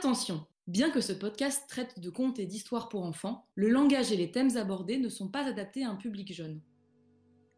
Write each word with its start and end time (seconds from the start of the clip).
Attention, 0.00 0.46
bien 0.66 0.88
que 0.88 1.02
ce 1.02 1.12
podcast 1.12 1.64
traite 1.68 2.00
de 2.00 2.08
contes 2.08 2.38
et 2.38 2.46
d'histoires 2.46 2.88
pour 2.88 3.04
enfants, 3.04 3.44
le 3.54 3.68
langage 3.68 4.10
et 4.10 4.16
les 4.16 4.30
thèmes 4.30 4.56
abordés 4.56 4.96
ne 4.96 5.10
sont 5.10 5.28
pas 5.28 5.46
adaptés 5.46 5.84
à 5.84 5.90
un 5.90 5.96
public 5.96 6.32
jeune. 6.32 6.62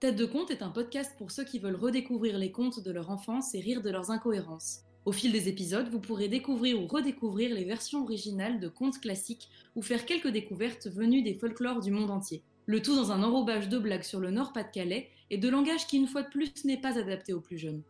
Tête 0.00 0.16
de 0.16 0.24
conte 0.24 0.50
est 0.50 0.60
un 0.60 0.70
podcast 0.70 1.14
pour 1.18 1.30
ceux 1.30 1.44
qui 1.44 1.60
veulent 1.60 1.76
redécouvrir 1.76 2.38
les 2.38 2.50
contes 2.50 2.82
de 2.82 2.90
leur 2.90 3.10
enfance 3.10 3.54
et 3.54 3.60
rire 3.60 3.80
de 3.80 3.90
leurs 3.90 4.10
incohérences. 4.10 4.80
Au 5.04 5.12
fil 5.12 5.30
des 5.30 5.48
épisodes, 5.48 5.88
vous 5.88 6.00
pourrez 6.00 6.26
découvrir 6.26 6.82
ou 6.82 6.88
redécouvrir 6.88 7.54
les 7.54 7.62
versions 7.62 8.02
originales 8.02 8.58
de 8.58 8.66
contes 8.66 9.00
classiques 9.00 9.48
ou 9.76 9.80
faire 9.80 10.04
quelques 10.04 10.32
découvertes 10.32 10.88
venues 10.88 11.22
des 11.22 11.34
folklores 11.34 11.80
du 11.80 11.92
monde 11.92 12.10
entier. 12.10 12.42
Le 12.66 12.82
tout 12.82 12.96
dans 12.96 13.12
un 13.12 13.22
enrobage 13.22 13.68
de 13.68 13.78
blagues 13.78 14.02
sur 14.02 14.18
le 14.18 14.32
Nord-Pas-de-Calais 14.32 15.10
et 15.30 15.38
de 15.38 15.48
langage 15.48 15.86
qui, 15.86 15.96
une 15.96 16.08
fois 16.08 16.24
de 16.24 16.28
plus, 16.28 16.64
n'est 16.64 16.80
pas 16.80 16.98
adapté 16.98 17.34
aux 17.34 17.40
plus 17.40 17.58
jeunes. 17.58 17.84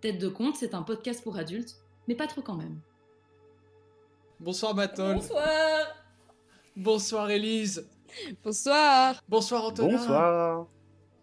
Tête 0.00 0.18
de 0.18 0.28
conte, 0.28 0.56
c'est 0.56 0.72
un 0.72 0.84
podcast 0.84 1.22
pour 1.22 1.36
adultes, 1.36 1.76
mais 2.08 2.14
pas 2.14 2.28
trop 2.28 2.40
quand 2.40 2.56
même. 2.56 2.80
Bonsoir 4.40 4.74
Mathol. 4.74 5.16
Bonsoir. 5.16 5.86
Bonsoir 6.74 7.30
Élise. 7.30 7.86
Bonsoir. 8.42 9.22
Bonsoir 9.28 9.64
Antonin. 9.66 9.98
Bonsoir. 9.98 10.66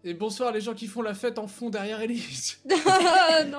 Et 0.04 0.14
bonsoir 0.14 0.52
les 0.52 0.60
gens 0.60 0.74
qui 0.74 0.86
font 0.86 1.02
la 1.02 1.14
fête 1.14 1.36
en 1.40 1.48
fond 1.48 1.68
derrière 1.68 2.00
Élise. 2.00 2.60
Ah 2.86 3.42
non. 3.42 3.58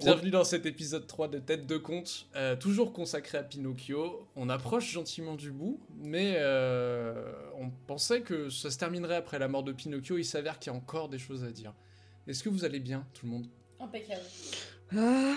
Bienvenue 0.00 0.30
dans 0.30 0.42
cet 0.42 0.66
épisode 0.66 1.06
3 1.06 1.28
de 1.28 1.38
Tête 1.38 1.66
de 1.66 1.76
Conte, 1.76 2.26
euh, 2.34 2.56
toujours 2.56 2.92
consacré 2.92 3.38
à 3.38 3.42
Pinocchio. 3.44 4.26
On 4.34 4.48
approche 4.48 4.90
gentiment 4.90 5.36
du 5.36 5.52
bout, 5.52 5.80
mais 5.96 6.34
euh, 6.38 7.32
on 7.58 7.70
pensait 7.70 8.22
que 8.22 8.48
ça 8.50 8.70
se 8.70 8.78
terminerait 8.78 9.16
après 9.16 9.38
la 9.38 9.46
mort 9.46 9.62
de 9.62 9.72
Pinocchio. 9.72 10.18
Il 10.18 10.24
s'avère 10.24 10.58
qu'il 10.58 10.72
y 10.72 10.74
a 10.74 10.78
encore 10.78 11.08
des 11.08 11.18
choses 11.18 11.44
à 11.44 11.50
dire. 11.52 11.74
Est-ce 12.26 12.42
que 12.42 12.48
vous 12.48 12.64
allez 12.64 12.80
bien, 12.80 13.06
tout 13.14 13.26
le 13.26 13.32
monde? 13.32 13.46
Impeccable. 13.78 14.22
Ah, 14.96 15.36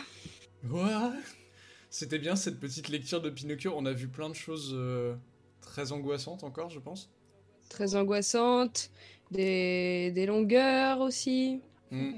Ouais. 0.69 1.19
C'était 1.93 2.17
bien 2.17 2.35
cette 2.35 2.59
petite 2.59 2.89
lecture 2.89 3.21
de 3.21 3.29
Pinocchio. 3.29 3.71
On 3.77 3.85
a 3.85 3.93
vu 3.93 4.07
plein 4.07 4.27
de 4.27 4.33
choses 4.33 4.71
euh, 4.73 5.13
très 5.61 5.91
angoissantes 5.91 6.43
encore, 6.43 6.71
je 6.71 6.79
pense. 6.79 7.11
très 7.69 7.95
angoissante. 7.95 8.89
Des, 9.29 10.09
des 10.09 10.25
longueurs 10.25 11.01
aussi. 11.01 11.61
Hmm. 11.91 12.13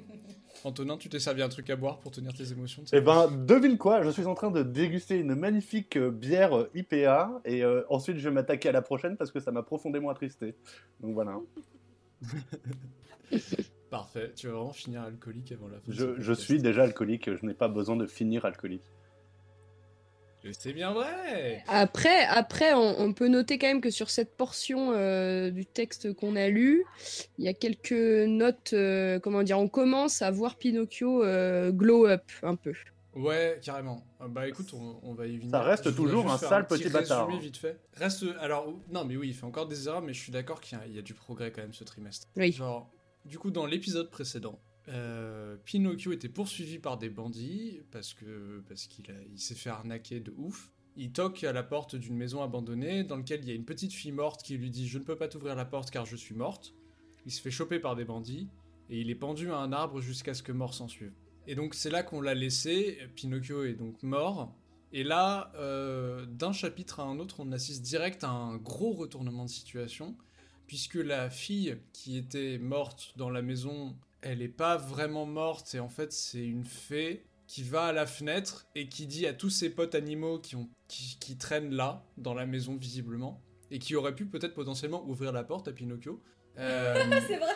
Antonin, 0.63 0.95
tu 0.95 1.09
t'es 1.09 1.19
servi 1.19 1.41
un 1.41 1.49
truc 1.49 1.69
à 1.69 1.75
boire 1.75 1.99
pour 1.99 2.11
tenir 2.11 2.33
tes 2.33 2.53
émotions 2.53 2.83
Eh 2.93 3.01
ben, 3.01 3.29
devine 3.45 3.77
quoi, 3.77 4.01
je 4.01 4.11
suis 4.11 4.25
en 4.27 4.33
train 4.33 4.49
de 4.49 4.63
déguster 4.63 5.17
une 5.17 5.35
magnifique 5.35 5.97
euh, 5.97 6.09
bière 6.09 6.57
euh, 6.57 6.71
IPA 6.73 7.41
et 7.43 7.61
euh, 7.61 7.83
ensuite 7.89 8.17
je 8.17 8.29
vais 8.29 8.33
m'attaquer 8.33 8.69
à 8.69 8.71
la 8.71 8.81
prochaine 8.81 9.17
parce 9.17 9.33
que 9.33 9.41
ça 9.41 9.51
m'a 9.51 9.61
profondément 9.61 10.09
attristé. 10.09 10.55
Donc 11.01 11.13
voilà, 11.15 11.37
Parfait, 13.89 14.31
tu 14.37 14.47
vas 14.47 14.53
vraiment 14.53 14.71
finir 14.71 15.01
alcoolique 15.01 15.51
avant 15.51 15.67
la 15.67 15.79
fin. 15.79 15.91
je, 15.91 16.17
je 16.17 16.33
suis 16.33 16.61
déjà 16.61 16.83
alcoolique, 16.83 17.29
je 17.35 17.45
n'ai 17.45 17.53
pas 17.53 17.67
besoin 17.67 17.97
de 17.97 18.05
finir 18.05 18.45
alcoolique. 18.45 18.94
C'est 20.53 20.73
bien 20.73 20.91
vrai 20.93 21.63
Après, 21.67 22.25
après 22.25 22.73
on, 22.73 22.99
on 22.99 23.13
peut 23.13 23.27
noter 23.27 23.57
quand 23.57 23.67
même 23.67 23.81
que 23.81 23.89
sur 23.89 24.09
cette 24.09 24.35
portion 24.35 24.91
euh, 24.93 25.49
du 25.49 25.65
texte 25.65 26.13
qu'on 26.13 26.35
a 26.35 26.47
lu, 26.47 26.85
il 27.38 27.45
y 27.45 27.47
a 27.47 27.53
quelques 27.53 27.91
notes, 27.91 28.71
euh, 28.73 29.19
comment 29.19 29.43
dire, 29.43 29.59
on 29.59 29.67
commence 29.67 30.21
à 30.21 30.31
voir 30.31 30.55
Pinocchio 30.55 31.23
euh, 31.23 31.71
glow 31.71 32.07
up 32.07 32.23
un 32.43 32.55
peu. 32.55 32.73
Ouais, 33.16 33.59
carrément. 33.63 34.05
Ah 34.19 34.27
Bah 34.27 34.47
écoute, 34.47 34.73
on, 34.73 34.99
on 35.01 35.13
va 35.13 35.25
y 35.25 35.38
venir. 35.38 35.51
Ça 35.51 35.61
reste 35.61 35.85
Je 35.89 35.95
toujours 35.95 36.29
un 36.29 36.38
sale 36.38 36.67
petit 36.67 36.83
petit 36.83 36.89
bâtard, 36.91 37.27
résumé 37.27 37.38
hein. 37.39 37.45
vite 37.45 37.57
fait. 37.57 37.79
Reste, 37.93 38.25
alors, 38.41 38.73
non 38.91 39.05
mais 39.05 39.16
oui, 39.16 39.29
il 39.29 39.33
fait 39.33 39.45
encore 39.45 39.67
des 39.67 39.88
erreurs, 39.88 40.01
mais 40.01 40.13
je 40.13 40.19
suis 40.21 40.31
d'accord 40.33 40.59
qu'il 40.59 40.77
y, 40.89 40.95
y 40.95 40.99
a 40.99 41.01
du 41.01 41.13
progrès 41.13 41.51
quand 41.51 41.61
même 41.61 41.73
ce 41.73 41.85
trimestre. 41.85 42.27
Oui. 42.35 42.51
Genre, 42.51 42.91
du 43.23 43.39
coup, 43.39 43.51
dans 43.51 43.66
l'épisode 43.66 44.09
précédent, 44.11 44.59
euh, 44.88 45.58
Pinocchio 45.66 46.11
était 46.11 46.30
poursuivi 46.30 46.80
par 46.80 46.97
des 46.97 47.09
bandits 47.09 47.81
parce 47.91 48.14
que 48.14 48.64
qu'il 48.89 49.05
s'est 49.36 49.55
fait 49.55 49.69
arnaquer 49.69 50.19
de 50.19 50.33
ouf. 50.38 50.72
Il 50.97 51.11
toque 51.11 51.44
à 51.44 51.52
la 51.52 51.64
porte 51.64 51.95
d'une 51.95 52.16
maison 52.16 52.41
abandonnée 52.41 53.03
dans 53.03 53.17
laquelle 53.17 53.41
il 53.41 53.50
y 53.50 53.52
a 53.52 53.56
une 53.56 53.66
petite 53.66 53.94
fille 53.94 54.11
morte 54.11 54.44
qui 54.44 54.58
lui 54.58 54.69
dit 54.69 54.88
Je 54.88 54.97
ne 54.97 55.03
peux 55.03 55.16
pas 55.16 55.28
t'ouvrir 55.28 55.56
la 55.56 55.66
porte 55.66 55.91
car 55.91 56.06
je 56.06 56.16
suis 56.16 56.36
morte. 56.36 56.73
Il 57.25 57.31
se 57.31 57.41
fait 57.41 57.52
choper 57.52 57.80
par 57.80 57.95
des 57.95 58.06
bandits 58.06 58.47
et 58.90 59.01
il 59.01 59.09
est 59.09 59.16
pendu 59.16 59.51
à 59.51 59.57
un 59.57 59.74
arbre 59.74 60.00
jusqu'à 60.00 60.34
ce 60.34 60.44
que 60.44 60.51
mort 60.51 60.74
s'en 60.74 60.88
suive. 60.88 61.13
Et 61.47 61.56
donc 61.56 61.74
c'est 61.74 61.90
là 61.90 62.03
qu'on 62.03 62.22
l'a 62.22 62.34
laissé. 62.34 62.97
Pinocchio 63.16 63.63
est 63.63 63.74
donc 63.74 64.01
mort. 64.03 64.53
Et 64.94 65.03
là, 65.03 65.51
euh, 65.56 66.25
d'un 66.25 66.53
chapitre 66.53 67.01
à 67.01 67.03
un 67.03 67.19
autre, 67.19 67.40
on 67.40 67.51
assiste 67.51 67.81
direct 67.81 68.24
à 68.24 68.29
un 68.29 68.56
gros 68.56 68.94
retournement 68.94 69.44
de 69.44 69.50
situation, 69.50 70.16
puisque 70.68 70.95
la 70.95 71.29
fille 71.29 71.78
qui 71.91 72.18
était 72.18 72.57
morte 72.59 73.13
dans 73.18 73.29
la 73.29 73.41
maison, 73.41 73.97
elle 74.25 74.40
n'est 74.40 74.47
pas 74.47 74.75
vraiment 74.75 75.25
morte, 75.25 75.75
et 75.75 75.80
en 75.80 75.88
fait 75.88 76.12
c'est 76.12 76.44
une 76.44 76.66
fée 76.66 77.24
qui 77.47 77.62
va 77.62 77.86
à 77.86 77.94
la 77.94 78.08
fenêtre 78.08 78.66
et 78.74 78.90
qui 78.90 79.06
dit 79.06 79.28
à 79.28 79.34
tous 79.34 79.52
ses 79.52 79.69
potes 79.69 79.94
animaux 79.94 80.40
qui, 80.40 80.56
ont, 80.56 80.68
qui, 80.88 81.18
qui 81.19 81.38
traînent 81.38 81.74
là, 81.74 82.03
dans 82.18 82.34
la 82.34 82.47
maison 82.47 82.75
visiblement, 82.75 83.40
et 83.69 83.78
qui 83.78 83.96
auraient 83.96 84.16
pu 84.16 84.25
peut-être 84.25 84.56
potentiellement 84.56 85.08
ouvrir 85.08 85.31
la 85.31 85.44
porte 85.44 85.68
à 85.68 85.72
Pinocchio, 85.74 86.22
euh, 86.58 86.96
C'est 87.28 87.38
vrai. 87.38 87.53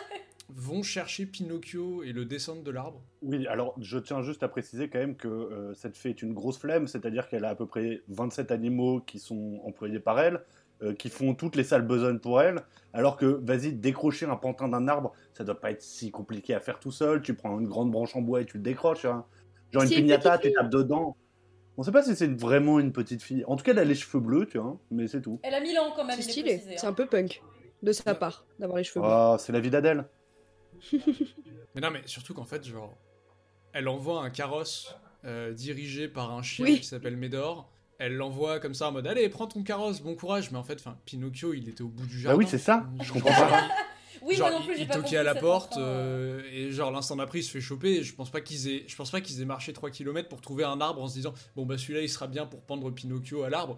vont 0.48 0.84
chercher 0.84 1.26
Pinocchio 1.26 2.04
et 2.04 2.12
le 2.12 2.24
descendre 2.24 2.62
de 2.62 2.70
l'arbre. 2.70 3.02
Oui, 3.22 3.48
alors 3.48 3.74
je 3.80 3.98
tiens 3.98 4.22
juste 4.22 4.44
à 4.44 4.48
préciser 4.48 4.88
quand 4.88 5.00
même 5.00 5.16
que 5.16 5.26
euh, 5.26 5.74
cette 5.74 5.96
fée 5.96 6.10
est 6.10 6.22
une 6.22 6.34
grosse 6.34 6.58
flemme, 6.58 6.86
c'est-à-dire 6.86 7.28
qu'elle 7.28 7.44
a 7.44 7.50
à 7.50 7.54
peu 7.56 7.66
près 7.66 8.02
27 8.08 8.52
animaux 8.52 9.00
qui 9.00 9.18
sont 9.18 9.60
employés 9.64 9.98
par 9.98 10.20
elle, 10.20 10.44
euh, 10.82 10.94
qui 10.94 11.10
font 11.10 11.34
toutes 11.34 11.56
les 11.56 11.64
sales 11.64 11.86
besognes 11.86 12.18
pour 12.18 12.40
elle, 12.40 12.62
alors 12.92 13.16
que, 13.16 13.26
vas-y, 13.26 13.72
décrocher 13.72 14.26
un 14.26 14.36
pantin 14.36 14.68
d'un 14.68 14.88
arbre, 14.88 15.12
ça 15.32 15.44
doit 15.44 15.60
pas 15.60 15.70
être 15.70 15.82
si 15.82 16.10
compliqué 16.10 16.54
à 16.54 16.60
faire 16.60 16.80
tout 16.80 16.92
seul, 16.92 17.22
tu 17.22 17.34
prends 17.34 17.58
une 17.58 17.68
grande 17.68 17.90
branche 17.90 18.16
en 18.16 18.22
bois 18.22 18.40
et 18.40 18.46
tu 18.46 18.56
le 18.56 18.62
décroches, 18.62 19.04
hein. 19.04 19.24
genre 19.72 19.82
une 19.82 19.88
C'est 19.88 19.94
une 19.96 20.02
pignata, 20.02 20.38
petite 20.38 20.52
tu 20.52 20.56
tapes 20.58 20.70
dedans. 20.70 21.16
On 21.76 21.82
sait 21.82 21.92
pas 21.92 22.02
si 22.02 22.14
c'est 22.16 22.38
vraiment 22.38 22.78
une 22.78 22.92
petite 22.92 23.22
fille. 23.22 23.44
En 23.46 23.56
tout 23.56 23.64
cas, 23.64 23.72
elle 23.72 23.78
a 23.78 23.84
les 23.84 23.94
cheveux 23.94 24.20
bleus, 24.20 24.46
tu 24.46 24.58
vois, 24.58 24.78
mais 24.90 25.06
c'est 25.06 25.22
tout. 25.22 25.40
Elle 25.42 25.54
a 25.54 25.60
1000 25.60 25.78
ans 25.78 25.92
quand 25.94 26.04
même. 26.04 26.16
C'est 26.16 26.30
stylé, 26.30 26.58
c'est 26.58 26.84
hein. 26.84 26.90
un 26.90 26.92
peu 26.92 27.06
punk 27.06 27.42
de 27.82 27.92
sa 27.92 28.14
part 28.14 28.44
d'avoir 28.58 28.78
les 28.78 28.84
cheveux. 28.84 29.04
Ah, 29.04 29.36
c'est 29.38 29.52
la 29.52 29.60
vie 29.60 29.70
d'Adèle. 29.70 30.04
Mais 31.74 31.80
non, 31.80 31.90
mais 31.92 32.02
surtout 32.06 32.34
qu'en 32.34 32.44
fait, 32.44 32.64
genre, 32.64 32.96
elle 33.72 33.86
envoie 33.86 34.22
un 34.22 34.30
carrosse 34.30 34.96
euh, 35.24 35.52
dirigé 35.52 36.08
par 36.08 36.32
un 36.32 36.42
chien 36.42 36.64
Oui. 36.64 36.80
qui 36.80 36.86
s'appelle 36.86 37.16
Médor. 37.16 37.70
Elle 38.00 38.14
l'envoie 38.16 38.58
comme 38.60 38.74
ça 38.74 38.88
en 38.88 38.92
mode 38.92 39.06
Allez, 39.06 39.28
prends 39.28 39.46
ton 39.46 39.62
carrosse, 39.62 40.00
bon 40.00 40.14
courage. 40.16 40.50
Mais 40.50 40.58
en 40.58 40.64
fait, 40.64 40.80
enfin, 40.80 40.96
Pinocchio, 41.04 41.54
il 41.54 41.68
était 41.68 41.82
au 41.82 41.88
bout 41.88 42.06
du 42.06 42.16
Bah 42.16 42.22
jardin. 42.22 42.38
oui, 42.38 42.46
c'est 42.48 42.58
ça, 42.58 42.88
je 43.02 43.12
comprends 43.12 43.30
pas. 43.30 43.68
Oui, 44.22 44.34
genre, 44.34 44.50
moi 44.50 44.58
non 44.58 44.64
plus, 44.66 44.74
il, 44.74 44.76
j'ai 44.76 44.82
il 44.82 44.86
pas 44.88 44.94
toquait 44.96 45.02
compris 45.04 45.16
à 45.16 45.22
la 45.22 45.34
porte 45.34 45.76
euh. 45.78 46.42
et 46.52 46.70
genre 46.72 46.90
l'instant 46.90 47.16
d'après 47.16 47.38
il 47.38 47.42
se 47.42 47.50
fait 47.52 47.62
choper 47.62 47.92
et 47.92 48.02
je 48.02 48.14
pense 48.14 48.28
pas 48.30 48.42
qu'ils 48.42 48.68
aient 48.68 48.84
je 48.86 48.94
pense 48.94 49.10
pas 49.10 49.22
qu'ils 49.22 49.40
aient 49.40 49.46
marché 49.46 49.72
3 49.72 49.88
km 49.88 50.28
pour 50.28 50.42
trouver 50.42 50.62
un 50.62 50.78
arbre 50.82 51.00
en 51.00 51.08
se 51.08 51.14
disant 51.14 51.32
bon 51.56 51.64
bah 51.64 51.78
celui-là 51.78 52.02
il 52.02 52.08
sera 52.10 52.26
bien 52.26 52.44
pour 52.44 52.60
pendre 52.60 52.90
Pinocchio 52.90 53.44
à 53.44 53.48
l'arbre. 53.48 53.76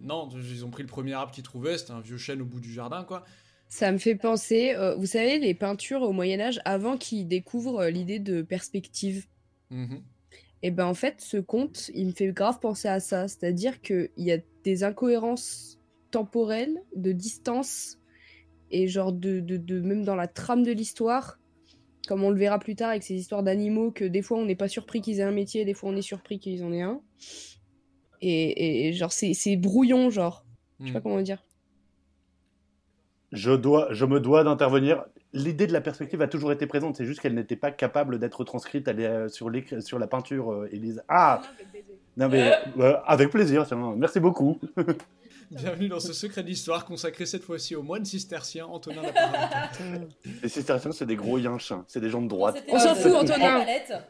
Non, 0.00 0.30
ils 0.32 0.64
ont 0.64 0.70
pris 0.70 0.82
le 0.82 0.88
premier 0.88 1.12
arbre 1.12 1.32
qu'ils 1.32 1.44
trouvaient, 1.44 1.76
c'était 1.76 1.90
un 1.90 2.00
vieux 2.00 2.16
chêne 2.16 2.40
au 2.40 2.46
bout 2.46 2.60
du 2.60 2.72
jardin 2.72 3.04
quoi. 3.04 3.24
Ça 3.68 3.92
me 3.92 3.98
fait 3.98 4.14
penser, 4.14 4.74
euh, 4.74 4.94
vous 4.94 5.04
savez, 5.06 5.38
les 5.38 5.52
peintures 5.52 6.00
au 6.02 6.12
Moyen 6.12 6.40
Âge, 6.40 6.60
avant 6.64 6.96
qu'ils 6.96 7.28
découvrent 7.28 7.80
euh, 7.82 7.90
l'idée 7.90 8.20
de 8.20 8.40
perspective. 8.40 9.26
Mhm. 9.70 10.02
Et 10.64 10.72
ben 10.72 10.86
en 10.86 10.94
fait, 10.94 11.20
ce 11.22 11.38
conte, 11.38 11.92
il 11.94 12.08
me 12.08 12.12
fait 12.12 12.32
grave 12.32 12.60
penser 12.60 12.88
à 12.88 13.00
ça. 13.00 13.28
C'est-à-dire 13.28 13.82
qu'il 13.82 14.10
y 14.18 14.32
a 14.32 14.38
des 14.64 14.84
incohérences 14.84 15.78
temporelles, 16.10 16.82
de 16.96 17.12
distance, 17.12 17.98
et 18.70 18.88
genre 18.88 19.12
de, 19.12 19.40
de, 19.40 19.56
de- 19.58 19.80
même 19.80 20.04
dans 20.04 20.16
la 20.16 20.28
trame 20.28 20.64
de 20.64 20.72
l'histoire, 20.72 21.38
comme 22.08 22.24
on 22.24 22.30
le 22.30 22.38
verra 22.38 22.58
plus 22.58 22.76
tard 22.76 22.90
avec 22.90 23.04
ces 23.04 23.14
histoires 23.16 23.44
d'animaux, 23.44 23.92
que 23.92 24.04
des 24.06 24.22
fois 24.22 24.38
on 24.38 24.46
n'est 24.46 24.56
pas 24.56 24.68
surpris 24.68 25.02
qu'ils 25.02 25.20
aient 25.20 25.24
un 25.24 25.32
métier, 25.32 25.64
des 25.66 25.74
fois 25.74 25.90
on 25.90 25.96
est 25.96 26.02
surpris 26.02 26.40
qu'ils 26.40 26.64
en 26.64 26.72
aient 26.72 26.82
un. 26.82 27.00
Et, 28.20 28.88
et 28.88 28.92
genre 28.92 29.12
c'est 29.12 29.34
c'est 29.34 29.56
brouillon, 29.56 30.10
genre. 30.10 30.44
Je 30.82 30.88
sais 30.88 30.92
pas 30.92 31.00
Mhm. 31.00 31.02
comment 31.02 31.22
dire. 31.22 31.44
Je, 33.32 33.50
dois, 33.52 33.88
je 33.92 34.06
me 34.06 34.18
dois 34.20 34.44
d'intervenir. 34.44 35.04
L'idée 35.34 35.66
de 35.66 35.72
la 35.72 35.80
perspective 35.80 36.22
a 36.22 36.28
toujours 36.28 36.52
été 36.52 36.64
présente, 36.68 36.94
c'est 36.94 37.04
juste 37.04 37.20
qu'elle 37.20 37.34
n'était 37.34 37.56
pas 37.56 37.72
capable 37.72 38.20
d'être 38.20 38.44
transcrite 38.44 38.86
elle 38.86 39.00
est, 39.00 39.06
euh, 39.06 39.28
sur, 39.28 39.98
la 39.98 40.06
peinture, 40.06 40.52
euh, 40.52 40.68
Élise. 40.70 41.02
Ah 41.08 41.42
Non 42.16 42.28
mais, 42.28 42.52
euh, 42.78 42.96
avec 43.04 43.30
plaisir, 43.30 43.66
merci 43.96 44.20
beaucoup. 44.20 44.60
Bienvenue 45.50 45.88
dans 45.88 45.98
ce 45.98 46.12
secret 46.12 46.44
d'histoire 46.44 46.84
consacré 46.84 47.26
cette 47.26 47.42
fois-ci 47.42 47.74
au 47.74 47.82
moine 47.82 48.04
cistercien 48.04 48.64
Antonin 48.66 49.02
Laparente. 49.02 49.80
Les 50.42 50.48
cisterciens, 50.48 50.92
c'est 50.92 51.04
des 51.04 51.16
gros 51.16 51.38
yinches, 51.38 51.72
hein. 51.72 51.84
c'est 51.88 52.00
des 52.00 52.10
gens 52.10 52.22
de 52.22 52.28
droite. 52.28 52.62
On 52.68 52.78
s'en 52.78 52.94
fout, 52.94 53.12
Antonin. 53.12 53.64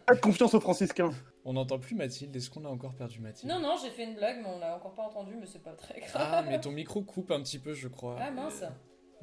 Pas 0.07 0.15
de 0.15 0.21
confiance 0.21 0.53
aux 0.53 0.61
franciscains. 0.61 1.11
On 1.47 1.55
n'entend 1.55 1.79
plus 1.79 1.95
Mathilde, 1.95 2.37
est-ce 2.37 2.51
qu'on 2.51 2.67
a 2.67 2.69
encore 2.69 2.93
perdu 2.93 3.21
Mathilde? 3.21 3.51
Non, 3.51 3.61
non, 3.61 3.77
j'ai 3.83 3.91
fait 3.91 4.05
une 4.05 4.15
blague, 4.15 4.41
mais 4.43 4.49
on 4.55 4.59
l'a 4.59 4.77
encore 4.77 4.93
pas 4.93 5.05
entendu, 5.05 5.33
mais 5.41 5.47
c'est 5.47 5.63
pas 5.63 5.73
très 5.73 6.01
grave. 6.01 6.11
Ah 6.15 6.45
mais 6.47 6.61
ton 6.61 6.71
micro 6.71 7.01
coupe 7.01 7.31
un 7.31 7.41
petit 7.41 7.59
peu 7.59 7.73
je 7.73 7.89
crois. 7.89 8.19
Ah, 8.21 8.31
mince. 8.31 8.63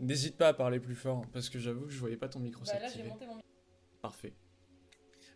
N'hésite 0.01 0.35
pas 0.35 0.49
à 0.49 0.53
parler 0.53 0.79
plus 0.79 0.95
fort 0.95 1.25
parce 1.31 1.49
que 1.49 1.59
j'avoue 1.59 1.85
que 1.85 1.91
je 1.91 1.99
voyais 1.99 2.17
pas 2.17 2.27
ton 2.27 2.39
micro 2.39 2.63
Bah 2.65 2.73
là, 2.73 2.79
j'ai 2.81 2.85
s'activer. 2.87 3.09
monté 3.09 3.25
mon 3.27 3.39
Parfait. 4.01 4.33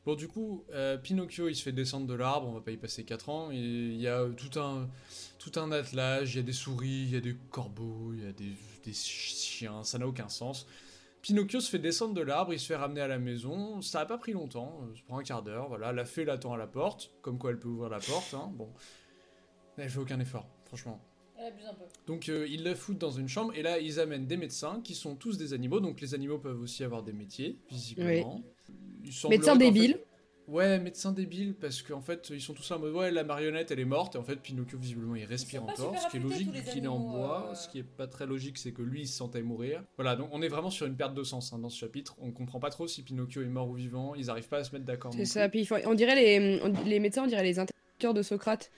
Bon, 0.05 0.15
du 0.15 0.27
coup, 0.27 0.63
euh, 0.71 0.97
Pinocchio, 0.97 1.47
il 1.49 1.55
se 1.55 1.63
fait 1.63 1.71
descendre 1.71 2.05
de 2.07 2.13
l'arbre, 2.13 2.47
on 2.47 2.51
va 2.51 2.61
pas 2.61 2.71
y 2.71 2.77
passer 2.77 3.03
4 3.05 3.29
ans, 3.29 3.51
et 3.51 3.55
il 3.57 3.99
y 3.99 4.07
a 4.07 4.19
euh, 4.21 4.33
tout 4.33 4.59
un, 4.59 4.87
tout 5.39 5.51
un 5.59 5.71
attelage, 5.71 6.33
il 6.33 6.37
y 6.37 6.39
a 6.39 6.43
des 6.43 6.53
souris, 6.53 7.03
il 7.05 7.09
y 7.11 7.15
a 7.15 7.21
des 7.21 7.35
corbeaux, 7.49 8.11
il 8.13 8.23
y 8.23 8.27
a 8.27 8.31
des, 8.31 8.53
des 8.83 8.93
chiens, 8.93 9.83
ça 9.83 9.97
n'a 9.97 10.07
aucun 10.07 10.29
sens. 10.29 10.67
Pinocchio 11.23 11.59
se 11.59 11.71
fait 11.71 11.79
descendre 11.79 12.13
de 12.13 12.21
l'arbre, 12.21 12.53
il 12.53 12.59
se 12.59 12.67
fait 12.67 12.75
ramener 12.75 13.01
à 13.01 13.07
la 13.07 13.17
maison, 13.17 13.81
ça 13.81 14.01
a 14.01 14.05
pas 14.05 14.19
pris 14.19 14.33
longtemps, 14.33 14.79
euh, 14.83 14.95
ça 14.95 15.01
prend 15.07 15.17
un 15.17 15.23
quart 15.23 15.41
d'heure, 15.41 15.67
voilà, 15.69 15.91
la 15.91 16.05
fée 16.05 16.23
l'attend 16.23 16.53
à 16.53 16.57
la 16.57 16.67
porte, 16.67 17.11
comme 17.23 17.39
quoi 17.39 17.49
elle 17.49 17.59
peut 17.59 17.67
ouvrir 17.67 17.89
la 17.89 17.99
porte, 17.99 18.33
hein, 18.35 18.51
bon. 18.53 18.69
Elle 19.77 19.89
fait 19.89 19.99
aucun 19.99 20.19
effort, 20.19 20.47
franchement. 20.65 21.01
Elle 21.37 21.47
abuse 21.47 21.65
un 21.69 21.73
peu. 21.73 21.83
Donc 22.07 22.29
euh, 22.29 22.47
ils 22.49 22.63
la 22.63 22.75
foutent 22.75 22.97
dans 22.97 23.11
une 23.11 23.27
chambre 23.27 23.53
et 23.55 23.61
là 23.61 23.79
ils 23.79 23.99
amènent 23.99 24.25
des 24.25 24.37
médecins 24.37 24.81
qui 24.83 24.95
sont 24.95 25.15
tous 25.15 25.37
des 25.37 25.53
animaux. 25.53 25.79
Donc 25.79 26.01
les 26.01 26.13
animaux 26.13 26.37
peuvent 26.39 26.61
aussi 26.61 26.83
avoir 26.83 27.03
des 27.03 27.13
métiers, 27.13 27.57
visiblement. 27.69 28.41
Il 29.03 29.11
semblerait 29.13 29.37
Médecin 29.37 29.53
qu'en 29.53 29.59
fait- 29.59 29.65
débile. 29.65 29.99
Ouais, 30.47 30.77
médecin 30.77 31.11
débile 31.11 31.55
parce 31.55 31.81
qu'en 31.81 32.01
fait 32.01 32.29
ils 32.29 32.39
sont 32.39 32.53
tous 32.53 32.69
là 32.69 32.75
en 32.75 32.79
mode 32.79 32.93
ouais 32.93 33.09
la 33.09 33.23
marionnette 33.23 33.71
elle 33.71 33.79
est 33.79 33.83
morte 33.85 34.13
et 34.13 34.19
en 34.19 34.23
fait 34.23 34.35
Pinocchio 34.35 34.77
visiblement 34.77 35.15
il 35.15 35.25
respire 35.25 35.63
encore, 35.63 35.97
ce 35.97 36.07
qui 36.07 36.17
est 36.17 36.19
logique 36.19 36.51
vu 36.51 36.61
qu'il 36.71 36.83
est 36.83 36.87
en 36.87 36.99
bois. 36.99 37.47
euh. 37.49 37.55
Ce 37.55 37.67
qui 37.67 37.79
est 37.79 37.83
pas 37.83 38.05
très 38.05 38.27
logique 38.27 38.59
c'est 38.59 38.71
que 38.71 38.83
lui 38.83 39.01
il 39.01 39.07
se 39.07 39.17
sentait 39.17 39.41
mourir. 39.41 39.83
Voilà 39.95 40.15
donc 40.15 40.29
on 40.33 40.43
est 40.43 40.47
vraiment 40.47 40.69
sur 40.69 40.85
une 40.85 40.95
perte 40.95 41.15
de 41.15 41.23
sens 41.23 41.51
hein, 41.51 41.57
dans 41.57 41.69
ce 41.69 41.79
chapitre. 41.79 42.15
On 42.21 42.29
comprend 42.29 42.59
pas 42.59 42.69
trop 42.69 42.85
si 42.87 43.01
Pinocchio 43.01 43.41
est 43.41 43.45
mort 43.47 43.67
ou 43.67 43.73
vivant. 43.73 44.13
Ils 44.13 44.29
arrivent 44.29 44.47
pas 44.47 44.59
à 44.59 44.63
se 44.63 44.71
mettre 44.71 44.85
d'accord. 44.85 45.11
C'est 45.15 45.25
ça. 45.25 45.49
Puis 45.49 45.67
on 45.87 45.95
dirait 45.95 46.13
les, 46.15 46.61
on- 46.61 46.83
les 46.85 46.99
médecins, 46.99 47.23
on 47.23 47.27
dirait 47.27 47.41
les 47.43 47.57
interlocuteurs 47.57 48.13
de 48.13 48.21
Socrate. 48.21 48.71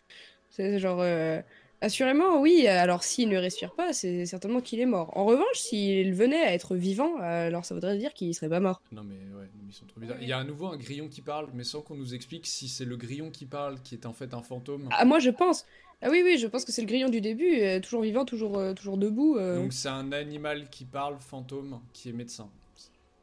C'est 0.50 0.80
genre. 0.80 1.02
euh, 1.02 1.42
Assurément, 1.82 2.42
oui. 2.42 2.68
Alors, 2.68 3.04
s'il 3.04 3.30
ne 3.30 3.38
respire 3.38 3.74
pas, 3.76 3.94
c'est 3.94 4.26
certainement 4.26 4.62
qu'il 4.62 4.80
est 4.80 4.86
mort. 4.88 5.16
En 5.16 5.26
revanche, 5.26 5.56
s'il 5.56 6.14
venait 6.14 6.42
à 6.42 6.54
être 6.54 6.76
vivant, 6.76 7.18
alors 7.20 7.66
ça 7.66 7.76
voudrait 7.76 7.98
dire 7.98 8.14
qu'il 8.14 8.34
serait 8.34 8.50
pas 8.50 8.60
mort. 8.60 8.82
Non 8.92 9.04
mais 9.04 9.16
ouais, 9.40 9.48
ils 9.68 9.74
sont 9.74 9.86
trop 9.86 10.00
bizarres. 10.00 10.18
Il 10.22 10.28
y 10.28 10.34
a 10.34 10.40
à 10.40 10.44
nouveau 10.44 10.68
un 10.68 10.78
grillon 10.78 11.08
qui 11.08 11.22
parle, 11.22 11.50
mais 11.54 11.64
sans 11.64 11.82
qu'on 11.82 11.96
nous 11.96 12.16
explique 12.16 12.48
si 12.48 12.68
c'est 12.68 12.86
le 12.86 12.98
grillon 12.98 13.30
qui 13.30 13.46
parle 13.46 13.80
qui 13.82 13.94
est 13.96 14.06
en 14.08 14.14
fait 14.14 14.34
un 14.34 14.42
fantôme. 14.42 14.90
Ah, 14.92 15.06
moi, 15.06 15.20
je 15.20 15.30
pense. 15.30 15.66
Ah 16.02 16.10
oui, 16.12 16.22
oui, 16.24 16.38
je 16.38 16.46
pense 16.48 16.64
que 16.66 16.72
c'est 16.72 16.82
le 16.82 16.88
grillon 16.88 17.10
du 17.10 17.22
début, 17.22 17.60
euh, 17.62 17.80
toujours 17.80 18.02
vivant, 18.02 18.24
toujours, 18.24 18.58
euh, 18.60 18.74
toujours 18.74 18.98
debout. 18.98 19.38
euh. 19.38 19.56
Donc 19.58 19.74
c'est 19.74 19.90
un 19.90 20.12
animal 20.12 20.70
qui 20.70 20.86
parle, 20.86 21.18
fantôme, 21.20 21.80
qui 21.94 22.10
est 22.10 22.14
médecin. 22.14 22.50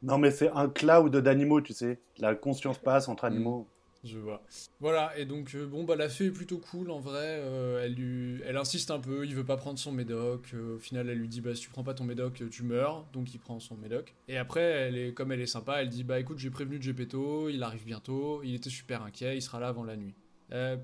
Non, 0.03 0.17
mais 0.17 0.29
c'est 0.29 0.49
un 0.49 0.67
cloud 0.69 1.15
d'animaux, 1.15 1.61
tu 1.61 1.73
sais. 1.73 1.99
La 2.19 2.35
conscience 2.35 2.77
passe 2.77 3.07
entre 3.07 3.23
animaux. 3.25 3.65
Je 4.05 4.19
vois. 4.19 4.43
Voilà, 4.79 5.17
et 5.17 5.25
donc 5.25 5.55
euh, 5.55 5.65
bon 5.65 5.83
bah 5.83 5.95
la 5.95 6.09
fée 6.09 6.25
est 6.25 6.31
plutôt 6.31 6.59
cool 6.59 6.91
en 6.91 6.99
vrai. 6.99 7.39
euh, 7.39 7.83
elle 7.83 8.43
elle 8.47 8.55
insiste 8.57 8.91
un 8.91 8.99
peu. 8.99 9.25
Il 9.25 9.33
veut 9.33 9.43
pas 9.43 9.57
prendre 9.57 9.79
son 9.79 9.91
médoc. 9.91 10.51
euh, 10.53 10.75
au 10.75 10.79
final, 10.79 11.09
elle 11.09 11.17
lui 11.17 11.27
dit 11.27 11.41
bah 11.41 11.55
si 11.55 11.61
tu 11.61 11.69
prends 11.69 11.83
pas 11.83 11.95
ton 11.95 12.03
médoc, 12.03 12.43
tu 12.51 12.63
meurs. 12.63 13.05
Donc 13.13 13.33
il 13.33 13.39
prend 13.39 13.59
son 13.59 13.75
médoc. 13.75 14.13
Et 14.27 14.37
après, 14.37 14.61
elle 14.61 14.97
est 14.97 15.13
comme 15.13 15.31
elle 15.31 15.41
est 15.41 15.47
sympa, 15.47 15.81
elle 15.81 15.89
dit 15.89 16.03
bah 16.03 16.19
écoute 16.19 16.37
j'ai 16.37 16.51
prévenu 16.51 16.79
Geppetto, 16.79 17.49
il 17.49 17.63
arrive 17.63 17.83
bientôt. 17.83 18.43
Il 18.43 18.53
était 18.53 18.69
super 18.69 19.01
inquiet, 19.01 19.35
il 19.37 19.41
sera 19.41 19.59
là 19.59 19.69
avant 19.69 19.83
la 19.83 19.97
nuit. 19.97 20.13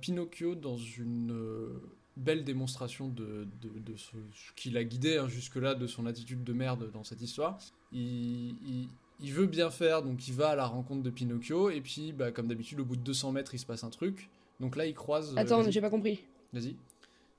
Pinocchio 0.01 0.55
dans 0.55 0.77
une 0.77 1.69
belle 2.17 2.43
démonstration 2.43 3.07
de, 3.07 3.47
ce, 3.95 4.15
qui 4.55 4.71
l'a 4.71 4.83
guidé 4.83 5.17
hein, 5.17 5.27
jusque-là, 5.27 5.75
de 5.75 5.87
son 5.87 6.05
attitude 6.07 6.43
de 6.43 6.53
merde 6.53 6.91
dans 6.91 7.03
cette 7.03 7.21
histoire. 7.21 7.57
Il- 7.91 8.87
il 9.21 9.33
veut 9.33 9.45
bien 9.47 9.69
faire, 9.69 10.01
donc 10.03 10.27
il 10.27 10.33
va 10.33 10.49
à 10.49 10.55
la 10.55 10.65
rencontre 10.65 11.03
de 11.03 11.09
Pinocchio, 11.09 11.69
et 11.69 11.81
puis, 11.81 12.11
bah, 12.13 12.31
comme 12.31 12.47
d'habitude, 12.47 12.79
au 12.79 12.85
bout 12.85 12.95
de 12.95 13.01
200 13.01 13.31
mètres, 13.31 13.53
il 13.53 13.59
se 13.59 13.65
passe 13.65 13.83
un 13.83 13.89
truc. 13.89 14.29
Donc 14.59 14.75
là, 14.75 14.85
il 14.85 14.93
croise. 14.93 15.33
euh, 15.35 15.41
Attends, 15.41 15.69
j'ai 15.69 15.81
pas 15.81 15.89
compris. 15.89 16.19
Vas-y. 16.53 16.73
Tu 16.73 16.77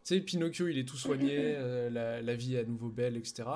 sais, 0.05 0.21
Pinocchio, 0.21 0.69
il 0.69 0.79
est 0.79 0.85
tout 0.85 0.97
soigné, 0.97 1.37
euh, 1.39 1.91
la, 1.91 2.21
la 2.23 2.35
vie 2.35 2.57
est 2.57 2.61
à 2.61 2.65
nouveau 2.65 2.89
belle, 2.89 3.17
etc. 3.17 3.49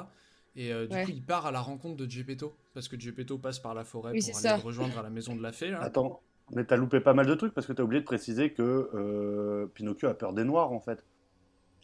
Et 0.54 0.72
euh, 0.72 0.86
du 0.86 0.94
Ouais. 0.96 1.04
coup, 1.04 1.10
il 1.14 1.22
part 1.22 1.46
à 1.46 1.50
la 1.52 1.60
rencontre 1.60 1.96
de 1.96 2.08
Geppetto, 2.10 2.54
parce 2.74 2.88
que 2.88 2.98
Geppetto 2.98 3.38
passe 3.38 3.58
par 3.58 3.74
la 3.74 3.84
forêt 3.84 4.12
Oui, 4.12 4.20
pour 4.20 4.34
c'est 4.38 4.46
aller 4.48 4.56
ça. 4.56 4.62
rejoindre 4.62 4.98
à 4.98 5.02
la 5.02 5.10
maison 5.10 5.34
de 5.36 5.42
la 5.42 5.52
fée. 5.52 5.70
là. 5.70 5.80
Attends, 5.82 6.20
mais 6.54 6.64
t'as 6.64 6.76
loupé 6.76 7.00
pas 7.00 7.12
mal 7.14 7.26
de 7.26 7.34
trucs 7.34 7.52
parce 7.52 7.66
que 7.66 7.72
t'as 7.72 7.82
oublié 7.82 8.00
de 8.00 8.06
préciser 8.06 8.50
que 8.52 8.90
euh, 8.94 9.66
Pinocchio 9.74 10.08
a 10.08 10.14
peur 10.14 10.32
des 10.32 10.44
noirs 10.44 10.72
en 10.72 10.80
fait. 10.80 11.04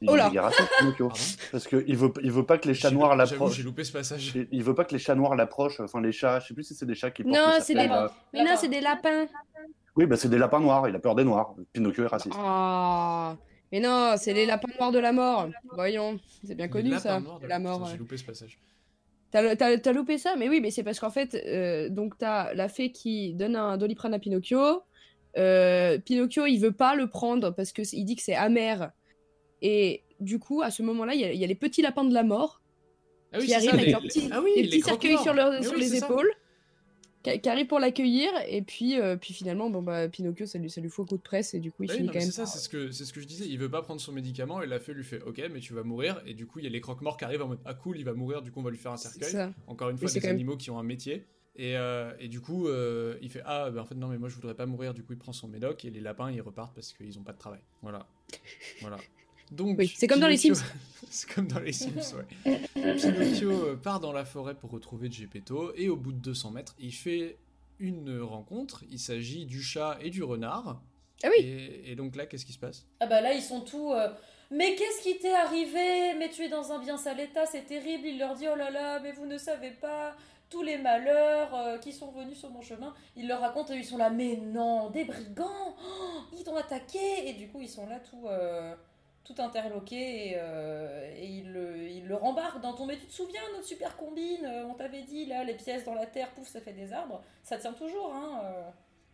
Il 0.02 0.10
Oh 0.10 0.16
là 0.16 0.28
raciste, 0.28 0.68
Pinocchio. 0.78 1.10
Parce 1.52 1.66
qu'il 1.68 1.96
veut, 1.96 2.12
il 2.22 2.30
veut 2.32 2.44
pas 2.44 2.58
que 2.58 2.66
les 2.68 2.74
chats 2.74 2.90
noirs 2.90 3.14
l'approchent. 3.16 3.54
j'ai 3.56 3.62
loupé 3.62 3.84
ce 3.84 3.92
passage. 3.92 4.32
Il- 4.34 4.48
Il 4.50 4.62
veut 4.64 4.74
pas 4.74 4.84
que 4.84 4.92
les 4.92 4.98
chats 4.98 5.14
noirs 5.14 5.36
l'approchent, 5.36 5.80
enfin 5.80 6.00
les 6.00 6.12
chats, 6.12 6.40
je 6.40 6.48
sais 6.48 6.54
plus 6.54 6.64
si 6.64 6.74
c'est 6.74 6.86
des 6.86 6.94
chats 6.94 7.10
qui 7.10 7.22
portent 7.22 7.34
Non, 7.36 7.54
le 7.56 7.62
c'est 7.62 7.74
des- 7.74 7.86
là. 7.86 8.12
Mais 8.34 8.44
non, 8.44 8.50
c'est 8.58 8.68
des 8.68 8.80
lapins. 8.80 9.26
Oui, 9.96 10.06
bah 10.06 10.16
c'est 10.16 10.28
des 10.28 10.38
lapins 10.38 10.58
noirs, 10.60 10.88
il 10.88 10.96
a 10.96 10.98
peur 10.98 11.14
des 11.14 11.24
noirs. 11.24 11.54
Pinocchio 11.72 12.04
est 12.04 12.08
raciste. 12.08 12.34
Ah, 12.38 13.36
mais 13.70 13.78
non, 13.80 14.14
c'est 14.16 14.32
les 14.32 14.44
lapins 14.46 14.68
noirs 14.78 14.90
de 14.92 14.98
la 14.98 15.12
mort. 15.12 15.48
Voyons, 15.72 16.18
c'est 16.44 16.54
bien 16.54 16.68
connu 16.68 16.92
ça. 16.98 17.20
de- 17.20 17.46
La 17.46 17.58
mort. 17.58 17.86
J'ai 17.90 17.96
loupé 17.98 18.16
ce 18.16 18.24
passage. 18.24 18.58
T'as 19.30 19.54
t'as- 19.56 19.78
t'as 19.78 19.92
loupé 19.92 20.18
ça, 20.18 20.34
mais 20.36 20.48
oui, 20.48 20.60
mais 20.60 20.70
c'est 20.70 20.82
parce 20.82 20.98
qu'en 21.00 21.10
fait, 21.10 21.34
euh, 21.34 21.88
donc 21.88 22.18
t'as 22.18 22.52
la 22.54 22.68
fée 22.68 22.90
qui 22.92 23.32
donne 23.34 23.56
un 23.56 23.76
doliprane 23.78 24.12
à 24.14 24.18
Pinocchio. 24.18 24.82
Euh, 25.38 25.98
Pinocchio, 25.98 26.44
il 26.44 26.58
veut 26.58 26.72
pas 26.72 26.94
le 26.94 27.06
prendre 27.08 27.50
parce 27.50 27.72
que 27.72 27.80
il 27.94 28.04
dit 28.04 28.16
que 28.16 28.22
c'est 28.22 28.34
amer. 28.34 28.90
Et 29.62 30.02
du 30.20 30.38
coup, 30.38 30.60
à 30.62 30.70
ce 30.70 30.82
moment-là, 30.82 31.14
il 31.14 31.20
y, 31.20 31.24
a- 31.24 31.32
il 31.32 31.40
y 31.40 31.44
a 31.44 31.46
les 31.46 31.54
petits 31.54 31.80
lapins 31.82 32.04
de 32.04 32.12
la 32.12 32.22
mort 32.24 32.60
Ah 33.32 33.38
oui, 33.40 33.46
qui 33.46 33.54
arrivent 33.54 33.70
ça, 33.70 33.74
avec 33.76 33.86
les- 33.86 33.92
leurs 33.92 34.02
petits, 34.02 34.28
Ah 34.30 34.40
oui, 34.42 34.50
les 34.56 34.62
les 34.64 34.68
petits 34.68 34.82
cercueils 34.82 35.18
sur, 35.18 35.32
leur- 35.32 35.50
croque-morts. 35.52 35.60
Mais 35.60 35.62
sur 35.66 35.74
oui, 35.74 35.80
les 35.80 35.96
épaules, 35.96 36.32
qui, 37.22 37.40
qui 37.40 37.48
arrivent 37.48 37.66
pour 37.68 37.78
l'accueillir. 37.78 38.30
Et 38.48 38.62
puis, 38.62 38.98
euh, 39.00 39.16
puis 39.16 39.32
finalement, 39.32 39.70
bon 39.70 39.80
bah 39.80 40.08
Pinocchio, 40.08 40.44
ça 40.46 40.58
lui, 40.58 40.68
ça 40.68 40.80
lui 40.80 40.88
faut 40.90 41.02
un 41.02 41.06
coup 41.06 41.16
de 41.16 41.22
presse 41.22 41.54
et 41.54 41.60
du 41.60 41.70
coup, 41.70 41.84
il 41.84 41.90
Ah 41.90 41.92
oui, 41.94 41.98
finit 41.98 42.06
non, 42.08 42.12
quand 42.12 42.18
même. 42.18 42.26
c'est 42.28 42.34
ça, 42.34 42.46
c'est 42.46 42.58
ce 42.58 42.68
que 42.68 42.90
c'est 42.90 43.04
ce 43.04 43.12
que 43.12 43.20
je 43.20 43.26
disais. 43.26 43.46
Il 43.48 43.58
veut 43.58 43.70
pas 43.70 43.82
prendre 43.82 44.00
son 44.00 44.10
médicament 44.12 44.60
et 44.60 44.66
la 44.66 44.80
fée 44.80 44.92
lui 44.94 45.04
fait 45.04 45.22
OK, 45.22 45.40
mais 45.52 45.60
tu 45.60 45.72
vas 45.72 45.84
mourir. 45.84 46.20
Et 46.26 46.34
du 46.34 46.46
coup, 46.46 46.58
il 46.58 46.64
y 46.64 46.68
a 46.68 46.70
les 46.70 46.80
croque-morts 46.80 47.16
qui 47.16 47.24
arrivent 47.24 47.42
en 47.42 47.48
mode 47.48 47.60
ah 47.64 47.74
cool, 47.74 47.96
il 47.98 48.04
va 48.04 48.12
mourir. 48.12 48.42
Du 48.42 48.50
coup, 48.50 48.58
on 48.58 48.64
va 48.64 48.70
lui 48.70 48.78
faire 48.78 48.92
un 48.92 48.96
cercueil. 48.96 49.48
Encore 49.68 49.90
une 49.90 49.98
fois, 49.98 50.10
des 50.10 50.20
même- 50.20 50.30
animaux 50.30 50.56
qui 50.56 50.70
ont 50.72 50.78
un 50.80 50.82
métier. 50.82 51.24
Et, 51.54 51.76
euh, 51.76 52.12
et 52.18 52.28
du 52.28 52.40
coup, 52.40 52.66
euh, 52.68 53.16
il 53.22 53.28
fait 53.30 53.42
ah 53.44 53.70
ben 53.70 53.82
en 53.82 53.84
fait 53.84 53.94
non 53.94 54.08
mais 54.08 54.16
moi 54.16 54.30
je 54.30 54.34
voudrais 54.36 54.54
pas 54.54 54.64
mourir. 54.66 54.94
Du 54.94 55.02
coup, 55.04 55.12
il 55.12 55.18
prend 55.18 55.34
son 55.34 55.48
médoc 55.48 55.84
et 55.84 55.90
les 55.90 56.00
lapins 56.00 56.30
ils 56.30 56.40
repartent 56.40 56.74
parce 56.74 56.92
qu'ils 56.94 57.18
ont 57.18 57.22
pas 57.22 57.32
de 57.32 57.38
travail. 57.38 57.60
Voilà, 57.82 58.06
voilà. 58.80 58.96
Donc 59.50 59.78
Oui, 59.78 59.92
c'est 59.96 60.06
comme 60.06 60.20
dans 60.20 60.28
les 60.28 60.36
Sims. 60.36 60.54
c'est 61.10 61.30
comme 61.32 61.46
dans 61.46 61.60
les 61.60 61.72
Sims, 61.72 62.14
ouais. 62.44 62.60
Pinocchio 62.74 63.50
euh, 63.50 63.76
part 63.76 64.00
dans 64.00 64.12
la 64.12 64.24
forêt 64.24 64.54
pour 64.54 64.70
retrouver 64.70 65.10
Geppetto 65.10 65.72
et 65.76 65.88
au 65.88 65.96
bout 65.96 66.12
de 66.12 66.18
200 66.18 66.50
mètres, 66.52 66.74
il 66.78 66.92
fait 66.92 67.36
une 67.78 68.20
rencontre. 68.20 68.84
Il 68.90 68.98
s'agit 68.98 69.44
du 69.46 69.62
chat 69.62 69.98
et 70.00 70.10
du 70.10 70.22
renard. 70.22 70.80
Ah 71.24 71.28
oui. 71.36 71.44
Et, 71.44 71.92
et 71.92 71.94
donc 71.96 72.16
là, 72.16 72.26
qu'est-ce 72.26 72.46
qui 72.46 72.52
se 72.52 72.58
passe? 72.58 72.86
Ah 73.00 73.06
bah 73.06 73.20
là, 73.20 73.32
ils 73.34 73.42
sont 73.42 73.60
tous. 73.60 73.92
euh, 73.92 74.08
mais 74.50 74.74
qu'est-ce 74.74 75.02
qui 75.02 75.18
t'est 75.18 75.34
arrivé? 75.34 76.14
Mais 76.18 76.28
tu 76.30 76.42
es 76.42 76.48
dans 76.48 76.72
un 76.72 76.78
bien 76.78 76.96
sale 76.96 77.20
état, 77.20 77.46
c'est 77.46 77.66
terrible. 77.66 78.06
Il 78.06 78.18
leur 78.18 78.34
dit 78.34 78.46
oh 78.52 78.56
là 78.56 78.70
là, 78.70 79.00
mais 79.00 79.12
vous 79.12 79.26
ne 79.26 79.38
savez 79.38 79.70
pas 79.70 80.14
tous 80.50 80.62
les 80.62 80.76
malheurs 80.76 81.54
euh, 81.54 81.78
qui 81.78 81.92
sont 81.92 82.10
venus 82.12 82.36
sur 82.38 82.50
mon 82.50 82.60
chemin. 82.60 82.92
Il 83.16 83.26
leur 83.28 83.40
raconte 83.40 83.70
et 83.70 83.76
ils 83.76 83.84
sont 83.84 83.96
là, 83.96 84.10
mais 84.10 84.36
non, 84.36 84.90
des 84.90 85.04
brigands 85.04 85.74
Oh, 85.82 86.20
Ils 86.36 86.44
t'ont 86.44 86.56
attaqué 86.56 86.98
Et 87.26 87.32
du 87.34 87.48
coup, 87.48 87.60
ils 87.62 87.68
sont 87.70 87.86
là 87.86 87.98
tout. 88.00 88.26
euh, 88.26 88.74
tout 89.24 89.34
interloqués 89.38 90.30
et, 90.30 90.34
euh, 90.36 91.14
et 91.16 91.26
ils, 91.26 91.52
le, 91.52 91.88
ils 91.88 92.06
le 92.06 92.14
rembarquent 92.14 92.60
dans 92.60 92.74
ton 92.74 92.86
mais 92.86 92.98
tu 92.98 93.06
te 93.06 93.12
souviens 93.12 93.40
notre 93.54 93.66
super 93.66 93.96
combine 93.96 94.44
euh, 94.44 94.66
on 94.66 94.74
t'avait 94.74 95.02
dit 95.02 95.26
là 95.26 95.44
les 95.44 95.54
pièces 95.54 95.84
dans 95.84 95.94
la 95.94 96.06
terre 96.06 96.30
pouf 96.32 96.48
ça 96.48 96.60
fait 96.60 96.72
des 96.72 96.92
arbres 96.92 97.22
ça 97.44 97.56
tient 97.56 97.72
toujours 97.72 98.12
hein 98.12 98.40
euh. 98.44 98.70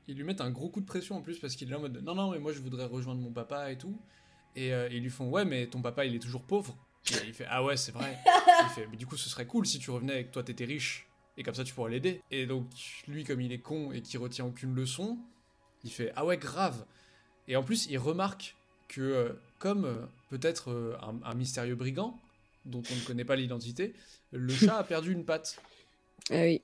Ils 0.09 0.17
lui 0.17 0.25
mettent 0.25 0.41
un 0.41 0.51
gros 0.51 0.71
coup 0.71 0.81
de 0.81 0.87
pression 0.87 1.17
en 1.17 1.21
plus 1.21 1.39
parce 1.39 1.55
qu'il 1.55 1.69
est 1.69 1.71
là 1.71 1.77
en 1.77 1.83
mode 1.83 2.03
non, 2.03 2.15
non, 2.15 2.31
mais 2.31 2.39
moi 2.39 2.53
je 2.53 2.61
voudrais 2.61 2.87
rejoindre 2.87 3.21
mon 3.21 3.31
papa 3.31 3.71
et 3.71 3.77
tout. 3.77 3.95
Et 4.57 4.73
euh, 4.73 4.89
ils 4.91 5.03
lui 5.03 5.11
font 5.11 5.29
ouais, 5.29 5.45
mais 5.45 5.67
ton 5.67 5.83
papa 5.83 6.07
il 6.07 6.15
est 6.15 6.19
toujours 6.19 6.43
pauvre. 6.43 6.75
Et 7.11 7.27
il 7.27 7.35
fait 7.35 7.47
ah 7.49 7.63
ouais, 7.63 7.77
c'est 7.77 7.93
vrai. 7.93 8.19
il 8.65 8.69
fait 8.71 8.87
mais 8.91 8.97
du 8.97 9.07
coup, 9.07 9.19
ce 9.19 9.29
serait 9.29 9.47
cool 9.47 9.67
si 9.67 9.79
tu 9.79 9.91
revenais 9.91 10.15
avec 10.15 10.33
toi, 10.33 10.43
t'étais 10.43 10.65
riche. 10.65 11.07
Et 11.37 11.43
comme 11.43 11.55
ça, 11.55 11.63
tu 11.63 11.75
pourrais 11.75 11.91
l'aider. 11.91 12.23
Et 12.31 12.47
donc, 12.47 12.67
lui, 13.07 13.23
comme 13.23 13.41
il 13.41 13.53
est 13.53 13.61
con 13.61 13.93
et 13.93 14.01
qui 14.01 14.17
retient 14.17 14.47
aucune 14.47 14.75
leçon, 14.75 15.19
il 15.85 15.91
fait 15.91 16.11
ah 16.17 16.25
ouais, 16.25 16.39
grave. 16.39 16.85
Et 17.47 17.55
en 17.55 17.63
plus, 17.63 17.87
il 17.87 17.99
remarque 17.99 18.57
que, 18.89 19.39
comme 19.59 19.85
euh, 19.85 19.97
peut-être 20.31 20.71
euh, 20.71 20.97
un, 21.03 21.19
un 21.25 21.35
mystérieux 21.35 21.75
brigand, 21.75 22.19
dont 22.65 22.83
on 22.91 22.95
ne 22.95 23.01
connaît 23.07 23.25
pas 23.25 23.37
l'identité, 23.37 23.95
le 24.33 24.53
chat 24.53 24.77
a 24.79 24.85
perdu 24.85 25.13
une 25.13 25.25
patte. 25.25 25.61
Ah 26.31 26.43
oui. 26.43 26.61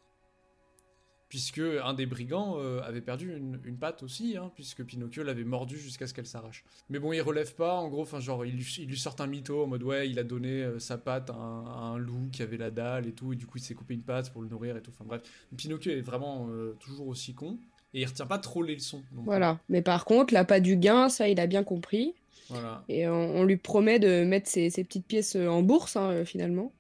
puisque 1.29 1.59
un 1.83 1.95
des 1.95 2.07
brigands 2.07 2.57
euh, 2.59 2.81
avait 2.83 3.01
perdu 3.01 3.35
une, 3.37 3.59
une 3.65 3.77
patte 3.77 4.03
aussi, 4.03 4.37
hein, 4.37 4.53
puisque 4.55 4.85
Pinocchio 4.85 5.25
l'avait 5.25 5.43
mordu 5.45 5.79
jusqu'à 5.79 6.07
ce 6.07 6.15
qu'elle 6.15 6.27
s'arrache. 6.27 6.65
Mais 6.91 6.99
bon, 7.01 7.13
il 7.13 7.21
relève 7.23 7.55
pas, 7.55 7.75
en 7.77 7.89
gros, 7.89 8.03
enfin 8.03 8.21
genre, 8.21 8.45
il, 8.45 8.55
lui- 8.55 8.77
il 8.79 8.89
lui 8.89 8.99
sort 8.99 9.17
un 9.19 9.27
mytho 9.27 9.65
en 9.65 9.67
mode 9.67 9.83
ouais, 9.83 10.09
il 10.09 10.19
a 10.19 10.23
donné 10.23 10.65
sa 10.79 10.97
patte 10.99 11.31
à 11.31 11.35
un, 11.35 11.65
à 11.67 11.79
un 11.95 11.99
loup 11.99 12.29
qui 12.31 12.43
avait 12.43 12.57
la 12.59 12.71
dalle 12.71 13.07
et 13.07 13.13
tout, 13.13 13.33
et 13.33 13.37
du 13.37 13.47
coup 13.47 13.59
il 13.59 13.63
s'est 13.65 13.75
coupé 13.75 13.95
une 13.95 14.03
patte 14.03 14.33
pour 14.33 14.43
le 14.43 14.49
nourrir 14.49 14.77
et 14.77 14.83
tout. 14.83 14.91
Enfin 14.95 15.05
bref, 15.07 15.23
Pinocchio 15.57 15.91
est 15.93 16.03
vraiment 16.03 16.49
euh, 16.51 16.77
toujours 16.79 17.09
aussi 17.09 17.35
con, 17.35 17.59
et 17.95 18.03
il 18.03 18.05
retient 18.07 18.27
pas 18.27 18.39
trop 18.39 18.63
les 18.63 18.75
leçons. 18.75 19.03
Voilà. 19.13 19.59
Mais 19.69 19.83
par 19.83 20.05
contre, 20.05 20.35
là, 20.35 20.45
pas 20.45 20.61
du 20.61 20.77
gain, 20.77 21.09
ça, 21.09 21.29
il 21.29 21.41
a 21.41 21.47
bien 21.47 21.65
compris. 21.65 22.15
Voilà. 22.51 22.85
Et 22.89 23.09
on, 23.09 23.37
on 23.37 23.43
lui 23.45 23.57
promet 23.57 23.99
de 23.99 24.25
mettre 24.25 24.49
ses, 24.49 24.71
ses 24.71 24.85
petites 24.85 25.07
pièces 25.07 25.37
euh, 25.37 25.49
en 25.49 25.63
bourse, 25.63 25.97
hein, 25.97 26.11
euh, 26.11 26.25
finalement. 26.25 26.73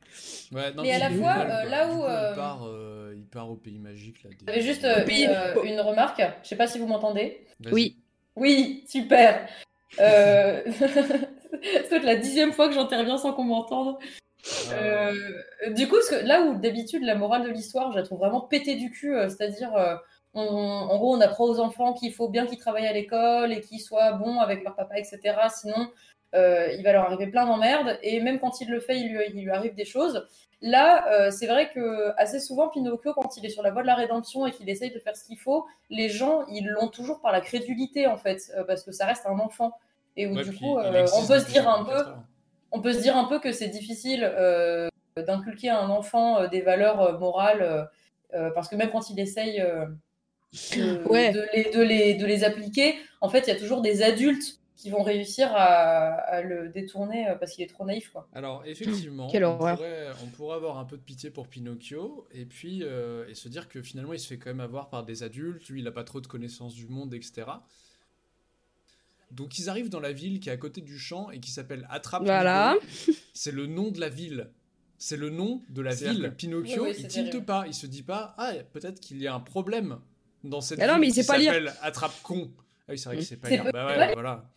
Ouais, 0.52 0.72
non, 0.74 0.82
Mais 0.82 0.92
à 0.92 0.98
la 0.98 1.10
fois, 1.10 1.34
euh, 1.38 1.64
là 1.68 1.88
où, 1.88 1.96
coup, 1.98 2.04
euh, 2.04 2.30
il, 2.32 2.36
part, 2.36 2.62
euh, 2.66 3.14
il 3.16 3.24
part 3.26 3.50
au 3.50 3.56
pays 3.56 3.78
magique 3.78 4.22
là. 4.22 4.30
des- 4.30 4.36
J'avais 4.46 4.60
juste 4.60 4.84
euh, 4.84 5.04
une, 5.06 5.28
euh, 5.30 5.62
une 5.64 5.80
remarque. 5.80 6.22
Je 6.42 6.48
sais 6.48 6.56
pas 6.56 6.66
si 6.66 6.78
vous 6.78 6.86
m'entendez. 6.86 7.46
Oui. 7.72 7.96
Oui, 8.36 8.84
super. 8.88 9.48
Euh... 10.00 10.62
C'est 11.62 11.88
peut-être 11.88 12.04
la 12.04 12.16
dixième 12.16 12.52
fois 12.52 12.68
que 12.68 12.74
j'interviens 12.74 13.16
sans 13.16 13.32
qu'on 13.32 13.44
m'entende. 13.44 13.96
Ah, 14.70 14.74
Euh, 14.74 15.12
du 15.70 15.88
coup, 15.88 15.94
parce 15.94 16.10
que 16.10 16.26
là 16.26 16.42
où 16.42 16.58
d'habitude 16.60 17.02
la 17.02 17.14
morale 17.14 17.44
de 17.44 17.48
l'histoire, 17.48 17.90
je 17.92 17.96
la 17.98 18.02
trouve 18.04 18.18
vraiment 18.18 18.40
pétée 18.42 18.74
du 18.76 18.90
cul, 18.90 19.14
c'est-à-dire, 19.28 19.74
euh, 19.74 19.94
on- 20.34 20.88
en 20.90 20.96
gros, 20.98 21.14
on 21.16 21.20
apprend 21.20 21.44
aux 21.44 21.60
enfants 21.60 21.92
qu'il 21.92 22.12
faut 22.12 22.28
bien 22.28 22.46
qu'ils 22.46 22.58
travaillent 22.58 22.86
à 22.86 22.92
l'école 22.92 23.52
et 23.52 23.60
qu'ils 23.60 23.80
soient 23.80 24.12
bons 24.12 24.40
avec 24.40 24.62
leur 24.64 24.74
papa, 24.74 24.98
etc. 24.98 25.20
Sinon, 25.54 25.88
euh, 26.34 26.72
il 26.76 26.82
va 26.82 26.92
leur 26.92 27.04
arriver 27.04 27.28
plein 27.28 27.46
d'emmerdes. 27.46 27.98
Et 28.02 28.20
même 28.20 28.38
quand 28.40 28.60
il 28.60 28.68
le 28.68 28.80
fait, 28.80 28.98
il 28.98 29.12
lui, 29.12 29.20
il 29.34 29.42
lui 29.44 29.50
arrive 29.50 29.74
des 29.74 29.84
choses. 29.84 30.26
Là, 30.62 31.06
euh, 31.12 31.30
c'est 31.30 31.46
vrai 31.46 31.70
que 31.70 32.12
assez 32.16 32.40
souvent, 32.40 32.68
Pinocchio, 32.68 33.12
quand 33.12 33.36
il 33.36 33.44
est 33.44 33.50
sur 33.50 33.62
la 33.62 33.70
voie 33.70 33.82
de 33.82 33.86
la 33.86 33.94
rédemption 33.94 34.46
et 34.46 34.50
qu'il 34.50 34.68
essaye 34.70 34.90
de 34.90 34.98
faire 34.98 35.14
ce 35.16 35.24
qu'il 35.24 35.38
faut, 35.38 35.66
les 35.90 36.08
gens, 36.08 36.46
ils 36.48 36.66
l'ont 36.66 36.88
toujours 36.88 37.20
par 37.20 37.32
la 37.32 37.40
crédulité, 37.40 38.06
en 38.06 38.16
fait, 38.16 38.50
euh, 38.56 38.64
parce 38.64 38.82
que 38.82 38.90
ça 38.90 39.06
reste 39.06 39.26
un 39.26 39.38
enfant. 39.38 39.72
et 40.16 40.26
où 40.26 40.34
Ouais, 40.36 40.44
du 40.44 40.52
coup, 40.56 40.78
on 41.16 41.26
peut 41.26 41.38
se 41.40 41.46
dire 41.50 41.68
un 41.68 41.82
24 41.82 42.04
peu, 42.04 42.10
on 42.72 42.80
peut 42.80 42.92
se 42.92 43.00
dire 43.00 43.16
un 43.16 43.24
peu 43.24 43.40
que 43.40 43.50
c'est 43.52 43.68
difficile 43.68 44.22
d'inculquer 45.16 45.68
à 45.70 45.80
un 45.80 45.90
enfant 45.90 46.46
des 46.48 46.60
valeurs 46.62 47.18
morales, 47.20 47.88
parce 48.54 48.68
que 48.68 48.76
même 48.76 48.90
quand 48.90 49.10
il 49.10 49.18
essaye 49.20 49.62
de, 50.76 51.08
Ouais. 51.08 51.32
de 51.32 51.44
les, 51.54 51.70
de, 51.70 51.82
les, 51.82 52.14
de 52.14 52.26
les 52.26 52.44
appliquer, 52.44 52.94
en 53.20 53.28
fait, 53.28 53.40
il 53.40 53.48
y 53.48 53.52
a 53.52 53.56
toujours 53.58 53.80
des 53.82 54.02
adultes 54.02 54.60
qui 54.76 54.90
vont 54.90 55.02
réussir 55.02 55.48
à, 55.54 56.12
à 56.12 56.42
le 56.42 56.68
détourner 56.68 57.28
euh, 57.28 57.34
parce 57.36 57.52
qu'il 57.52 57.64
est 57.64 57.68
trop 57.68 57.86
naïf. 57.86 58.10
Quoi. 58.10 58.28
Alors 58.34 58.62
effectivement, 58.66 59.28
on 59.32 59.56
pourrait, 59.56 60.08
on 60.22 60.26
pourrait 60.26 60.56
avoir 60.56 60.78
un 60.78 60.84
peu 60.84 60.96
de 60.98 61.02
pitié 61.02 61.30
pour 61.30 61.48
Pinocchio 61.48 62.26
et 62.32 62.44
puis 62.44 62.80
euh, 62.82 63.26
et 63.28 63.34
se 63.34 63.48
dire 63.48 63.68
que 63.70 63.80
finalement 63.80 64.12
il 64.12 64.18
se 64.18 64.26
fait 64.26 64.36
quand 64.36 64.50
même 64.50 64.60
avoir 64.60 64.90
par 64.90 65.04
des 65.04 65.22
adultes, 65.22 65.66
lui 65.68 65.80
il 65.80 65.86
a 65.86 65.92
pas 65.92 66.04
trop 66.04 66.20
de 66.20 66.26
connaissances 66.26 66.74
du 66.74 66.86
monde, 66.86 67.14
etc. 67.14 67.46
Donc 69.30 69.58
ils 69.58 69.68
arrivent 69.68 69.88
dans 69.88 70.00
la 70.00 70.12
ville 70.12 70.38
qui 70.40 70.48
est 70.48 70.52
à 70.52 70.56
côté 70.56 70.80
du 70.80 70.98
champ 70.98 71.30
et 71.30 71.40
qui 71.40 71.50
s'appelle 71.50 71.86
Attrape. 71.90 72.24
Voilà. 72.24 72.76
C'est 73.32 73.52
le 73.52 73.66
nom 73.66 73.90
de 73.90 74.00
la 74.00 74.08
ville. 74.08 74.50
C'est 74.98 75.16
le 75.16 75.30
nom 75.30 75.62
de 75.70 75.82
la 75.82 75.94
ville. 75.94 76.32
Pinocchio, 76.36 76.82
Oui, 76.84 76.90
oui, 76.90 76.96
il 76.98 77.08
tilte 77.08 77.30
terrible. 77.30 77.44
pas, 77.46 77.64
il 77.66 77.74
se 77.74 77.86
dit 77.86 78.02
pas 78.02 78.34
ah 78.38 78.52
peut-être 78.72 79.00
qu'il 79.00 79.20
y 79.20 79.26
a 79.26 79.34
un 79.34 79.40
problème 79.40 79.98
dans 80.44 80.60
cette 80.60 80.78
Ah 80.80 80.86
non, 80.86 80.92
ville 80.94 81.00
mais 81.00 81.06
il 81.08 81.12
qui 81.14 81.22
sait 81.22 81.26
pas 81.26 81.38
lire. 81.38 81.52
s'appelle 81.52 81.74
Attrape 81.82 82.22
con. 82.22 82.52
Ah 82.86 82.92
oui 82.92 82.98
c'est 82.98 83.08
vrai 83.08 83.16
qu'il 83.16 83.26
sait 83.26 83.36
pas 83.36 83.48
lire. 83.50 83.64
Bah 83.72 83.86
ouais 83.86 84.12
voilà. 84.14 84.50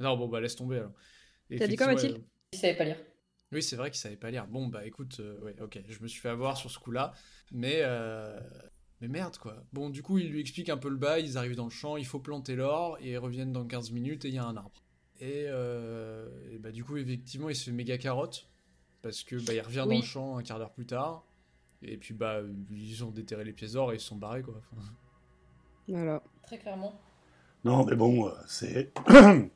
Non 0.00 0.16
bon 0.16 0.26
bah 0.28 0.40
laisse 0.40 0.56
tomber 0.56 0.78
alors. 0.78 0.92
T'as 1.56 1.66
dit 1.66 1.76
quoi, 1.76 1.86
Mathilde? 1.86 2.22
Il 2.52 2.58
savait 2.58 2.76
pas 2.76 2.84
lire. 2.84 2.96
oui, 3.52 3.62
c'est 3.62 3.76
vrai 3.76 3.90
qu'il 3.90 4.00
savait 4.00 4.16
pas 4.16 4.30
lire. 4.30 4.46
Bon, 4.48 4.66
bah 4.66 4.84
écoute, 4.86 5.18
euh, 5.20 5.38
ouais, 5.42 5.54
ok, 5.60 5.78
je 5.88 6.00
me 6.02 6.08
suis 6.08 6.20
fait 6.20 6.28
avoir 6.30 6.56
sur 6.56 6.70
ce 6.70 6.78
coup-là, 6.78 7.12
mais 7.52 7.78
euh, 7.82 8.40
mais 9.00 9.08
merde 9.08 9.36
quoi. 9.38 9.62
Bon, 9.72 9.90
du 9.90 10.02
coup, 10.02 10.18
il 10.18 10.30
lui 10.30 10.40
explique 10.40 10.68
un 10.70 10.76
peu 10.78 10.88
le 10.88 10.96
bail, 10.96 11.24
ils 11.24 11.36
arrivent 11.38 11.54
dans 11.56 11.64
le 11.64 11.70
champ, 11.70 11.96
il 11.96 12.06
faut 12.06 12.18
planter 12.20 12.56
l'or, 12.56 12.96
et 13.00 13.10
ils 13.12 13.18
reviennent 13.18 13.52
dans 13.52 13.64
15 13.66 13.90
minutes 13.92 14.24
et 14.24 14.28
il 14.28 14.34
y 14.34 14.38
a 14.38 14.44
un 14.44 14.56
arbre. 14.56 14.82
Et, 15.20 15.44
euh, 15.48 16.28
et 16.50 16.58
bah 16.58 16.72
du 16.72 16.82
coup, 16.84 16.96
effectivement, 16.96 17.48
il 17.50 17.54
se 17.54 17.64
fait 17.66 17.70
méga 17.72 17.98
carotte, 17.98 18.48
parce 19.02 19.22
que 19.22 19.36
bah 19.36 19.52
il 19.52 19.60
revient 19.60 19.84
dans 19.88 19.94
le 19.96 20.02
champ 20.02 20.36
un 20.38 20.42
quart 20.42 20.58
d'heure 20.58 20.72
plus 20.72 20.86
tard, 20.86 21.24
et 21.82 21.96
puis 21.98 22.14
bah 22.14 22.40
ils 22.70 23.04
ont 23.04 23.10
déterré 23.10 23.44
les 23.44 23.52
pièces 23.52 23.72
d'or 23.72 23.92
et 23.92 23.96
ils 23.96 24.00
se 24.00 24.06
sont 24.08 24.16
barrés 24.16 24.42
quoi. 24.42 24.60
Enfin, 24.72 24.82
Voilà. 25.88 26.22
Très 26.46 26.58
clairement. 26.58 26.94
Non, 27.64 27.84
mais 27.84 27.96
bon, 27.96 28.26
euh, 28.28 28.30
c'est. 28.46 28.92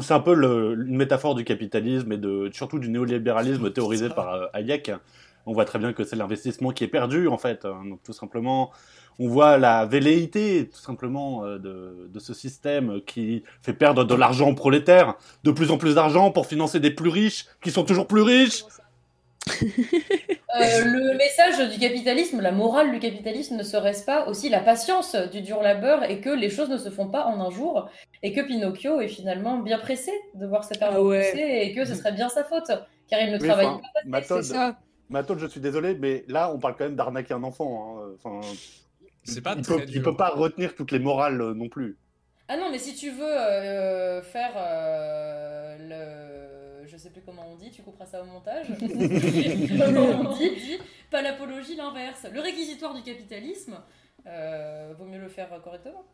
C'est 0.00 0.14
un 0.14 0.20
peu 0.20 0.32
le- 0.32 0.86
une 0.88 0.96
métaphore 0.96 1.34
du 1.34 1.44
capitalisme 1.44 2.10
et 2.12 2.16
de, 2.16 2.48
surtout 2.54 2.78
du 2.78 2.88
néolibéralisme 2.88 3.70
théorisé 3.74 4.08
par 4.08 4.32
euh, 4.32 4.46
Hayek. 4.54 4.90
On 5.44 5.52
voit 5.52 5.66
très 5.66 5.78
bien 5.78 5.92
que 5.92 6.02
c'est 6.02 6.16
l'investissement 6.16 6.70
qui 6.70 6.84
est 6.84 6.88
perdu, 6.88 7.28
en 7.28 7.36
fait. 7.36 7.66
hein. 7.66 7.82
Donc, 7.86 8.02
tout 8.02 8.14
simplement, 8.14 8.70
on 9.18 9.28
voit 9.28 9.58
la 9.58 9.84
velléité, 9.84 10.70
tout 10.72 10.78
simplement, 10.80 11.44
euh, 11.44 11.58
de, 11.58 12.08
de 12.10 12.18
ce 12.20 12.32
système 12.32 13.02
qui 13.02 13.42
fait 13.60 13.74
perdre 13.74 14.04
de 14.04 14.14
l'argent 14.14 14.48
aux 14.48 14.54
prolétaires, 14.54 15.16
de 15.44 15.50
plus 15.50 15.70
en 15.70 15.76
plus 15.76 15.96
d'argent 15.96 16.30
pour 16.30 16.46
financer 16.46 16.80
des 16.80 16.90
plus 16.90 17.10
riches, 17.10 17.44
qui 17.60 17.70
sont 17.70 17.84
toujours 17.84 18.06
plus 18.06 18.22
riches. 18.22 18.64
Euh, 20.60 20.84
le 20.84 21.14
message 21.16 21.70
du 21.72 21.78
capitalisme, 21.78 22.40
la 22.40 22.52
morale 22.52 22.92
du 22.92 22.98
capitalisme 22.98 23.56
ne 23.56 23.62
serait-ce 23.62 24.04
pas 24.04 24.26
aussi 24.26 24.48
la 24.48 24.60
patience 24.60 25.14
du 25.14 25.40
dur 25.40 25.62
labeur 25.62 26.08
et 26.10 26.20
que 26.20 26.30
les 26.30 26.50
choses 26.50 26.68
ne 26.68 26.76
se 26.78 26.90
font 26.90 27.08
pas 27.08 27.24
en 27.26 27.40
un 27.40 27.50
jour 27.50 27.88
et 28.22 28.32
que 28.32 28.40
Pinocchio 28.42 29.00
est 29.00 29.08
finalement 29.08 29.58
bien 29.58 29.78
pressé 29.78 30.12
de 30.34 30.46
voir 30.46 30.64
cet 30.64 30.82
arbre 30.82 30.96
Ah 30.98 31.02
ouais. 31.02 31.30
pousser 31.30 31.42
et 31.62 31.74
que 31.74 31.84
ce 31.84 31.94
serait 31.94 32.12
bien 32.12 32.28
sa 32.28 32.44
faute 32.44 32.70
car 33.08 33.20
il 33.20 33.32
ne 33.32 33.38
Oui, 33.38 33.48
travaille 33.48 33.66
enfin, 33.66 33.80
pas. 34.10 34.22
C'est 34.22 34.42
ça. 34.42 34.78
Mathilde, 35.08 35.38
je 35.40 35.46
suis 35.46 35.60
désolé, 35.60 35.94
mais 35.94 36.24
là, 36.28 36.50
on 36.54 36.58
parle 36.58 36.76
quand 36.76 36.84
même 36.84 36.96
d'arnaquer 36.96 37.34
un 37.34 37.42
enfant. 37.42 37.98
hein. 38.00 38.12
Enfin, 38.22 38.40
c'est 39.24 39.42
pas 39.42 39.54
il 39.56 39.62
très 39.62 39.76
peut, 39.76 39.84
il 39.88 40.00
dur. 40.00 40.02
peut 40.02 40.16
pas 40.16 40.30
retenir 40.30 40.74
toutes 40.74 40.90
les 40.92 40.98
morales 40.98 41.40
euh, 41.40 41.54
non 41.54 41.68
plus. 41.68 41.98
Ah 42.48 42.56
non, 42.56 42.70
mais 42.70 42.78
si 42.78 42.94
tu 42.94 43.10
veux 43.10 43.24
euh, 43.24 44.22
faire 44.22 44.52
euh, 44.56 45.76
le. 45.78 46.41
Je 47.02 47.08
sais 47.08 47.14
plus 47.14 47.22
comment 47.26 47.44
on 47.52 47.56
dit, 47.56 47.68
tu 47.72 47.82
couperas 47.82 48.06
ça 48.06 48.22
au 48.22 48.26
montage. 48.26 48.66
comment 48.78 50.30
on 50.30 50.36
dit 50.36 50.78
Pas 51.10 51.20
l'apologie, 51.20 51.74
l'inverse. 51.74 52.28
Le 52.32 52.40
réquisitoire 52.40 52.94
du 52.94 53.02
capitalisme, 53.02 53.74
euh, 54.24 54.94
vaut 54.96 55.06
mieux 55.06 55.18
le 55.18 55.28
faire 55.28 55.48
correctement. 55.64 56.04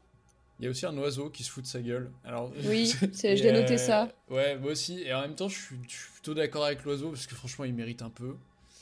Il 0.59 0.65
y 0.65 0.67
a 0.67 0.71
aussi 0.71 0.87
un 0.87 0.97
oiseau 0.97 1.29
qui 1.29 1.45
se 1.45 1.51
fout 1.51 1.63
de 1.63 1.69
sa 1.69 1.83
gueule. 1.83 2.11
Alors, 2.25 2.51
Oui, 2.65 2.95
j'ai 3.13 3.53
noté 3.53 3.75
euh, 3.75 3.77
ça. 3.77 4.09
Ouais, 4.31 4.57
moi 4.57 4.71
aussi. 4.71 5.03
Et 5.03 5.13
en 5.13 5.21
même 5.21 5.35
temps, 5.35 5.51
je 5.51 5.59
suis, 5.59 5.77
je 5.87 5.95
suis 5.95 6.13
plutôt 6.15 6.33
d'accord 6.33 6.65
avec 6.65 6.83
l'oiseau 6.85 7.11
parce 7.11 7.27
que 7.27 7.35
franchement, 7.35 7.67
il 7.67 7.75
mérite 7.75 8.01
un 8.01 8.09
peu. 8.09 8.37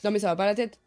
Non, 0.05 0.11
mais 0.11 0.19
ça 0.19 0.27
va 0.27 0.37
pas 0.37 0.45
la 0.45 0.55
tête. 0.55 0.79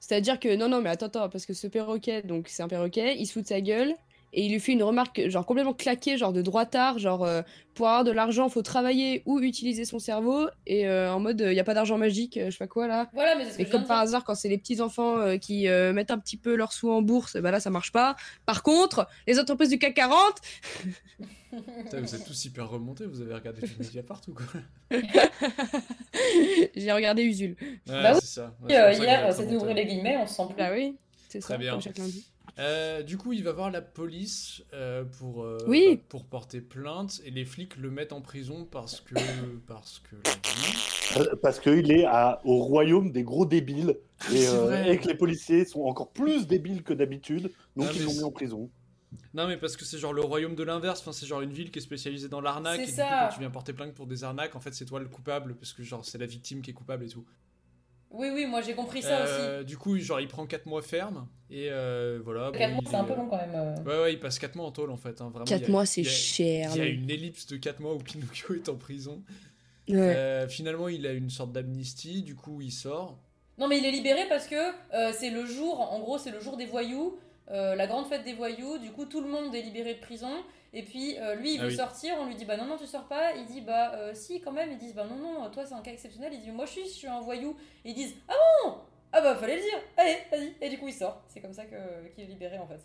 C'est-à-dire 0.00 0.40
que, 0.40 0.56
non, 0.56 0.68
non, 0.68 0.82
mais 0.82 0.90
attends, 0.90 1.06
attends, 1.06 1.28
parce 1.28 1.46
que 1.46 1.54
ce 1.54 1.68
perroquet, 1.68 2.22
donc 2.22 2.48
c'est 2.48 2.64
un 2.64 2.68
perroquet, 2.68 3.16
il 3.16 3.26
se 3.26 3.34
fout 3.34 3.44
de 3.44 3.48
sa 3.48 3.60
gueule, 3.60 3.94
et 4.36 4.44
il 4.44 4.52
lui 4.52 4.60
fait 4.60 4.72
une 4.72 4.82
remarque, 4.84 5.28
genre 5.28 5.44
complètement 5.46 5.72
claquée, 5.74 6.16
genre 6.16 6.32
de 6.32 6.42
droitard, 6.42 6.98
genre 7.00 7.24
euh, 7.24 7.42
pour 7.74 7.88
avoir 7.88 8.04
de 8.04 8.10
l'argent, 8.12 8.48
faut 8.48 8.62
travailler 8.62 9.22
ou 9.26 9.40
utiliser 9.40 9.84
son 9.84 9.98
cerveau, 9.98 10.46
et 10.66 10.86
euh, 10.86 11.12
en 11.12 11.18
mode, 11.20 11.40
il 11.44 11.54
y 11.54 11.58
a 11.60 11.64
pas 11.64 11.74
d'argent 11.74 11.98
magique, 11.98 12.36
euh, 12.36 12.46
je 12.46 12.50
sais 12.52 12.58
pas 12.58 12.66
quoi 12.68 12.86
là. 12.86 13.08
Voilà, 13.14 13.34
mais 13.58 13.64
comme 13.64 13.84
par 13.86 13.98
hasard, 13.98 14.24
quand 14.24 14.34
c'est 14.34 14.48
les 14.48 14.58
petits 14.58 14.80
enfants 14.80 15.18
euh, 15.18 15.36
qui 15.38 15.66
euh, 15.68 15.92
mettent 15.92 16.10
un 16.10 16.18
petit 16.18 16.36
peu 16.36 16.54
leurs 16.54 16.72
sous 16.72 16.90
en 16.90 17.02
bourse, 17.02 17.36
bah 17.38 17.50
là 17.50 17.58
ça 17.60 17.70
marche 17.70 17.92
pas. 17.92 18.14
Par 18.44 18.62
contre, 18.62 19.08
les 19.26 19.38
entreprises 19.40 19.70
du 19.70 19.78
CAC 19.78 19.94
40, 19.94 20.16
Putain, 21.84 22.00
vous 22.02 22.14
êtes 22.14 22.24
tous 22.26 22.44
hyper 22.44 22.68
remontés, 22.68 23.06
vous 23.06 23.22
avez 23.22 23.32
regardé 23.32 23.66
du 23.66 23.72
Mediapart 23.78 24.20
ou 24.28 24.34
quoi 24.34 24.44
j'ai 26.76 26.92
regardé 26.92 27.22
Usul. 27.22 27.56
Ouais, 27.60 27.78
Bah 27.86 28.12
oui. 28.14 28.18
c'est 28.20 28.26
ça. 28.26 28.54
Ouais, 28.62 28.76
Euh, 28.76 28.92
hier, 28.92 29.32
c'était 29.32 29.56
ouvrir 29.56 29.74
les 29.74 29.86
guillemets, 29.86 30.16
on 30.18 30.26
se 30.26 30.34
sent 30.34 30.42
plus. 30.48 30.56
Bah 30.56 30.70
oui, 30.74 30.96
c'est 31.28 31.38
Très 31.40 31.54
ça, 31.54 31.58
bien. 31.58 31.72
comme 31.72 31.80
chaque 31.80 31.98
lundi. 31.98 32.26
Euh, 32.58 33.02
du 33.02 33.18
coup, 33.18 33.34
il 33.34 33.44
va 33.44 33.52
voir 33.52 33.70
la 33.70 33.82
police 33.82 34.62
euh, 34.72 35.04
pour, 35.04 35.44
euh, 35.44 35.58
Oui. 35.66 35.96
bah, 35.96 36.02
pour 36.08 36.24
porter 36.24 36.62
plainte 36.62 37.20
et 37.24 37.30
les 37.30 37.44
flics 37.44 37.76
le 37.76 37.90
mettent 37.90 38.14
en 38.14 38.22
prison 38.22 38.64
parce 38.70 39.00
que. 39.02 39.14
parce 39.66 40.00
que. 40.00 41.34
Parce 41.42 41.60
qu'il 41.60 41.92
est 41.92 42.04
à, 42.06 42.40
au 42.44 42.58
royaume 42.58 43.12
des 43.12 43.22
gros 43.22 43.44
débiles 43.46 43.98
et, 44.32 44.46
euh, 44.48 44.52
vrai. 44.62 44.94
et 44.94 44.98
que 44.98 45.06
les 45.06 45.14
policiers 45.14 45.64
sont 45.66 45.82
encore 45.82 46.10
plus 46.12 46.46
débiles 46.46 46.82
que 46.82 46.94
d'habitude, 46.94 47.50
donc 47.76 47.88
Ah, 47.90 47.92
ils 47.94 48.04
l'ont 48.04 48.12
mis 48.14 48.22
en 48.24 48.30
prison. 48.32 48.70
Non, 49.34 49.46
mais 49.46 49.56
parce 49.56 49.76
que 49.76 49.84
c'est 49.84 49.98
genre 49.98 50.12
le 50.12 50.22
royaume 50.22 50.54
de 50.54 50.62
l'inverse, 50.62 51.00
enfin, 51.00 51.12
c'est 51.12 51.26
genre 51.26 51.40
une 51.42 51.52
ville 51.52 51.70
qui 51.70 51.78
est 51.78 51.82
spécialisée 51.82 52.28
dans 52.28 52.40
l'arnaque 52.40 52.76
C'est 52.76 52.82
et 52.82 52.86
du 52.86 52.92
coup, 52.92 52.96
ça. 52.98 53.26
quand 53.28 53.34
tu 53.34 53.40
viens 53.40 53.50
porter 53.50 53.72
plainte 53.72 53.94
pour 53.94 54.06
des 54.06 54.24
arnaques, 54.24 54.56
en 54.56 54.60
fait, 54.60 54.74
c'est 54.74 54.84
toi 54.86 54.98
le 54.98 55.08
coupable 55.08 55.54
parce 55.56 55.72
que 55.72 55.82
genre 55.82 56.04
c'est 56.04 56.18
la 56.18 56.26
victime 56.26 56.62
qui 56.62 56.70
est 56.70 56.74
coupable 56.74 57.04
et 57.04 57.08
tout. 57.08 57.24
Oui, 58.16 58.28
oui, 58.32 58.46
moi 58.46 58.60
j'ai 58.62 58.74
compris 58.74 59.02
ça 59.02 59.22
aussi. 59.24 59.32
Euh, 59.38 59.62
du 59.62 59.76
coup, 59.76 59.96
genre 59.98 60.20
il 60.20 60.28
prend 60.28 60.46
4 60.46 60.66
mois 60.66 60.82
ferme 60.82 61.26
et 61.50 61.68
euh, 61.70 62.18
voilà. 62.24 62.50
bon, 62.50 62.58
4 62.58 62.70
mois, 62.72 62.80
il 62.82 62.88
c'est 62.88 62.96
un 62.96 63.04
peu 63.04 63.14
long 63.14 63.28
quand 63.28 63.36
même. 63.36 63.52
euh. 63.54 63.74
Ouais, 63.84 64.02
ouais, 64.02 64.12
il 64.14 64.20
passe 64.20 64.38
4 64.38 64.54
mois 64.56 64.66
en 64.66 64.72
tôle 64.72 64.90
en 64.90 64.96
fait. 64.96 65.20
Hein, 65.20 65.28
vraiment, 65.30 65.44
4 65.44 65.60
il 65.60 65.62
y 65.62 65.66
a- 65.66 65.70
mois, 65.70 65.86
c'est 65.86 66.04
cher. 66.04 66.70
Il 66.74 66.78
y 66.78 66.80
a 66.80 66.86
une 66.86 67.10
ellipse 67.10 67.46
de 67.46 67.56
4 67.56 67.80
mois 67.80 67.94
où 67.94 67.98
Pinocchio 67.98 68.54
est 68.54 68.68
en 68.68 68.76
prison. 68.76 69.22
Ouais. 69.88 69.94
Euh, 69.98 70.48
finalement, 70.48 70.88
il 70.88 71.06
a 71.06 71.12
une 71.12 71.30
sorte 71.30 71.52
d'amnistie, 71.52 72.22
du 72.22 72.34
coup, 72.34 72.60
il 72.60 72.72
sort. 72.72 73.18
Non, 73.58 73.68
mais 73.68 73.78
il 73.78 73.86
est 73.86 73.92
libéré 73.92 74.22
parce 74.28 74.46
que 74.48 74.56
euh, 74.56 75.12
c'est 75.16 75.30
le 75.30 75.46
jour, 75.46 75.80
en 75.92 76.00
gros, 76.00 76.18
c'est 76.18 76.30
le 76.32 76.40
jour 76.40 76.56
des 76.56 76.66
voyous, 76.66 77.18
euh, 77.50 77.74
la 77.76 77.86
grande 77.86 78.06
fête 78.06 78.24
des 78.24 78.32
voyous. 78.34 78.78
Du 78.78 78.90
coup, 78.90 79.04
tout 79.06 79.20
le 79.20 79.28
monde 79.28 79.54
est 79.54 79.62
libéré 79.62 79.94
de 79.94 80.00
prison. 80.00 80.30
Et 80.72 80.82
puis, 80.82 81.16
euh, 81.18 81.34
lui, 81.36 81.54
il 81.54 81.60
Ah 81.60 81.64
veut 81.64 81.68
oui. 81.70 81.76
sortir. 81.76 82.14
On 82.18 82.26
lui 82.26 82.34
dit, 82.34 82.44
bah 82.44 82.56
non, 82.56 82.66
non, 82.66 82.76
tu 82.76 82.86
sors 82.86 83.06
pas. 83.08 83.34
Il 83.34 83.46
dit, 83.46 83.60
bah 83.60 83.94
euh, 83.94 84.12
si, 84.14 84.40
quand 84.40 84.52
même. 84.52 84.70
Ils 84.72 84.78
disent, 84.78 84.94
bah 84.94 85.06
non, 85.08 85.16
non, 85.16 85.50
toi, 85.50 85.64
c'est 85.64 85.74
un 85.74 85.80
cas 85.82 85.92
exceptionnel. 85.92 86.32
Il 86.34 86.40
dit, 86.40 86.50
moi, 86.50 86.66
je 86.66 86.72
suis, 86.72 86.84
je 86.84 86.94
suis 86.94 87.06
un 87.06 87.20
voyou. 87.20 87.56
Ils 87.84 87.94
disent, 87.94 88.14
ah 88.28 88.34
bon? 88.64 88.74
Ah 89.12 89.20
bah, 89.22 89.36
fallait 89.36 89.56
le 89.56 89.62
dire. 89.62 89.78
Allez, 89.96 90.16
vas-y. 90.30 90.54
Et 90.60 90.68
du 90.68 90.78
coup, 90.78 90.88
il 90.88 90.94
sort. 90.94 91.22
C'est 91.28 91.40
comme 91.40 91.52
ça 91.54 91.64
que- 91.64 92.08
qu'il 92.14 92.24
est 92.24 92.26
libéré, 92.26 92.58
en 92.58 92.66
fait. 92.66 92.80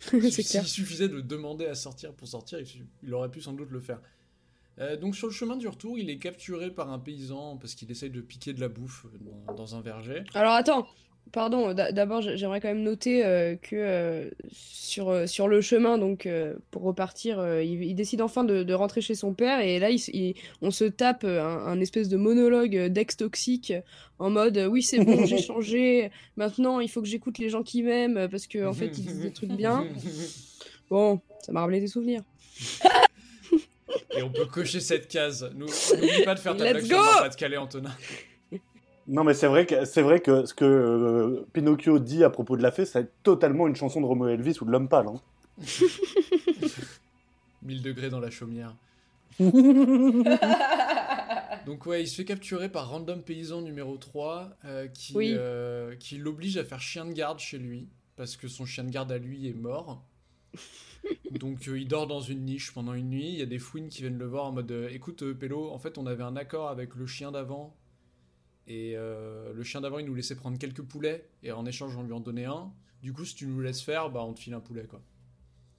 S'il 0.30 0.66
suffisait 0.66 1.08
de 1.08 1.20
demander 1.20 1.66
à 1.66 1.74
sortir 1.74 2.12
pour 2.12 2.26
sortir, 2.26 2.58
il, 3.02 3.14
aurait 3.14 3.30
pu 3.30 3.40
sans 3.40 3.52
doute 3.52 3.70
le 3.70 3.80
faire. 3.80 4.00
Euh, 4.78 4.96
donc 4.96 5.14
sur 5.14 5.28
le 5.28 5.32
chemin 5.32 5.56
du 5.56 5.68
retour, 5.68 5.98
il 5.98 6.10
est 6.10 6.18
capturé 6.18 6.70
par 6.70 6.90
un 6.90 6.98
paysan 6.98 7.56
parce 7.58 7.74
qu'il 7.74 7.90
essaye 7.90 8.10
de 8.10 8.20
piquer 8.20 8.52
de 8.52 8.60
la 8.60 8.68
bouffe 8.68 9.06
dans, 9.20 9.54
dans 9.54 9.76
un 9.76 9.80
verger. 9.82 10.24
Alors 10.34 10.54
attends, 10.54 10.88
pardon, 11.32 11.72
d'a- 11.74 11.90
d'abord 11.92 12.20
j'ai- 12.22 12.36
j'aimerais 12.36 12.60
quand 12.60 12.68
même 12.68 12.82
noter 12.82 13.24
euh, 13.24 13.56
que 13.56 13.74
euh, 13.74 14.30
sur, 14.52 15.08
euh, 15.08 15.26
sur 15.26 15.48
le 15.48 15.60
chemin, 15.60 15.98
donc 15.98 16.26
euh, 16.26 16.54
pour 16.70 16.82
repartir, 16.82 17.38
euh, 17.40 17.62
il, 17.62 17.82
il 17.82 17.94
décide 17.94 18.20
enfin 18.20 18.44
de, 18.44 18.62
de 18.62 18.74
rentrer 18.74 19.00
chez 19.00 19.14
son 19.14 19.32
père 19.34 19.60
et 19.60 19.78
là 19.78 19.90
il, 19.90 19.94
s- 19.96 20.10
il- 20.12 20.34
on 20.60 20.70
se 20.70 20.84
tape 20.84 21.24
euh, 21.24 21.42
un, 21.42 21.66
un 21.66 21.80
espèce 21.80 22.08
de 22.08 22.16
monologue 22.16 22.76
euh, 22.76 22.88
d'ex 22.88 23.16
toxique 23.16 23.72
en 24.18 24.30
mode 24.30 24.58
euh, 24.58 24.66
oui 24.66 24.82
c'est 24.82 24.98
bon 25.04 25.24
j'ai 25.26 25.38
changé, 25.42 26.10
maintenant 26.36 26.80
il 26.80 26.88
faut 26.90 27.00
que 27.02 27.08
j'écoute 27.08 27.38
les 27.38 27.48
gens 27.48 27.62
qui 27.62 27.82
m'aiment 27.82 28.16
euh, 28.18 28.28
parce 28.28 28.46
qu'en 28.46 28.66
en 28.68 28.72
fait 28.74 28.86
ils 28.98 29.04
disent 29.06 29.20
des 29.20 29.32
trucs 29.32 29.52
bien. 29.52 29.86
Bon, 30.90 31.20
ça 31.40 31.52
m'a 31.52 31.60
rappelé 31.62 31.80
des 31.80 31.86
souvenirs. 31.86 32.20
Et 34.16 34.22
on 34.22 34.30
peut 34.30 34.44
cocher 34.46 34.80
cette 34.80 35.08
case. 35.08 35.50
N'oublie 35.54 36.24
pas 36.24 36.34
de 36.34 36.38
faire 36.40 36.56
ta 36.56 36.64
Let's 36.72 36.86
blague 36.86 37.00
sur 37.02 37.20
Pas-de-Calais, 37.20 37.56
Antonin. 37.56 37.90
Non, 39.08 39.24
mais 39.24 39.34
c'est 39.34 39.48
vrai 39.48 39.66
que 39.66 39.84
c'est 39.84 40.02
vrai 40.02 40.20
que 40.20 40.46
ce 40.46 40.54
que 40.54 40.64
euh, 40.64 41.44
Pinocchio 41.52 41.98
dit 41.98 42.22
à 42.24 42.30
propos 42.30 42.56
de 42.56 42.62
la 42.62 42.70
fée, 42.70 42.84
c'est 42.84 43.10
totalement 43.22 43.66
une 43.66 43.74
chanson 43.76 44.00
de 44.00 44.06
Romo 44.06 44.28
Elvis 44.28 44.58
ou 44.60 44.64
de 44.64 44.70
l'homme 44.70 44.88
pâle. 44.88 45.06
hein. 45.08 45.20
1000 47.62 47.82
degrés 47.82 48.10
dans 48.10 48.20
la 48.20 48.30
chaumière. 48.30 48.74
Donc 51.66 51.86
ouais, 51.86 52.02
il 52.02 52.06
se 52.08 52.16
fait 52.16 52.24
capturer 52.24 52.68
par 52.68 52.88
Random 52.90 53.22
Paysan 53.22 53.62
numéro 53.62 53.96
3 53.96 54.50
euh, 54.64 54.88
qui, 54.88 55.14
Oui. 55.16 55.32
euh, 55.36 55.94
qui 55.96 56.18
l'oblige 56.18 56.56
à 56.56 56.64
faire 56.64 56.80
chien 56.80 57.04
de 57.06 57.12
garde 57.12 57.38
chez 57.38 57.58
lui 57.58 57.88
parce 58.16 58.36
que 58.36 58.48
son 58.48 58.66
chien 58.66 58.84
de 58.84 58.90
garde 58.90 59.12
à 59.12 59.18
lui 59.18 59.48
est 59.48 59.54
mort. 59.54 60.04
Donc 61.40 61.68
euh, 61.68 61.78
il 61.78 61.88
dort 61.88 62.06
dans 62.06 62.20
une 62.20 62.44
niche 62.44 62.72
pendant 62.72 62.94
une 62.94 63.10
nuit. 63.10 63.28
Il 63.28 63.38
y 63.38 63.42
a 63.42 63.46
des 63.46 63.58
fouines 63.58 63.88
qui 63.88 64.02
viennent 64.02 64.18
le 64.18 64.26
voir 64.26 64.44
en 64.46 64.52
mode 64.52 64.70
euh, 64.72 64.88
écoute 64.90 65.22
euh, 65.22 65.34
Pélo, 65.34 65.70
en 65.70 65.78
fait 65.78 65.98
on 65.98 66.06
avait 66.06 66.22
un 66.24 66.36
accord 66.36 66.68
avec 66.68 66.94
le 66.94 67.06
chien 67.06 67.30
d'avant 67.32 67.74
et 68.72 68.96
euh, 68.96 69.52
le 69.52 69.62
chien 69.62 69.80
d'avant 69.80 69.98
il 69.98 70.06
nous 70.06 70.14
laissait 70.14 70.34
prendre 70.36 70.58
quelques 70.58 70.82
poulets 70.82 71.26
et 71.42 71.52
en 71.52 71.66
échange 71.66 71.96
on 71.96 72.02
lui 72.02 72.12
en 72.12 72.20
donnait 72.20 72.44
un. 72.46 72.70
Du 73.02 73.12
coup 73.12 73.24
si 73.24 73.34
tu 73.34 73.46
nous 73.46 73.60
laisses 73.60 73.82
faire, 73.82 74.10
bah 74.10 74.22
on 74.24 74.32
te 74.32 74.40
file 74.40 74.54
un 74.54 74.60
poulet 74.60 74.84
quoi. 74.84 75.00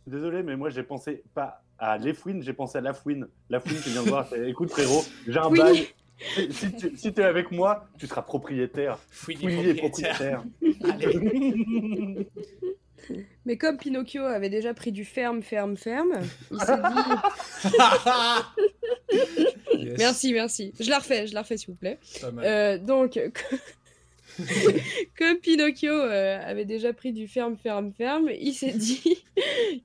Désolé, 0.08 0.44
mais 0.44 0.56
moi 0.56 0.70
j'ai 0.70 0.84
pensé 0.84 1.24
pas 1.34 1.64
à 1.80 1.98
les 1.98 2.14
fouines, 2.14 2.42
j'ai 2.44 2.54
pensé 2.54 2.78
à 2.78 2.82
la 2.82 2.94
fouine. 2.94 3.28
La 3.50 3.60
fouine 3.60 3.80
qui 3.82 3.90
vient 3.90 4.04
me 4.04 4.10
voir, 4.10 4.28
fait, 4.28 4.50
écoute 4.50 4.70
frérot, 4.70 5.04
j'ai 5.28 5.40
un 5.40 5.50
Oui. 5.50 5.60
bail. 5.60 5.88
Si 6.52 6.74
tu 6.76 6.96
si 6.96 7.14
t'es 7.14 7.24
avec 7.24 7.52
moi, 7.52 7.88
tu 7.98 8.06
seras 8.08 8.22
propriétaire. 8.22 8.98
Fouine 9.10 9.42
est 9.50 9.74
propriétaire. 9.76 10.44
Allez. 10.84 12.28
Mais 13.46 13.58
comme 13.58 13.78
Pinocchio 13.78 14.24
avait 14.24 14.50
déjà 14.50 14.74
pris 14.74 14.92
du 14.92 15.06
ferme, 15.06 15.42
ferme, 15.42 15.78
ferme, 15.78 16.22
il 16.52 16.60
s'est 16.60 16.78
dit. 16.78 17.10
Yes, 19.78 19.96
Merci, 19.98 20.34
merci. 20.34 20.74
Je 20.80 20.90
la 20.90 21.00
refais, 21.00 21.28
je 21.28 21.34
la 21.34 21.42
refais 21.42 21.58
s'il 21.58 21.70
vous 21.70 21.76
plaît. 21.76 22.00
Euh, 22.24 22.78
donc, 22.78 23.20
comme 25.18 25.38
Pinocchio 25.42 25.94
euh, 25.94 26.40
avait 26.44 26.66
déjà 26.66 26.94
pris 26.94 27.14
du 27.14 27.28
ferme, 27.28 27.58
ferme, 27.58 27.92
ferme, 27.94 28.30
il 28.40 28.54
s'est 28.54 28.72
dit 28.72 29.24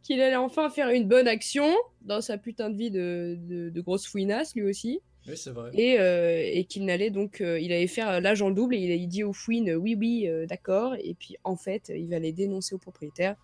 qu'il 0.03 0.21
allait 0.21 0.37
enfin 0.37 0.71
faire 0.71 0.89
une 0.89 1.09
bonne 1.09 1.29
action 1.29 1.75
dans 2.03 2.21
sa 2.21 2.39
putain 2.39 2.71
de 2.71 2.77
vie 2.77 2.91
de, 2.91 3.37
de, 3.39 3.71
de 3.71 3.81
grosse 3.81 4.07
fouinasse, 4.07 4.55
lui 4.55 4.65
aussi. 4.65 5.01
Oui 5.29 5.37
c'est 5.37 5.51
vrai. 5.51 5.71
Et, 5.75 5.99
euh, 6.01 6.43
et 6.45 6.65
qu'il 6.65 6.85
n'allait 6.85 7.11
donc, 7.11 7.41
euh, 7.41 7.61
il 7.61 7.73
allait 7.73 7.87
faire 7.87 8.21
l'agent 8.21 8.51
double 8.51 8.75
et 8.75 8.79
il, 8.79 8.91
a- 8.93 8.95
il 8.95 9.09
dit 9.09 9.25
aux 9.25 9.33
fouines 9.33 9.75
oui, 9.75 9.95
oui, 9.99 10.29
euh, 10.29 10.47
d'accord. 10.47 10.95
Et 11.03 11.15
puis 11.15 11.37
en 11.45 11.57
fait, 11.57 11.93
il 11.95 12.09
va 12.09 12.19
les 12.19 12.33
dénoncer 12.33 12.75
au 12.75 12.79
propriétaire. 12.79 13.37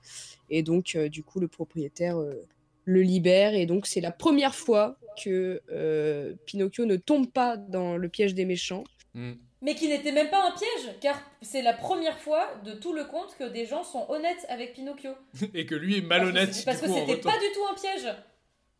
Et 0.50 0.62
donc, 0.62 0.94
euh, 0.96 1.08
du 1.08 1.22
coup, 1.22 1.40
le 1.40 1.48
propriétaire 1.48 2.18
euh, 2.18 2.42
le 2.84 3.02
libère. 3.02 3.54
Et 3.54 3.66
donc, 3.66 3.86
c'est 3.86 4.00
la 4.00 4.12
première 4.12 4.54
fois 4.54 4.96
que 5.22 5.60
euh, 5.70 6.34
Pinocchio 6.46 6.84
ne 6.86 6.96
tombe 6.96 7.30
pas 7.30 7.56
dans 7.56 7.96
le 7.96 8.08
piège 8.08 8.34
des 8.34 8.44
méchants. 8.44 8.84
Hmm. 9.14 9.34
Mais 9.62 9.74
qui 9.74 9.88
n'était 9.88 10.12
même 10.12 10.28
pas 10.28 10.46
un 10.46 10.50
piège, 10.50 10.94
car 11.00 11.18
c'est 11.40 11.62
la 11.62 11.72
première 11.72 12.18
fois 12.18 12.46
de 12.64 12.72
tout 12.74 12.92
le 12.92 13.04
conte 13.04 13.34
que 13.38 13.48
des 13.48 13.64
gens 13.64 13.82
sont 13.82 14.04
honnêtes 14.10 14.44
avec 14.50 14.74
Pinocchio. 14.74 15.12
Et 15.54 15.64
que 15.64 15.74
lui 15.74 15.96
est 15.98 16.00
malhonnête 16.02 16.62
Parce 16.66 16.82
que 16.82 16.90
en 16.90 16.94
c'était 16.94 17.16
pas 17.16 17.38
du 17.38 17.46
tout 17.54 17.64
un 17.70 17.74
piège, 17.74 18.14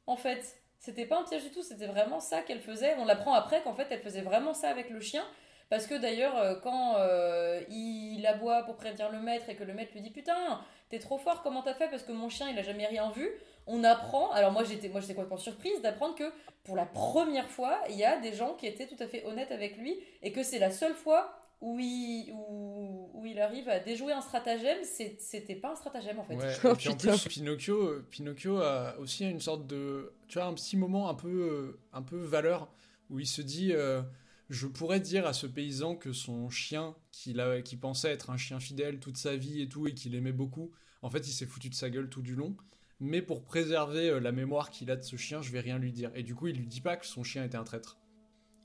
en 0.07 0.17
fait. 0.17 0.57
C'était 0.85 1.07
pas 1.07 1.19
un 1.19 1.23
piège 1.23 1.45
du 1.45 1.51
tout, 1.51 1.63
c'était 1.63 1.87
vraiment 1.87 2.21
ça 2.21 2.43
qu'elle 2.43 2.61
faisait. 2.61 2.95
On 2.99 3.07
l'apprend 3.07 3.33
après 3.33 3.63
qu'en 3.63 3.73
fait 3.73 3.87
elle 3.91 4.01
faisait 4.01 4.21
vraiment 4.21 4.53
ça 4.53 4.69
avec 4.69 4.91
le 4.91 5.01
chien. 5.01 5.25
Parce 5.71 5.87
que 5.87 5.95
d'ailleurs, 5.95 6.37
euh, 6.37 6.57
quand 6.63 6.97
euh, 6.99 7.63
il 7.71 8.27
aboie 8.27 8.65
pour 8.65 8.77
prévenir 8.77 9.11
le 9.11 9.19
maître 9.19 9.49
et 9.49 9.57
que 9.57 9.65
le 9.65 9.73
maître 9.73 9.93
lui 9.95 10.03
dit 10.03 10.11
Putain, 10.11 10.61
t'es 10.91 10.99
trop 10.99 11.17
fort, 11.17 11.43
comment 11.43 11.63
t'as 11.63 11.73
fait? 11.73 11.89
Parce 11.89 12.03
que 12.03 12.13
mon 12.13 12.29
chien 12.29 12.51
il 12.51 12.59
a 12.59 12.63
jamais 12.63 12.87
rien 12.87 13.11
vu. 13.13 13.31
On 13.67 13.83
apprend, 13.83 14.31
alors 14.33 14.53
moi 14.53 14.63
j'étais 14.63 14.91
moi 14.91 15.01
j'étais 15.01 15.15
complètement 15.15 15.39
surprise 15.39 15.81
d'apprendre 15.81 16.17
que 16.17 16.31
pour 16.65 16.77
la 16.77 16.85
première 16.85 17.49
fois, 17.49 17.81
il 17.89 17.97
y 17.97 18.05
a 18.05 18.19
des 18.19 18.35
gens 18.35 18.53
qui 18.53 18.67
étaient 18.67 18.87
tout 18.87 19.03
à 19.03 19.07
fait 19.07 19.25
honnêtes 19.25 19.53
avec 19.53 19.79
lui 19.79 19.99
et 20.23 20.33
que 20.33 20.43
c'est 20.43 20.59
la 20.59 20.71
seule 20.71 20.93
fois 20.93 21.35
où 21.65 21.81
il, 21.81 22.31
où, 22.33 23.09
où 23.15 23.27
il 23.27 23.41
arrive 23.41 23.69
à 23.71 23.81
déjouer 23.81 24.13
un 24.13 24.21
stratagème. 24.21 24.79
C'était 24.85 25.55
pas 25.55 25.73
un 25.73 25.77
stratagème 25.77 26.19
en 26.19 26.25
fait. 26.25 26.37
Ouais, 26.37 26.55
Oh, 26.65 26.73
et 26.73 26.75
puis 26.75 26.89
en 26.91 26.97
plus, 26.97 27.25
Pinocchio, 27.27 28.03
Pinocchio 28.11 28.59
a 28.59 28.99
aussi 28.99 29.29
une 29.29 29.41
sorte 29.41 29.67
de. 29.67 30.13
Tu 30.29 30.39
vois, 30.39 30.47
un 30.47 30.53
petit 30.53 30.77
moment 30.77 31.09
un 31.09 31.15
peu, 31.15 31.29
euh, 31.29 31.81
un 31.95 32.03
peu 32.03 32.19
valeur 32.19 32.71
où 33.09 33.19
il 33.19 33.27
se 33.27 33.41
dit 33.41 33.73
euh, 33.73 34.03
Je 34.51 34.67
pourrais 34.67 35.01
dire 35.01 35.27
à 35.27 35.33
ce 35.33 35.47
paysan 35.47 35.97
que 35.97 36.13
son 36.13 36.51
chien, 36.51 36.95
qu'il 37.13 37.41
a, 37.41 37.63
qui 37.63 37.77
pensait 37.77 38.11
être 38.11 38.29
un 38.29 38.37
chien 38.37 38.61
fidèle 38.61 39.01
toute 39.01 39.17
sa 39.17 39.35
vie 39.35 39.63
et 39.63 39.69
tout, 39.69 39.89
et 39.89 39.95
qu'il 39.95 40.15
aimait 40.15 40.33
beaucoup, 40.33 40.71
en 41.01 41.09
fait, 41.09 41.27
il 41.27 41.33
s'est 41.33 41.47
foutu 41.47 41.71
de 41.71 41.75
sa 41.75 41.89
gueule 41.89 42.11
tout 42.11 42.23
du 42.23 42.35
long. 42.35 42.55
Mais 43.01 43.23
pour 43.23 43.43
préserver 43.43 44.11
euh, 44.11 44.21
la 44.21 44.33
mémoire 44.33 44.71
qu'il 44.71 44.91
a 44.91 44.97
de 44.97 45.03
ce 45.03 45.17
chien, 45.17 45.41
je 45.41 45.51
vais 45.51 45.61
rien 45.61 45.79
lui 45.79 45.93
dire. 45.93 46.11
Et 46.15 46.23
du 46.23 46.35
coup, 46.35 46.49
il 46.49 46.57
lui 46.57 46.67
dit 46.67 46.83
pas 46.83 46.97
que 46.97 47.07
son 47.07 47.25
chien 47.25 47.43
était 47.43 47.57
un 47.57 47.65
traître. 47.65 47.99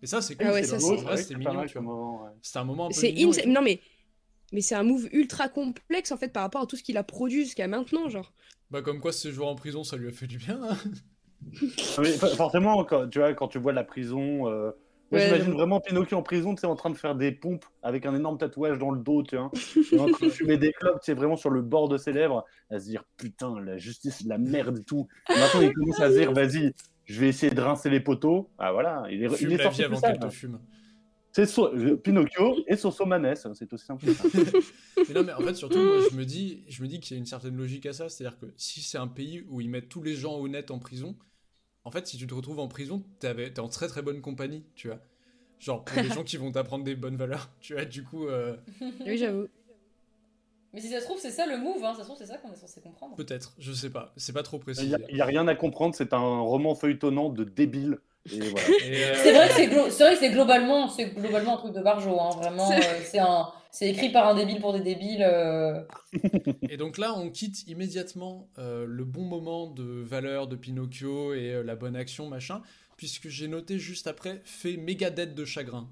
Et 0.02 0.08
ça, 0.08 0.22
c'est 0.22 0.36
cool. 0.36 0.46
Ah 0.48 0.54
ouais, 0.54 0.64
c'est 0.64 0.80
c'est- 0.80 1.36
mignon, 1.36 1.64
moment, 1.82 2.24
ouais. 2.24 2.30
C'était 2.42 2.60
un 2.60 2.64
moment 2.64 2.86
un 2.86 2.90
peu 2.90 2.94
C'est 2.96 3.12
mignon. 3.12 3.32
ins- 3.32 3.38
et 3.40 3.44
tout. 3.44 3.50
Non, 3.50 3.62
mais, 3.62 3.80
mais 4.54 4.62
c'est 4.62 4.76
un 4.76 4.84
move 4.84 5.08
ultra 5.12 5.50
complexe 5.50 6.12
en 6.12 6.18
fait 6.18 6.30
par 6.32 6.44
rapport 6.44 6.62
à 6.62 6.66
tout 6.66 6.76
ce 6.78 6.84
qu'il 6.84 6.98
a 6.98 7.04
produit 7.04 7.44
jusqu'à 7.44 7.68
maintenant. 7.68 8.08
Genre. 8.10 8.32
Bah, 8.72 8.82
comme 8.82 9.00
quoi, 9.02 9.12
ce 9.12 9.20
séjour 9.22 9.48
en 9.48 9.56
prison, 9.56 9.84
ça 9.84 9.98
lui 9.98 10.08
a 10.08 10.12
fait 10.12 10.28
du 10.28 10.38
bien. 10.38 10.60
hein. 10.64 10.78
Mais 12.00 12.12
for- 12.14 12.30
forcément, 12.36 12.84
quand 12.84 13.08
tu, 13.10 13.20
vois, 13.20 13.34
quand 13.34 13.48
tu 13.48 13.60
vois 13.60 13.74
la 13.74 13.84
prison, 13.84 14.48
euh, 14.48 14.72
moi, 15.12 15.20
Ouais, 15.20 15.26
j'imagine 15.26 15.54
vraiment 15.54 15.80
Pinocchio 15.80 16.18
en 16.18 16.22
prison, 16.22 16.54
tu 16.54 16.62
sais, 16.62 16.68
en 16.68 16.76
train 16.76 16.92
de 16.92 16.98
faire 16.98 17.16
des 17.16 17.32
pompes 17.32 17.66
avec 17.82 18.06
un 18.06 18.14
énorme 18.16 18.38
tatouage 18.38 18.78
dans 18.78 18.92
le 18.92 19.00
dos, 19.00 19.24
tu 19.24 19.38
vois, 19.38 19.50
et 19.92 19.98
en 19.98 20.08
train 20.08 20.28
de 20.28 20.32
fumer 20.32 20.58
des 20.58 20.72
clopes, 20.72 21.00
tu 21.02 21.06
sais, 21.08 21.14
vraiment 21.16 21.36
sur 21.36 21.50
le 21.50 21.62
bord 21.64 21.90
de 21.90 21.98
ses 21.98 22.12
lèvres, 22.14 22.46
à 22.70 22.80
se 22.80 22.86
dire 22.86 23.04
putain, 23.18 23.60
la 23.60 23.78
justice, 23.78 24.18
c'est 24.20 24.28
la 24.28 24.38
merde 24.38 24.78
et 24.80 24.84
tout. 24.84 25.08
Et 25.34 25.40
maintenant, 25.40 25.62
il 25.62 25.74
commence 25.74 26.00
à 26.00 26.10
se 26.12 26.18
dire, 26.18 26.32
vas-y, 26.32 26.74
je 27.10 27.20
vais 27.20 27.28
essayer 27.30 27.54
de 27.54 27.62
rincer 27.62 27.90
les 27.90 28.00
poteaux. 28.00 28.50
Ah 28.58 28.72
voilà, 28.72 29.04
il 29.12 29.24
est, 29.24 29.42
il 29.42 29.52
est 29.54 29.58
sorti 29.60 29.84
avant 29.84 30.02
te 30.02 30.30
fume. 30.30 30.60
C'est 31.32 31.46
so- 31.46 31.74
euh, 31.76 31.96
Pinocchio 31.98 32.58
et 32.68 32.76
Soso 32.76 33.06
Manès, 33.06 33.48
c'est 33.54 33.74
aussi 33.74 33.86
simple 33.86 34.04
que 34.04 34.12
ça. 34.12 34.24
Mais 35.08 35.16
non, 35.16 35.24
mais 35.24 35.34
en 35.34 35.42
fait, 35.42 35.56
surtout, 35.56 35.84
moi, 35.84 36.00
je 36.00 36.14
me 36.14 36.24
dis, 36.26 36.64
je 36.68 36.84
me 36.84 36.88
dis 36.88 37.00
qu'il 37.00 37.16
y 37.16 37.18
a 37.18 37.20
une 37.20 37.26
certaine 37.26 37.56
logique 37.58 37.86
à 37.88 37.94
ça. 37.94 38.10
C'est-à-dire 38.10 38.38
que 38.40 38.46
si 38.58 38.82
c'est 38.82 38.98
un 39.00 39.08
pays 39.08 39.44
où 39.50 39.60
ils 39.62 39.70
mettent 39.70 39.90
tous 39.90 40.04
les 40.04 40.16
gens 40.16 40.38
honnêtes 40.40 40.72
en 40.72 40.78
prison, 40.80 41.18
en 41.86 41.92
fait, 41.92 42.08
si 42.08 42.18
tu 42.18 42.28
te 42.28 42.34
retrouves 42.36 42.60
en 42.60 42.68
prison, 42.70 43.04
t'es 43.20 43.60
en 43.60 43.70
très 43.70 43.88
très 43.88 44.02
bonne 44.04 44.22
compagnie, 44.22 44.66
tu 44.76 44.88
vois. 44.90 45.02
Genre, 45.60 45.86
pour 45.86 46.00
des 46.00 46.10
gens 46.12 46.24
qui 46.24 46.38
vont 46.38 46.52
t'apprendre 46.52 46.86
des 46.86 46.96
bonnes 46.96 47.18
valeurs, 47.18 47.52
tu 47.62 47.74
vois. 47.74 47.86
Du 47.86 48.04
coup, 48.04 48.28
euh, 48.28 48.58
Oui, 49.06 49.18
j'avoue. 49.18 49.48
Mais 50.74 50.82
si 50.82 50.90
ça 50.90 51.00
se 51.00 51.06
trouve, 51.06 51.18
c'est 51.20 51.32
ça 51.32 51.46
le 51.48 51.58
move, 51.58 51.84
hein. 51.84 51.94
ça 51.96 52.02
se 52.02 52.06
trouve, 52.06 52.18
c'est 52.18 52.26
ça 52.28 52.38
qu'on 52.38 52.52
est 52.52 52.56
censé 52.56 52.80
comprendre. 52.82 53.16
peut-être, 53.16 53.54
je 53.58 53.72
sais 53.74 53.90
pas. 53.90 54.14
C'est 54.18 54.34
pas 54.34 54.44
trop 54.44 54.58
Il 54.58 54.64
précisé. 54.64 54.88
n'y 54.88 54.94
a, 54.96 55.00
il 55.10 55.18
y 55.18 55.22
a 55.22 55.26
rien 55.26 55.48
à 55.48 55.56
comprendre, 55.56 55.96
c'est 55.96 56.14
un 56.14 56.40
roman 56.42 56.76
feuilletonnant 56.76 57.30
de 57.30 57.44
débile. 57.44 57.98
Voilà. 58.30 58.68
Euh, 58.86 59.14
C'est 59.24 59.32
vrai 59.34 59.48
que 59.48 59.54
c'est 59.56 59.68
glo- 59.68 59.90
c'est 59.90 60.04
vrai 60.04 60.14
que 60.14 60.20
c'est 60.20 60.30
globalement, 60.30 60.88
c'est 60.90 61.06
globalement 61.06 61.56
un 61.56 61.58
truc 61.58 61.74
de 61.74 61.82
Barjo, 61.82 62.20
hein. 62.20 62.30
vraiment. 62.38 62.68
C'est- 62.68 62.78
euh, 62.86 63.00
C'est 63.04 63.20
un, 63.20 63.48
c'est 63.72 63.90
écrit 63.90 64.12
par 64.12 64.28
un 64.28 64.36
débile 64.36 64.60
pour 64.60 64.74
des 64.74 64.82
débiles. 64.82 65.24
euh. 65.28 65.82
Et 66.70 66.78
donc 66.78 66.98
là, 66.98 67.14
on 67.18 67.30
quitte 67.32 67.68
immédiatement 67.68 68.48
euh, 68.60 68.86
le 68.88 69.06
bon 69.06 69.24
moment 69.24 69.68
de 69.68 69.84
valeur 70.04 70.48
de 70.48 70.56
Pinocchio 70.56 71.34
et 71.34 71.54
euh, 71.54 71.64
la 71.64 71.76
bonne 71.76 71.96
action, 71.96 72.28
machin, 72.28 72.62
puisque 72.98 73.30
j'ai 73.30 73.48
noté 73.48 73.80
juste 73.80 74.06
après 74.06 74.42
fait 74.44 74.76
méga 74.78 75.10
dette 75.10 75.34
de 75.34 75.46
chagrin. 75.46 75.88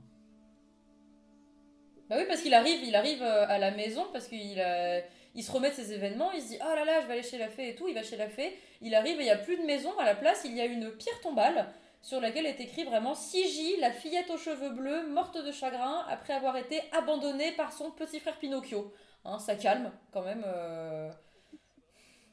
Bah 2.10 2.16
oui, 2.18 2.26
parce 2.28 2.42
qu'il 2.42 2.54
arrive, 2.54 2.84
il 2.84 2.96
arrive 2.96 3.22
euh, 3.22 3.46
à 3.48 3.58
la 3.58 3.72
maison 3.72 4.06
parce 4.14 4.28
qu'il 4.28 4.60
a- 4.62 5.02
il 5.36 5.44
se 5.44 5.52
remet 5.52 5.70
de 5.70 5.76
ses 5.76 5.94
événements, 5.94 6.32
il 6.32 6.42
se 6.42 6.48
dit 6.50 6.58
oh 6.62 6.76
là 6.76 6.86
là, 6.86 7.02
je 7.02 7.08
vais 7.08 7.14
aller 7.14 7.24
chez 7.24 7.38
la 7.38 7.50
fée 7.50 7.70
et 7.70 7.76
tout, 7.76 7.88
il 7.88 7.94
va 7.94 8.02
chez 8.04 8.16
la 8.18 8.30
fée, 8.30 8.58
il 8.82 8.96
arrive 8.96 9.18
et 9.20 9.24
il 9.24 9.26
n'y 9.26 9.30
a 9.32 9.38
plus 9.38 9.58
de 9.58 9.64
maison, 9.64 9.98
à 10.00 10.06
la 10.06 10.16
place 10.16 10.42
il 10.46 10.56
y 10.56 10.62
a 10.62 10.66
une 10.66 10.92
pierre 10.92 11.20
tombale 11.22 11.68
sur 12.02 12.22
laquelle 12.22 12.46
est 12.46 12.60
écrit 12.62 12.86
vraiment 12.86 13.14
Sigi, 13.14 13.76
la 13.80 13.92
fillette 13.92 14.30
aux 14.32 14.38
cheveux 14.38 14.70
bleus, 14.70 15.08
morte 15.10 15.38
de 15.44 15.52
chagrin 15.52 16.06
après 16.10 16.34
avoir 16.34 16.56
été 16.58 16.82
abandonnée 16.98 17.52
par 17.54 17.74
son 17.74 17.92
petit 17.92 18.20
frère 18.20 18.38
Pinocchio. 18.38 18.94
Hein, 19.26 19.40
ça 19.40 19.56
calme 19.56 19.92
quand 20.14 20.22
même. 20.24 20.44
euh. 20.48 21.10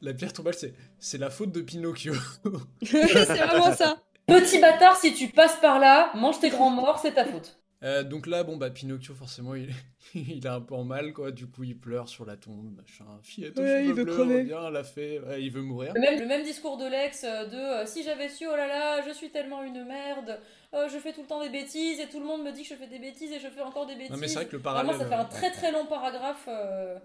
La 0.01 0.13
pierre 0.15 0.33
tombale, 0.33 0.55
c'est 0.55 0.75
c'est 0.99 1.19
la 1.19 1.31
faute 1.31 1.51
de 1.53 1.61
Pinocchio. 1.61 2.15
c'est 2.83 3.43
vraiment 3.43 3.73
ça. 3.73 3.97
Petit 4.27 4.59
bâtard, 4.59 4.97
si 4.97 5.15
tu 5.15 5.29
passes 5.29 5.57
par 5.61 5.79
là, 5.79 6.11
mange 6.15 6.41
tes 6.41 6.51
grands 6.51 6.71
morts, 6.71 6.99
c'est 6.99 7.13
ta 7.15 7.25
faute. 7.25 7.59
Euh, 7.85 8.03
donc 8.03 8.27
là, 8.27 8.44
bon, 8.44 8.57
bah, 8.57 8.70
Pinocchio, 8.70 9.14
forcément, 9.14 9.55
il, 9.55 9.68
il 10.14 10.47
a 10.47 10.55
un 10.55 10.61
peu 10.62 10.75
en 10.75 10.85
mal, 10.85 11.12
quoi. 11.12 11.31
Du 11.33 11.47
coup, 11.47 11.64
il 11.64 11.79
pleure 11.79 12.09
sur 12.09 12.25
la 12.25 12.37
tombe, 12.37 12.75
machin. 12.77 13.05
Fillette, 13.23 13.59
Ouais, 13.59 13.85
il 13.85 13.92
veut 13.92 14.07
crever. 14.07 14.38
reviens, 14.38 14.70
la 14.70 14.83
fée, 14.85 15.20
ouais, 15.20 15.42
il 15.42 15.51
veut 15.53 15.61
mourir. 15.61 15.92
Le 15.94 16.01
même, 16.01 16.18
le 16.18 16.27
même 16.27 16.42
discours 16.44 16.79
de 16.79 16.87
Lex 16.87 17.25
euh, 17.25 17.44
de 17.47 17.57
euh, 17.57 17.87
si 17.87 18.03
j'avais 18.03 18.29
su, 18.31 18.47
oh 18.47 18.57
là 18.57 18.66
là, 18.66 19.03
je 19.07 19.12
suis 19.12 19.31
tellement 19.31 19.62
une 19.62 19.85
merde, 19.85 20.40
euh, 20.73 20.88
je 20.88 20.99
fais 20.99 21.12
tout 21.12 21.20
le 21.20 21.27
temps 21.27 21.42
des 21.42 21.51
bêtises 21.51 22.01
et 22.01 22.09
tout 22.09 22.20
le 22.20 22.27
monde 22.27 22.42
me 22.42 22.53
dit 22.53 22.62
que 22.62 22.68
je 22.68 22.75
fais 22.75 22.87
des 22.87 22.99
bêtises 22.99 23.31
et 23.33 23.38
je 23.38 23.49
fais 23.49 23.61
encore 23.61 23.85
des 23.87 23.97
bêtises. 23.97 24.12
Non, 24.12 24.16
mais 24.16 24.29
c'est 24.29 24.37
vrai 24.37 24.47
que 24.47 24.57
le 24.57 24.62
Vraiment, 24.62 24.94
parallèle. 24.94 24.99
ça 24.99 25.07
fait 25.07 25.14
un 25.23 25.25
très 25.27 25.51
très 25.51 25.70
long 25.70 25.85
paragraphe. 25.85 26.47
euh. 26.49 26.99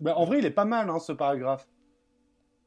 Bah, 0.00 0.14
en 0.18 0.24
vrai, 0.26 0.40
il 0.40 0.44
est 0.44 0.50
pas 0.50 0.64
mal, 0.66 0.90
hein, 0.90 0.98
ce 0.98 1.12
paragraphe. 1.12 1.66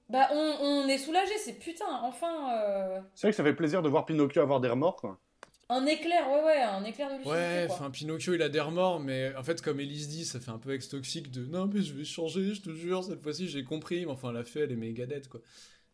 Bah, 0.10 0.29
on, 0.31 0.55
on 0.62 0.88
est 0.88 0.97
soulagé, 0.99 1.38
c'est 1.38 1.53
putain, 1.53 1.86
enfin, 2.03 2.53
euh, 2.55 2.99
C'est 3.15 3.27
vrai 3.27 3.31
que 3.31 3.38
ça 3.38 3.43
fait 3.43 3.53
plaisir 3.55 3.81
de 3.81 3.89
voir 3.89 4.05
Pinocchio 4.05 4.41
avoir 4.41 4.60
des 4.62 4.69
remords, 4.69 4.95
quoi. 4.97 5.19
Un 5.69 5.86
éclair, 5.86 6.30
ouais, 6.30 6.43
ouais, 6.43 6.62
un 6.62 6.84
éclair 6.84 7.08
de 7.10 7.13
lucidité. 7.17 7.32
Ouais, 7.38 7.67
enfin, 7.69 7.89
Pinocchio, 7.89 8.34
il 8.36 8.41
a 8.41 8.49
des 8.49 8.60
remords, 8.60 8.99
mais 8.99 9.34
en 9.36 9.43
fait, 9.43 9.62
comme 9.62 9.80
Elise 9.80 10.08
dit, 10.10 10.25
ça 10.25 10.39
fait 10.39 10.51
un 10.51 10.60
peu 10.60 10.73
ex-toxique 10.73 11.32
de 11.32 11.45
non, 11.45 11.67
mais 11.71 11.82
je 11.82 11.93
vais 11.93 12.04
changer, 12.06 12.54
je 12.54 12.62
te 12.62 12.69
jure, 12.71 13.04
cette 13.04 13.21
fois-ci, 13.23 13.47
j'ai 13.47 13.63
compris. 13.63 14.06
Mais 14.06 14.12
enfin, 14.12 14.32
la 14.32 14.43
fée, 14.43 14.62
elle 14.62 14.71
est 14.71 14.75
méga 14.75 15.06
dead, 15.06 15.28
quoi. 15.28 15.41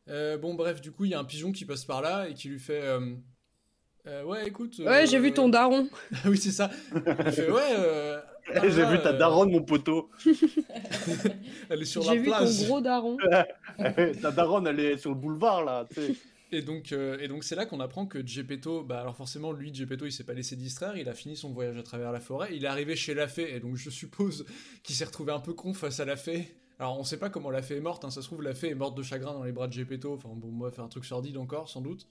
Euh, 0.10 0.38
bon, 0.38 0.56
bref, 0.56 0.82
du 0.82 0.92
coup, 0.92 1.06
il 1.06 1.12
y 1.12 1.14
a 1.14 1.20
un 1.20 1.24
pigeon 1.24 1.52
qui 1.52 1.64
passe 1.66 1.86
par 1.86 2.02
là 2.02 2.28
et 2.28 2.34
qui 2.34 2.50
lui 2.50 2.60
fait. 2.60 2.82
euh, 2.82 3.16
euh, 4.08 4.24
ouais, 4.24 4.48
écoute. 4.48 4.80
Ouais, 4.80 5.06
j'ai 5.08 5.18
euh, 5.18 5.22
vu 5.22 5.32
ton 5.32 5.48
daron. 5.48 5.88
Ah 6.12 6.18
oui, 6.30 6.38
c'est 6.38 6.52
ça. 6.52 6.70
Il 6.94 7.32
fait, 7.32 7.50
ouais. 7.52 7.62
euh, 7.78 8.20
ah, 8.56 8.62
J'ai 8.68 8.86
vu 8.86 9.00
ta 9.02 9.10
euh, 9.10 9.18
daronne, 9.18 9.52
mon 9.52 9.62
poteau. 9.62 10.10
Elle 11.70 11.82
est 11.82 11.86
sur 11.86 12.04
la 12.04 12.14
J'ai 12.14 12.18
vu 12.18 12.26
place. 12.26 12.60
ton 12.60 12.66
gros 12.66 12.82
daron. 12.82 13.18
ta 14.22 14.32
daronne, 14.32 14.68
elle 14.68 14.80
est 14.80 14.98
sur 14.98 15.12
le 15.12 15.16
boulevard, 15.16 15.64
là, 15.64 15.88
tu 15.94 16.02
sais. 16.02 16.16
Et 16.54 16.62
donc, 16.62 16.92
euh, 16.92 17.18
et 17.20 17.28
donc 17.28 17.44
c'est 17.46 17.56
là 17.56 17.66
qu'on 17.66 17.80
apprend 17.80 18.06
que 18.06 18.26
Gepetto, 18.26 18.84
bah 18.84 19.00
alors 19.00 19.16
forcément 19.16 19.54
lui 19.54 19.74
Gepetto 19.74 20.06
il 20.06 20.12
s'est 20.12 20.26
pas 20.26 20.34
laissé 20.34 20.58
distraire, 20.58 20.98
il 20.98 21.08
a 21.08 21.14
fini 21.14 21.38
son 21.38 21.54
voyage 21.54 21.78
à 21.78 21.84
travers 21.84 22.12
la 22.12 22.20
forêt, 22.20 22.54
il 22.54 22.66
est 22.66 22.68
arrivé 22.68 22.98
chez 22.98 23.14
la 23.14 23.30
fée 23.30 23.56
et 23.56 23.62
donc 23.62 23.78
je 23.78 23.90
suppose 23.90 24.46
qu'il 24.84 24.94
s'est 24.94 25.06
retrouvé 25.06 25.32
un 25.32 25.40
peu 25.40 25.54
con 25.54 25.74
face 25.74 26.02
à 26.02 26.06
la 26.06 26.18
fée, 26.18 26.54
Alors, 26.82 27.00
on 27.00 27.04
sait 27.04 27.20
pas 27.20 27.30
comment 27.30 27.52
la 27.52 27.62
fée 27.62 27.76
est 27.76 27.80
morte, 27.82 28.04
hein. 28.06 28.10
ça 28.10 28.24
se 28.24 28.28
trouve, 28.28 28.42
la 28.42 28.56
fée 28.56 28.70
est 28.70 28.76
morte 28.76 28.98
de 28.98 29.04
chagrin 29.04 29.34
dans 29.34 29.44
les 29.44 29.52
bras 29.52 29.68
de 29.68 29.74
Gepetto. 29.74 30.16
Enfin, 30.16 30.30
bon, 30.34 30.48
moi, 30.48 30.72
faire 30.72 30.84
un 30.84 30.88
truc 30.88 31.06
sordide 31.06 31.38
encore, 31.38 31.70
sans 31.70 31.80
doute. 31.80 32.08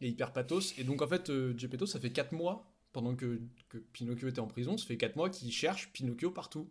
Et 0.00 0.06
hyper 0.06 0.32
pathos. 0.32 0.72
Et 0.78 0.84
donc, 0.84 1.02
en 1.02 1.08
fait, 1.08 1.30
euh, 1.30 1.52
Geppetto, 1.58 1.84
ça 1.84 1.98
fait 1.98 2.12
4 2.12 2.30
mois, 2.30 2.70
pendant 2.92 3.16
que, 3.16 3.40
que 3.68 3.78
Pinocchio 3.78 4.28
était 4.28 4.38
en 4.38 4.46
prison, 4.46 4.78
ça 4.78 4.86
fait 4.86 4.96
4 4.96 5.16
mois 5.16 5.30
qu'il 5.30 5.50
cherche 5.50 5.90
Pinocchio 5.92 6.30
partout. 6.30 6.70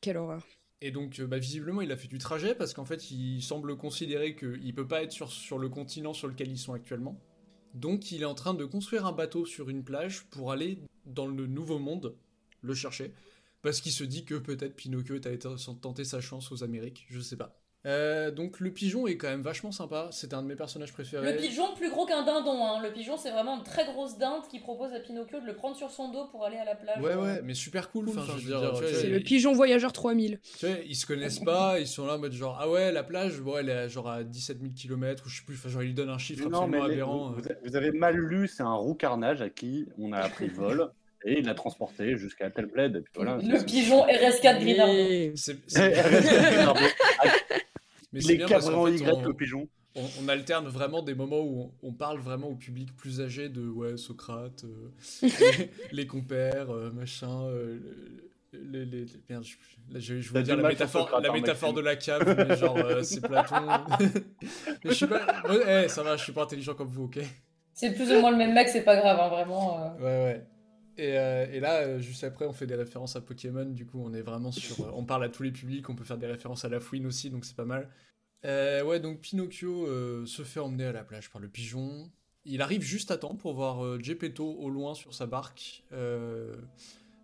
Quelle 0.00 0.18
horreur. 0.18 0.46
Et 0.84 0.90
donc, 0.90 1.20
euh, 1.20 1.26
bah, 1.28 1.38
visiblement, 1.38 1.80
il 1.80 1.92
a 1.92 1.96
fait 1.96 2.08
du 2.08 2.18
trajet 2.18 2.56
parce 2.56 2.74
qu'en 2.74 2.84
fait, 2.84 3.12
il 3.12 3.40
semble 3.40 3.76
considérer 3.76 4.34
qu'il 4.34 4.74
peut 4.74 4.88
pas 4.88 5.04
être 5.04 5.12
sur, 5.12 5.58
le 5.58 5.68
continent 5.68 6.12
sur 6.12 6.26
lequel 6.26 6.50
ils 6.50 6.58
sont 6.58 6.72
actuellement. 6.72 7.20
Donc, 7.74 8.10
il 8.10 8.22
est 8.22 8.26
en 8.26 8.34
train 8.34 8.52
de 8.52 8.64
construire 8.64 9.06
un 9.06 9.12
bateau 9.12 9.46
sur 9.46 9.70
une 9.70 9.84
plage 9.84 10.24
pour 10.24 10.50
aller 10.50 10.80
dans 11.06 11.28
le 11.28 11.46
nouveau 11.46 11.78
monde, 11.78 12.16
le 12.62 12.74
chercher. 12.74 13.14
Parce 13.62 13.80
qu'il 13.80 13.92
se 13.92 14.02
dit 14.02 14.24
que 14.24 14.34
peut-être 14.34 14.74
Pinocchio 14.74 15.16
a 15.24 15.74
tenter 15.80 16.04
sa 16.04 16.20
chance 16.20 16.50
aux 16.50 16.64
Amériques, 16.64 17.06
je 17.08 17.20
sais 17.20 17.36
pas. 17.36 17.61
Euh, 17.84 18.30
donc 18.30 18.60
le 18.60 18.70
pigeon 18.70 19.08
est 19.08 19.16
quand 19.16 19.26
même 19.28 19.42
vachement 19.42 19.72
sympa, 19.72 20.06
c'est 20.12 20.34
un 20.34 20.42
de 20.42 20.46
mes 20.46 20.54
personnages 20.54 20.92
préférés. 20.92 21.32
Le 21.32 21.36
pigeon 21.36 21.74
plus 21.74 21.90
gros 21.90 22.06
qu'un 22.06 22.22
dindon, 22.22 22.64
hein. 22.64 22.80
le 22.80 22.92
pigeon 22.92 23.16
c'est 23.16 23.32
vraiment 23.32 23.56
une 23.58 23.64
très 23.64 23.84
grosse 23.86 24.18
dinde 24.18 24.42
qui 24.48 24.60
propose 24.60 24.92
à 24.94 25.00
Pinocchio 25.00 25.40
de 25.40 25.46
le 25.46 25.54
prendre 25.56 25.74
sur 25.76 25.90
son 25.90 26.08
dos 26.12 26.26
pour 26.30 26.44
aller 26.44 26.58
à 26.58 26.64
la 26.64 26.76
plage. 26.76 27.02
Ouais 27.02 27.16
ouais, 27.16 27.40
mais 27.42 27.54
super 27.54 27.90
cool. 27.90 28.04
Cool, 28.06 28.18
enfin, 28.20 28.22
enfin, 28.30 28.38
je 28.38 28.48
veux 28.48 28.56
dire, 28.56 28.76
C'est 29.00 29.08
ils- 29.08 29.12
le 29.12 29.18
pigeon 29.18 29.52
voyageur 29.52 29.92
3000. 29.92 30.38
tu 30.60 30.66
vois, 30.66 30.76
ils 30.86 30.94
se 30.94 31.06
connaissent 31.06 31.40
pas, 31.40 31.80
ils 31.80 31.88
sont 31.88 32.06
là 32.06 32.14
en 32.14 32.18
mode 32.18 32.32
genre 32.32 32.56
ah 32.60 32.70
ouais 32.70 32.92
la 32.92 33.02
plage, 33.02 33.40
bon 33.40 33.58
elle 33.58 33.68
est 33.68 33.72
à, 33.72 33.88
genre 33.88 34.08
à 34.08 34.22
17 34.22 34.60
000 34.60 34.72
km 34.76 35.24
ou 35.26 35.28
je 35.28 35.38
sais 35.38 35.44
plus, 35.44 35.56
enfin 35.56 35.68
genre 35.68 35.82
il 35.82 35.94
donne 35.94 36.08
un 36.10 36.18
chiffre 36.18 36.48
Non, 36.48 36.68
mais 36.68 36.76
absolument 36.78 36.86
les- 36.86 36.94
aberrant. 36.94 37.32
vous, 37.32 37.40
euh. 37.48 37.54
vous 37.64 37.74
avez 37.74 37.90
mal 37.90 38.14
lu, 38.16 38.46
c'est 38.46 38.62
un 38.62 38.74
roux 38.74 38.94
carnage 38.94 39.42
à 39.42 39.48
qui 39.50 39.88
on 39.98 40.12
a 40.12 40.18
appris 40.18 40.46
le 40.46 40.54
vol 40.54 40.88
et 41.26 41.40
il 41.40 41.46
l'a 41.46 41.54
transporté 41.54 42.16
jusqu'à 42.16 42.48
tel 42.50 42.66
bled. 42.66 42.94
Et 42.96 43.00
puis 43.00 43.10
voilà, 43.16 43.38
Le 43.42 43.58
c'est- 43.58 43.64
pigeon 43.66 44.06
RS4 44.06 44.60
Grinardo. 44.60 44.92
Et- 44.92 45.34
Mais 48.12 48.20
c'est 48.20 48.34
Les 48.34 48.36
bien 48.36 48.48
parce 48.50 48.64
cadres 48.64 48.70
qu'en 48.70 48.82
en 48.82 48.86
fait, 48.86 48.96
Y, 48.96 49.02
on- 49.10 49.26
le 49.26 49.34
pigeon. 49.34 49.68
on, 49.94 50.08
on 50.22 50.28
alterne 50.28 50.68
vraiment 50.68 51.02
des 51.02 51.14
moments 51.14 51.40
où 51.42 51.72
on, 51.82 51.88
on 51.88 51.92
parle 51.92 52.18
vraiment 52.20 52.48
au 52.48 52.56
public 52.56 52.94
plus 52.96 53.20
âgé 53.20 53.48
de 53.48 53.66
ouais 53.68 53.96
Socrate, 53.96 54.64
euh, 54.64 54.90
les, 55.22 55.70
les 55.92 56.06
compères, 56.06 56.70
euh, 56.70 56.90
machin, 56.92 57.44
euh, 57.46 57.78
les, 58.52 58.84
les, 58.86 59.04
les- 59.04 59.06
merde, 59.28 59.44
je, 59.44 59.56
là, 59.92 59.98
je, 60.00 60.14
voulais 60.28 60.42
dire 60.42 60.56
la 60.56 60.62
métaphore, 60.64 61.02
Socrate, 61.06 61.22
la 61.24 61.30
hein, 61.30 61.32
métaphore 61.32 61.72
de 61.74 61.80
la 61.80 61.96
cave, 61.96 62.34
mais 62.38 62.56
genre 62.56 62.76
euh, 62.84 63.02
c'est 63.02 63.22
Platon. 63.24 63.86
mais 64.84 64.90
je 64.90 64.96
suis 64.96 65.06
pas, 65.06 65.20
ouais, 65.48 65.84
eh, 65.84 65.88
ça 65.88 66.02
va, 66.02 66.16
je 66.16 66.22
suis 66.24 66.32
pas 66.32 66.42
intelligent 66.44 66.74
comme 66.74 66.88
vous, 66.88 67.04
ok. 67.04 67.18
C'est 67.74 67.92
plus 67.94 68.10
ou 68.12 68.20
moins 68.20 68.30
le 68.30 68.38
même 68.38 68.54
mec, 68.54 68.68
c'est 68.70 68.82
pas 68.82 68.96
grave, 68.96 69.18
hein, 69.20 69.28
vraiment. 69.28 69.78
euh. 69.78 69.90
Ouais 69.98 70.24
ouais. 70.24 70.46
Et, 71.02 71.18
euh, 71.18 71.46
et 71.50 71.58
là, 71.58 71.80
euh, 71.80 71.98
juste 71.98 72.22
après, 72.22 72.46
on 72.46 72.52
fait 72.52 72.66
des 72.68 72.76
références 72.76 73.16
à 73.16 73.20
Pokémon. 73.20 73.64
Du 73.64 73.86
coup, 73.86 74.00
on 74.00 74.14
est 74.14 74.22
vraiment 74.22 74.52
sur. 74.52 74.84
euh, 74.86 74.90
on 74.94 75.04
parle 75.04 75.24
à 75.24 75.28
tous 75.28 75.42
les 75.42 75.50
publics. 75.50 75.88
On 75.90 75.96
peut 75.96 76.04
faire 76.04 76.16
des 76.16 76.28
références 76.28 76.64
à 76.64 76.68
la 76.68 76.78
fouine 76.78 77.06
aussi, 77.06 77.28
donc 77.28 77.44
c'est 77.44 77.56
pas 77.56 77.64
mal. 77.64 77.90
Euh, 78.44 78.84
ouais, 78.84 79.00
donc 79.00 79.20
Pinocchio 79.20 79.86
euh, 79.88 80.24
se 80.26 80.42
fait 80.44 80.60
emmener 80.60 80.84
à 80.84 80.92
la 80.92 81.02
plage 81.02 81.28
par 81.30 81.40
le 81.40 81.48
pigeon. 81.48 82.08
Il 82.44 82.62
arrive 82.62 82.82
juste 82.82 83.10
à 83.10 83.18
temps 83.18 83.34
pour 83.34 83.54
voir 83.54 83.84
euh, 83.84 83.98
Geppetto 84.00 84.48
au 84.48 84.70
loin 84.70 84.94
sur 84.94 85.12
sa 85.12 85.26
barque. 85.26 85.82
Euh, 85.90 86.54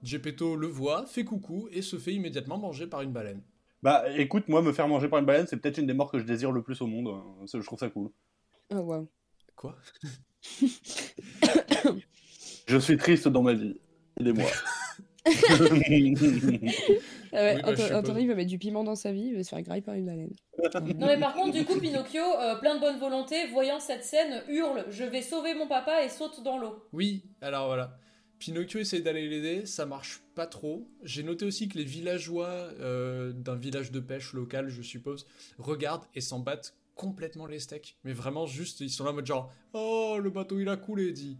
Geppetto 0.03 0.57
le 0.57 0.67
voit, 0.67 1.07
fait 1.07 1.25
coucou 1.25 1.69
et 1.71 1.83
se 1.83 1.99
fait 1.99 2.14
immédiatement 2.14 2.59
manger 2.59 2.88
par 2.88 3.03
une 3.03 3.12
baleine. 3.12 3.43
Bah 3.85 4.05
écoute, 4.17 4.49
moi 4.49 4.61
me 4.61 4.73
faire 4.73 4.88
manger 4.88 5.09
par 5.09 5.21
une 5.21 5.27
baleine, 5.27 5.47
c'est 5.47 5.57
peut-être 5.57 5.79
une 5.79 5.87
des 5.87 5.95
morts 5.95 6.11
que 6.11 6.19
je 6.19 6.25
désire 6.25 6.51
le 6.51 6.62
plus 6.62 6.81
au 6.83 6.88
monde. 6.88 7.09
hein. 7.09 7.45
Je 7.53 7.59
trouve 7.61 7.79
ça 7.79 7.91
cool. 7.91 8.11
Ah, 8.71 8.81
waouh. 8.81 9.09
Quoi? 9.55 9.77
Je 12.69 12.77
suis 12.77 12.97
triste 12.97 13.29
dans 13.29 13.43
ma 13.43 13.55
vie. 13.55 13.77
Aidez-moi. 14.21 14.45
Ah 17.31 17.43
ouais, 17.43 17.57
Oui, 17.57 17.63
bah, 17.63 17.69
Anto-. 17.69 17.95
Anthony 17.95 18.27
va 18.27 18.35
mettre 18.35 18.49
du 18.49 18.59
piment 18.59 18.83
dans 18.83 18.95
sa 18.95 19.13
vie, 19.13 19.27
il 19.27 19.37
va 19.37 19.43
se 19.43 19.51
faire 19.51 19.61
grailler 19.61 19.83
par 19.83 19.95
une 19.95 20.07
baleine. 20.07 20.33
Non 20.97 21.07
mais 21.07 21.19
par 21.19 21.35
contre, 21.35 21.53
du 21.53 21.67
coup, 21.67 21.79
Pinocchio, 21.79 22.23
euh, 22.23 22.55
plein 22.57 22.77
de 22.77 22.81
bonne 22.81 22.99
volonté, 22.99 23.47
voyant 23.53 23.79
cette 23.79 24.05
scène, 24.05 24.43
hurle 24.49 24.87
«Je 24.91 25.05
vais 25.05 25.21
sauver 25.21 25.53
mon 25.55 25.69
papa» 25.69 26.03
et 26.05 26.09
saute 26.09 26.43
dans 26.43 26.57
l'eau. 26.57 26.83
Oui, 26.95 27.25
alors 27.43 27.67
voilà. 27.67 27.99
Pinocchio 28.39 28.81
essaye 28.81 29.03
d'aller 29.03 29.29
l'aider, 29.29 29.67
ça 29.67 29.85
marche 29.85 30.23
pas 30.35 30.47
trop. 30.47 30.89
J'ai 31.03 31.23
noté 31.23 31.45
aussi 31.45 31.69
que 31.69 31.77
les 31.77 31.85
villageois 31.85 32.49
euh, 32.49 33.33
d'un 33.33 33.57
village 33.57 33.91
de 33.93 34.01
pêche 34.01 34.33
local, 34.33 34.69
je 34.69 34.81
suppose, 34.81 35.27
regardent 35.59 36.07
et 36.15 36.23
s'en 36.23 36.39
battent 36.39 36.75
complètement 36.95 37.47
les 37.47 37.59
steaks. 37.59 37.97
Mais 38.05 38.13
vraiment, 38.13 38.47
juste, 38.47 38.81
ils 38.81 38.91
sont 38.91 39.05
là 39.05 39.11
en 39.11 39.15
mode 39.15 39.27
genre 39.27 39.53
Oh, 39.75 40.19
le 40.23 40.31
bateau 40.31 40.59
il 40.59 40.69
a 40.69 40.77
coulé, 40.77 41.13
dit. 41.13 41.37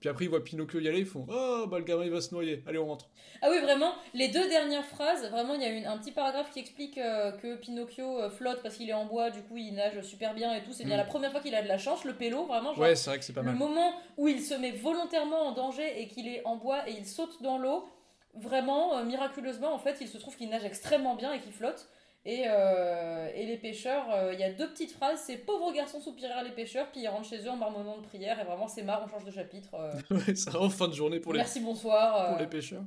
Puis 0.00 0.08
après, 0.08 0.24
ils 0.26 0.28
voient 0.28 0.44
Pinocchio 0.44 0.78
y 0.80 0.88
aller, 0.88 1.00
ils 1.00 1.06
font 1.06 1.26
Oh, 1.28 1.66
bah 1.68 1.78
le 1.78 1.84
gamin 1.84 2.04
il 2.04 2.10
va 2.10 2.20
se 2.20 2.32
noyer, 2.32 2.62
allez, 2.68 2.78
on 2.78 2.86
rentre. 2.86 3.08
Ah 3.42 3.48
oui, 3.50 3.58
vraiment, 3.60 3.92
les 4.14 4.28
deux 4.28 4.48
dernières 4.48 4.84
phrases, 4.84 5.28
vraiment, 5.30 5.54
il 5.54 5.60
y 5.62 5.64
a 5.64 5.68
une- 5.70 5.86
un 5.86 5.98
petit 5.98 6.12
paragraphe 6.12 6.50
qui 6.52 6.60
explique 6.60 6.98
euh, 6.98 7.32
que 7.32 7.56
Pinocchio 7.56 8.18
euh, 8.20 8.30
flotte 8.30 8.62
parce 8.62 8.76
qu'il 8.76 8.88
est 8.88 8.92
en 8.94 9.06
bois, 9.06 9.30
du 9.30 9.42
coup 9.42 9.56
il 9.56 9.74
nage 9.74 10.00
super 10.02 10.34
bien 10.34 10.54
et 10.54 10.62
tout. 10.62 10.72
C'est 10.72 10.84
bien 10.84 10.94
Mm. 10.96 10.98
la 10.98 11.04
première 11.04 11.30
fois 11.32 11.40
qu'il 11.40 11.54
a 11.54 11.62
de 11.62 11.68
la 11.68 11.78
chance, 11.78 12.04
le 12.04 12.14
pélo, 12.14 12.44
vraiment. 12.46 12.74
Genre, 12.74 12.82
Ouais, 12.82 12.94
c'est 12.96 13.10
vrai 13.10 13.18
que 13.18 13.24
c'est 13.24 13.32
pas 13.32 13.40
le 13.42 13.46
mal. 13.48 13.56
moment 13.56 13.92
où 14.16 14.28
il 14.28 14.40
se 14.40 14.54
met 14.54 14.70
volontairement 14.72 15.40
en 15.48 15.52
danger 15.52 16.00
et 16.00 16.06
qu'il 16.08 16.28
est 16.28 16.42
en 16.44 16.56
bois 16.56 16.88
et 16.88 16.92
il 16.92 17.06
saute 17.06 17.42
dans 17.42 17.58
l'eau, 17.58 17.88
vraiment, 18.34 18.96
euh, 18.98 19.04
miraculeusement, 19.04 19.72
en 19.72 19.78
fait, 19.78 19.96
il 20.00 20.08
se 20.08 20.18
trouve 20.18 20.36
qu'il 20.36 20.48
nage 20.48 20.64
extrêmement 20.64 21.14
bien 21.16 21.32
et 21.32 21.40
qu'il 21.40 21.52
flotte. 21.52 21.88
Et, 22.30 22.44
euh, 22.46 23.30
et 23.34 23.46
les 23.46 23.56
pêcheurs, 23.56 24.04
euh, 24.12 24.34
il 24.34 24.38
y 24.38 24.42
a 24.44 24.52
deux 24.52 24.68
petites 24.68 24.92
phrases, 24.92 25.18
c'est 25.26 25.38
pauvres 25.38 25.72
garçons 25.72 25.98
soupirirent 25.98 26.42
les 26.44 26.50
pêcheurs, 26.50 26.86
puis 26.92 27.00
ils 27.00 27.08
rentrent 27.08 27.26
chez 27.26 27.38
eux 27.46 27.48
en 27.50 27.56
marmonnant 27.56 27.96
de 27.96 28.02
prière, 28.06 28.38
et 28.38 28.44
vraiment 28.44 28.68
c'est 28.68 28.82
marre, 28.82 29.02
on 29.06 29.08
change 29.08 29.24
de 29.24 29.30
chapitre. 29.30 29.70
euh, 29.74 29.94
Ouais, 30.10 30.34
c'est 30.34 30.50
vraiment 30.50 30.68
fin 30.68 30.88
de 30.88 30.92
journée 30.92 31.20
pour 31.20 31.32
les, 31.32 31.38
merci, 31.38 31.60
bonsoir. 31.60 32.20
euh. 32.20 32.28
pour 32.32 32.38
les 32.38 32.46
pêcheurs. 32.46 32.82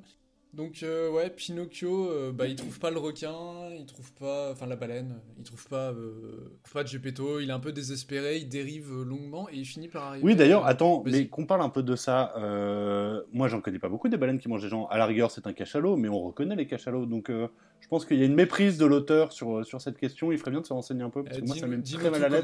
Donc 0.53 0.83
euh, 0.83 1.09
ouais, 1.09 1.29
Pinocchio, 1.29 2.09
euh, 2.09 2.33
bah 2.33 2.45
il 2.45 2.57
trouve 2.57 2.77
pas 2.77 2.91
le 2.91 2.99
requin, 2.99 3.69
il 3.77 3.85
trouve 3.85 4.11
pas, 4.13 4.51
enfin 4.51 4.67
la 4.67 4.75
baleine, 4.75 5.21
il 5.37 5.43
trouve 5.43 5.65
pas, 5.67 5.91
euh, 5.91 6.57
trouve 6.63 6.73
pas 6.73 6.85
Geppetto, 6.85 7.39
il 7.39 7.49
est 7.49 7.53
un 7.53 7.59
peu 7.61 7.71
désespéré, 7.71 8.37
il 8.37 8.49
dérive 8.49 8.91
longuement 9.03 9.47
et 9.49 9.55
il 9.55 9.65
finit 9.65 9.87
par 9.87 10.03
arriver. 10.03 10.25
Oui, 10.25 10.35
d'ailleurs, 10.35 10.65
attends, 10.65 11.03
mais 11.05 11.27
qu'on 11.27 11.45
parle 11.45 11.61
un 11.61 11.69
peu 11.69 11.83
de 11.83 11.95
ça. 11.95 12.33
euh, 12.37 13.21
moi, 13.31 13.47
j'en 13.47 13.61
connais 13.61 13.79
pas 13.79 13.87
beaucoup 13.87 14.09
des 14.09 14.17
baleines 14.17 14.39
qui 14.39 14.49
mangent 14.49 14.63
des 14.63 14.69
gens. 14.69 14.87
À 14.87 14.97
la 14.97 15.05
rigueur, 15.05 15.31
c'est 15.31 15.47
un 15.47 15.53
cachalot, 15.53 15.95
mais 15.95 16.09
on 16.09 16.19
reconnaît 16.19 16.57
les 16.57 16.67
cachalots. 16.67 17.05
Donc, 17.05 17.29
je 17.29 17.87
pense 17.87 18.05
qu'il 18.05 18.19
y 18.19 18.21
a 18.21 18.25
une 18.25 18.35
méprise 18.35 18.77
de 18.77 18.85
l'auteur 18.85 19.31
sur, 19.31 19.65
sur 19.65 19.79
cette 19.79 19.97
question. 19.97 20.33
Il 20.33 20.37
ferait 20.37 20.51
bien 20.51 20.59
de 20.61 20.65
se 20.65 20.73
renseigner 20.73 21.03
un 21.03 21.09
peu, 21.09 21.23
parce 21.23 21.37
que 21.37 21.45
moi, 21.45 21.55
ça 21.55 21.61
dis-nous 21.61 21.77
m'est 21.77 21.81
dis-nous 21.81 21.99
très 22.01 22.09
mal 22.11 22.23
à 22.25 22.29
l'aise. 22.29 22.43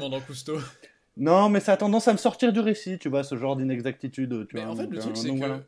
Non, 1.18 1.48
mais 1.48 1.60
ça 1.60 1.72
a 1.72 1.76
tendance 1.76 2.06
à 2.08 2.12
me 2.12 2.18
sortir 2.18 2.52
du 2.52 2.60
récit, 2.60 2.98
tu 2.98 3.08
vois, 3.08 3.24
ce 3.24 3.36
genre 3.36 3.56
d'inexactitude. 3.56 4.46
tu 4.48 4.56
Mais 4.56 4.62
vois, 4.62 4.70
en 4.72 4.76
fait, 4.76 4.82
donc, 4.84 4.92
le 4.92 4.98
euh, 4.98 5.00
truc, 5.02 5.16
c'est 5.16 5.28
donc 5.28 5.38
que. 5.40 5.44
voilà. 5.44 5.60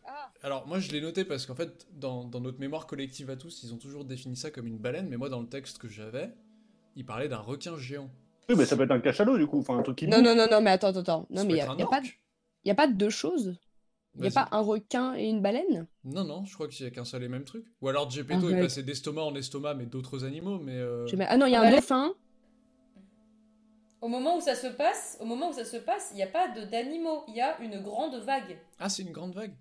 Alors, 0.43 0.67
moi, 0.67 0.79
je 0.79 0.91
l'ai 0.93 1.01
noté 1.01 1.25
parce 1.25 1.45
qu'en 1.45 1.55
fait, 1.55 1.87
dans, 1.93 2.25
dans 2.25 2.41
notre 2.41 2.61
mémoire 2.61 2.87
collective 2.87 3.29
à 3.31 3.37
tous, 3.37 3.63
ils 3.65 3.75
ont 3.75 3.77
toujours 3.77 4.05
défini 4.05 4.37
ça 4.37 4.51
comme 4.51 4.67
une 4.67 4.79
baleine, 4.79 5.09
mais 5.09 5.17
moi, 5.17 5.29
dans 5.29 5.41
le 5.41 5.49
texte 5.49 5.79
que 5.79 5.89
j'avais, 5.89 6.31
il 6.97 7.05
parlait 7.05 7.29
d'un 7.29 7.39
requin 7.41 7.77
géant. 7.77 8.09
Oui, 8.49 8.55
mais 8.57 8.65
ça 8.65 8.77
peut 8.77 8.85
être 8.85 8.91
un 8.93 9.01
cachalot, 9.01 9.37
du 9.37 9.47
coup, 9.47 9.59
enfin, 9.59 9.77
un 9.79 9.83
truc 9.83 9.97
qui 9.99 10.09
Non, 10.09 10.23
non, 10.23 10.35
non, 10.35 10.47
non, 10.51 10.61
mais 10.63 10.71
attends, 10.71 10.97
attends. 10.97 11.27
Non, 11.31 11.43
Ça 11.43 11.45
mais 11.45 11.53
il 11.53 11.57
n'y 11.57 11.61
a, 11.61 11.67
pas 11.67 11.73
orque. 11.83 12.05
de- 12.05 12.69
y 12.69 12.71
a 12.71 12.75
pas 12.75 12.87
de 12.87 12.95
deux 12.95 13.11
choses? 13.11 13.57
Il 14.17 14.23
n'y 14.23 14.29
a 14.29 14.31
pas 14.33 14.49
un 14.51 14.61
requin 14.61 15.15
et 15.15 15.29
une 15.29 15.41
baleine? 15.41 15.87
Non, 16.05 16.25
non, 16.25 16.45
je 16.45 16.55
crois 16.55 16.67
qu'il 16.69 16.85
y 16.85 16.89
a 16.89 16.91
qu'un 16.91 17.05
seul 17.05 17.23
et 17.23 17.29
même 17.29 17.45
truc. 17.45 17.65
Ou 17.81 17.89
alors 17.89 18.11
Geppetto 18.11 18.49
est 18.49 18.53
Arrête. 18.55 18.65
passé 18.65 18.83
d'estomac 18.83 19.23
en 19.23 19.35
estomac, 19.35 19.75
mais 19.75 19.87
d'autres 19.87 20.25
animaux, 20.25 20.59
mais. 20.59 20.75
euh, 20.77 21.07
Je 21.07 21.15
mets- 21.17 21.27
Ah 21.29 21.37
non, 21.37 21.47
il 21.47 21.53
y 21.53 21.55
a 21.55 21.61
un 21.61 21.65
Baleine. 21.65 21.81
dauphin. 21.81 22.15
Au 24.01 24.09
moment 24.09 24.37
où 24.37 24.41
ça 24.41 24.55
se 24.55 24.67
passe, 24.67 25.19
au 25.21 25.25
moment 25.27 25.51
où 25.51 25.53
ça 25.53 25.65
se 25.65 25.77
passe, 25.77 26.09
il 26.13 26.17
n'y 26.17 26.23
a 26.23 26.27
pas 26.27 26.49
d'animaux, 26.49 27.23
il 27.29 27.35
y 27.37 27.41
a 27.41 27.59
une 27.61 27.81
grande 27.81 28.15
vague. 28.17 28.59
Ah, 28.79 28.89
c'est 28.89 29.03
une 29.03 29.13
grande 29.13 29.35
vague. 29.35 29.53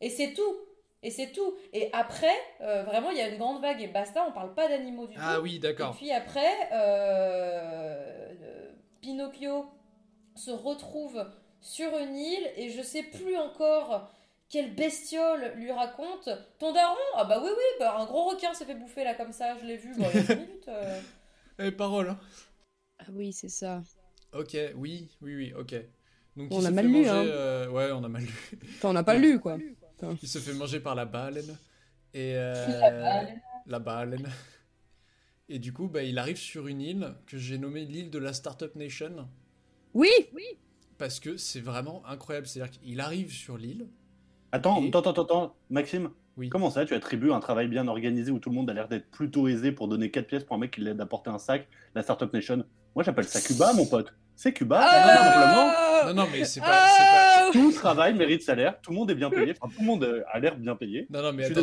Et 0.00 0.10
c'est 0.10 0.32
tout. 0.32 0.56
Et 1.02 1.10
c'est 1.10 1.30
tout. 1.32 1.54
Et 1.72 1.88
après, 1.92 2.34
euh, 2.60 2.82
vraiment, 2.82 3.10
il 3.10 3.16
y 3.16 3.20
a 3.20 3.28
une 3.28 3.38
grande 3.38 3.60
vague 3.62 3.80
et 3.80 3.86
basta, 3.86 4.24
on 4.28 4.32
parle 4.32 4.54
pas 4.54 4.68
d'animaux 4.68 5.06
du 5.06 5.16
Ah 5.20 5.36
tout. 5.36 5.42
oui, 5.42 5.56
Et 5.56 5.58
d'accord. 5.60 5.94
puis 5.96 6.10
après, 6.10 6.68
euh, 6.72 8.70
Pinocchio 9.00 9.66
se 10.34 10.50
retrouve 10.50 11.24
sur 11.60 11.96
une 11.98 12.16
île 12.16 12.50
et 12.56 12.70
je 12.70 12.82
sais 12.82 13.02
plus 13.02 13.36
encore 13.36 14.10
quelle 14.48 14.74
bestiole 14.74 15.52
lui 15.56 15.70
raconte. 15.70 16.28
Ton 16.58 16.72
daron 16.72 16.96
Ah 17.14 17.24
bah 17.24 17.40
oui, 17.42 17.50
oui, 17.50 17.64
bah 17.78 17.96
un 17.98 18.04
gros 18.06 18.24
requin 18.30 18.52
s'est 18.52 18.64
fait 18.64 18.74
bouffer 18.74 19.04
là 19.04 19.14
comme 19.14 19.32
ça, 19.32 19.56
je 19.60 19.64
l'ai 19.64 19.76
vu 19.76 19.94
bon, 19.96 20.06
il 20.12 20.20
y 20.20 20.22
a 20.22 20.26
5 20.26 20.34
minutes. 20.38 20.68
euh. 20.68 21.00
Eh, 21.60 21.70
parole, 21.70 22.10
hein. 22.10 22.18
Oui, 23.12 23.32
c'est 23.32 23.48
ça. 23.48 23.82
Ok, 24.32 24.56
oui, 24.76 25.08
oui, 25.20 25.34
oui, 25.34 25.52
ok. 25.58 25.74
Donc, 26.36 26.48
On 26.52 26.64
a 26.64 26.70
mal 26.70 26.86
lu, 26.86 26.92
manger, 26.92 27.08
hein. 27.08 27.24
euh, 27.26 27.68
Ouais, 27.68 27.90
on 27.92 28.04
a 28.04 28.08
mal 28.08 28.22
lu. 28.22 28.32
Enfin, 28.76 28.90
on 28.90 28.92
n'a 28.92 29.02
pas 29.02 29.16
lu, 29.16 29.40
quoi. 29.40 29.58
Il 30.22 30.28
se 30.28 30.38
fait 30.38 30.54
manger 30.54 30.80
par 30.80 30.94
la 30.94 31.04
baleine. 31.04 31.56
Et 32.14 32.34
euh, 32.36 32.66
La 32.80 32.90
baleine. 32.90 33.40
la 33.66 33.78
baleine. 33.78 34.28
Et 35.48 35.58
du 35.58 35.72
coup, 35.72 35.88
bah, 35.88 36.02
il 36.04 36.18
arrive 36.18 36.36
sur 36.36 36.68
une 36.68 36.80
île 36.80 37.14
que 37.26 37.36
j'ai 37.36 37.58
nommée 37.58 37.84
l'île 37.84 38.10
de 38.10 38.18
la 38.18 38.32
Startup 38.32 38.74
Nation. 38.76 39.28
Oui 39.94 40.08
Parce 40.96 41.18
que 41.18 41.36
c'est 41.36 41.60
vraiment 41.60 42.06
incroyable. 42.06 42.46
C'est-à-dire 42.46 42.70
qu'il 42.80 43.00
arrive 43.00 43.32
sur 43.32 43.58
l'île. 43.58 43.88
Attends, 44.52 44.82
Et- 44.82 44.88
attends, 44.88 45.00
attends, 45.10 45.22
attends, 45.24 45.56
Maxime. 45.68 46.10
Oui. 46.36 46.48
Comment 46.48 46.70
ça, 46.70 46.86
tu 46.86 46.94
attribues 46.94 47.32
un 47.32 47.40
travail 47.40 47.66
bien 47.68 47.88
organisé 47.88 48.30
où 48.30 48.38
tout 48.38 48.48
le 48.50 48.54
monde 48.54 48.70
a 48.70 48.74
l'air 48.74 48.88
d'être 48.88 49.10
plutôt 49.10 49.48
aisé 49.48 49.72
pour 49.72 49.88
donner 49.88 50.10
4 50.10 50.26
pièces 50.28 50.44
pour 50.44 50.54
un 50.56 50.60
mec 50.60 50.70
qui 50.70 50.80
l'aide 50.80 51.00
à 51.00 51.06
porter 51.06 51.28
un 51.30 51.38
sac, 51.38 51.68
la 51.94 52.02
Startup 52.02 52.32
Nation? 52.32 52.64
Moi, 52.94 53.04
j'appelle 53.04 53.24
ça 53.26 53.40
Cuba, 53.40 53.72
mon 53.72 53.86
pote. 53.86 54.12
C'est 54.36 54.52
Cuba, 54.52 54.80
Ah 54.82 55.16
simplement. 56.04 56.14
Non, 56.14 56.22
non, 56.24 56.28
mais 56.32 56.44
c'est 56.44 56.60
pas, 56.60 56.66
pas- 56.86 57.50
Tout 57.52 57.72
travail 57.72 58.14
mérite 58.14 58.42
salaire, 58.42 58.80
tout 58.80 58.90
le 58.90 58.96
monde 58.96 59.10
est 59.10 59.14
bien 59.14 59.28
payé, 59.30 59.54
enfin, 59.60 59.70
tout 59.74 59.80
le 59.82 59.86
monde 59.86 60.02
euh, 60.04 60.22
a 60.32 60.38
l'air 60.38 60.56
bien 60.56 60.74
payé. 60.76 61.06
Non, 61.10 61.22
non, 61.22 61.32
mais 61.32 61.44
attends. 61.44 61.60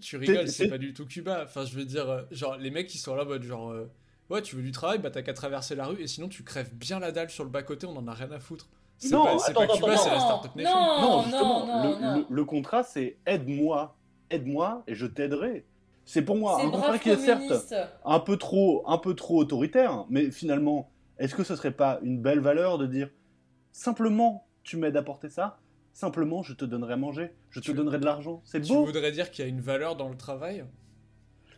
Tu 0.00 0.16
rigoles, 0.16 0.48
C'est- 0.48 0.68
pas 0.68 0.78
du 0.78 0.92
tout 0.92 1.06
Cuba. 1.06 1.42
Enfin, 1.44 1.64
je 1.64 1.74
veux 1.76 1.84
dire, 1.84 2.08
euh, 2.08 2.22
genre, 2.30 2.56
les 2.56 2.70
mecs 2.70 2.86
qui 2.88 2.98
sont 2.98 3.14
là 3.14 3.24
mode 3.24 3.42
genre, 3.42 3.70
euh, 3.70 3.90
ouais, 4.30 4.42
tu 4.42 4.56
veux 4.56 4.62
du 4.62 4.72
travail, 4.72 4.98
bah 4.98 5.10
t'as 5.10 5.22
qu'à 5.22 5.32
traverser 5.32 5.74
la 5.74 5.86
rue 5.86 6.00
et 6.00 6.06
sinon 6.06 6.28
tu 6.28 6.42
crèves 6.44 6.72
bien 6.74 6.98
la 7.00 7.12
dalle 7.12 7.30
sur 7.30 7.44
le 7.44 7.50
bas-côté, 7.50 7.86
on 7.86 7.96
en 7.96 8.06
a 8.08 8.14
rien 8.14 8.30
à 8.32 8.38
foutre. 8.40 8.68
C'est 8.98 9.10
Non, 9.12 9.24
pas, 9.24 9.38
c'est 9.38 9.50
attends, 9.52 9.66
pas 9.66 9.74
Cuba, 9.76 9.96
c'est 9.96 10.10
la 10.10 10.16
non, 10.16 10.20
Startup 10.20 10.54
Nation. 10.56 10.74
non. 10.74 11.00
Non, 11.00 11.22
justement, 11.22 11.66
non, 11.66 11.82
le, 11.82 12.00
non. 12.00 12.16
le- 12.18 12.26
le 12.28 12.44
contrat, 12.44 12.82
c'est 12.82 13.16
aide-moi, 13.26 13.96
aide-moi 14.30 14.82
et 14.88 14.94
je 14.94 15.06
t'aiderai. 15.06 15.64
C'est 16.10 16.22
pour 16.22 16.36
moi 16.36 16.58
un 16.62 16.70
contrat 16.70 16.98
qui 16.98 17.10
est 17.10 17.16
certes 17.18 17.74
un 18.02 18.18
peu 18.18 18.38
trop, 18.38 18.82
un 18.86 18.96
peu 18.96 19.14
trop 19.14 19.36
autoritaire, 19.40 20.06
mais 20.08 20.30
finalement, 20.30 20.90
est-ce 21.18 21.34
que 21.34 21.44
ce 21.44 21.54
serait 21.54 21.70
pas 21.70 21.98
une 22.02 22.18
belle 22.22 22.40
valeur 22.40 22.78
de 22.78 22.86
dire 22.86 23.10
simplement 23.72 24.46
tu 24.62 24.78
m'aides 24.78 24.96
à 24.96 25.02
porter 25.02 25.28
ça, 25.28 25.58
simplement 25.92 26.42
je 26.42 26.54
te 26.54 26.64
donnerai 26.64 26.94
à 26.94 26.96
manger, 26.96 27.32
je 27.50 27.60
te 27.60 27.66
Tu- 27.66 27.74
donnerai 27.74 27.98
de 27.98 28.06
l'argent, 28.06 28.40
c'est 28.46 28.62
Tu 28.62 28.72
beau. 28.72 28.86
voudrais 28.86 29.12
dire 29.12 29.30
qu'il 29.30 29.44
y 29.44 29.48
a 29.48 29.50
une 29.50 29.60
valeur 29.60 29.96
dans 29.96 30.08
le 30.08 30.16
travail? 30.16 30.64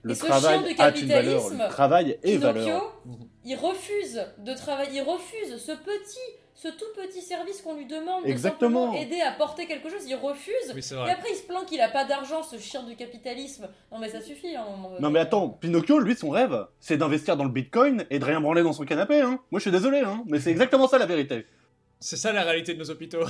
Le 0.02 0.12
Et 0.12 0.14
ce 0.16 0.26
travail 0.26 0.58
chien 0.58 0.62
de 0.62 0.80
a 0.80 0.98
une 0.98 1.06
valeur, 1.08 1.42
capitalisme, 1.42 1.62
le 1.62 1.68
travail 1.68 2.10
est 2.10 2.36
Pinocchio, 2.38 2.52
valeur. 2.64 2.96
Il 3.44 3.54
refuse 3.54 4.26
de 4.38 4.54
travailler, 4.54 4.96
il 5.00 5.02
refuse 5.02 5.56
ce 5.58 5.72
petit, 5.72 6.39
ce 6.62 6.68
tout 6.68 6.84
petit 6.94 7.22
service 7.22 7.62
qu'on 7.62 7.74
lui 7.74 7.86
demande 7.86 8.24
de 8.24 8.28
Exactement. 8.28 8.86
simplement 8.92 9.02
aider 9.02 9.20
à 9.22 9.32
porter 9.32 9.66
quelque 9.66 9.88
chose, 9.88 10.02
il 10.06 10.14
refuse. 10.14 10.52
Oui, 10.74 10.82
Et 11.08 11.10
après, 11.10 11.28
il 11.32 11.36
se 11.36 11.44
plaint 11.44 11.64
qu'il 11.64 11.80
a 11.80 11.88
pas 11.88 12.04
d'argent, 12.04 12.42
ce 12.42 12.58
chien 12.58 12.82
du 12.82 12.96
capitalisme. 12.96 13.68
Non, 13.90 13.98
mais 13.98 14.10
ça 14.10 14.20
suffit. 14.20 14.54
hein. 14.56 14.66
Non 15.00 15.08
mais 15.10 15.20
attends, 15.20 15.48
Pinocchio, 15.48 16.00
lui, 16.00 16.14
son 16.16 16.28
rêve, 16.28 16.66
c'est 16.78 16.98
d'investir 16.98 17.36
dans 17.38 17.44
le 17.44 17.50
Bitcoin 17.50 18.04
et 18.10 18.18
de 18.18 18.24
rien 18.26 18.40
branler 18.42 18.62
dans 18.62 18.74
son 18.74 18.84
canapé. 18.84 19.20
Hein. 19.22 19.40
Moi, 19.50 19.58
je 19.58 19.62
suis 19.62 19.70
désolé, 19.70 20.00
hein, 20.00 20.22
mais 20.26 20.38
c'est 20.38 20.50
exactement 20.50 20.86
ça 20.86 20.98
la 20.98 21.06
vérité. 21.06 21.46
C'est 21.98 22.16
ça 22.16 22.30
la 22.32 22.42
réalité 22.42 22.74
de 22.74 22.78
nos 22.78 22.90
hôpitaux. 22.90 23.24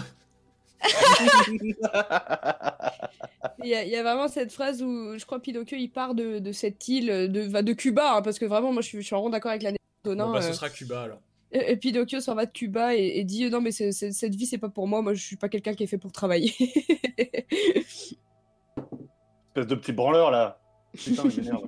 Il 3.63 3.69
y, 3.69 3.75
a, 3.75 3.85
il 3.85 3.91
y 3.91 3.97
a 3.97 4.03
vraiment 4.03 4.29
cette 4.29 4.53
phrase 4.53 4.83
où 4.83 5.19
je 5.19 5.25
crois 5.27 5.39
Pinocchio 5.41 5.77
il 5.79 5.89
part 5.89 6.15
de, 6.15 6.39
de 6.39 6.53
cette 6.53 6.89
île 6.89 7.31
de, 7.31 7.41
va 7.43 7.63
de 7.63 7.73
Cuba 7.75 8.15
hein, 8.17 8.23
parce 8.23 8.39
que 8.39 8.47
vraiment 8.47 8.73
moi 8.73 8.81
je 8.83 8.89
suis, 8.89 8.99
je 9.03 9.07
suis 9.07 9.15
en 9.15 9.21
rond 9.21 9.29
d'accord 9.29 9.51
avec 9.51 9.63
la. 9.63 9.73
Bon, 10.05 10.15
bah, 10.15 10.39
euh, 10.39 10.41
ce 10.41 10.55
sera 10.55 10.71
Cuba 10.71 11.03
alors. 11.03 11.19
Et, 11.53 11.73
et 11.73 11.77
Pinocchio 11.77 12.21
s'en 12.21 12.35
va 12.35 12.47
de 12.47 12.53
Cuba 12.53 12.95
et, 12.95 13.19
et 13.19 13.25
dit 13.25 13.49
non 13.51 13.61
mais 13.61 13.73
cette 13.73 14.35
vie 14.35 14.47
c'est 14.47 14.59
pas 14.59 14.69
pour 14.69 14.87
moi, 14.87 15.03
moi 15.03 15.15
je 15.15 15.23
suis 15.23 15.37
pas 15.37 15.49
quelqu'un 15.49 15.75
qui 15.75 15.83
est 15.83 15.89
fait 15.89 15.99
pour 15.99 16.13
travailler. 16.13 16.55
Espèce 19.49 19.67
de 19.67 19.75
petit 19.75 19.93
branleur 19.93 20.31
là. 20.31 20.61
Putain, 20.93 21.25
il 21.25 21.37
m'énerve. 21.37 21.67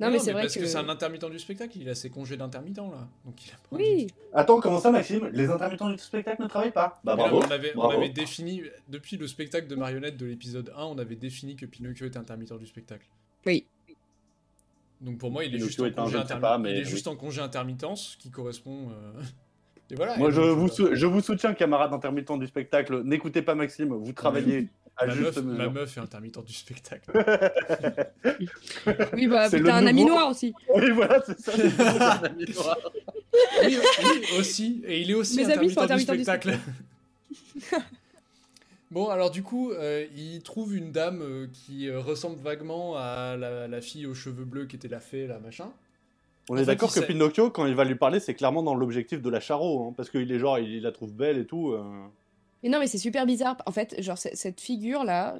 non 0.00 0.10
mais, 0.10 0.18
c'est 0.18 0.32
vrai 0.32 0.42
parce 0.42 0.54
que, 0.54 0.60
que, 0.60 0.66
c'est 0.66 0.76
un 0.76 0.88
intermittent 0.88 1.30
du 1.30 1.38
spectacle, 1.38 1.78
il 1.78 1.88
a 1.88 1.94
ses 1.94 2.10
congés 2.10 2.36
d'intermittent 2.36 2.78
là. 2.78 3.08
Donc 3.24 3.44
il 3.46 3.52
a 3.52 3.56
pas 3.56 3.76
oui. 3.76 4.08
Attends, 4.32 4.60
comment 4.60 4.80
ça, 4.80 4.90
Maxime? 4.90 5.30
Les 5.32 5.48
intermittents 5.50 5.90
du 5.90 5.98
spectacle 5.98 6.42
ne 6.42 6.48
travaillent 6.48 6.72
pas 6.72 7.00
Bah 7.04 7.14
là, 7.16 7.30
on, 7.32 7.40
avait, 7.42 7.72
on 7.76 7.88
avait 7.88 8.08
défini, 8.08 8.62
depuis 8.88 9.16
le 9.16 9.26
spectacle 9.26 9.68
de 9.68 9.76
marionnette 9.76 10.16
de 10.16 10.26
l'épisode 10.26 10.72
1, 10.76 10.84
on 10.84 10.98
avait 10.98 11.16
défini 11.16 11.56
que 11.56 11.66
Pinocchio 11.66 12.06
était 12.06 12.18
intermittent 12.18 12.58
du 12.58 12.66
spectacle. 12.66 13.06
Oui. 13.46 13.66
Donc 15.00 15.18
pour 15.18 15.30
moi, 15.30 15.44
il 15.44 15.54
est, 15.54 15.58
Pinocchio 15.58 15.84
juste 15.86 15.98
en, 15.98 16.04
congé 16.04 16.18
intermi- 16.18 16.40
pas, 16.40 16.56
il 16.58 16.62
mais 16.62 16.72
est 16.76 16.84
oui. 16.84 16.90
juste 16.90 17.06
en 17.08 17.16
congé 17.16 17.40
intermittence, 17.40 18.16
qui 18.18 18.30
correspond... 18.30 18.90
euh, 18.90 19.22
Et 19.92 19.96
voilà. 19.96 20.16
Moi, 20.18 20.28
et 20.28 20.32
je 20.32 20.40
donc, 20.40 20.56
vous, 20.58 20.66
euh, 20.66 20.70
sou- 20.70 20.88
je 20.94 21.06
vous 21.06 21.20
soutiens, 21.20 21.52
camarades 21.52 21.92
intermittents 21.92 22.36
du 22.36 22.46
spectacle. 22.46 23.02
N'écoutez 23.02 23.42
pas 23.42 23.56
Maxime, 23.56 23.92
vous 23.92 24.12
travaillez 24.12 24.68
à 24.96 25.06
ma, 25.06 25.12
juste 25.14 25.42
meuf, 25.42 25.58
ma 25.58 25.68
meuf 25.68 25.96
est 25.96 26.00
intermittent 26.00 26.44
du 26.44 26.52
spectacle. 26.52 27.10
Oui 29.14 29.26
bah 29.26 29.48
C'est 29.48 29.56
t'as 29.62 29.62
le 29.64 29.70
un 29.70 29.86
ami 29.86 30.04
noir 30.04 30.28
aussi. 30.30 30.52
Oui, 30.74 30.90
voilà, 30.90 31.20
c'est 31.26 31.40
ça. 31.40 31.52
c'est 31.56 32.00
un 32.00 32.22
ami 32.22 32.44
noir. 32.54 32.76
oui, 33.64 33.78
oui, 34.04 34.38
aussi. 34.38 34.82
Et 34.86 35.00
il 35.00 35.10
est 35.10 35.14
aussi 35.14 35.38
Mes 35.38 35.50
amis 35.52 35.70
sont 35.72 35.80
intermittent 35.80 36.10
du 36.12 36.22
spectacle. 36.22 36.58
Bon, 38.90 39.08
alors 39.08 39.30
du 39.30 39.42
coup, 39.42 39.70
euh, 39.72 40.06
il 40.16 40.42
trouve 40.42 40.76
une 40.76 40.92
dame 40.92 41.22
euh, 41.22 41.46
qui 41.52 41.88
euh, 41.88 42.00
ressemble 42.00 42.38
vaguement 42.40 42.96
à 42.96 43.36
la, 43.36 43.68
la 43.68 43.80
fille 43.80 44.06
aux 44.06 44.14
cheveux 44.14 44.44
bleus 44.44 44.66
qui 44.66 44.76
était 44.76 44.88
la 44.88 45.00
fée, 45.00 45.26
là, 45.26 45.38
machin. 45.38 45.70
On 46.48 46.54
En 46.54 46.56
est 46.58 46.64
d'accord 46.64 46.92
que 46.92 47.00
sait- 47.00 47.06
Pinocchio, 47.06 47.50
quand 47.50 47.66
il 47.66 47.74
va 47.74 47.84
lui 47.84 47.94
parler, 47.94 48.18
c'est 48.20 48.34
clairement 48.34 48.62
dans 48.62 48.74
l'objectif 48.74 49.22
de 49.22 49.30
la 49.30 49.40
charo, 49.40 49.84
hein, 49.88 49.94
parce 49.96 50.10
qu'il 50.10 50.30
est 50.32 50.38
genre, 50.38 50.58
il, 50.58 50.68
il 50.70 50.82
la 50.82 50.92
trouve 50.92 51.12
belle 51.12 51.38
et 51.38 51.46
tout. 51.46 51.70
euh. 51.70 51.82
Mais 52.62 52.68
non 52.68 52.78
mais 52.78 52.86
c'est 52.88 52.98
super 52.98 53.24
bizarre. 53.24 53.56
En 53.64 53.72
fait 53.72 54.02
genre 54.02 54.18
cette 54.18 54.60
figure 54.60 55.02
là 55.02 55.34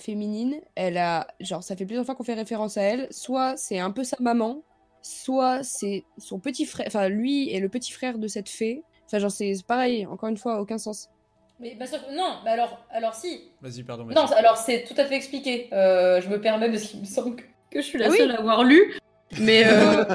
féminine, 0.00 0.56
elle 0.74 0.96
a 0.98 1.28
genre 1.38 1.62
ça 1.62 1.76
fait 1.76 1.86
plusieurs 1.86 2.04
fois 2.04 2.16
qu'on 2.16 2.24
fait 2.24 2.34
référence 2.34 2.76
à 2.76 2.82
elle. 2.82 3.06
Soit 3.12 3.56
c'est 3.56 3.78
un 3.78 3.92
peu 3.92 4.02
sa 4.02 4.16
maman, 4.18 4.64
soit 5.00 5.62
c'est 5.62 6.02
son 6.18 6.40
petit 6.40 6.64
frère. 6.64 6.86
Enfin 6.88 7.08
lui 7.08 7.48
est 7.54 7.60
le 7.60 7.68
petit 7.68 7.92
frère 7.92 8.18
de 8.18 8.26
cette 8.26 8.48
fée. 8.48 8.82
Enfin 9.06 9.20
genre 9.20 9.30
c'est 9.30 9.54
pareil. 9.64 10.04
Encore 10.06 10.28
une 10.28 10.36
fois 10.36 10.60
aucun 10.60 10.78
sens. 10.78 11.10
Mais 11.60 11.76
bah, 11.78 11.86
sauf- 11.86 12.06
non, 12.10 12.38
bah 12.44 12.50
alors, 12.52 12.84
alors 12.90 13.14
si. 13.14 13.50
Vas-y, 13.62 13.82
pardon. 13.82 14.04
Non, 14.04 14.22
Maxime. 14.22 14.36
alors 14.36 14.56
c'est 14.56 14.84
tout 14.84 14.94
à 14.96 15.04
fait 15.04 15.14
expliqué. 15.14 15.68
Euh, 15.72 16.20
je 16.20 16.28
me 16.28 16.40
permets 16.40 16.68
parce 16.68 16.82
qu'il 16.82 17.00
me 17.00 17.04
semble 17.04 17.36
que, 17.36 17.42
que 17.70 17.80
je 17.80 17.86
suis 17.86 17.98
la 17.98 18.06
Ah 18.06 18.10
oui 18.10 18.18
seule 18.18 18.32
à 18.32 18.38
avoir 18.38 18.64
lu. 18.64 18.94
Mais 19.40 19.64
euh, 19.66 20.04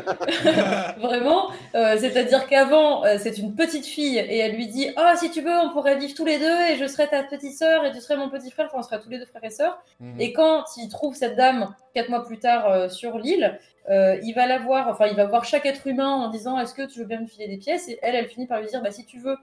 vraiment, 0.98 1.50
euh, 1.76 1.98
c'est-à-dire 1.98 2.48
qu'avant, 2.48 3.04
euh, 3.06 3.18
c'est 3.20 3.38
une 3.38 3.56
petite 3.56 3.86
fille 3.86 4.18
et 4.18 4.38
elle 4.38 4.56
lui 4.56 4.68
dit 4.68 4.90
Ah, 4.96 5.16
si 5.18 5.30
tu 5.32 5.42
veux, 5.42 5.52
on 5.52 5.72
pourrait 5.72 5.98
vivre 5.98 6.14
tous 6.14 6.26
les 6.26 6.40
deux 6.40 6.70
et 6.72 6.76
je 6.78 6.86
serais 6.88 7.08
ta 7.08 7.24
petite 7.24 7.58
sœur 7.58 7.86
et 7.86 7.92
tu 7.92 8.00
serais 8.00 8.18
mon 8.18 8.30
petit 8.30 8.52
frère, 8.52 8.68
enfin, 8.68 8.80
on 8.80 8.84
serait 8.84 9.00
tous 9.02 9.10
les 9.10 9.20
deux 9.20 9.26
frères 9.26 9.44
et 9.44 9.50
sœurs. 9.50 9.82
Mhm. 10.00 10.20
Et 10.20 10.34
quand 10.34 10.64
il 10.78 10.90
trouve 10.90 11.16
cette 11.16 11.36
dame 11.36 11.74
quatre 11.94 12.10
mois 12.10 12.26
plus 12.26 12.40
tard 12.40 12.70
euh, 12.70 12.90
sur 12.90 13.18
l'île, 13.18 13.60
euh, 13.90 14.18
il 14.24 14.34
va 14.34 14.46
la 14.46 14.60
voir, 14.60 14.88
enfin 14.88 15.08
il 15.08 15.16
va 15.16 15.26
voir 15.26 15.44
chaque 15.46 15.66
être 15.66 15.88
humain 15.88 16.10
en 16.10 16.30
disant 16.30 16.60
est-ce 16.60 16.74
que 16.74 16.86
tu 16.86 17.00
veux 17.00 17.06
bien 17.06 17.22
me 17.22 17.28
filer 17.28 17.48
des 17.48 17.58
pièces? 17.58 17.88
Et 17.90 17.98
elle, 18.02 18.16
elle 18.16 18.28
finit 18.28 18.46
par 18.48 18.60
lui 18.62 18.68
dire 18.68 18.82
bah 18.82 18.92
si 18.92 19.06
tu 19.06 19.20
veux, 19.20 19.36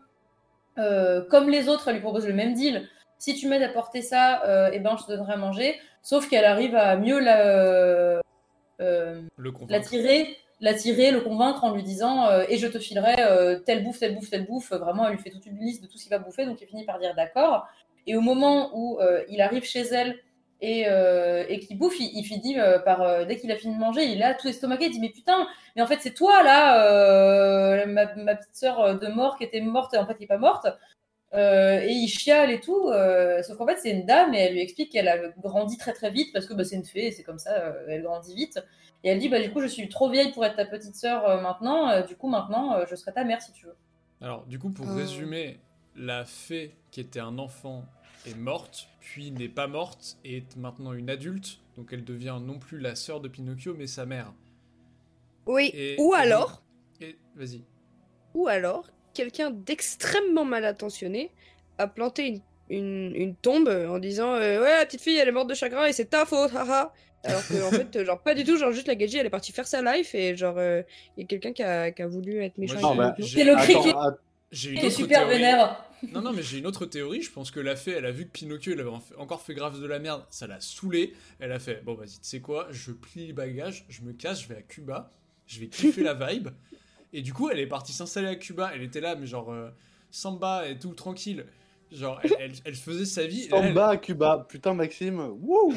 euh, 0.78 1.22
comme 1.28 1.48
les 1.48 1.68
autres, 1.68 1.88
elle 1.88 1.94
lui 1.94 2.02
propose 2.02 2.26
le 2.26 2.34
même 2.34 2.54
deal. 2.54 2.88
Si 3.18 3.34
tu 3.34 3.48
m'aides 3.48 3.62
à 3.62 3.68
porter 3.68 4.02
ça, 4.02 4.44
euh, 4.44 4.70
eh 4.72 4.78
ben 4.78 4.96
je 4.96 5.04
te 5.04 5.12
donnerai 5.12 5.34
à 5.34 5.36
manger. 5.36 5.76
Sauf 6.02 6.28
qu'elle 6.28 6.44
arrive 6.44 6.76
à 6.76 6.96
mieux 6.96 7.18
la, 7.18 8.20
euh, 8.80 9.22
convaincre. 9.36 9.66
l'attirer, 9.70 10.36
l'attirer, 10.60 11.10
le 11.10 11.20
convaincre 11.20 11.64
en 11.64 11.74
lui 11.74 11.82
disant 11.82 12.26
euh, 12.28 12.44
et 12.48 12.58
je 12.58 12.66
te 12.66 12.78
filerai 12.78 13.14
euh, 13.20 13.58
telle 13.58 13.82
bouffe, 13.82 13.98
telle 13.98 14.14
bouffe, 14.14 14.30
telle 14.30 14.46
bouffe. 14.46 14.72
Vraiment, 14.72 15.06
elle 15.06 15.14
lui 15.14 15.22
fait 15.22 15.30
toute 15.30 15.46
une 15.46 15.58
liste 15.58 15.82
de 15.82 15.88
tout 15.88 15.98
ce 15.98 16.04
qu'il 16.04 16.10
va 16.10 16.18
bouffer, 16.18 16.44
donc 16.44 16.60
il 16.60 16.66
finit 16.66 16.84
par 16.84 16.98
dire 16.98 17.14
d'accord. 17.14 17.66
Et 18.06 18.16
au 18.16 18.20
moment 18.20 18.70
où 18.74 19.00
euh, 19.00 19.24
il 19.28 19.40
arrive 19.40 19.64
chez 19.64 19.80
elle 19.80 20.16
et, 20.60 20.84
euh, 20.88 21.44
et 21.48 21.58
qu'il 21.60 21.78
bouffe, 21.78 21.98
il, 22.00 22.10
il 22.18 22.24
finit 22.24 22.58
euh, 22.58 22.78
par 22.78 23.02
euh, 23.02 23.24
dès 23.24 23.36
qu'il 23.38 23.50
a 23.52 23.56
fini 23.56 23.74
de 23.74 23.80
manger, 23.80 24.04
il 24.04 24.12
est 24.12 24.18
là 24.18 24.34
tout 24.34 24.48
estomaqué, 24.48 24.86
il 24.86 24.90
dit 24.92 25.00
mais 25.00 25.10
putain, 25.10 25.46
mais 25.74 25.82
en 25.82 25.86
fait 25.86 25.98
c'est 26.00 26.14
toi 26.14 26.42
là, 26.42 26.82
euh, 26.86 27.86
ma, 27.86 28.14
ma 28.16 28.34
petite 28.36 28.54
sœur 28.56 28.98
de 28.98 29.06
mort 29.08 29.36
qui 29.38 29.44
était 29.44 29.60
morte 29.60 29.94
et 29.94 29.98
en 29.98 30.06
fait 30.06 30.16
qui 30.16 30.24
est 30.24 30.28
pas 30.28 30.38
morte. 30.38 30.66
Euh, 31.34 31.80
et 31.82 31.90
il 31.92 32.08
chiale 32.08 32.50
et 32.50 32.60
tout, 32.60 32.88
euh, 32.88 33.42
sauf 33.42 33.58
qu'en 33.58 33.66
fait 33.66 33.76
c'est 33.78 33.90
une 33.90 34.06
dame 34.06 34.32
et 34.32 34.38
elle 34.38 34.52
lui 34.54 34.60
explique 34.60 34.92
qu'elle 34.92 35.08
a 35.08 35.18
grandi 35.42 35.76
très 35.76 35.92
très 35.92 36.10
vite 36.10 36.32
parce 36.32 36.46
que 36.46 36.54
bah, 36.54 36.64
c'est 36.64 36.76
une 36.76 36.84
fée 36.84 37.08
et 37.08 37.12
c'est 37.12 37.24
comme 37.24 37.38
ça, 37.40 37.52
euh, 37.52 37.72
elle 37.88 38.02
grandit 38.02 38.34
vite. 38.34 38.58
Et 39.04 39.10
elle 39.10 39.18
dit 39.18 39.28
bah 39.28 39.40
du 39.40 39.50
coup 39.52 39.60
je 39.60 39.66
suis 39.66 39.88
trop 39.88 40.08
vieille 40.08 40.32
pour 40.32 40.44
être 40.46 40.56
ta 40.56 40.64
petite 40.64 40.94
sœur 40.94 41.28
euh, 41.28 41.40
maintenant, 41.40 41.90
euh, 41.90 42.02
du 42.02 42.16
coup 42.16 42.28
maintenant 42.28 42.76
euh, 42.76 42.84
je 42.88 42.94
serai 42.94 43.12
ta 43.12 43.24
mère 43.24 43.42
si 43.42 43.52
tu 43.52 43.66
veux. 43.66 43.76
Alors, 44.22 44.46
du 44.46 44.58
coup, 44.58 44.70
pour 44.70 44.88
Euh. 44.88 44.94
résumer, 44.94 45.58
la 45.94 46.24
fée 46.24 46.74
qui 46.90 47.00
était 47.00 47.20
un 47.20 47.36
enfant 47.38 47.84
est 48.26 48.36
morte, 48.36 48.88
puis 49.00 49.30
n'est 49.30 49.48
pas 49.48 49.66
morte, 49.66 50.16
et 50.24 50.38
est 50.38 50.56
maintenant 50.56 50.92
une 50.92 51.10
adulte, 51.10 51.60
donc 51.76 51.88
elle 51.92 52.04
devient 52.04 52.38
non 52.42 52.58
plus 52.58 52.78
la 52.78 52.94
sœur 52.94 53.20
de 53.20 53.28
Pinocchio, 53.28 53.74
mais 53.76 53.86
sa 53.86 54.06
mère. 54.06 54.32
Oui. 55.46 55.70
Et- 55.74 55.96
Ou 55.98 56.14
et- 56.14 56.18
alors, 56.18 56.62
Et 57.00 57.16
vas-y. 57.36 57.62
ou 58.34 58.48
alors, 58.48 58.90
quelqu'un 59.14 59.50
d'extrêmement 59.50 60.44
mal 60.44 60.64
intentionné 60.64 61.30
a 61.78 61.86
planté 61.86 62.26
une, 62.26 62.40
une, 62.68 63.14
une 63.14 63.34
tombe 63.36 63.68
en 63.68 63.98
disant 63.98 64.34
euh, 64.34 64.60
ouais 64.62 64.70
la 64.78 64.84
petite 64.86 65.00
fille 65.02 65.16
elle 65.18 65.28
est 65.28 65.32
morte 65.32 65.48
de 65.48 65.54
chagrin 65.54 65.86
et 65.86 65.92
c'est 65.92 66.06
ta 66.06 66.24
faute 66.26 66.50
haha 66.54 66.92
alors 67.22 67.46
que 67.46 67.62
en 67.66 67.70
fait 67.70 68.04
genre 68.04 68.20
pas 68.20 68.34
du 68.34 68.44
tout 68.44 68.56
genre 68.56 68.72
juste 68.72 68.88
la 68.88 68.94
Gadji 68.94 69.18
elle 69.18 69.26
est 69.26 69.30
partie 69.30 69.52
faire 69.52 69.66
sa 69.66 69.82
life 69.82 70.14
et 70.14 70.36
genre 70.36 70.56
euh, 70.58 70.82
il 71.16 71.20
y 71.20 71.24
a 71.24 71.26
quelqu'un 71.26 71.52
qui 71.52 71.62
a, 71.62 71.90
qui 71.92 72.02
a 72.02 72.06
voulu 72.06 72.42
être 72.42 72.58
méchant 72.58 72.80
Moi, 72.80 72.90
avec 72.90 72.98
bah, 72.98 73.14
nous. 73.18 73.26
j'ai- 73.26 73.38
C'est 73.38 73.44
le 73.44 73.56
Attends, 73.56 74.16
J'ai 74.56 74.70
une 74.70 74.78
est 74.78 74.86
autre 74.86 74.94
super 74.96 75.18
théorie. 75.20 75.34
vénère. 75.36 75.84
Non, 76.12 76.20
non, 76.22 76.32
mais 76.32 76.42
j'ai 76.42 76.58
une 76.58 76.66
autre 76.66 76.86
théorie. 76.86 77.22
Je 77.22 77.30
pense 77.30 77.50
que 77.50 77.60
la 77.60 77.74
fée, 77.76 77.92
elle 77.92 78.06
a 78.06 78.10
vu 78.10 78.24
que 78.26 78.30
Pinocchio, 78.30 78.72
il 78.72 78.80
avait 78.80 78.88
en 78.90 79.00
fait- 79.00 79.14
encore 79.16 79.40
fait 79.42 79.54
grave 79.54 79.80
de 79.80 79.86
la 79.86 79.98
merde. 79.98 80.24
Ça 80.30 80.46
l'a 80.46 80.60
saoulé. 80.60 81.14
Elle 81.40 81.52
a 81.52 81.58
fait 81.58 81.82
Bon, 81.84 81.94
vas-y, 81.94 82.08
tu 82.18 82.18
sais 82.22 82.40
quoi? 82.40 82.68
Je 82.70 82.92
plie 82.92 83.26
les 83.26 83.32
bagages, 83.32 83.84
je 83.88 84.02
me 84.02 84.12
casse, 84.12 84.42
je 84.42 84.48
vais 84.48 84.56
à 84.56 84.62
Cuba. 84.62 85.12
Je 85.46 85.60
vais 85.60 85.68
kiffer 85.68 86.02
la 86.02 86.14
vibe. 86.14 86.48
Et 87.12 87.22
du 87.22 87.32
coup, 87.32 87.48
elle 87.50 87.58
est 87.60 87.66
partie 87.66 87.92
s'installer 87.92 88.28
à 88.28 88.34
Cuba. 88.36 88.70
Elle 88.74 88.82
était 88.82 89.00
là, 89.00 89.14
mais 89.14 89.26
genre 89.26 89.52
euh, 89.52 89.70
samba 90.10 90.68
et 90.68 90.78
tout, 90.78 90.92
tranquille. 90.94 91.46
Genre, 91.92 92.18
elle, 92.24 92.32
elle- 92.40 92.52
elle 92.64 92.74
faisait 92.74 93.04
sa 93.06 93.26
vie. 93.26 93.48
là, 93.48 93.58
elle- 93.58 93.68
Samba 93.68 93.88
à 93.90 93.96
Cuba. 93.96 94.46
Putain, 94.48 94.74
Maxime. 94.74 95.20
Wouh 95.40 95.74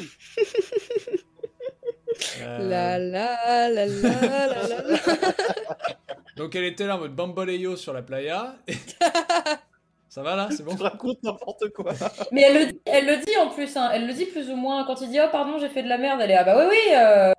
Euh, 2.40 2.68
La 2.68 2.98
la 2.98 3.68
la 3.70 3.86
la 3.86 3.86
la 3.86 4.46
la 4.68 4.82
la. 4.82 4.98
Donc, 6.40 6.54
elle 6.56 6.64
était 6.64 6.86
là 6.86 6.96
en 6.96 7.00
mode 7.00 7.14
bamboleyo 7.14 7.76
sur 7.76 7.92
la 7.92 8.00
playa. 8.02 8.56
et- 8.66 8.72
Ça 10.08 10.22
va 10.22 10.34
là? 10.36 10.48
C'est 10.50 10.62
bon? 10.64 10.74
Tu 10.74 10.82
racontes 10.82 11.22
n'importe 11.22 11.68
quoi. 11.74 11.92
Mais 12.32 12.40
elle 12.42 12.54
le, 12.66 12.72
dit, 12.72 12.80
elle 12.86 13.06
le 13.06 13.16
dit 13.18 13.36
en 13.36 13.48
plus, 13.50 13.76
hein, 13.76 13.90
elle 13.92 14.06
le 14.06 14.12
dit 14.14 14.24
plus 14.24 14.50
ou 14.50 14.56
moins 14.56 14.84
quand 14.86 15.00
il 15.02 15.10
dit 15.10 15.18
oh 15.22 15.28
pardon 15.30 15.58
j'ai 15.58 15.68
fait 15.68 15.82
de 15.84 15.88
la 15.88 15.98
merde, 15.98 16.18
elle 16.22 16.30
est 16.32 16.36
ah 16.36 16.42
bah 16.42 16.56
oui 16.58 16.64
oui, 16.70 16.94
euh, 16.96 17.32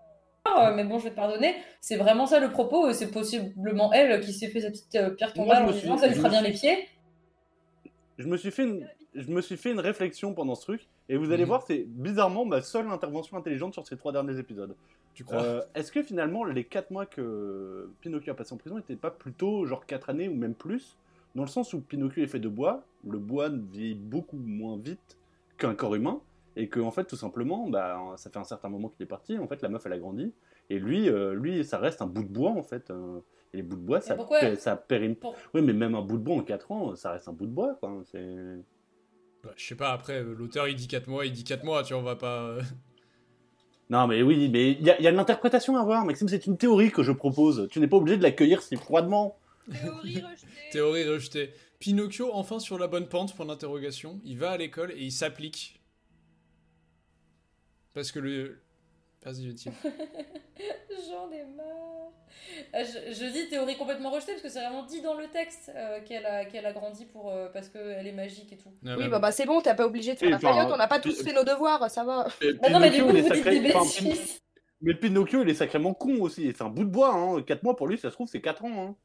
mais 0.76 0.84
bon 0.86 0.98
je 1.00 1.06
vais 1.06 1.10
te 1.10 1.16
pardonner. 1.16 1.56
C'est 1.82 1.98
vraiment 1.98 2.28
ça 2.28 2.40
le 2.40 2.50
propos, 2.52 2.88
et 2.90 2.94
c'est 2.94 3.12
possiblement 3.12 3.92
elle 3.92 4.22
qui 4.22 4.32
s'est 4.34 4.48
fait 4.50 4.62
sa 4.62 4.70
petite 4.70 4.96
euh, 4.96 5.10
pierre 5.10 5.34
tombale 5.34 5.58
je 5.58 5.64
en 5.64 5.68
me 5.68 5.74
disant 5.74 5.98
suis- 5.98 6.02
ça 6.02 6.08
lui 6.08 6.16
fera 6.16 6.30
bien 6.30 6.40
suis- 6.44 6.48
les 6.52 6.54
pieds. 6.58 6.88
Je 8.20 8.28
me 8.28 8.38
suis 8.38 8.52
fait 8.52 8.64
une, 8.64 8.88
je 9.16 9.28
me 9.32 9.42
suis 9.42 9.58
fait 9.58 9.72
une 9.72 9.80
réflexion 9.82 10.34
pendant 10.34 10.56
ce 10.56 10.62
truc, 10.62 10.88
et 11.10 11.18
vous 11.18 11.32
allez 11.34 11.44
Mhm. 11.44 11.48
voir, 11.50 11.64
c'est 11.68 11.84
bizarrement 11.88 12.46
ma 12.46 12.62
seule 12.62 12.88
intervention 12.90 13.36
intelligente 13.36 13.74
sur 13.74 13.86
ces 13.86 13.98
trois 13.98 14.14
derniers 14.14 14.38
épisodes. 14.40 14.76
Tu 15.14 15.24
crois 15.24 15.44
Euh, 15.44 15.62
Est-ce 15.76 15.92
que 15.92 16.02
finalement, 16.04 16.44
les 16.46 16.64
4 16.64 16.92
mois 16.92 17.06
que 17.06 17.90
Pinocchio 18.02 18.32
a 18.32 18.36
passé 18.36 18.54
en 18.54 18.58
prison 18.58 18.76
n'étaient 18.78 18.96
pas 18.96 19.12
plutôt 19.12 19.66
genre 19.66 19.86
4 19.86 20.10
années 20.10 20.28
ou 20.30 20.36
même 20.36 20.56
plus? 20.56 20.98
Dans 21.36 21.44
le 21.44 21.50
sens 21.50 21.74
où 21.74 21.82
Pinocchio 21.82 22.24
est 22.24 22.28
fait 22.28 22.40
de 22.40 22.50
bois, 22.50 22.84
le 23.08 23.18
bois 23.18 23.50
vieillit 23.50 23.96
beaucoup 23.96 24.38
moins 24.38 24.78
vite 24.78 25.18
qu'un 25.58 25.76
corps 25.76 25.96
humain, 25.96 26.20
et 26.56 26.68
que 26.68 26.80
en 26.80 26.92
fait, 26.92 27.06
tout 27.06 27.16
simplement, 27.16 27.70
bah, 27.70 27.98
ça 28.18 28.30
fait 28.30 28.40
un 28.40 28.44
certain 28.44 28.68
moment 28.70 28.90
qu'il 28.90 29.04
est 29.04 29.08
parti, 29.08 29.38
en 29.38 29.48
fait, 29.48 29.62
la 29.62 29.70
meuf 29.70 29.86
elle 29.86 29.94
a 29.94 29.98
grandi, 30.00 30.34
et 30.70 30.80
lui, 30.80 31.10
euh, 31.10 31.34
lui 31.34 31.64
ça 31.64 31.78
reste 31.78 32.02
un 32.02 32.08
bout 32.08 32.24
de 32.24 32.30
bois 32.30 32.52
en 32.52 32.64
fait. 32.64 32.90
euh, 32.92 33.20
et 33.54 33.58
les 33.58 33.64
bouts 33.64 33.76
de 33.78 33.82
bois, 33.82 34.00
ça, 34.02 34.16
pourquoi- 34.16 34.40
pé- 34.40 34.56
ça 34.56 34.76
périme. 34.78 35.16
Pour- 35.16 35.36
Oui, 35.54 35.62
mais 35.62 35.74
même 35.74 35.94
un 35.96 36.02
bout 36.02 36.18
de 36.18 36.24
bois 36.24 36.36
en 36.38 36.42
4 36.44 36.72
ans, 36.72 36.96
ça 36.96 37.12
reste 37.12 37.28
un 37.28 37.34
bout 37.34 37.46
de 37.46 37.52
bois, 37.52 37.76
quoi. 37.82 38.02
C'est. 38.06 38.58
Bah, 39.44 39.52
Je 39.58 39.66
sais 39.66 39.76
pas, 39.76 39.92
après, 39.92 40.24
l'auteur 40.24 40.68
il 40.70 40.76
dit 40.76 40.88
4 40.88 41.08
mois, 41.08 41.26
il 41.26 41.32
dit 41.34 41.44
4 41.44 41.64
mois, 41.66 41.84
tu 41.84 41.94
vois, 41.94 42.02
on 42.02 42.06
va 42.06 42.16
pas. 42.16 42.58
Non, 43.92 44.08
mais 44.08 44.24
oui, 44.24 44.48
mais 44.50 44.72
il 44.72 44.82
y, 44.84 44.90
a- 44.90 44.98
il 45.00 45.04
y 45.04 45.08
a 45.08 45.12
de 45.12 45.18
l'interprétation 45.18 45.76
à 45.76 45.84
voir, 45.84 46.06
Maxime, 46.06 46.30
c'est 46.30 46.46
une 46.48 46.58
théorie 46.58 46.92
que 46.92 47.04
je 47.04 47.12
propose. 47.12 47.68
Tu 47.70 47.80
n'es 47.82 47.88
pas 47.88 47.98
obligé 47.98 48.18
de 48.18 48.24
l'accueillir 48.24 48.62
si 48.64 48.78
froidement. 48.78 49.38
Théorie 49.70 50.22
rejetée. 50.22 50.48
Théorie 50.72 51.08
rejetée. 51.10 51.54
Pinocchio, 51.80 52.30
enfin 52.34 52.60
sur 52.60 52.80
la 52.80 52.88
bonne 52.88 53.08
pente, 53.08 53.36
point 53.36 53.46
d'interrogation. 53.46 54.22
Il 54.24 54.38
va 54.38 54.52
à 54.52 54.58
l'école 54.58 54.92
et 54.94 55.04
il 55.04 55.12
s'applique. 55.12 55.82
Parce 57.94 58.12
que 58.14 58.20
le. 58.20 58.62
Vas-y. 59.24 59.54
J'en 61.10 61.32
ai 61.32 61.44
marre. 61.46 62.12
Euh, 62.74 62.84
Je, 62.84 63.14
je 63.14 63.32
dis 63.32 63.50
théorie 63.50 63.78
complètement 63.78 64.10
rejetée 64.10 64.32
parce 64.32 64.42
que 64.42 64.50
c'est 64.50 64.62
vraiment 64.62 64.84
dit 64.84 65.02
dans 65.02 65.14
le 65.14 65.28
texte 65.28 65.72
euh, 65.76 66.00
qu'elle 66.02 66.26
a, 66.26 66.46
qu'elle 66.46 66.66
a 66.66 66.74
grandi 66.74 67.06
pour, 67.06 67.30
euh, 67.32 67.48
parce 67.54 67.70
qu'elle 67.70 68.08
est 68.08 68.12
magique 68.12 68.52
et 68.54 68.58
tout. 68.58 68.72
Ah, 68.86 68.96
Oui, 68.98 69.04
bah, 69.04 69.10
bah, 69.10 69.20
bah 69.20 69.32
c'est 69.32 69.46
bon, 69.46 69.62
t'as 69.62 69.76
pas 69.76 69.86
obligé 69.86 70.14
de 70.14 70.20
faire 70.20 70.28
Et 70.28 70.32
la 70.32 70.40
faillotte, 70.40 70.72
on 70.74 70.78
n'a 70.78 70.88
pas 70.88 71.00
tous 71.00 71.24
fait 71.24 71.34
nos 71.34 71.44
devoirs, 71.44 71.90
ça 71.92 72.04
va. 72.04 72.28
Bah 72.62 72.70
non, 72.70 72.80
mais 72.80 72.90
du 72.90 72.98
Pinocchio, 72.98 73.06
coup, 73.06 73.12
il 73.12 73.18
est 73.18 73.22
vous 73.22 73.34
dites 73.34 73.44
des 73.44 73.60
bêtises. 73.60 74.42
Mais 74.82 74.96
Pinocchio, 74.96 75.44
il 75.44 75.50
est 75.50 75.54
sacrément 75.56 75.94
con 75.94 76.20
aussi. 76.22 76.52
C'est 76.56 76.64
un 76.64 76.70
bout 76.70 76.84
de 76.84 76.90
bois, 76.90 77.14
hein. 77.14 77.42
4 77.44 77.62
mois 77.62 77.76
pour 77.76 77.88
lui, 77.88 78.00
ça 78.00 78.10
se 78.10 78.16
trouve, 78.16 78.28
c'est 78.28 78.42
4 78.42 78.66
ans. 78.66 78.84
Hein. 78.88 78.96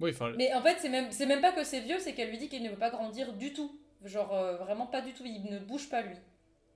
Oui. 0.00 0.12
Mais 0.36 0.52
en 0.54 0.62
fait, 0.62 0.76
c'est 0.80 0.88
même, 0.88 1.10
c'est 1.10 1.26
même 1.26 1.40
pas 1.40 1.52
que 1.52 1.64
c'est 1.64 1.80
vieux, 1.80 1.98
c'est 1.98 2.14
qu'elle 2.14 2.30
lui 2.30 2.38
dit 2.38 2.48
qu'il 2.48 2.62
ne 2.62 2.70
veut 2.70 2.76
pas 2.76 2.90
grandir 2.90 3.32
du 3.32 3.52
tout. 3.52 3.70
Genre, 4.04 4.32
euh, 4.34 4.56
vraiment 4.56 4.86
pas 4.86 5.00
du 5.00 5.12
tout. 5.12 5.24
Il 5.24 5.44
ne 5.50 5.58
bouge 5.58 5.88
pas, 5.88 6.02
lui. 6.02 6.16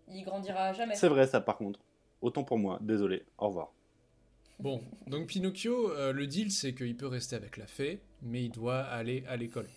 Il 0.09 0.25
grandira 0.25 0.73
jamais. 0.73 0.95
C'est 0.97 1.09
vrai, 1.09 1.27
ça, 1.27 1.41
par 1.41 1.57
contre. 1.57 1.81
Autant 2.23 2.43
pour 2.43 2.57
moi, 2.59 2.79
désolé. 2.81 3.27
Au 3.37 3.49
revoir. 3.49 3.75
Bon, 4.61 4.83
donc 5.09 5.27
Pinocchio, 5.27 5.91
euh, 5.93 6.13
le 6.13 6.27
deal 6.27 6.51
c'est 6.53 6.75
qu'il 6.75 6.97
peut 6.97 7.07
rester 7.09 7.35
avec 7.37 7.57
la 7.57 7.67
fée, 7.67 8.01
mais 8.23 8.45
il 8.45 8.51
doit 8.51 8.79
aller 8.81 9.25
à 9.29 9.37
l'école 9.37 9.69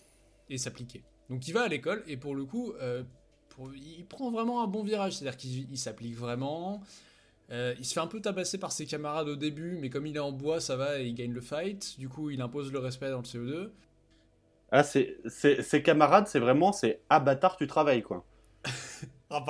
et 0.49 0.58
s'appliquer. 0.58 1.03
Donc 1.29 1.47
il 1.47 1.53
va 1.53 1.63
à 1.63 1.67
l'école 1.67 2.03
et 2.08 2.17
pour 2.17 2.36
le 2.36 2.45
coup, 2.45 2.73
euh, 2.81 3.03
pour- 3.49 3.73
il 3.73 4.05
prend 4.05 4.31
vraiment 4.31 4.63
un 4.63 4.67
bon 4.67 4.84
virage, 4.84 5.13
c'est-à-dire 5.13 5.38
qu'il 5.38 5.71
il 5.71 5.77
s'applique 5.77 6.15
vraiment. 6.15 6.81
Euh, 7.51 7.75
il 7.79 7.86
se 7.86 7.93
fait 7.93 7.99
un 8.01 8.08
peu 8.08 8.21
tabasser 8.21 8.58
par 8.60 8.71
ses 8.71 8.86
camarades 8.88 9.29
au 9.29 9.36
début, 9.36 9.77
mais 9.79 9.89
comme 9.89 10.08
il 10.08 10.15
est 10.17 10.19
en 10.19 10.31
bois, 10.31 10.62
ça 10.62 10.75
va 10.77 10.99
et 10.99 11.08
il 11.08 11.15
gagne 11.15 11.34
le 11.34 11.41
fight. 11.41 11.99
Du 11.99 12.10
coup, 12.10 12.29
il 12.31 12.41
impose 12.41 12.71
le 12.71 12.79
respect 12.79 13.12
dans 13.12 13.19
le 13.19 13.25
CO2. 13.25 13.73
Ah, 14.71 14.84
c'est, 14.84 15.17
c'est, 15.27 15.63
ses 15.63 15.81
camarades, 15.81 16.27
c'est 16.27 16.39
vraiment, 16.39 16.71
c'est 16.71 17.01
ah 17.10 17.19
bâtard, 17.19 17.58
tu 17.58 17.65
travailles, 17.67 18.03
quoi. 18.03 18.27
Ah 19.29 19.41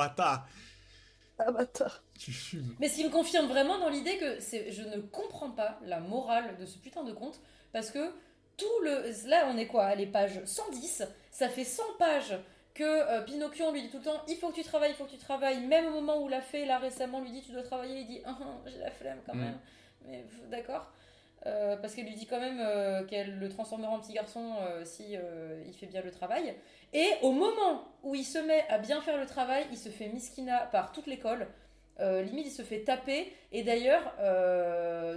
bâtard. 1.52 2.04
Tu 2.18 2.32
fumes. 2.32 2.76
Mais 2.80 2.88
ce 2.90 2.96
qui 2.96 3.04
me 3.04 3.10
confirme 3.10 3.48
vraiment 3.48 3.78
dans 3.78 3.90
l'idée 3.90 4.18
que 4.18 4.40
c'est, 4.40 4.72
je 4.72 4.82
ne 4.84 5.02
comprends 5.02 5.52
pas 5.52 5.80
la 5.84 6.00
morale 6.00 6.56
de 6.58 6.66
ce 6.66 6.78
putain 6.78 7.04
de 7.04 7.12
conte, 7.12 7.40
parce 7.74 7.92
que 7.92 8.12
tout 8.58 8.80
le... 8.84 9.28
Là, 9.30 9.50
on 9.54 9.58
est 9.58 9.68
quoi 9.68 9.86
À 9.86 9.96
les 9.96 10.06
pages 10.08 10.40
110, 10.46 11.04
ça 11.32 11.50
fait 11.50 11.66
100 11.66 11.84
pages 12.00 12.38
que 12.74 12.84
euh, 12.84 13.22
Pinocchio, 13.22 13.66
on 13.66 13.72
lui 13.72 13.82
dit 13.84 13.90
tout 13.90 13.98
le 13.98 14.04
temps, 14.04 14.22
il 14.28 14.36
faut 14.38 14.50
que 14.50 14.56
tu 14.56 14.64
travailles, 14.64 14.92
il 14.92 14.96
faut 14.96 15.06
que 15.06 15.12
tu 15.12 15.18
travailles. 15.18 15.60
Même 15.66 15.88
au 15.88 15.92
moment 15.92 16.22
où 16.22 16.28
la 16.30 16.42
fée, 16.42 16.66
là, 16.66 16.78
récemment, 16.78 17.22
lui 17.22 17.32
dit, 17.32 17.42
tu 17.42 17.52
dois 17.52 17.64
travailler, 17.64 18.00
il 18.02 18.08
dit, 18.08 18.22
Ah, 18.26 18.38
ah, 18.42 18.46
j'ai 18.66 18.78
la 18.80 18.92
flemme 18.92 19.20
quand 19.26 19.36
Mm. 19.36 19.40
même. 19.42 19.60
Mais 20.08 20.26
d'accord. 20.50 20.92
Euh, 21.48 21.78
parce 21.78 21.94
qu'elle 21.94 22.06
lui 22.06 22.16
dit 22.16 22.26
quand 22.26 22.40
même 22.40 22.60
euh, 22.60 23.04
qu'elle 23.04 23.38
le 23.38 23.50
transformera 23.50 23.92
en 23.92 24.00
petit 24.00 24.14
garçon 24.14 24.56
euh, 24.62 24.84
si 24.84 25.16
euh, 25.16 25.62
il 25.68 25.74
fait 25.74 25.86
bien 25.86 26.02
le 26.02 26.10
travail. 26.10 26.56
Et 26.92 27.08
au 27.22 27.32
moment 27.32 27.88
où 28.02 28.16
il 28.16 28.24
se 28.24 28.40
met 28.40 28.66
à 28.70 28.80
bien 28.80 29.00
faire 29.02 29.18
le 29.18 29.28
travail, 29.28 29.66
il 29.72 29.78
se 29.78 29.90
fait 29.90 30.08
miskina 30.08 30.62
par 30.72 30.92
toute 30.92 31.08
l'école. 31.08 31.48
Limite, 31.98 32.48
il 32.48 32.52
se 32.52 32.62
fait 32.62 32.84
taper. 32.84 33.32
Et 33.54 33.64
d'ailleurs, 33.64 34.14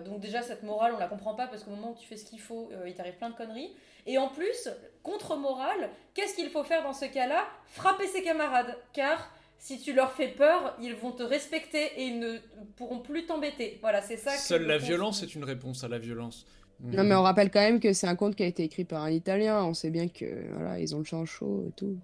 donc 0.05 0.21
déjà, 0.21 0.43
cette 0.43 0.63
morale, 0.63 0.93
on 0.95 0.99
la 0.99 1.09
comprend 1.09 1.35
pas 1.35 1.49
parce 1.49 1.65
qu'au 1.65 1.71
moment 1.71 1.91
où 1.91 1.97
tu 1.97 2.07
fais 2.07 2.17
ce 2.17 2.25
qu'il 2.25 2.41
faut, 2.41 2.71
il 2.87 2.95
t'arrive 2.95 3.17
plein 3.17 3.31
de 3.31 3.35
conneries. 3.35 3.75
Et 4.07 4.17
en 4.17 4.29
plus, 4.29 4.69
contre-morale, 5.03 5.91
qu'est-ce 6.15 6.37
qu'il 6.37 6.49
faut 6.51 6.63
faire 6.63 6.85
dans 6.85 6.93
ce 6.93 7.07
cas-là? 7.07 7.47
Frapper 7.67 8.07
ses 8.07 8.23
camarades. 8.23 8.77
Car 8.93 9.29
si 9.59 9.81
tu 9.81 9.93
leur 9.93 10.13
fais 10.13 10.29
peur, 10.29 10.77
ils 10.81 10.95
vont 10.95 11.13
te 11.13 11.23
respecter 11.23 11.85
et 11.97 12.05
ils 12.07 12.19
ne 12.19 12.39
pourront 12.77 13.01
plus 13.01 13.27
t'embêter. 13.27 13.79
Voilà, 13.81 14.01
c'est 14.03 14.17
ça. 14.17 14.31
Seule 14.37 14.63
le 14.63 14.69
la 14.69 14.79
violence 14.79 15.23
est 15.23 15.35
une 15.35 15.45
réponse 15.45 15.85
à 15.85 15.89
la 15.89 15.99
violence. 15.99 16.47
Non, 16.81 17.03
mais 17.03 17.15
on 17.17 17.23
rappelle 17.23 17.51
quand 17.51 17.61
même 17.61 17.81
que 17.81 17.93
c'est 17.93 18.07
un 18.07 18.15
conte 18.15 18.37
qui 18.37 18.45
a 18.45 18.47
été 18.47 18.63
écrit 18.63 18.85
par 18.85 19.03
un 19.03 19.11
Italien. 19.11 19.65
On 19.65 19.75
sait 19.75 19.91
bien 19.91 20.09
que 20.09 20.25
voilà, 20.53 20.79
ils 20.79 20.95
ont 20.95 20.99
le 20.99 21.05
champ 21.05 21.25
chaud 21.25 21.65
et 21.69 21.73
tout. 21.73 21.99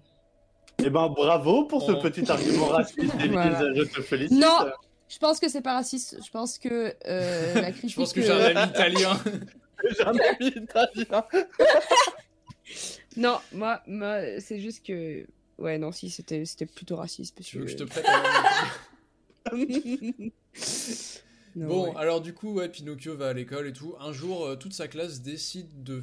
Eh 0.79 0.89
ben, 0.89 1.07
bravo 1.07 1.63
pour 1.63 1.81
ce 1.81 1.93
petit 1.93 2.29
argument 2.29 2.65
raciste, 2.67 3.13
Voilà. 3.31 3.73
je 3.73 3.83
te 3.83 4.01
félicite. 4.01 4.37
Non 4.37 4.69
Je 5.07 5.17
pense 5.17 5.39
que 5.39 5.47
c'est 5.47 5.61
pas 5.61 5.75
raciste. 5.75 6.17
Je 6.23 6.29
pense 6.29 6.57
que 6.59 6.93
euh, 7.07 7.53
la 7.53 7.71
critique. 7.71 7.89
Je 7.91 7.95
pense 7.95 8.11
que 8.11 8.21
j'ai 8.21 8.31
un 8.31 8.55
ami 8.55 8.69
italien. 8.69 9.17
J'ai 9.91 10.03
un 10.03 10.11
ami 10.11 10.47
italien. 10.57 11.23
Non, 13.15 13.37
moi, 13.53 13.81
moi 13.87 14.17
c'est 14.39 14.59
juste 14.59 14.85
que. 14.85 15.25
Ouais, 15.57 15.77
non, 15.77 15.91
si, 15.91 16.09
c'était 16.09 16.45
c'était 16.45 16.65
plutôt 16.65 16.97
raciste. 16.97 17.35
Parce 17.35 17.47
tu 17.47 17.59
veux 17.59 17.65
que 17.65 17.71
je 17.71 17.77
te 17.77 17.83
prête 17.85 18.05
Non, 21.55 21.67
Bon, 21.67 21.85
ouais. 21.85 21.93
alors 21.95 22.19
du 22.19 22.33
coup, 22.33 22.53
ouais, 22.55 22.67
Pinocchio 22.67 23.15
va 23.15 23.29
à 23.29 23.33
l'école 23.33 23.67
et 23.67 23.73
tout. 23.73 23.95
Un 24.01 24.11
jour, 24.11 24.45
euh, 24.45 24.55
toute 24.57 24.73
sa 24.73 24.89
classe 24.89 25.21
décide 25.21 25.83
de, 25.83 26.01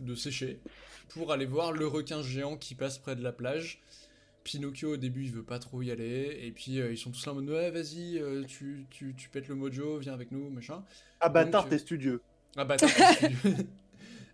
de 0.00 0.14
sécher 0.14 0.60
pour 1.08 1.32
aller 1.32 1.46
voir 1.46 1.72
le 1.72 1.86
requin 1.86 2.22
géant 2.22 2.56
qui 2.58 2.74
passe 2.74 2.98
près 2.98 3.16
de 3.16 3.22
la 3.22 3.32
plage. 3.32 3.80
Pinocchio, 4.44 4.94
au 4.94 4.96
début, 4.98 5.24
il 5.24 5.32
veut 5.32 5.42
pas 5.42 5.58
trop 5.58 5.80
y 5.80 5.90
aller. 5.90 6.38
Et 6.42 6.50
puis, 6.50 6.80
euh, 6.80 6.92
ils 6.92 6.98
sont 6.98 7.10
tous 7.10 7.24
là 7.24 7.32
en 7.32 7.36
mode 7.36 7.48
Ouais, 7.48 7.70
vas-y, 7.70 8.18
euh, 8.18 8.44
tu, 8.44 8.86
tu, 8.90 9.14
tu 9.16 9.28
pètes 9.30 9.48
le 9.48 9.54
mojo, 9.54 9.96
viens 9.98 10.12
avec 10.12 10.32
nous, 10.32 10.50
machin. 10.50 10.84
Ah 11.20 11.30
bâtard, 11.30 11.66
t'es 11.68 11.78
studieux. 11.78 12.20
Ah, 12.56 12.64
bâtard, 12.66 12.90
tu- 12.90 13.26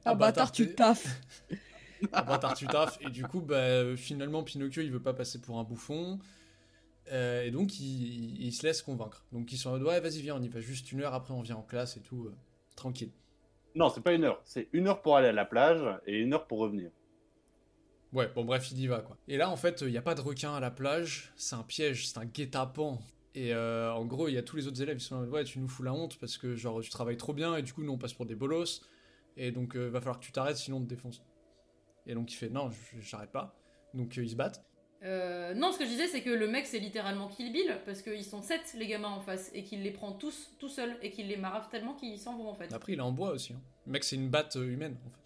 Ah, 0.05 0.15
bâtard, 0.17 0.51
tu 0.51 0.67
t'es- 0.67 0.75
taffes. 0.75 1.21
Bâtard, 2.21 2.55
tu 2.55 2.69
taffes. 2.69 2.99
Et 3.01 3.11
du 3.11 3.27
coup, 3.27 3.41
bah, 3.41 3.97
finalement, 3.97 4.43
Pinocchio, 4.45 4.83
il 4.83 4.91
veut 4.93 5.03
pas 5.03 5.15
passer 5.15 5.41
pour 5.41 5.59
un 5.59 5.65
bouffon. 5.65 6.19
Euh, 7.13 7.45
et 7.45 7.51
donc, 7.51 7.79
il, 7.81 8.43
il 8.43 8.53
se 8.53 8.67
laisse 8.67 8.83
convaincre. 8.83 9.27
Donc, 9.33 9.53
ils 9.53 9.59
sont 9.59 9.71
en 9.71 9.73
mode 9.75 9.83
Ouais, 9.85 10.01
vas-y, 10.01 10.23
viens, 10.23 10.37
on 10.37 10.43
y 10.43 10.49
va 10.49 10.61
juste 10.61 10.93
une 10.93 11.03
heure, 11.03 11.15
après, 11.15 11.35
on 11.35 11.43
vient 11.43 11.57
en 11.57 11.63
classe 11.63 11.97
et 11.97 12.03
tout. 12.03 12.27
euh, 12.27 12.37
tranquille. 12.77 13.13
Non, 13.77 13.91
c'est 13.91 14.01
pas 14.01 14.13
une 14.13 14.25
heure. 14.25 14.43
C'est 14.45 14.69
une 14.73 14.89
heure 14.89 15.03
pour 15.03 15.17
aller 15.17 15.29
à 15.29 15.33
la 15.33 15.45
plage 15.45 15.81
et 16.05 16.19
une 16.19 16.35
heure 16.35 16.49
pour 16.49 16.59
revenir. 16.59 16.91
Ouais, 18.13 18.29
bon 18.35 18.45
bref, 18.45 18.71
il 18.71 18.79
y 18.81 18.87
va 18.87 19.01
quoi. 19.01 19.19
Et 19.29 19.37
là, 19.37 19.51
en 19.51 19.57
fait, 19.57 19.83
il 19.83 19.89
n'y 19.91 19.99
a 19.99 20.03
pas 20.03 20.15
de 20.15 20.21
requin 20.21 20.55
à 20.55 20.61
la 20.61 20.71
plage, 20.71 21.33
c'est 21.37 21.57
un 21.57 21.63
piège, 21.63 22.07
c'est 22.09 22.19
un 22.19 22.25
guet-apens. 22.25 22.99
Et 23.35 23.53
euh, 23.53 23.93
en 23.93 24.07
gros, 24.07 24.29
il 24.29 24.35
y 24.35 24.39
a 24.39 24.43
tous 24.43 24.57
les 24.57 24.67
autres 24.67 24.81
élèves 24.81 24.97
qui 24.99 25.05
sont 25.05 25.17
en 25.17 25.21
mode, 25.21 25.29
ouais, 25.31 25.45
tu 25.45 25.59
nous 25.59 25.69
fous 25.69 25.83
la 25.83 25.93
honte 25.93 26.19
parce 26.19 26.39
que 26.39 26.57
genre 26.57 26.81
tu 26.81 26.89
travailles 26.91 27.19
trop 27.19 27.35
bien 27.35 27.57
et 27.57 27.63
du 27.63 27.73
coup, 27.75 27.83
nous 27.83 27.93
on 27.93 27.99
passe 27.99 28.15
pour 28.15 28.25
des 28.27 28.35
bolos. 28.37 28.83
Et 29.37 29.53
donc, 29.53 29.77
euh, 29.77 29.89
va 29.89 30.01
falloir 30.01 30.19
que 30.21 30.25
tu 30.25 30.33
t'arrêtes 30.33 30.57
sinon 30.57 30.79
on 30.79 30.81
te 30.83 30.87
défonce. 30.89 31.23
Et 32.07 32.15
donc, 32.15 32.33
il 32.33 32.37
fait, 32.37 32.49
non, 32.49 32.71
j'arrête 33.01 33.31
pas. 33.33 33.55
Donc, 33.95 34.17
euh, 34.19 34.23
ils 34.25 34.31
se 34.31 34.37
battent. 34.37 34.63
Euh, 35.05 35.55
non, 35.55 35.73
ce 35.73 35.79
que 35.79 35.85
je 35.85 35.91
disais, 35.91 36.07
c'est 36.07 36.23
que 36.23 36.31
le 36.31 36.49
mec, 36.49 36.67
c'est 36.67 36.79
littéralement 36.79 37.29
Kill 37.29 37.53
Bill, 37.53 37.77
parce 37.85 38.01
qu'ils 38.03 38.25
sont 38.25 38.41
7 38.43 38.75
les 38.79 38.87
gamins 38.87 39.09
en 39.11 39.21
face, 39.21 39.51
et 39.55 39.63
qu'il 39.63 39.83
les 39.83 39.91
prend 39.91 40.13
tous 40.13 40.51
tout 40.59 40.69
seul, 40.69 40.97
et 41.03 41.11
qu'il 41.11 41.29
les 41.29 41.37
marave 41.37 41.69
tellement 41.69 41.95
qu'ils 41.95 42.19
s'en 42.19 42.37
vont 42.37 42.49
en 42.49 42.55
fait. 42.55 42.73
Après, 42.73 42.93
il 42.95 42.99
est 42.99 43.03
en 43.03 43.13
bois 43.13 43.31
aussi. 43.33 43.53
hein. 43.53 43.61
Le 43.87 43.93
mec, 43.93 44.05
c'est 44.05 44.17
une 44.17 44.29
batte 44.31 44.57
euh, 44.57 44.65
humaine 44.67 44.97
en 45.05 45.11
fait. 45.11 45.17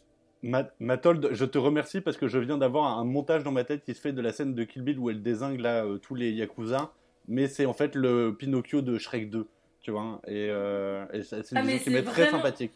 Je 0.42 1.44
te 1.44 1.58
remercie 1.58 2.00
parce 2.00 2.16
que 2.16 2.26
je 2.26 2.38
viens 2.38 2.58
d'avoir 2.58 2.98
un 2.98 3.04
montage 3.04 3.42
dans 3.44 3.52
ma 3.52 3.64
tête 3.64 3.84
qui 3.84 3.94
se 3.94 4.00
fait 4.00 4.12
de 4.12 4.20
la 4.22 4.32
scène 4.32 4.54
de 4.54 4.64
Kill 4.64 4.82
Bill 4.82 4.98
où 4.98 5.10
elle 5.10 5.22
désingue 5.22 5.60
là 5.60 5.84
euh, 5.84 5.98
tous 5.98 6.14
les 6.14 6.30
Yakuza, 6.32 6.92
mais 7.28 7.46
c'est 7.46 7.66
en 7.66 7.74
fait 7.74 7.94
le 7.94 8.34
Pinocchio 8.36 8.80
de 8.82 8.96
Shrek 8.98 9.28
2, 9.30 9.46
tu 9.82 9.90
vois, 9.90 10.20
et, 10.26 10.48
euh, 10.50 11.04
et 11.12 11.22
c'est 11.22 11.36
Ah, 11.54 11.60
une 11.60 11.66
vision 11.66 11.78
qui 11.78 11.84
c'est 11.84 11.90
m'est 11.90 12.02
très 12.02 12.22
vraiment- 12.24 12.38
sympathique. 12.38 12.72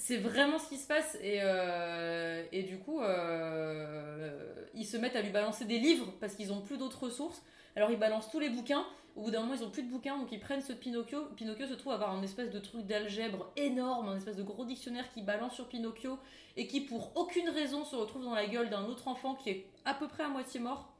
C'est 0.00 0.16
vraiment 0.16 0.58
ce 0.58 0.66
qui 0.66 0.78
se 0.78 0.86
passe, 0.86 1.18
et, 1.22 1.40
euh, 1.42 2.42
et 2.52 2.62
du 2.62 2.78
coup, 2.78 3.02
euh, 3.02 4.30
ils 4.74 4.86
se 4.86 4.96
mettent 4.96 5.14
à 5.14 5.20
lui 5.20 5.30
balancer 5.30 5.66
des 5.66 5.78
livres, 5.78 6.10
parce 6.20 6.34
qu'ils 6.36 6.54
ont 6.54 6.62
plus 6.62 6.78
d'autres 6.78 7.04
ressources. 7.04 7.42
Alors 7.76 7.90
ils 7.90 7.98
balancent 7.98 8.30
tous 8.30 8.40
les 8.40 8.48
bouquins, 8.48 8.86
au 9.14 9.24
bout 9.24 9.30
d'un 9.30 9.40
moment 9.40 9.52
ils 9.52 9.62
ont 9.62 9.68
plus 9.68 9.82
de 9.82 9.90
bouquins, 9.90 10.16
donc 10.16 10.32
ils 10.32 10.40
prennent 10.40 10.62
ce 10.62 10.72
Pinocchio. 10.72 11.26
Pinocchio 11.36 11.66
se 11.66 11.74
trouve 11.74 11.92
avoir 11.92 12.14
un 12.14 12.22
espèce 12.22 12.50
de 12.50 12.58
truc 12.58 12.86
d'algèbre 12.86 13.52
énorme, 13.58 14.08
un 14.08 14.16
espèce 14.16 14.36
de 14.36 14.42
gros 14.42 14.64
dictionnaire 14.64 15.04
qui 15.12 15.20
balance 15.20 15.52
sur 15.52 15.68
Pinocchio, 15.68 16.18
et 16.56 16.66
qui 16.66 16.80
pour 16.80 17.14
aucune 17.14 17.50
raison 17.50 17.84
se 17.84 17.94
retrouve 17.94 18.24
dans 18.24 18.34
la 18.34 18.46
gueule 18.46 18.70
d'un 18.70 18.86
autre 18.86 19.06
enfant 19.06 19.34
qui 19.34 19.50
est 19.50 19.66
à 19.84 19.92
peu 19.92 20.08
près 20.08 20.22
à 20.22 20.28
moitié 20.28 20.60
mort. 20.60 20.94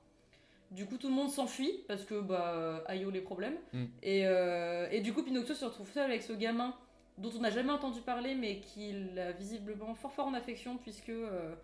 Du 0.73 0.85
coup, 0.85 0.99
tout 0.99 1.09
le 1.09 1.15
monde 1.15 1.31
s'enfuit 1.31 1.73
parce 1.89 2.05
que, 2.05 2.21
bah, 2.21 2.85
aïe 2.87 3.05
oh, 3.07 3.11
les 3.11 3.23
problèmes. 3.23 3.57
Mm. 3.73 3.85
Et, 4.03 4.27
euh, 4.27 4.89
et 4.91 5.01
du 5.01 5.15
coup, 5.15 5.23
Pinocchio 5.23 5.55
se 5.55 5.65
retrouve 5.65 5.91
seul 5.91 6.05
avec 6.05 6.23
ce 6.23 6.35
gamin 6.35 6.75
dont 7.19 7.31
on 7.37 7.41
n'a 7.41 7.51
jamais 7.51 7.73
entendu 7.73 8.01
parler, 8.01 8.35
mais 8.35 8.61
qu'il 8.61 9.19
a 9.19 9.33
visiblement 9.33 9.95
fort 9.95 10.13
fort 10.13 10.27
en 10.27 10.35
affection 10.35 10.77
puisque 10.79 11.11
euh, 11.11 11.55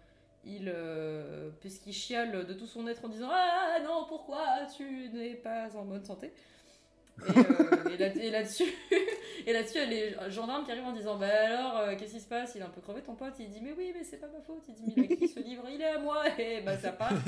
il, 0.44 0.64
euh, 0.74 1.50
puisqu'il 1.60 1.92
chiale 1.94 2.46
de 2.46 2.52
tout 2.54 2.66
son 2.66 2.86
être 2.86 3.04
en 3.04 3.08
disant 3.08 3.28
Ah 3.30 3.78
non, 3.84 4.04
pourquoi 4.08 4.44
tu 4.76 5.08
n'es 5.12 5.34
pas 5.34 5.68
en 5.76 5.84
bonne 5.84 6.04
santé? 6.04 6.32
Et, 7.26 7.30
euh, 7.38 7.88
et 7.90 7.96
là- 7.96 8.14
et 8.14 8.30
là-dessus, 8.30 8.70
et 9.46 9.52
là-dessus, 9.54 9.78
les 9.88 10.14
gendarmes 10.30 10.64
qui 10.64 10.70
arrivent 10.72 10.84
en 10.84 10.92
disant 10.92 11.16
Bah 11.16 11.26
alors, 11.28 11.96
qu'est-ce 11.96 12.12
qui 12.12 12.20
se 12.20 12.28
passe? 12.28 12.54
Il 12.54 12.60
est 12.60 12.64
un 12.64 12.68
peu 12.68 12.82
crevé 12.82 13.00
ton 13.00 13.14
pote. 13.14 13.32
Il 13.40 13.48
dit 13.48 13.60
Mais 13.62 13.72
oui, 13.72 13.92
mais 13.94 14.04
c'est 14.04 14.18
pas 14.18 14.28
ma 14.28 14.40
faute. 14.42 14.62
Il 14.68 14.74
dit 14.74 14.92
Mais 14.96 15.04
écrit 15.04 15.26
ce 15.28 15.40
livre, 15.40 15.64
il 15.72 15.80
est 15.80 15.86
à 15.88 15.98
moi. 15.98 16.24
Et 16.38 16.60
bah 16.60 16.76
ça 16.76 16.92
part. 16.92 17.12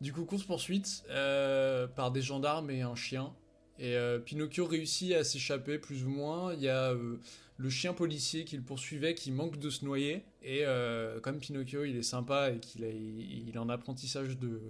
Du 0.00 0.14
coup, 0.14 0.24
course-poursuite 0.24 1.04
euh, 1.10 1.86
par 1.86 2.10
des 2.10 2.22
gendarmes 2.22 2.70
et 2.70 2.80
un 2.80 2.94
chien. 2.94 3.34
Et 3.80 3.96
euh, 3.96 4.18
Pinocchio 4.18 4.66
réussit 4.66 5.14
à 5.14 5.24
s'échapper 5.24 5.78
plus 5.78 6.04
ou 6.04 6.10
moins. 6.10 6.52
Il 6.52 6.60
y 6.60 6.68
a 6.68 6.90
euh, 6.90 7.16
le 7.56 7.70
chien 7.70 7.94
policier 7.94 8.44
qui 8.44 8.56
le 8.56 8.62
poursuivait 8.62 9.14
qui 9.14 9.32
manque 9.32 9.58
de 9.58 9.70
se 9.70 9.86
noyer. 9.86 10.22
Et 10.42 10.66
euh, 10.66 11.18
comme 11.20 11.38
Pinocchio, 11.38 11.84
il 11.84 11.96
est 11.96 12.02
sympa 12.02 12.50
et 12.50 12.60
qu'il 12.60 12.84
il, 12.84 13.48
il 13.48 13.54
est 13.54 13.58
en 13.58 13.70
apprentissage 13.70 14.38
de, 14.38 14.60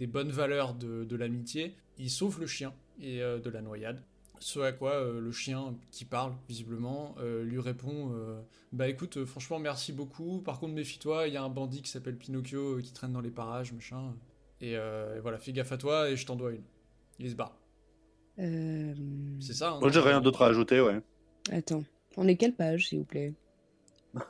des 0.00 0.08
bonnes 0.08 0.32
valeurs 0.32 0.74
de, 0.74 1.16
l'amitié, 1.16 1.76
il 1.98 2.10
sauve 2.10 2.40
le 2.40 2.48
chien 2.48 2.74
et 3.00 3.20
de 3.20 3.50
la 3.50 3.62
noyade. 3.62 4.02
Ce 4.40 4.58
à 4.58 4.72
quoi 4.72 5.04
le 5.04 5.30
chien 5.30 5.76
qui 5.92 6.04
parle 6.04 6.32
visiblement 6.48 7.14
lui 7.44 7.60
répond 7.60 8.12
Bah 8.72 8.88
écoute, 8.88 9.24
franchement 9.24 9.60
merci 9.60 9.92
beaucoup. 9.92 10.40
Par 10.40 10.58
contre 10.58 10.74
méfie-toi, 10.74 11.28
il 11.28 11.34
y 11.34 11.36
a 11.36 11.42
un 11.42 11.48
bandit 11.48 11.82
qui 11.82 11.90
s'appelle 11.90 12.16
Pinocchio 12.16 12.78
qui 12.78 12.92
traîne 12.92 13.12
dans 13.12 13.20
les 13.20 13.30
parages, 13.30 13.72
machin. 13.72 14.14
Et, 14.60 14.72
et 14.72 15.20
voilà, 15.20 15.38
fais 15.38 15.52
gaffe 15.52 15.72
à 15.72 15.78
toi 15.78 16.10
et 16.10 16.16
je 16.16 16.26
t'en 16.26 16.34
dois 16.34 16.52
une. 16.52 16.64
Il 17.20 17.30
se 17.30 17.36
barre. 17.36 17.61
Euh, 18.42 18.92
C'est 19.40 19.52
ça. 19.54 19.70
hein, 19.72 19.78
Moi, 19.80 19.90
j'ai 19.90 20.00
rien 20.00 20.20
d'autre 20.20 20.42
à 20.42 20.46
ajouter, 20.48 20.80
ouais. 20.80 21.00
Attends, 21.52 21.84
on 22.16 22.26
est 22.28 22.36
quelle 22.36 22.54
page, 22.54 22.88
s'il 22.88 22.98
vous 23.00 23.04
plaît? 23.04 23.32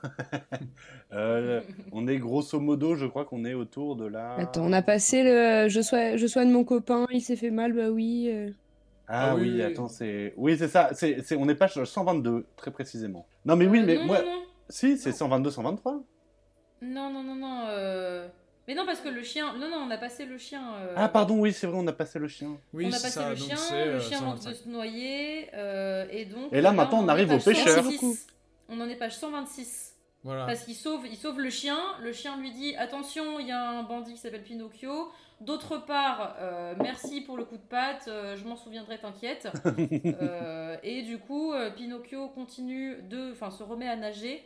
Euh, 1.12 1.60
on 1.92 2.06
est 2.08 2.16
grosso 2.16 2.58
modo, 2.58 2.94
je 2.94 3.04
crois 3.04 3.26
qu'on 3.26 3.44
est 3.44 3.52
autour 3.52 3.96
de 3.96 4.06
la. 4.06 4.36
Attends, 4.36 4.64
on 4.64 4.72
a 4.72 4.80
passé 4.80 5.22
le 5.22 5.68
je, 5.68 5.82
soigne, 5.82 6.16
je 6.16 6.26
soigne 6.26 6.50
mon 6.50 6.64
copain, 6.64 7.06
il 7.10 7.20
s'est 7.20 7.36
fait 7.36 7.50
mal, 7.50 7.74
bah 7.74 7.90
oui. 7.90 8.30
euh. 8.32 8.50
Ah, 9.08 9.32
Ah 9.32 9.34
oui, 9.34 9.42
oui, 9.42 9.48
oui, 9.48 9.54
oui. 9.56 9.62
attends, 9.62 9.88
c'est. 9.88 10.32
Oui, 10.38 10.56
c'est 10.56 10.68
ça. 10.68 10.90
C'est, 10.94 11.20
c'est... 11.22 11.36
On 11.36 11.46
est 11.50 11.54
page 11.54 11.82
122, 11.84 12.46
très 12.56 12.70
précisément. 12.70 13.26
Non, 13.44 13.56
mais 13.56 13.66
oui, 13.66 13.80
Euh, 13.80 13.84
mais 13.84 13.96
non, 13.96 14.04
moi. 14.06 14.18
non, 14.22 14.24
non. 14.24 14.42
Si, 14.70 14.96
c'est 14.96 15.12
122, 15.12 15.50
123. 15.50 16.02
Non, 16.80 17.12
non, 17.12 17.22
non, 17.22 17.34
non. 17.34 17.64
euh, 17.68 18.26
Mais 18.68 18.74
non, 18.74 18.86
parce 18.86 19.00
que 19.00 19.08
le 19.08 19.22
chien. 19.22 19.54
Non, 19.54 19.68
non, 19.68 19.78
on 19.86 19.90
a 19.90 19.98
passé 19.98 20.24
le 20.24 20.38
chien. 20.38 20.62
euh, 20.76 20.94
Ah, 20.96 21.08
pardon, 21.08 21.40
oui, 21.40 21.52
c'est 21.52 21.66
vrai, 21.66 21.76
on 21.80 21.86
a 21.86 21.92
passé 21.92 22.18
le 22.18 22.28
chien. 22.28 22.58
Oui, 22.72 22.84
on 22.86 22.88
a 22.88 22.92
passé 22.92 23.10
ça. 23.10 23.30
le 23.30 23.36
chien, 23.36 23.56
le 23.70 23.76
euh, 23.76 24.00
chien 24.00 24.20
manque 24.20 24.36
de 24.38 24.42
125. 24.42 24.62
se 24.64 24.68
noyer, 24.68 25.48
euh, 25.54 26.06
et 26.10 26.24
donc. 26.26 26.52
Et 26.52 26.60
là, 26.60 26.72
maintenant, 26.72 27.02
on 27.02 27.08
arrive 27.08 27.28
au 27.28 27.34
page 27.34 27.44
pêcheur. 27.44 27.76
126. 27.78 27.92
Beaucoup. 28.00 28.16
On 28.68 28.80
en 28.80 28.88
est 28.88 28.96
page 28.96 29.16
126. 29.16 29.96
Voilà. 30.24 30.46
Parce 30.46 30.64
qu'il 30.64 30.76
sauve, 30.76 31.06
il 31.10 31.16
sauve 31.16 31.40
le 31.40 31.50
chien. 31.50 31.78
Le 32.00 32.12
chien 32.12 32.36
lui 32.38 32.52
dit 32.52 32.76
Attention, 32.76 33.40
il 33.40 33.48
y 33.48 33.50
a 33.50 33.70
un 33.70 33.82
bandit 33.82 34.12
qui 34.14 34.20
s'appelle 34.20 34.44
Pinocchio. 34.44 35.10
D'autre 35.40 35.78
part, 35.78 36.36
euh, 36.38 36.74
merci 36.80 37.20
pour 37.20 37.36
le 37.36 37.44
coup 37.44 37.56
de 37.56 37.62
patte, 37.68 38.04
euh, 38.06 38.36
je 38.36 38.44
m'en 38.44 38.54
souviendrai, 38.54 38.98
t'inquiète. 38.98 39.48
Euh, 40.22 40.76
et 40.84 41.02
du 41.02 41.18
coup, 41.18 41.52
Pinocchio 41.76 42.28
continue 42.28 43.02
de. 43.02 43.32
Enfin, 43.32 43.50
se 43.50 43.64
remet 43.64 43.88
à 43.88 43.96
nager 43.96 44.44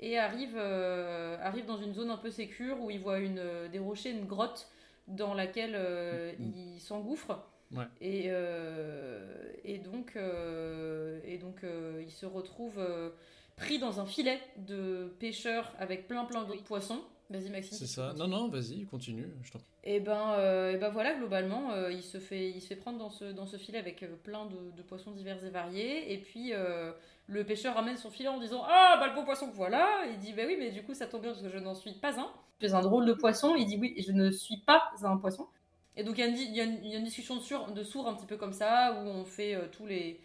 et 0.00 0.18
arrive, 0.18 0.56
euh, 0.56 1.36
arrive 1.42 1.66
dans 1.66 1.78
une 1.78 1.94
zone 1.94 2.10
un 2.10 2.16
peu 2.16 2.30
sécure 2.30 2.80
où 2.80 2.90
il 2.90 3.00
voit 3.00 3.18
une, 3.18 3.38
euh, 3.38 3.68
des 3.68 3.78
rochers, 3.78 4.10
une 4.10 4.26
grotte 4.26 4.68
dans 5.06 5.34
laquelle 5.34 5.74
euh, 5.74 6.32
il 6.38 6.80
s'engouffre. 6.80 7.44
Ouais. 7.72 7.84
Et, 8.00 8.24
euh, 8.28 9.52
et 9.64 9.78
donc, 9.78 10.16
euh, 10.16 11.20
et 11.24 11.36
donc 11.36 11.64
euh, 11.64 12.02
il 12.02 12.10
se 12.10 12.24
retrouve 12.24 12.78
euh, 12.78 13.10
pris 13.56 13.78
dans 13.78 14.00
un 14.00 14.06
filet 14.06 14.40
de 14.56 15.14
pêcheurs 15.18 15.74
avec 15.78 16.08
plein 16.08 16.24
plein 16.24 16.44
d'autres 16.44 16.64
poissons. 16.64 17.02
Vas-y 17.30 17.50
Maxime. 17.50 17.78
C'est 17.78 17.86
tu 17.86 17.86
ça. 17.86 18.12
Non, 18.14 18.28
non, 18.28 18.48
vas-y, 18.48 18.84
continue. 18.86 19.32
Je 19.42 19.50
t'en- 19.52 19.60
et 19.84 20.00
ben, 20.00 20.32
euh, 20.38 20.72
et 20.72 20.76
ben 20.76 20.90
voilà, 20.90 21.14
globalement, 21.14 21.72
euh, 21.72 21.90
il, 21.92 22.02
se 22.02 22.18
fait, 22.18 22.50
il 22.50 22.60
se 22.60 22.66
fait 22.68 22.76
prendre 22.76 22.98
dans 22.98 23.10
ce, 23.10 23.24
dans 23.26 23.46
ce 23.46 23.56
filet 23.56 23.78
avec 23.78 24.02
euh, 24.02 24.16
plein 24.16 24.44
de, 24.46 24.70
de 24.76 24.82
poissons 24.82 25.12
divers 25.12 25.42
et 25.44 25.50
variés. 25.50 26.12
Et 26.12 26.18
puis, 26.18 26.52
euh, 26.52 26.92
le 27.26 27.44
pêcheur 27.44 27.74
ramène 27.74 27.96
son 27.96 28.10
filet 28.10 28.28
en 28.28 28.38
disant 28.38 28.64
Ah, 28.68 28.96
bah 29.00 29.08
le 29.08 29.14
beau 29.14 29.24
poisson 29.24 29.48
que 29.50 29.54
voilà 29.56 30.04
Il 30.10 30.18
dit 30.18 30.32
Bah 30.32 30.42
oui, 30.46 30.56
mais 30.58 30.70
du 30.70 30.82
coup, 30.82 30.94
ça 30.94 31.06
tombe 31.06 31.22
bien 31.22 31.30
parce 31.30 31.42
que 31.42 31.48
je 31.48 31.58
n'en 31.58 31.74
suis 31.74 31.92
pas 31.94 32.18
un. 32.20 32.30
Je 32.60 32.66
suis 32.66 32.76
un 32.76 32.80
drôle 32.82 33.06
de 33.06 33.12
poisson. 33.14 33.54
Il 33.56 33.66
dit 33.66 33.76
Oui, 33.78 33.94
je 34.06 34.12
ne 34.12 34.30
suis 34.30 34.58
pas 34.58 34.90
un 35.02 35.16
poisson. 35.16 35.48
Et 35.96 36.04
donc, 36.04 36.18
il 36.18 36.20
y 36.20 36.24
a 36.24 36.26
une, 36.28 36.34
di- 36.34 36.44
il 36.44 36.56
y 36.56 36.60
a 36.60 36.64
une, 36.64 36.84
il 36.84 36.90
y 36.92 36.94
a 36.94 36.98
une 36.98 37.04
discussion 37.04 37.36
de, 37.36 37.40
sur, 37.40 37.70
de 37.72 37.82
sourds 37.84 38.08
un 38.08 38.14
petit 38.14 38.26
peu 38.26 38.36
comme 38.36 38.52
ça, 38.52 38.92
où 38.94 39.06
on 39.08 39.24
fait 39.24 39.54
euh, 39.54 39.66
tous 39.70 39.86
les. 39.86 40.20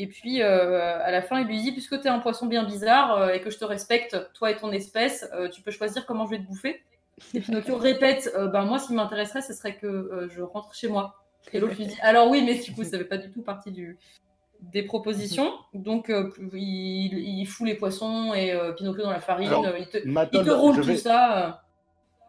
Et 0.00 0.06
puis, 0.06 0.42
euh, 0.42 0.98
à 1.04 1.10
la 1.10 1.20
fin, 1.20 1.40
il 1.40 1.46
lui 1.46 1.60
dit 1.60 1.72
Puisque 1.72 2.00
tu 2.00 2.06
es 2.06 2.10
un 2.10 2.20
poisson 2.20 2.46
bien 2.46 2.64
bizarre 2.64 3.18
euh, 3.18 3.32
et 3.34 3.40
que 3.40 3.50
je 3.50 3.58
te 3.58 3.64
respecte, 3.64 4.16
toi 4.32 4.50
et 4.50 4.56
ton 4.56 4.72
espèce, 4.72 5.28
euh, 5.34 5.48
tu 5.48 5.60
peux 5.62 5.70
choisir 5.70 6.06
comment 6.06 6.24
je 6.26 6.30
vais 6.30 6.38
te 6.38 6.46
bouffer. 6.46 6.80
Et 7.34 7.40
Pinocchio 7.44 7.76
répète 7.76 8.32
euh, 8.36 8.48
ben, 8.48 8.64
Moi, 8.64 8.78
ce 8.78 8.86
qui 8.88 8.94
m'intéresserait, 8.94 9.42
ce 9.42 9.52
serait 9.52 9.76
que 9.76 9.86
euh, 9.86 10.28
je 10.30 10.40
rentre 10.40 10.74
chez 10.74 10.88
moi. 10.88 11.16
Et 11.52 11.60
l'autre 11.60 11.74
lui 11.76 11.86
dit 11.86 11.98
Alors, 12.02 12.30
oui, 12.30 12.42
mais 12.44 12.54
du 12.54 12.72
coup, 12.72 12.82
ça 12.82 12.96
fait 12.96 13.04
pas 13.04 13.18
du 13.18 13.30
tout 13.30 13.42
partie 13.42 13.72
du, 13.72 13.98
des 14.60 14.82
propositions. 14.82 15.52
Donc, 15.74 16.08
euh, 16.08 16.30
il, 16.54 17.18
il 17.18 17.44
fout 17.46 17.66
les 17.66 17.74
poissons 17.74 18.32
et 18.34 18.52
euh, 18.52 18.72
Pinocchio 18.72 19.02
dans 19.02 19.10
la 19.10 19.20
farine. 19.20 19.48
Alors, 19.48 19.76
il, 19.78 19.86
te, 19.86 19.98
il 19.98 20.44
te 20.44 20.50
roule 20.50 20.76
tout 20.76 20.82
vais, 20.82 20.96
ça. 20.96 21.48
euh. 21.48 21.50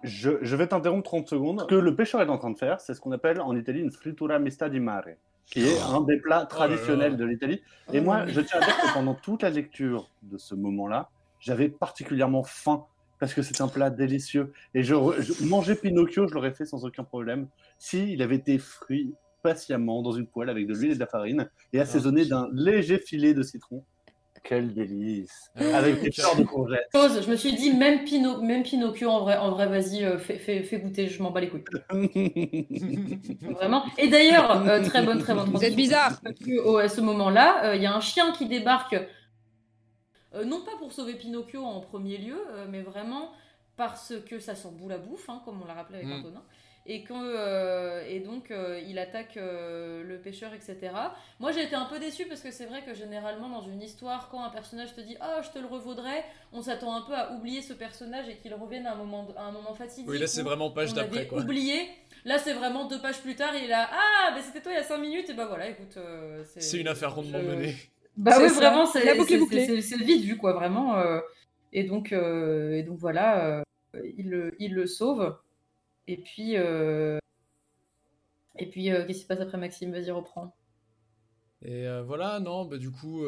je, 0.03 0.32
je 0.41 0.55
vais 0.55 0.67
t'interrompre 0.67 1.03
30 1.03 1.28
secondes. 1.28 1.61
Ce 1.61 1.65
que 1.65 1.76
le 1.76 1.95
pêcheur 1.95 2.22
est 2.22 2.30
en 2.30 2.38
train 2.38 2.51
de 2.51 2.57
faire, 2.57 2.82
c'est 2.82 2.93
ce 2.93 2.99
qu'on 3.01 3.11
appelle 3.11 3.39
en 3.39 3.55
Italie 3.55 3.80
une 3.82 3.91
frittura 3.91 4.39
mista 4.39 4.67
di 4.69 4.80
mare, 4.80 5.15
qui 5.46 5.66
est 5.68 5.80
un 5.82 6.02
des 6.02 6.18
plats 6.18 6.46
traditionnels 6.46 7.18
de 7.18 7.26
l'Italie. 7.26 7.62
Et 7.94 8.00
Oh, 8.00 8.04
moi, 8.04 8.26
mais- 8.26 8.32
je 8.34 8.42
tiens 8.42 8.60
à 8.62 8.66
dire 8.66 8.78
que 8.78 8.94
pendant 8.94 9.14
toute 9.16 9.44
la 9.44 9.50
lecture 9.50 10.10
de 10.24 10.38
ce 10.38 10.56
moment-là, 10.56 11.10
j'avais 11.39 11.70
particulièrement 11.70 12.44
faim 12.44 12.86
parce 13.20 13.34
que 13.34 13.42
c'est 13.42 13.62
un 13.62 13.68
plat 13.68 13.89
délicieux. 13.89 14.52
Et 14.74 14.84
je, 14.84 14.96
manger 15.46 15.76
Pinocchio, 15.76 16.28
je 16.28 16.34
l'aurais 16.34 16.54
fait 16.54 16.66
sans 16.66 16.86
aucun 16.86 17.04
problème 17.04 17.48
s'il 17.78 18.22
avait 18.22 18.36
été 18.38 18.58
frit 18.58 19.14
patiemment 19.44 20.02
dans 20.02 20.12
une 20.12 20.28
poêle 20.28 20.50
avec 20.50 20.68
de 20.68 20.74
l'huile 20.74 20.92
et 20.92 20.96
de 20.96 21.00
la 21.00 21.08
farine 21.08 21.50
et 21.74 21.80
assaisonné 21.80 22.26
d'un 22.26 22.48
léger 22.54 22.98
filet 23.00 23.34
de 23.34 23.42
citron. 23.44 23.84
Quel 24.44 24.74
délice 24.74 25.52
Ah, 25.56 25.78
Avec 25.78 26.02
des 26.02 26.12
fleurs 26.12 26.36
de 26.36 26.44
courgettes. 26.44 26.88
Chose, 26.94 27.24
je 27.24 27.30
me 27.30 27.36
suis 27.36 27.54
dit, 27.54 27.74
même, 27.74 28.04
Pino, 28.04 28.42
même 28.42 28.64
Pinocchio, 28.64 29.10
en 29.10 29.20
vrai, 29.22 29.38
en 29.38 29.52
vrai 29.52 29.68
vas-y, 29.68 30.04
euh, 30.04 30.18
fais, 30.18 30.38
fais, 30.39 30.64
fais 30.64 30.80
goûter, 30.80 31.08
je 31.08 31.22
m'en 31.22 31.32
bats 31.32 31.42
les 31.42 31.50
couilles. 31.50 31.64
Vraiment. 33.42 33.84
Et 33.98 34.08
d'ailleurs, 34.08 34.68
euh, 34.68 34.84
très 34.84 35.04
bonne, 35.04 35.20
très 35.20 35.34
bonne 35.34 35.50
Vous 35.50 35.64
êtes 35.64 35.76
bizarre 35.76 36.20
Parce 36.24 36.39
que, 36.39 36.60
oh, 36.66 36.78
à 36.78 36.89
ce 36.89 37.02
moment-là, 37.02 37.66
euh, 37.66 37.76
il 37.76 37.82
y 37.82 37.86
a 37.86 37.94
un 37.96 38.02
chien 38.02 38.32
qui 38.32 38.46
débarque, 38.48 38.96
euh, 40.34 40.44
non 40.46 40.62
pas 40.62 40.72
pour 40.80 40.92
sauver 40.92 41.14
Pinocchio 41.16 41.64
en 41.64 41.80
premier 41.82 42.18
lieu, 42.18 42.38
euh, 42.52 42.66
mais 42.70 42.82
vraiment 42.82 43.32
parce 43.78 44.14
que 44.28 44.39
ça 44.39 44.56
sent 44.56 44.70
boule 44.74 44.92
à 44.94 44.98
bouffe, 44.98 45.30
hein, 45.30 45.42
comme 45.46 45.62
on 45.62 45.66
l'a 45.66 45.74
rappelé 45.74 46.00
avec 46.00 46.10
Mm. 46.10 46.20
Antonin. 46.20 46.44
Et, 46.88 47.04
que, 47.04 47.14
euh, 47.16 48.04
et 48.10 48.20
donc, 48.22 48.50
euh, 48.50 48.82
il 48.88 48.98
attaque 48.98 49.38
euh, 49.38 50.04
le 50.04 50.18
pêcheur, 50.18 50.52
etc. 50.56 50.78
Moi, 51.40 51.52
j'ai 51.52 51.64
été 51.64 51.76
un 51.76 51.86
peu 51.86 52.00
déçue 52.00 52.26
parce 52.26 52.42
que 52.42 52.50
c'est 52.52 52.66
vrai 52.66 52.82
que 52.84 52.96
généralement, 52.96 53.50
dans 53.50 53.62
une 53.62 53.82
histoire, 53.84 54.30
quand 54.30 54.44
un 54.44 54.50
personnage 54.50 54.96
te 54.96 55.02
dit 55.02 55.16
Ah, 55.22 55.42
je 55.44 55.50
te 55.52 55.60
le 55.60 55.68
revaudrais, 55.68 56.26
on 56.52 56.62
s'attend 56.64 56.96
un 56.96 57.02
peu 57.02 57.14
à 57.14 57.34
oublier 57.34 57.62
ce 57.62 57.74
personnage 57.74 58.28
et 58.30 58.38
qu'il 58.38 58.54
revienne 58.56 58.88
à 58.88 58.94
un 58.94 58.96
moment, 58.96 59.28
à 59.38 59.44
un 59.44 59.52
moment 59.52 59.76
fatidique. 59.76 60.10
Oui, 60.10 60.18
là, 60.18 60.26
c'est 60.26 60.42
vraiment 60.42 60.72
page 60.72 60.94
d'après, 60.96 61.28
quoi. 61.28 61.42
oublié. 61.42 61.88
Là, 62.26 62.40
c'est 62.40 62.54
vraiment 62.54 62.86
deux 62.88 63.00
pages 63.00 63.22
plus 63.22 63.36
tard, 63.36 63.54
il 63.56 63.66
est 63.66 63.68
là 63.68 63.88
Ah, 63.92 64.32
mais 64.36 64.42
c'était 64.42 64.62
toi 64.62 64.72
il 64.72 64.76
y 64.76 64.80
a 64.80 64.84
cinq 64.84 64.98
minutes, 65.00 65.30
et 65.30 65.34
bah 65.34 65.46
voilà, 65.48 65.70
écoute. 65.70 65.98
euh, 65.98 66.44
C'est 66.46 66.80
une 66.80 66.88
affaire 66.88 67.14
rondement 67.16 67.40
je- 67.42 67.46
menée. 67.48 67.76
Bah 68.18 68.38
oui, 68.42 68.50
ça. 68.50 68.56
vraiment, 68.56 68.86
c'est 68.88 69.06
La 69.06 69.14
boucle 69.16 69.32
est 69.34 69.36
c'est- 69.36 69.40
bouclée. 69.40 69.66
c'est- 69.68 69.82
c'est 69.82 69.98
vite 70.04 70.24
vu, 70.24 70.36
quoi, 70.38 70.54
vraiment. 70.54 70.98
euh, 70.98 71.20
et, 71.74 71.84
donc, 71.84 72.12
euh, 72.12 72.74
et 72.74 72.84
donc, 72.84 72.98
voilà, 72.98 73.46
euh, 73.46 73.64
il, 74.18 74.30
le, 74.32 74.56
il 74.60 74.74
le 74.74 74.86
sauve. 74.88 75.36
Et 76.12 76.18
puis, 76.18 76.57
euh, 76.57 77.20
et 78.59 78.70
puis 78.70 78.91
euh, 78.91 79.05
qu'est-ce 79.05 79.20
qui 79.20 79.24
se 79.24 79.28
passe 79.28 79.39
après 79.39 79.57
Maxime? 79.57 79.93
Vas-y, 79.93 80.12
reprends. 80.12 80.53
Et 81.64 81.88
euh, 81.88 82.03
voilà, 82.03 82.41
non, 82.41 82.66
bah 82.66 82.78
du 82.78 82.91
coup, 82.91 83.24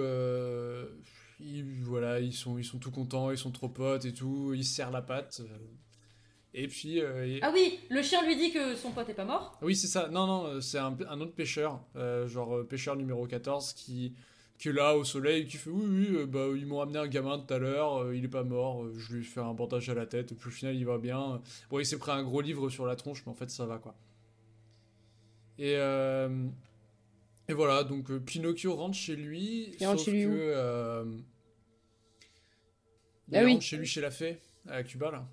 ils, 1.40 1.84
voilà, 1.84 2.20
ils 2.20 2.34
sont, 2.34 2.58
ils 2.58 2.66
sont 2.66 2.80
tout 2.80 2.92
contents, 2.92 3.32
ils 3.32 3.38
sont 3.38 3.52
trop 3.52 3.70
potes 3.70 4.04
et 4.04 4.14
tout, 4.14 4.54
ils 4.54 4.66
se 4.66 4.76
serrent 4.76 4.92
la 4.92 5.02
patte. 5.02 5.42
et 6.54 6.68
puis, 6.68 7.00
euh, 7.00 7.26
et- 7.26 7.40
Ah 7.42 7.52
oui, 7.54 7.80
le 7.90 8.02
chien 8.02 8.22
lui 8.26 8.36
dit 8.36 8.52
que 8.52 8.76
son 8.76 8.92
pote 8.92 9.08
est 9.10 9.14
pas 9.14 9.24
mort. 9.26 9.58
oui, 9.62 9.76
c'est 9.76 9.88
ça. 9.88 10.10
Non, 10.10 10.28
non, 10.28 10.62
c'est 10.62 10.78
un, 10.80 10.96
un 11.08 11.22
autre 11.22 11.36
pêcheur, 11.36 11.86
euh, 11.96 12.28
genre 12.28 12.68
pêcheur 12.68 12.96
numéro 12.98 13.26
14, 13.28 13.72
qui, 13.74 14.14
qui 14.64 14.70
est 14.70 14.72
là 14.74 14.96
au 14.96 15.04
soleil, 15.04 15.46
qui 15.46 15.58
fait 15.58 15.70
oui, 15.70 15.86
oui, 15.86 16.16
euh, 16.16 16.26
bah, 16.26 16.46
ils 16.56 16.66
m'ont 16.66 16.78
ramené 16.78 16.98
un 16.98 17.08
gamin 17.10 17.38
tout 17.38 17.54
à 17.54 17.58
l'heure, 17.60 17.98
euh, 18.04 18.16
il 18.16 18.24
est 18.24 18.30
pas 18.30 18.46
mort, 18.46 18.84
euh, 18.86 18.94
je 18.98 19.14
lui 19.14 19.20
ai 19.20 19.24
fait 19.26 19.42
un 19.42 19.54
bandage 19.54 19.90
à 19.90 19.94
la 19.94 20.06
tête, 20.06 20.34
puis 20.38 20.48
au 20.48 20.52
final 20.52 20.74
il 20.74 20.86
va 20.86 20.98
bien. 20.98 21.42
Bon, 21.70 21.80
il 21.80 21.86
s'est 21.86 21.98
pris 21.98 22.12
un 22.12 22.24
gros 22.24 22.40
livre 22.40 22.70
sur 22.70 22.86
la 22.86 22.96
tronche, 22.96 23.24
mais 23.26 23.32
en 23.34 23.36
fait 23.36 23.50
ça 23.50 23.66
va 23.66 23.78
quoi. 23.78 23.94
Et, 25.60 25.76
euh, 25.76 26.48
et 27.50 27.54
voilà, 27.54 27.84
donc 27.84 28.10
Pinocchio 28.20 28.74
rentre 28.74 28.96
chez 28.96 29.18
lui, 29.18 29.76
Il 29.82 29.86
rentre 29.86 30.00
sauf 30.00 30.06
chez 30.06 30.12
lui 30.14 30.24
que. 30.24 30.30
euh, 30.32 31.06
il 33.28 33.38
Ah 33.38 33.44
oui. 33.44 33.52
rentre 33.54 33.66
chez 33.66 33.76
lui 33.76 33.86
chez 33.86 34.00
la 34.00 34.12
fée, 34.12 34.40
à 34.70 34.82
Cuba 34.84 35.12
là. 35.12 35.28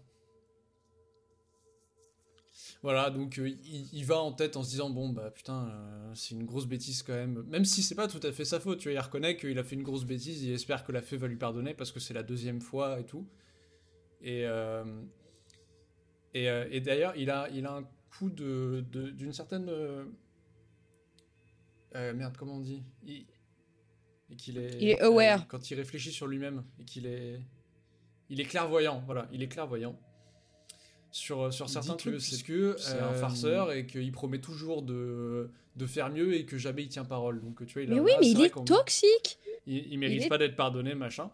Voilà, 2.83 3.11
donc 3.11 3.39
euh, 3.39 3.49
il, 3.49 3.89
il 3.93 4.05
va 4.07 4.19
en 4.19 4.33
tête 4.33 4.57
en 4.57 4.63
se 4.63 4.71
disant 4.71 4.89
bon 4.89 5.11
bah 5.11 5.31
putain 5.31 5.69
euh, 5.69 6.15
c'est 6.15 6.35
une 6.35 6.45
grosse 6.47 6.67
bêtise 6.67 7.03
quand 7.03 7.13
même. 7.13 7.43
Même 7.49 7.65
si 7.67 7.83
c'est 7.83 7.95
pas 7.95 8.09
tout 8.09 8.21
à 8.23 8.33
fait 8.33 8.45
sa 8.47 8.59
faute, 8.59 8.79
tu 8.79 8.89
vois, 8.89 8.95
il 8.95 8.99
reconnaît 8.99 9.37
qu'il 9.37 9.59
a 9.59 9.65
fait 9.65 9.77
une 9.77 9.83
grosse 9.83 10.05
bêtise, 10.05 10.43
il 10.43 10.53
espère 10.53 10.85
que 10.85 10.93
la 10.93 11.03
fée 11.03 11.19
va 11.19 11.29
lui 11.29 11.37
pardonner 11.37 11.75
parce 11.75 11.93
que 11.93 12.01
c'est 12.01 12.15
la 12.15 12.23
deuxième 12.23 12.61
fois 12.61 12.99
et 12.99 13.05
tout. 13.05 13.29
Et, 14.23 14.45
euh, 14.47 14.85
et, 16.33 16.45
et 16.45 16.81
d'ailleurs, 16.81 17.15
il 17.17 17.31
a, 17.31 17.49
il 17.51 17.67
a 17.67 17.77
un 17.77 17.85
coup 18.11 18.31
de, 18.31 18.83
d'une 18.91 19.33
certaine. 19.33 19.71
merde, 21.95 22.37
comment 22.39 22.57
on 22.57 22.61
dit? 22.61 22.83
Il, 23.03 23.27
et 24.31 24.37
qu'il 24.37 24.59
est, 24.59 24.77
Il 24.81 24.89
est 24.89 25.01
aware. 25.01 25.47
quand 25.49 25.71
il 25.71 25.75
réfléchit 25.75 26.13
sur 26.13 26.27
lui-même 26.27 26.65
et 26.79 26.85
qu'il 26.85 27.07
est. 27.07 27.41
Il 28.29 28.41
est 28.41 28.45
clairvoyant, 28.45 29.03
voilà, 29.07 29.29
il 29.33 29.43
est 29.43 29.49
clairvoyant. 29.49 29.99
Sur, 31.13 31.53
sur 31.53 31.67
Il 31.67 31.71
certains 31.71 31.95
trucs, 31.97 32.19
puisque, 32.19 32.79
c'est 32.79 32.99
un 32.99 33.11
euh, 33.11 33.15
farceur 33.15 33.73
et 33.73 33.85
qu'il 33.87 34.13
promet 34.13 34.41
toujours 34.41 34.83
de, 34.83 35.51
de 35.75 35.87
faire 35.87 36.09
mieux 36.11 36.35
et 36.35 36.47
que 36.47 36.57
jamais 36.57 36.83
il 36.85 36.89
tient 36.89 37.05
parole. 37.05 37.41
Donc 37.41 37.67
tu 37.67 37.73
vois, 37.75 37.83
il 37.83 37.91
a- 37.91 37.95
Mais 37.97 38.01
oui, 38.01 38.13
mais 38.21 38.29
il 38.31 38.41
est 38.43 38.65
toxique. 38.65 39.39
il, 39.67 39.93
il 39.93 39.99
mérite 39.99 40.23
est- 40.23 40.29
pas 40.29 40.39
d'être 40.39 40.55
pardonné, 40.55 40.95
machin. 40.95 41.31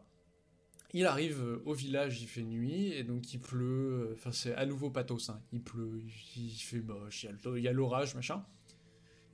Il 0.94 1.04
arrive 1.04 1.42
euh, 1.42 1.62
au 1.66 1.74
village, 1.74 2.22
il 2.22 2.26
fait 2.26 2.42
nuit, 2.42 2.92
et 2.94 3.02
donc 3.04 3.34
il 3.34 3.38
pleut. 3.40 4.08
euh, 4.10 4.14
Enfin, 4.14 4.32
c'est 4.32 4.54
à 4.54 4.64
nouveau 4.64 4.88
pathos. 4.88 5.28
hein. 5.28 5.42
Il 5.52 5.60
pleut, 5.62 6.00
il, 6.36 6.46
il 6.46 6.50
fait 6.58 6.80
moche, 6.80 7.24
il 7.24 7.26
y 7.26 7.28
a 7.28 7.32
le- 7.44 7.58
il 7.58 7.64
y 7.64 7.68
a 7.68 7.72
l'orage, 7.72 8.14
machin. 8.14 8.42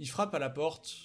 Il 0.00 0.08
frappe 0.08 0.34
à 0.34 0.40
la 0.40 0.50
porte. 0.50 0.96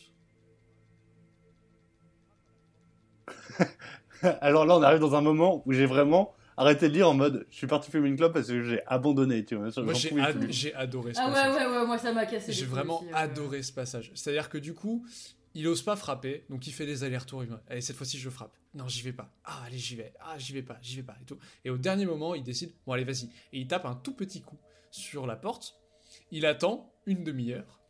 Alors 4.42 4.66
là, 4.66 4.76
on 4.78 4.82
arrive 4.82 5.00
dans 5.00 5.16
un 5.16 5.22
moment 5.22 5.62
où 5.66 5.74
j'ai 5.74 5.86
vraiment 5.86 6.34
arrêté 6.58 6.90
de 6.90 6.94
lire 6.94 7.10
en 7.10 7.14
mode 7.14 7.46
je 7.50 7.56
suis 7.56 7.68
parti 7.68 7.90
fumer 7.92 8.10
une 8.10 8.18
clope 8.18 8.34
parce 8.34 8.48
que 8.48 8.62
j'ai 8.64 8.86
abandonné, 8.88 9.46
tu 9.46 9.56
vois. 9.56 9.70
Moi, 9.84 9.94
j'ai 9.94 10.20
ad- 10.20 10.50
adoré 10.76 11.14
ce 11.14 11.20
Ah 11.22 11.28
ouais, 11.28 11.34
passage. 11.34 11.56
ouais, 11.72 11.78
ouais, 11.78 11.86
moi 11.86 11.98
ça 11.98 12.12
m'a 12.14 12.26
cassé. 12.26 12.52
J'ai 12.52 12.66
vraiment 12.66 12.98
aussi, 13.00 13.08
ouais. 13.08 13.14
adoré 13.16 13.64
ce 13.64 13.72
passage. 13.72 14.12
C'est-à-dire 14.16 14.50
que 14.50 14.58
du 14.58 14.74
coup, 14.74 15.06
il 15.54 15.68
ose 15.68 15.82
pas 15.82 15.96
frapper, 15.96 16.46
donc 16.50 16.68
il 16.68 16.74
fait 16.74 16.86
des 16.86 17.04
allers-retours. 17.04 17.44
Il 17.44 17.50
va, 17.50 17.64
Allez, 17.70 17.82
cette 17.82 17.96
fois-ci, 17.96 18.18
je 18.20 18.30
frappe. 18.30 18.56
Non, 18.74 18.88
j'y 18.88 19.02
vais 19.02 19.14
pas. 19.14 19.32
Ah, 19.44 19.64
allez, 19.66 19.78
j'y 19.78 19.96
vais. 19.96 20.14
Ah, 20.20 20.36
j'y 20.38 20.54
vais 20.54 20.62
pas, 20.62 20.78
j'y 20.82 20.98
vais 20.98 21.04
pas. 21.04 21.16
Et, 21.22 21.26
tout. 21.26 21.38
et 21.66 21.70
au 21.70 21.78
dernier 21.78 22.06
moment, 22.06 22.36
il 22.36 22.44
décide, 22.44 22.72
bon, 22.86 22.94
allez, 22.94 23.04
vas-y. 23.06 23.26
Et 23.54 23.60
il 23.60 23.68
tape 23.68 23.86
un 23.86 23.96
tout 23.96 24.14
petit 24.14 24.42
coup 24.42 24.58
sur 24.92 25.26
la 25.26 25.36
porte. 25.36 25.80
Il 26.32 26.46
attend 26.46 26.92
une 27.06 27.24
demi-heure. 27.24 27.82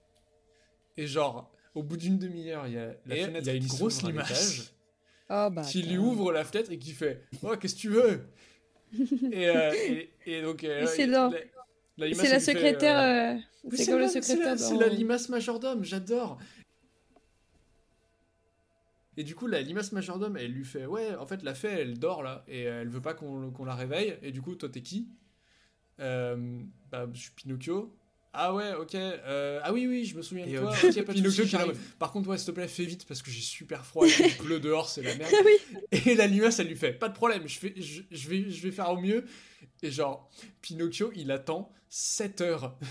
Et 0.95 1.07
genre, 1.07 1.51
au 1.75 1.83
bout 1.83 1.97
d'une 1.97 2.17
demi-heure, 2.17 2.67
il 2.67 2.73
y 2.73 2.77
a 2.79 2.93
la 3.05 3.15
Et 3.17 3.23
fenêtre 3.25 3.45
il 3.45 3.47
y 3.47 3.49
a 3.49 3.53
une 3.55 3.67
grosse 3.67 4.01
limace. 4.03 4.73
Oh 5.29 5.49
bah. 5.51 5.61
qui 5.61 5.81
lui 5.83 5.97
ouvre 5.97 6.31
la 6.31 6.45
fenêtre 6.45 6.71
et 6.71 6.79
qui 6.79 6.91
fait 6.93 7.21
Oh, 7.43 7.53
qu'est-ce 7.59 7.75
que 7.75 7.79
tu 7.81 7.89
veux? 7.89 8.29
Et, 9.31 9.47
euh, 9.49 9.73
et, 9.73 10.09
et 10.25 10.41
donc. 10.41 10.63
euh, 10.63 10.83
Et 10.83 10.87
c'est 10.87 11.07
dans- 11.07 11.29
la- 11.29 11.39
la 11.97 12.07
limace, 12.07 12.25
C'est 12.25 12.29
la 12.29 12.35
elle 12.35 12.39
lui 12.39 12.45
fait, 12.45 12.51
secrétaire. 12.53 12.99
euh, 12.99 13.33
euh, 13.35 13.69
C'est 13.75 13.85
comme 13.87 13.99
le 13.99 14.07
secrétaire 14.07 14.45
la- 14.51 14.57
C'est 14.57 14.73
dans- 14.75 14.79
la 14.79 14.89
limace 14.89 15.29
majordome, 15.29 15.83
j'adore. 15.83 16.37
Et 19.19 19.23
du 19.23 19.33
coup, 19.33 19.47
la 19.47 19.61
limace 19.61 19.91
majordome, 19.93 20.37
elle 20.37 20.51
lui 20.51 20.63
fait 20.65 20.85
Ouais, 20.85 21.15
en 21.15 21.25
fait, 21.25 21.41
la 21.43 21.55
fée, 21.55 21.69
elle 21.69 21.97
dort 21.97 22.21
là, 22.21 22.43
et 22.47 22.61
elle 22.63 22.87
veut 22.89 23.01
pas 23.01 23.15
qu'on 23.15 23.51
qu'on 23.51 23.65
la 23.65 23.73
réveille. 23.75 24.17
Et 24.21 24.31
du 24.31 24.41
coup, 24.41 24.55
toi, 24.55 24.69
t'es 24.69 24.81
qui? 24.81 25.09
Euh, 25.99 26.61
Bah, 26.91 27.07
je 27.13 27.19
suis 27.19 27.31
Pinocchio. 27.31 27.97
Ah 28.39 28.53
ouais, 28.53 28.71
ok. 28.75 28.93
euh, 28.93 29.59
ah 29.63 29.73
oui, 29.73 29.87
oui, 29.87 30.05
je 30.05 30.15
me 30.15 30.21
souviens 30.21 30.45
de 30.45 30.55
toi. 30.59 30.71
euh, 30.83 31.03
pas 31.03 31.13
de 31.13 31.29
soucis. 31.29 31.55
Par 31.97 32.11
contre, 32.11 32.29
ouais, 32.29 32.37
s'il 32.37 32.45
te 32.45 32.51
plaît, 32.51 32.67
fais 32.67 32.85
vite 32.85 33.07
parce 33.07 33.23
que 33.23 33.31
j'ai 33.31 33.41
super 33.41 33.83
froid 33.83 34.05
et 34.05 34.11
qu'il 34.11 34.37
pleut 34.37 34.59
dehors, 34.59 34.87
c'est 34.89 35.01
la 35.01 35.15
merde. 35.15 35.33
Ah 35.39 35.43
oui. 35.43 35.99
Et 36.05 36.13
la 36.13 36.27
limace, 36.27 36.59
elle 36.59 36.67
lui 36.67 36.75
fait 36.75 36.93
Pas 36.93 37.09
de 37.09 37.15
problème, 37.15 37.47
je, 37.47 37.57
fais, 37.57 37.73
je, 37.75 38.03
je 38.11 38.29
vais, 38.29 38.49
je 38.49 38.61
vais 38.61 38.71
faire 38.71 38.91
au 38.91 38.97
mieux. 38.97 39.25
Et 39.81 39.89
genre, 39.89 40.29
Pinocchio, 40.61 41.11
il 41.15 41.31
attend 41.31 41.73
7 41.89 42.41
heures. 42.41 42.77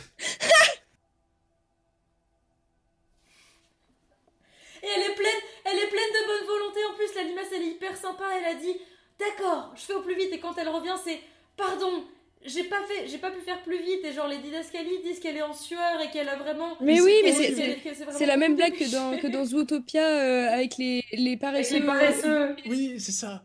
Et 4.82 4.88
elle 4.94 5.10
est 5.10 5.14
pleine, 5.14 5.40
elle 5.64 5.78
est 5.78 5.88
pleine 5.88 6.12
de 6.12 6.26
bonne 6.26 6.46
volonté. 6.46 6.80
En 6.90 6.94
plus, 6.94 7.14
la 7.14 7.22
limace, 7.22 7.46
elle 7.54 7.62
est 7.62 7.72
hyper 7.72 7.96
sympa. 7.96 8.24
Elle 8.38 8.44
a 8.44 8.54
dit, 8.54 8.76
d'accord, 9.18 9.72
je 9.76 9.82
fais 9.82 9.94
au 9.94 10.02
plus 10.02 10.16
vite. 10.16 10.32
Et 10.32 10.38
quand 10.38 10.56
elle 10.58 10.68
revient, 10.68 10.96
c'est, 11.04 11.20
pardon, 11.56 12.04
j'ai 12.44 12.64
pas 12.64 12.82
fait, 12.88 13.08
j'ai 13.08 13.18
pas 13.18 13.30
pu 13.30 13.40
faire 13.40 13.62
plus 13.62 13.78
vite. 13.78 14.04
Et 14.04 14.12
genre, 14.12 14.28
les 14.28 14.38
didascalies 14.38 15.02
disent 15.02 15.18
qu'elle 15.20 15.36
est 15.36 15.42
en 15.42 15.52
sueur 15.54 16.00
et 16.04 16.10
qu'elle 16.10 16.28
a 16.28 16.36
vraiment. 16.36 16.76
Mais 16.80 17.00
oui, 17.00 17.12
mais 17.24 17.32
c'est- 17.32 18.26
la 18.26 18.36
même 18.36 18.56
blague 18.56 18.74
que 18.74 18.90
dans, 18.90 19.18
que 19.18 19.26
dans 19.26 19.44
Zootopia 19.44 20.06
euh, 20.06 20.48
avec 20.52 20.76
les, 20.76 21.04
les 21.12 21.30
Avec 21.32 21.40
paresseux. 21.40 21.74
les 21.80 21.86
paresseux. 21.86 22.56
Oui, 22.66 22.94
c'est 23.00 23.12
ça. 23.12 23.44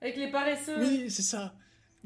Avec 0.00 0.16
les 0.16 0.28
paresseux. 0.30 0.76
Oui, 0.78 1.10
c'est 1.10 1.22
ça. 1.22 1.54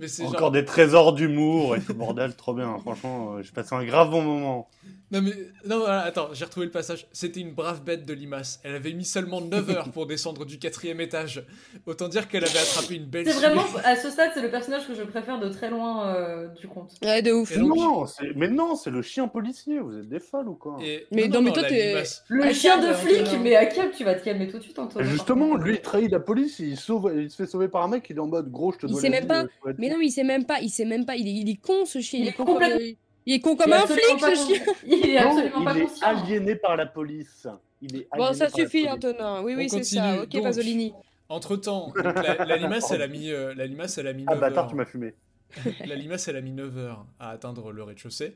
Mais 0.02 0.08
c'est 0.08 0.24
Encore 0.24 0.40
genre... 0.40 0.50
des 0.50 0.64
trésors 0.64 1.12
d'humour 1.12 1.76
et 1.76 1.80
tout 1.80 1.94
bordel, 1.94 2.34
trop 2.34 2.54
bien. 2.54 2.76
Franchement, 2.80 3.36
euh, 3.36 3.42
j'ai 3.42 3.52
passé 3.52 3.72
un 3.76 3.84
grave 3.84 4.10
bon 4.10 4.20
moment. 4.22 4.68
Non 5.12 5.22
mais... 5.22 5.30
Non, 5.64 5.78
voilà, 5.78 6.00
attends, 6.00 6.30
j'ai 6.32 6.44
retrouvé 6.44 6.66
le 6.66 6.72
passage. 6.72 7.06
C'était 7.12 7.38
une 7.38 7.52
brave 7.52 7.84
bête 7.84 8.04
de 8.04 8.12
limace. 8.12 8.58
Elle 8.64 8.74
avait 8.74 8.92
mis 8.94 9.04
seulement 9.04 9.40
9 9.40 9.70
heures 9.70 9.90
pour 9.90 10.06
descendre 10.06 10.44
du 10.44 10.58
quatrième 10.58 11.00
étage. 11.00 11.44
Autant 11.86 12.08
dire 12.08 12.26
qu'elle 12.26 12.42
avait 12.44 12.58
attrapé 12.58 12.96
une 12.96 13.04
belle 13.04 13.26
C'est 13.30 13.34
vraiment, 13.38 13.62
à 13.84 13.94
ce 13.94 14.10
stade, 14.10 14.32
c'est 14.34 14.42
le 14.42 14.50
personnage 14.50 14.88
que 14.88 14.94
je 14.94 15.02
préfère 15.04 15.38
de 15.38 15.48
très 15.50 15.70
loin 15.70 16.08
euh, 16.16 16.48
du 16.48 16.66
conte. 16.66 16.94
Ouais, 17.04 17.22
de 17.22 17.30
ouf. 17.30 17.52
Et 17.52 17.58
donc- 17.60 17.76
Non, 17.76 18.06
mais 18.34 18.48
non, 18.48 18.74
c'est 18.74 18.90
le 18.90 19.02
chien 19.02 19.28
policier. 19.28 19.78
Vous 19.78 19.96
êtes 19.98 20.08
des 20.08 20.18
folles 20.18 20.48
ou 20.48 20.54
quoi? 20.54 20.78
Et... 20.82 21.06
Mais 21.12 21.28
non, 21.28 21.42
mais 21.42 21.52
toi, 21.52 21.62
t'es-. 21.62 22.02
Le 22.26 22.42
À 22.42 22.52
chien 22.52 22.78
de 22.78 22.86
calme, 22.86 22.96
flic, 22.96 23.40
mais 23.40 23.54
à 23.54 23.66
calme, 23.66 23.90
tu 23.96 24.02
vas 24.02 24.16
te 24.16 24.24
calmer 24.24 24.48
tout 24.48 24.58
de 24.58 24.62
suite, 24.64 24.80
Antoine. 24.80 25.04
Justement, 25.06 25.54
lui, 25.54 25.74
il 25.74 25.80
trahit 25.80 26.10
la 26.10 26.18
police, 26.18 26.58
il, 26.58 26.76
sauve, 26.76 27.12
il 27.16 27.30
se 27.30 27.36
fait 27.36 27.46
sauver 27.46 27.68
par 27.68 27.82
un 27.84 27.88
mec, 27.88 28.04
il 28.10 28.16
est 28.16 28.20
en 28.20 28.26
mode 28.26 28.50
gros, 28.50 28.72
je 28.72 28.78
te 28.78 28.86
Il 28.86 28.92
dois 28.92 29.00
sait 29.00 29.10
la 29.10 29.18
même 29.20 29.28
pas- 29.28 29.44
euh, 29.66 29.74
Mais 29.78 29.90
non, 29.92 29.98
mais 29.98 30.06
il 30.06 30.10
sait 30.10 30.24
même 30.24 30.44
pas. 30.44 30.60
Il 30.60 30.70
sait 30.70 30.84
même 30.84 31.04
pas. 31.06 31.16
Il 31.16 31.28
est, 31.28 31.32
il 31.34 31.48
est 31.50 31.56
con 31.60 31.84
ce 31.84 32.00
chien. 32.00 32.20
Il 32.20 32.24
Il, 32.24 32.28
est 32.28 32.32
con 32.32 32.44
comme, 32.44 32.54
complètement- 32.54 32.96
il 33.26 33.34
est 33.34 33.40
con 33.40 33.56
comme 33.56 33.68
Il 33.68 33.72
est 33.72 33.76
un 33.76 33.86
flic 33.86 34.02
ce 34.04 34.24
con- 34.24 34.46
chien. 34.46 34.62
Il 34.86 35.10
est 35.10 35.20
Non, 35.22 35.30
absolument 35.30 35.64
pas 35.64 35.72
il 35.74 35.78
est 35.78 35.86
conscient. 35.86 36.06
aliéné 36.06 36.56
par 36.56 36.76
la 36.76 36.86
police. 36.86 37.46
Il 37.80 37.96
est 37.96 38.08
Bon, 38.16 38.32
ça 38.32 38.48
suffit. 38.48 38.88
Antonin. 38.88 39.42
Oui, 39.42 39.54
oui, 39.56 39.68
c'est 39.68 39.82
ça. 39.84 40.22
Ok, 40.22 40.28
Donc, 40.30 40.42
Pasolini. 40.44 40.92
Entre 41.28 41.56
temps, 41.56 41.92
la, 41.96 42.44
la 42.44 42.56
limace, 42.56 42.90
elle 42.90 43.02
a 43.02 43.08
mis, 43.08 43.30
euh, 43.30 43.54
la 43.54 43.66
limace, 43.66 43.96
elle 43.98 44.06
a 44.08 44.12
mis 44.12 44.24
9 44.24 44.34
Ah 44.36 44.40
bâtard, 44.40 44.64
heures. 44.64 44.70
tu 44.70 44.76
m'as 44.76 44.84
fumé. 44.84 45.14
La 45.86 45.94
limace, 45.96 46.28
elle 46.28 46.36
a 46.36 46.40
mis 46.40 46.52
9 46.52 46.76
heures 46.78 47.06
à 47.18 47.30
atteindre 47.30 47.72
le 47.72 47.82
rez-de-chaussée 47.82 48.34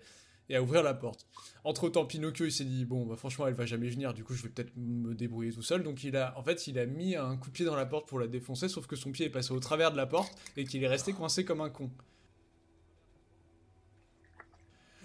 et 0.49 0.57
à 0.57 0.63
ouvrir 0.63 0.83
la 0.83 0.95
porte. 0.95 1.27
Entre 1.65 1.89
temps, 1.89 2.05
Pinocchio, 2.07 2.47
il 2.47 2.53
s'est 2.53 2.65
dit 2.65 2.85
bon, 2.85 3.05
bah, 3.07 3.17
franchement, 3.17 3.47
elle 3.47 3.55
va 3.55 3.67
jamais 3.67 3.89
venir. 3.89 4.15
Du 4.15 4.23
coup, 4.25 4.35
je 4.35 4.43
vais 4.43 4.49
peut-être 4.49 4.73
me 4.77 5.15
débrouiller 5.15 5.53
tout 5.53 5.63
seul. 5.63 5.83
Donc, 5.83 6.05
il 6.05 6.17
a, 6.17 6.37
en 6.39 6.43
fait, 6.43 6.67
il 6.67 6.79
a 6.79 6.87
mis 6.87 7.17
un 7.17 7.37
coup 7.37 7.49
de 7.49 7.53
pied 7.53 7.65
dans 7.65 7.77
la 7.77 7.87
porte 7.87 8.09
pour 8.09 8.19
la 8.21 8.27
défoncer, 8.29 8.69
sauf 8.69 8.87
que 8.87 8.97
son 8.97 9.11
pied 9.13 9.27
est 9.27 9.31
passé 9.31 9.53
au 9.53 9.61
travers 9.61 9.91
de 9.93 9.97
la 9.97 10.07
porte 10.07 10.33
et 10.57 10.65
qu'il 10.65 10.83
est 10.85 10.89
resté 10.89 11.13
coincé 11.13 11.45
comme 11.45 11.61
un 11.61 11.71
con. 11.71 11.91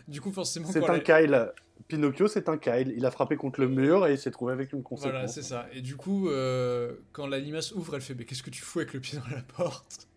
Du 0.08 0.20
coup, 0.22 0.32
forcément, 0.32 0.68
C'est 0.72 0.84
un 0.88 0.94
la- 0.94 1.00
Kyle. 1.00 1.52
Pinocchio, 1.88 2.28
c'est 2.28 2.48
un 2.48 2.58
Kyle. 2.58 2.94
Il 2.96 3.06
a 3.06 3.12
frappé 3.12 3.36
contre 3.36 3.60
le 3.60 3.68
mur 3.68 4.06
et 4.08 4.14
il 4.14 4.18
s'est 4.18 4.32
trouvé 4.32 4.54
avec 4.54 4.72
une 4.72 4.84
conséquence. 4.84 5.12
Voilà, 5.12 5.28
c'est 5.28 5.42
ça. 5.42 5.68
Et 5.74 5.82
du 5.82 5.96
coup, 5.96 6.30
euh, 6.30 6.96
quand 7.12 7.28
la 7.28 7.40
limace 7.40 7.72
ouvre, 7.74 7.96
elle 7.96 8.02
fait 8.02 8.14
Mais 8.14 8.26
qu'est-ce 8.26 8.44
que 8.44 8.50
tu 8.50 8.62
fous 8.62 8.80
avec 8.80 8.94
le 8.94 9.00
pied 9.00 9.18
dans 9.18 9.36
la 9.36 9.42
porte? 9.42 10.08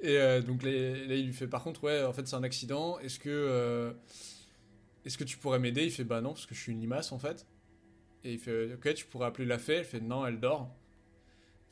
Et 0.00 0.16
euh, 0.16 0.40
donc 0.42 0.62
là, 0.62 0.70
là, 0.70 1.14
il 1.14 1.26
lui 1.26 1.32
fait 1.32 1.48
Par 1.48 1.62
contre, 1.64 1.82
ouais, 1.84 2.02
en 2.04 2.12
fait, 2.12 2.26
c'est 2.28 2.36
un 2.36 2.42
accident. 2.44 2.98
Est-ce 3.00 3.18
que, 3.18 3.28
euh, 3.28 3.92
est-ce 5.04 5.18
que 5.18 5.24
tu 5.24 5.36
pourrais 5.38 5.58
m'aider? 5.58 5.84
Il 5.84 5.90
fait 5.90 6.04
Bah 6.04 6.20
non, 6.20 6.30
parce 6.34 6.46
que 6.46 6.54
je 6.54 6.60
suis 6.60 6.72
une 6.72 6.80
limace 6.80 7.12
en 7.12 7.18
fait. 7.18 7.46
Et 8.24 8.32
il 8.34 8.38
fait 8.38 8.74
Ok, 8.74 8.94
tu 8.94 9.06
pourrais 9.06 9.26
appeler 9.26 9.46
la 9.46 9.58
fée? 9.58 9.74
Elle 9.74 9.84
fait 9.84 10.00
Non, 10.00 10.26
elle 10.26 10.40
dort. 10.40 10.74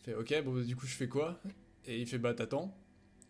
Il 0.01 0.05
fait 0.05 0.14
Ok, 0.14 0.35
bon, 0.45 0.61
du 0.62 0.77
coup, 0.77 0.87
je 0.87 0.95
fais 0.95 1.09
quoi? 1.09 1.41
Et 1.85 2.01
il 2.01 2.07
fait 2.07 2.18
Bah 2.18 2.35
t'attends. 2.35 2.77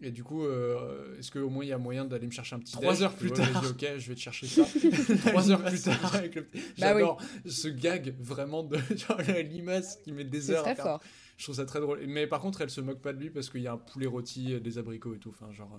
Et 0.02 0.10
du 0.10 0.22
coup, 0.22 0.44
euh, 0.44 1.18
est-ce 1.18 1.30
qu'au 1.30 1.48
moins 1.48 1.64
il 1.64 1.68
y 1.68 1.72
a 1.72 1.78
moyen 1.78 2.04
d'aller 2.04 2.26
me 2.26 2.30
chercher 2.30 2.54
un 2.54 2.58
petit 2.58 2.72
Trois 2.74 3.02
heures 3.02 3.14
plus 3.14 3.30
Ouais, 3.30 3.36
tard. 3.36 3.62
vas-y, 3.62 3.70
ok, 3.70 3.98
je 3.98 4.08
vais 4.10 4.14
te 4.14 4.20
chercher 4.20 4.46
ça. 4.46 4.66
Trois 5.26 5.50
heures 5.50 5.64
plus 5.64 5.80
tard. 5.80 6.14
avec 6.14 6.34
le- 6.34 6.42
Bah 6.42 6.48
oui. 6.94 7.00
J'adore 7.00 7.22
ce 7.46 7.68
gag 7.68 8.14
vraiment 8.20 8.62
de 8.62 8.76
genre 8.96 9.18
la 9.26 9.40
limace 9.40 9.96
qui 10.04 10.12
met 10.12 10.24
des 10.24 10.42
C'est 10.42 10.52
heures 10.52 10.66
à 10.68 10.74
très 10.74 10.82
faire. 10.82 10.98
Je 11.36 11.44
trouve 11.44 11.56
ça 11.56 11.66
très 11.66 11.80
drôle. 11.80 12.04
Mais 12.06 12.26
par 12.26 12.40
contre, 12.40 12.60
elle 12.62 12.70
se 12.70 12.80
moque 12.80 13.00
pas 13.02 13.12
de 13.12 13.18
lui 13.20 13.30
parce 13.30 13.50
qu'il 13.50 13.62
y 13.62 13.66
a 13.68 13.72
un 13.72 13.78
poulet 13.78 14.06
rôti, 14.06 14.52
euh, 14.54 14.60
des 14.60 14.78
abricots 14.78 15.14
et 15.14 15.18
tout. 15.18 15.30
Enfin, 15.30 15.50
genre. 15.52 15.74
euh. 15.74 15.78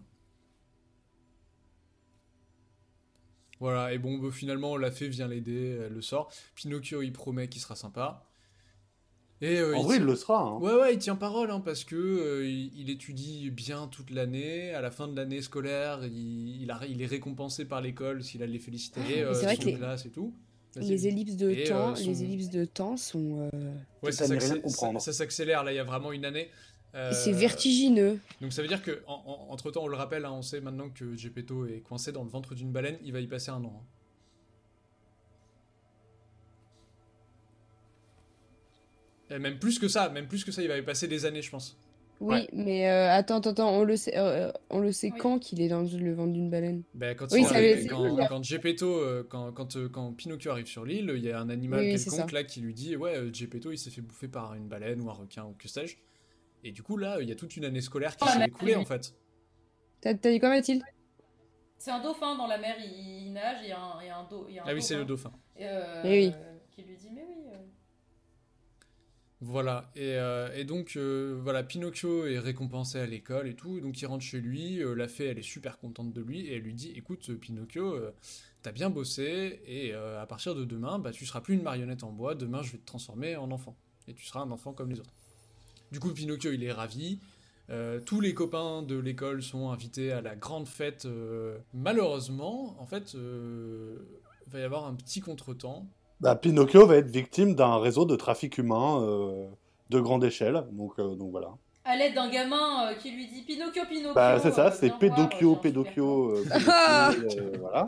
Voilà, 3.59 3.93
et 3.93 3.97
bon, 3.99 4.17
bah, 4.19 4.29
finalement, 4.31 4.77
la 4.77 4.91
fée 4.91 5.09
vient 5.09 5.27
l'aider, 5.27 5.79
elle 5.85 5.93
le 5.93 6.01
sort. 6.01 6.31
Pinocchio, 6.55 7.01
il 7.01 7.11
promet 7.13 7.47
qu'il 7.47 7.61
sera 7.61 7.75
sympa. 7.75 8.23
Et, 9.41 9.57
euh, 9.59 9.75
En 9.75 9.83
il 9.83 9.85
vrai, 9.85 9.97
il 9.97 10.03
le 10.03 10.15
sera. 10.17 10.41
hein. 10.41 10.63
Ouais, 10.63 10.73
ouais, 10.73 10.93
il 10.95 10.99
tient 10.99 11.15
parole, 11.15 11.51
hein, 11.51 11.59
parce 11.61 11.83
que 11.83 11.95
euh, 11.95 12.47
il, 12.47 12.71
il 12.79 12.89
étudie 12.89 13.51
bien 13.51 13.87
toute 13.87 14.09
l'année. 14.11 14.73
À 14.73 14.81
la 14.81 14.91
fin 14.91 15.07
de 15.07 15.15
l'année 15.15 15.41
scolaire, 15.41 15.99
il, 16.05 16.61
il, 16.63 16.71
a- 16.71 16.85
il 16.87 17.01
est 17.01 17.05
récompensé 17.07 17.65
par 17.65 17.81
l'école 17.81 18.23
s'il 18.23 18.43
a 18.43 18.47
les 18.47 18.59
féliciter, 18.59 19.21
euh, 19.23 19.31
Ah, 19.31 19.33
c'est 19.33 19.45
vrai 19.45 19.57
son 19.57 19.63
que 19.63 19.69
classe 19.71 20.05
et 20.05 20.11
tout. 20.11 20.33
Les 20.81 21.07
ellipses 21.07 21.35
de 21.37 21.49
Et, 21.51 21.63
temps, 21.65 21.91
euh, 21.91 21.95
son- 21.95 22.09
les 22.09 22.23
ellipses 22.23 22.49
de 22.49 22.65
temps 22.65 22.97
sont. 22.97 23.49
euh, 23.53 23.73
Ouais, 24.03 24.11
Ça 24.11 24.25
ça, 24.99 25.13
s'accélère, 25.13 25.63
là, 25.63 25.71
il 25.71 25.75
y 25.75 25.79
a 25.79 25.83
vraiment 25.83 26.11
une 26.11 26.25
année. 26.25 26.49
Euh, 26.95 27.11
C'est 27.13 27.31
vertigineux. 27.33 28.19
Donc 28.41 28.53
ça 28.53 28.61
veut 28.61 28.67
dire 28.67 28.81
que, 28.81 29.03
en- 29.07 29.21
en- 29.25 29.51
entre 29.53 29.71
temps, 29.71 29.83
on 29.83 29.87
le 29.87 29.97
rappelle, 29.97 30.25
hein, 30.25 30.31
on 30.31 30.41
sait 30.41 30.61
maintenant 30.61 30.89
que 30.89 31.15
Gepetto 31.15 31.65
est 31.67 31.81
coincé 31.81 32.11
dans 32.11 32.23
le 32.23 32.29
ventre 32.29 32.55
d'une 32.55 32.71
baleine, 32.71 32.97
il 33.03 33.11
va 33.13 33.19
y 33.19 33.27
passer 33.27 33.51
un 33.51 33.63
an. 33.63 33.83
hein. 39.29 39.35
Et 39.35 39.39
même 39.39 39.59
plus 39.59 39.77
que 39.79 39.87
ça, 39.87 40.09
même 40.09 40.27
plus 40.27 40.43
que 40.45 40.51
ça, 40.51 40.61
il 40.61 40.67
va 40.69 40.77
y 40.77 40.81
passer 40.81 41.07
des 41.07 41.25
années, 41.25 41.41
je 41.41 41.51
pense. 41.51 41.77
Oui, 42.19 42.35
Ouais. 42.35 42.47
mais 42.51 42.89
euh, 42.89 43.11
attends, 43.11 43.37
attends, 43.37 43.51
attends, 43.51 43.69
on 43.71 43.83
le 43.83 43.95
sait, 43.95 44.17
euh, 44.17 44.51
on 44.71 44.79
le 44.79 44.91
sait 44.91 45.11
Oui. 45.11 45.19
quand 45.19 45.37
qu'il 45.39 45.61
est 45.61 45.67
dans 45.69 45.81
le 45.83 46.13
ventre 46.13 46.33
d'une 46.33 46.49
baleine? 46.49 46.81
Ben, 46.95 47.15
quand, 47.15 47.27
Oui, 47.31 47.43
ça 47.43 47.55
arrive- 47.55 47.75
quand, 47.75 47.81
c'est- 47.83 47.87
quand 47.89 48.81
euh, 48.87 49.23
quand, 49.29 49.51
quand, 49.51 49.75
euh, 49.77 49.87
quand 49.87 50.11
Pinocchio 50.13 50.51
arrive 50.51 50.65
sur 50.65 50.83
l'île, 50.83 51.11
il 51.15 51.23
y 51.23 51.31
a 51.31 51.39
un 51.39 51.49
animal 51.49 51.81
Oui, 51.81 51.91
quelconque 51.95 52.31
là 52.31 52.43
qui 52.43 52.61
lui 52.61 52.73
dit 52.73 52.95
Ouais, 52.95 53.15
euh, 53.17 53.31
Geppetto 53.31 53.71
il 53.71 53.77
s'est 53.77 53.91
fait 53.91 54.01
bouffer 54.01 54.27
par 54.27 54.55
une 54.55 54.67
baleine 54.67 54.99
ou 55.01 55.09
un 55.09 55.13
requin 55.13 55.45
ou 55.45 55.53
que 55.53 55.67
sais-je. 55.67 55.97
Et 56.63 56.71
du 56.71 56.81
coup, 56.81 56.97
là, 56.97 57.17
il 57.21 57.29
y 57.29 57.31
a 57.31 57.35
toute 57.35 57.55
une 57.55 57.65
année 57.65 57.81
scolaire 57.81 58.15
qui 58.17 58.25
Oh, 58.27 58.31
s'est 58.39 58.45
écoulée 58.45 58.75
en 58.75 58.85
fait. 58.85 59.13
T'as 60.01 60.13
dit 60.13 60.39
quoi, 60.39 60.49
Mathilde? 60.49 60.81
C'est 61.77 61.91
un 61.91 62.01
dauphin 62.01 62.35
dans 62.35 62.47
la 62.47 62.57
mer, 62.57 62.75
il, 62.79 63.27
il 63.27 63.33
nage, 63.33 63.57
il 63.61 63.69
y 63.69 63.71
a 63.71 63.79
un, 63.79 64.01
il 64.01 64.07
y 64.07 64.09
a 64.09 64.17
un, 64.17 64.23
do- 64.23 64.45
il 64.49 64.55
y 64.55 64.59
a 64.59 64.63
un 64.63 64.65
Ah 64.67 64.73
oui, 64.73 64.81
c'est 64.81 64.95
le 64.95 65.05
dauphin. 65.05 65.31
Et, 65.55 65.65
euh, 65.67 66.01
Eh 66.03 66.09
oui. 66.27 66.33
Qui 66.71 66.81
lui 66.81 66.97
dit, 66.97 67.09
mais 67.13 67.23
oui. 67.27 67.35
Voilà, 69.39 69.91
et, 69.95 70.15
euh, 70.15 70.63
donc 70.63 70.93
euh, 70.95 71.39
voilà, 71.43 71.61
Pinocchio 71.61 72.25
est 72.25 72.39
récompensé 72.39 72.97
à 72.97 73.05
l'école 73.05 73.47
et 73.47 73.53
tout, 73.53 73.79
donc 73.81 74.01
il 74.01 74.05
rentre 74.07 74.23
chez 74.23 74.41
lui, 74.41 74.81
euh, 74.81 74.95
la 74.95 75.07
fée 75.07 75.25
elle 75.25 75.37
est 75.37 75.43
super 75.43 75.77
contente 75.77 76.11
de 76.11 76.21
lui, 76.21 76.47
et 76.47 76.55
elle 76.55 76.63
lui 76.63 76.73
dit 76.73 76.91
écoute 76.95 77.31
Pinocchio, 77.37 77.99
t'as 78.63 78.71
bien 78.71 78.89
bossé, 78.89 79.61
et 79.67 79.93
à 79.93 80.25
partir 80.25 80.55
de 80.55 80.65
demain, 80.65 80.97
bah, 80.97 81.11
tu 81.11 81.23
seras 81.27 81.41
plus 81.41 81.53
une 81.53 81.61
marionnette 81.61 82.03
en 82.03 82.11
bois, 82.11 82.33
demain 82.33 82.63
je 82.63 82.71
vais 82.71 82.77
te 82.79 82.85
transformer 82.85 83.35
en 83.35 83.51
enfant, 83.51 83.77
et 84.07 84.15
tu 84.15 84.25
seras 84.25 84.39
un 84.39 84.49
enfant 84.49 84.73
comme 84.73 84.89
les 84.89 84.99
autres. 84.99 85.13
Du 85.91 85.99
coup 85.99 86.11
Pinocchio 86.11 86.51
il 86.51 86.63
est 86.63 86.73
ravi, 86.73 87.19
tous 88.07 88.21
les 88.21 88.33
copains 88.33 88.81
de 88.81 88.97
l'école 88.97 89.43
sont 89.43 89.69
invités 89.69 90.11
à 90.11 90.21
la 90.21 90.35
grande 90.35 90.67
fête, 90.67 91.07
malheureusement, 91.75 92.75
en 92.81 92.87
fait, 92.87 93.13
il 93.13 94.51
va 94.51 94.59
y 94.59 94.63
avoir 94.63 94.85
un 94.87 94.95
petit 94.95 95.19
contretemps, 95.19 95.87
Bah, 96.19 96.35
Pinocchio 96.35 96.85
va 96.87 96.97
être 96.97 97.11
victime 97.11 97.53
d'un 97.55 97.77
réseau 97.77 98.05
de 98.05 98.15
trafic 98.15 98.57
humain 98.57 99.01
euh, 99.03 99.47
de 99.89 99.99
grande 99.99 100.23
échelle. 100.23 100.65
Donc, 100.71 100.93
euh, 100.99 101.15
donc 101.15 101.31
voilà. 101.31 101.49
À 101.85 101.95
l'aide 101.95 102.15
d'un 102.15 102.29
gamin 102.29 102.89
euh, 102.89 102.95
qui 102.95 103.11
lui 103.11 103.27
dit 103.27 103.43
Pinocchio, 103.43 103.83
Pinocchio. 103.87 104.13
Bah, 104.13 104.39
c'est 104.41 104.51
ça, 104.51 104.67
euh, 104.67 104.71
c'est 104.77 104.91
Pédocchio, 104.97 105.55
Pédocchio, 105.55 106.31
euh, 106.31 106.43
Ah 106.67 107.11
euh, 107.11 107.53
voilà. 107.61 107.85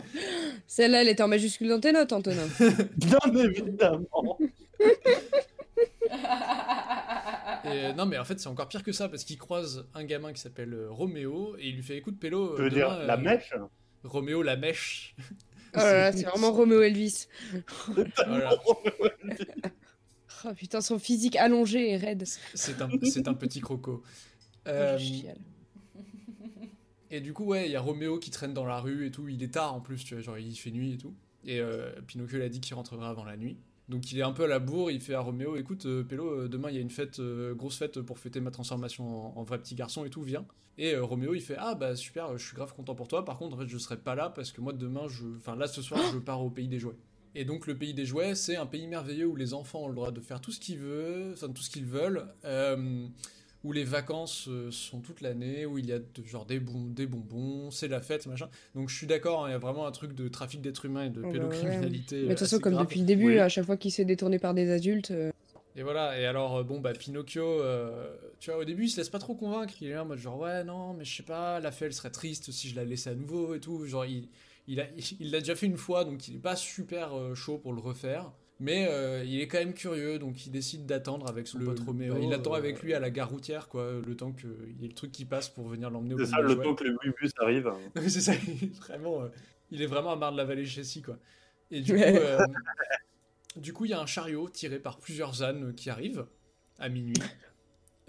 Celle-là, 0.68 1.02
elle 1.02 1.10
était 1.10 1.24
en 1.24 1.28
majuscule 1.28 1.68
dans 1.70 1.80
tes 1.80 1.92
notes, 1.92 2.14
Antonin. 2.14 2.48
Bien 2.98 3.20
évidemment. 3.36 4.38
Et, 7.66 7.94
non, 7.94 8.06
mais 8.06 8.18
en 8.18 8.24
fait, 8.24 8.40
c'est 8.40 8.48
encore 8.48 8.70
pire 8.70 8.84
que 8.84 8.94
ça 8.94 9.10
parce 9.10 9.26
qu'il 9.26 9.38
croise 9.38 9.86
un 9.94 10.06
gamin 10.06 10.32
qui 10.32 10.40
s'appelle 10.40 10.88
Roméo 10.90 11.58
et 11.60 11.68
il 11.68 11.76
lui 11.76 11.84
fait 11.84 11.98
écoute, 11.98 12.18
Pélo. 12.20 12.56
Je 12.58 12.64
veux 12.64 12.70
dire, 12.70 12.98
la 13.06 13.18
mèche? 13.18 13.54
Roméo, 14.06 14.42
la 14.42 14.56
mèche. 14.56 15.14
Oh 15.76 15.78
là 15.78 15.94
là, 15.94 16.12
c'est 16.12 16.24
vraiment 16.24 16.52
Roméo 16.52 16.82
Elvis. 16.82 17.28
Voilà. 18.28 18.52
Oh 20.46 20.54
putain, 20.56 20.80
son 20.80 21.00
physique 21.00 21.36
allongé 21.36 21.92
et 21.92 21.98
raide. 21.98 22.24
C'est 22.54 22.82
un, 22.82 22.90
c'est 23.04 23.28
un 23.28 23.34
petit 23.34 23.60
croco. 23.60 24.04
Euh, 24.68 24.98
Je 24.98 25.04
chiale. 25.04 25.38
et 27.12 27.20
du 27.20 27.34
coup, 27.34 27.44
ouais, 27.44 27.66
il 27.68 27.72
y 27.74 27.76
a 27.76 27.82
Roméo 27.82 28.20
qui 28.20 28.32
traîne 28.32 28.54
dans 28.54 28.66
la 28.66 28.80
rue 28.80 29.06
et 29.06 29.12
tout. 29.12 29.28
Il 29.28 29.44
est 29.44 29.54
tard 29.54 29.74
en 29.74 29.82
plus, 29.82 30.04
tu 30.06 30.14
vois, 30.14 30.24
genre 30.24 30.38
il 30.38 30.56
fait 30.56 30.72
nuit 30.72 30.94
et 30.94 30.98
tout. 30.98 31.14
Et 31.44 31.60
euh, 31.60 31.92
Pinocchio 32.08 32.38
l'a 32.40 32.48
dit 32.48 32.62
qu'il 32.62 32.74
rentrerait 32.76 33.06
avant 33.08 33.26
la 33.26 33.36
nuit. 33.36 33.58
Donc 33.90 34.12
il 34.12 34.20
est 34.20 34.24
un 34.24 34.32
peu 34.32 34.44
à 34.44 34.48
la 34.48 34.60
bourre, 34.60 34.92
il 34.92 35.02
fait 35.02 35.16
à 35.16 35.20
Roméo 35.20 35.58
écoute, 35.58 35.86
euh, 35.88 36.04
Pélo, 36.04 36.44
euh, 36.44 36.48
demain 36.48 36.70
il 36.70 36.76
y 36.76 36.78
a 36.78 36.82
une 36.82 36.92
fête, 36.92 37.20
euh, 37.20 37.54
grosse 37.56 37.78
fête 37.78 38.00
pour 38.02 38.20
fêter 38.20 38.40
ma 38.40 38.52
transformation 38.52 39.36
en, 39.36 39.40
en 39.40 39.44
vrai 39.44 39.58
petit 39.58 39.76
garçon 39.76 40.06
et 40.06 40.10
tout, 40.10 40.22
viens. 40.22 40.46
Et 40.82 40.94
euh, 40.96 41.04
Roméo 41.04 41.34
il 41.36 41.42
fait 41.42 41.58
ah 41.60 41.76
bah 41.76 41.96
super, 41.96 42.36
je 42.38 42.46
suis 42.46 42.56
grave 42.56 42.74
content 42.74 42.96
pour 42.96 43.08
toi. 43.10 43.26
Par 43.26 43.38
contre, 43.38 43.58
en 43.58 43.60
fait, 43.60 43.68
je 43.68 43.78
serai 43.78 43.98
pas 43.98 44.16
là 44.16 44.30
parce 44.30 44.52
que 44.54 44.62
moi 44.62 44.74
demain, 44.74 45.08
je, 45.10 45.26
enfin 45.38 45.56
là 45.56 45.68
ce 45.68 45.82
soir, 45.82 46.00
je 46.14 46.18
pars 46.20 46.42
au 46.42 46.50
pays 46.50 46.68
des 46.70 46.80
jouets. 46.80 46.96
Et 47.36 47.46
donc 47.46 47.68
le 47.68 47.78
pays 47.78 47.94
des 47.94 48.06
jouets, 48.06 48.34
c'est 48.34 48.56
un 48.56 48.66
pays 48.66 48.88
merveilleux 48.88 49.28
où 49.28 49.36
les 49.36 49.54
enfants 49.54 49.84
ont 49.84 49.88
le 49.90 49.94
droit 49.94 50.12
de 50.12 50.22
faire 50.22 50.40
tout 50.42 50.52
ce 50.52 50.60
qu'ils 50.60 50.80
veulent, 50.80 51.34
enfin 51.34 51.50
tout 51.50 51.62
ce 51.62 51.70
qu'ils 51.70 51.86
veulent, 51.86 52.26
euh, 52.46 53.06
où 53.66 53.74
les 53.74 53.84
vacances 53.84 54.48
euh, 54.48 54.72
sont 54.72 55.02
toute 55.02 55.20
l'année, 55.22 55.66
où 55.66 55.78
il 55.78 55.86
y 55.86 55.92
a 55.92 56.00
de- 56.00 56.06
genre 56.26 56.46
des, 56.46 56.60
bon- 56.62 56.88
des 56.90 57.06
bonbons, 57.06 57.70
c'est 57.72 57.90
la 57.90 58.00
fête, 58.02 58.26
machin. 58.26 58.48
Donc 58.74 58.88
je 58.90 58.96
suis 58.96 59.06
d'accord, 59.06 59.44
hein, 59.44 59.50
il 59.50 59.52
y 59.52 59.56
a 59.56 59.60
vraiment 59.60 59.86
un 59.86 59.92
truc 59.92 60.14
de 60.16 60.28
trafic 60.30 60.62
d'êtres 60.62 60.86
humains 60.86 61.04
et 61.06 61.10
de 61.10 61.20
Oh 61.20 61.26
bah 61.26 61.32
pédocriminalité. 61.34 62.16
Mais 62.16 62.22
de 62.22 62.26
euh, 62.26 62.30
toute 62.30 62.40
façon, 62.40 62.60
comme 62.60 62.74
grave. 62.74 62.86
depuis 62.88 63.02
le 63.02 63.06
début, 63.06 63.38
à 63.38 63.50
chaque 63.50 63.66
fois 63.66 63.76
qu'il 63.78 63.92
se 63.92 63.98
fait 63.98 64.06
détourner 64.06 64.40
par 64.40 64.54
des 64.54 64.72
adultes. 64.72 65.12
euh, 65.12 65.32
Et 65.80 65.84
voilà, 65.84 66.20
et 66.20 66.26
alors, 66.26 66.58
euh, 66.58 66.64
bon, 66.64 66.82
bah, 66.82 66.92
Pinocchio, 66.92 67.42
euh, 67.62 68.14
tu 68.42 68.52
vois, 68.52 68.60
au 68.60 68.66
début, 68.66 68.84
il 68.84 68.90
se 68.90 68.98
laisse 68.98 69.08
pas 69.10 69.18
trop 69.18 69.34
convaincre. 69.34 69.74
Il 69.80 69.88
est 69.88 69.94
là 69.94 70.04
en 70.04 70.06
mode 70.06 70.18
genre, 70.18 70.38
ouais, 70.38 70.66
non, 70.66 70.94
mais 70.94 71.06
je 71.06 71.16
sais 71.16 71.24
pas, 71.24 71.62
la 71.62 71.72
fée, 71.72 71.86
elle 71.86 71.94
serait 71.94 72.10
triste 72.10 72.52
si 72.52 72.68
je 72.68 72.76
la 72.76 72.84
laissais 72.84 73.12
à 73.12 73.16
nouveau 73.16 73.56
et 73.56 73.62
tout. 73.62 73.86
Genre, 73.86 74.04
il 74.06 74.28
il 74.68 74.82
a- 74.82 74.88
il 75.22 75.32
l'a 75.32 75.40
déjà 75.40 75.56
fait 75.56 75.68
une 75.68 75.78
fois, 75.78 76.04
donc 76.04 76.28
il 76.28 76.36
est 76.36 76.40
pas 76.40 76.58
super 76.58 77.18
euh, 77.18 77.34
chaud 77.34 77.60
pour 77.60 77.72
le 77.72 77.80
refaire. 77.80 78.30
Mais 78.60 78.88
euh, 78.90 79.24
il 79.24 79.40
est 79.40 79.48
quand 79.48 79.60
même 79.60 79.74
curieux, 79.74 80.20
donc 80.20 80.46
il 80.46 80.52
décide 80.52 80.86
d'attendre 80.86 81.30
avec 81.30 81.48
son 81.48 81.60
Le- 81.60 81.66
pote 81.68 81.80
Roméo. 81.80 82.16
le- 82.16 82.24
Il 82.24 82.34
attend 82.34 82.56
avec 82.56 82.84
lui 82.84 82.94
à 82.94 83.00
la 83.00 83.10
gare 83.10 83.30
routière, 83.30 83.70
quoi, 83.70 83.90
le 84.06 84.16
temps 84.18 84.34
qu'il 84.34 84.50
y 84.82 84.84
ait 84.84 84.90
le 84.90 84.94
truc 84.94 85.14
qui 85.14 85.24
passe 85.24 85.48
pour 85.48 85.70
venir 85.70 85.90
l'emmener 85.90 86.16
au 86.16 86.18
C'est 86.18 86.26
ça, 86.26 86.42
le 86.42 86.58
temps 86.60 86.76
que 86.76 86.84
les 86.84 86.90
huit 86.90 87.14
bus 87.22 87.32
mais 87.96 88.10
c'est 88.10 88.20
ça, 88.20 88.34
il 88.36 88.66
est 88.66 88.76
vraiment, 88.76 89.22
euh, 89.22 89.30
il 89.72 89.82
est 89.82 89.86
vraiment 89.86 90.12
à 90.12 90.18
marre 90.18 90.34
de 90.34 90.38
la 90.38 90.44
vallée 90.44 90.66
Chessy, 90.66 91.02
quoi. 91.02 91.18
Et 91.72 91.80
du 91.80 91.94
coup, 91.94 92.02
euh, 92.02 92.38
du 93.62 93.74
coup, 93.74 93.86
il 93.86 93.92
y 93.92 93.94
a 93.94 94.00
un 94.00 94.06
chariot 94.06 94.50
tiré 94.50 94.80
par 94.80 94.98
plusieurs 95.00 95.44
ânes 95.44 95.74
qui 95.76 95.90
arrive 95.90 96.26
à 96.78 96.90
minuit. 96.90 97.16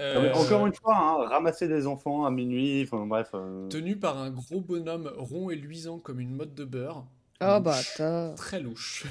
Euh, 0.01 0.15
Non, 0.15 0.23
mais 0.23 0.33
encore 0.33 0.67
une 0.67 0.75
fois, 0.75 0.97
hein, 0.97 1.29
ramasser 1.29 1.69
des 1.69 1.87
enfants 1.87 2.25
à 2.25 2.31
minuit, 2.31 2.83
enfin 2.85 3.05
bref. 3.07 3.31
euh, 3.35 3.69
Tenu 3.69 3.99
par 3.99 4.17
un 4.19 4.31
gros 4.31 4.61
bonhomme 4.61 5.13
rond 5.17 5.51
et 5.51 5.57
luisant 5.57 5.99
comme 5.99 6.21
une 6.21 6.35
motte 6.35 6.55
de 6.55 6.65
beurre. 6.65 7.07
Oh 7.43 7.45
Louche. 7.57 7.63
bâtard. 7.65 8.35
Très 8.37 8.61
louche. 8.61 9.07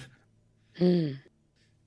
Hmm. 0.80 1.10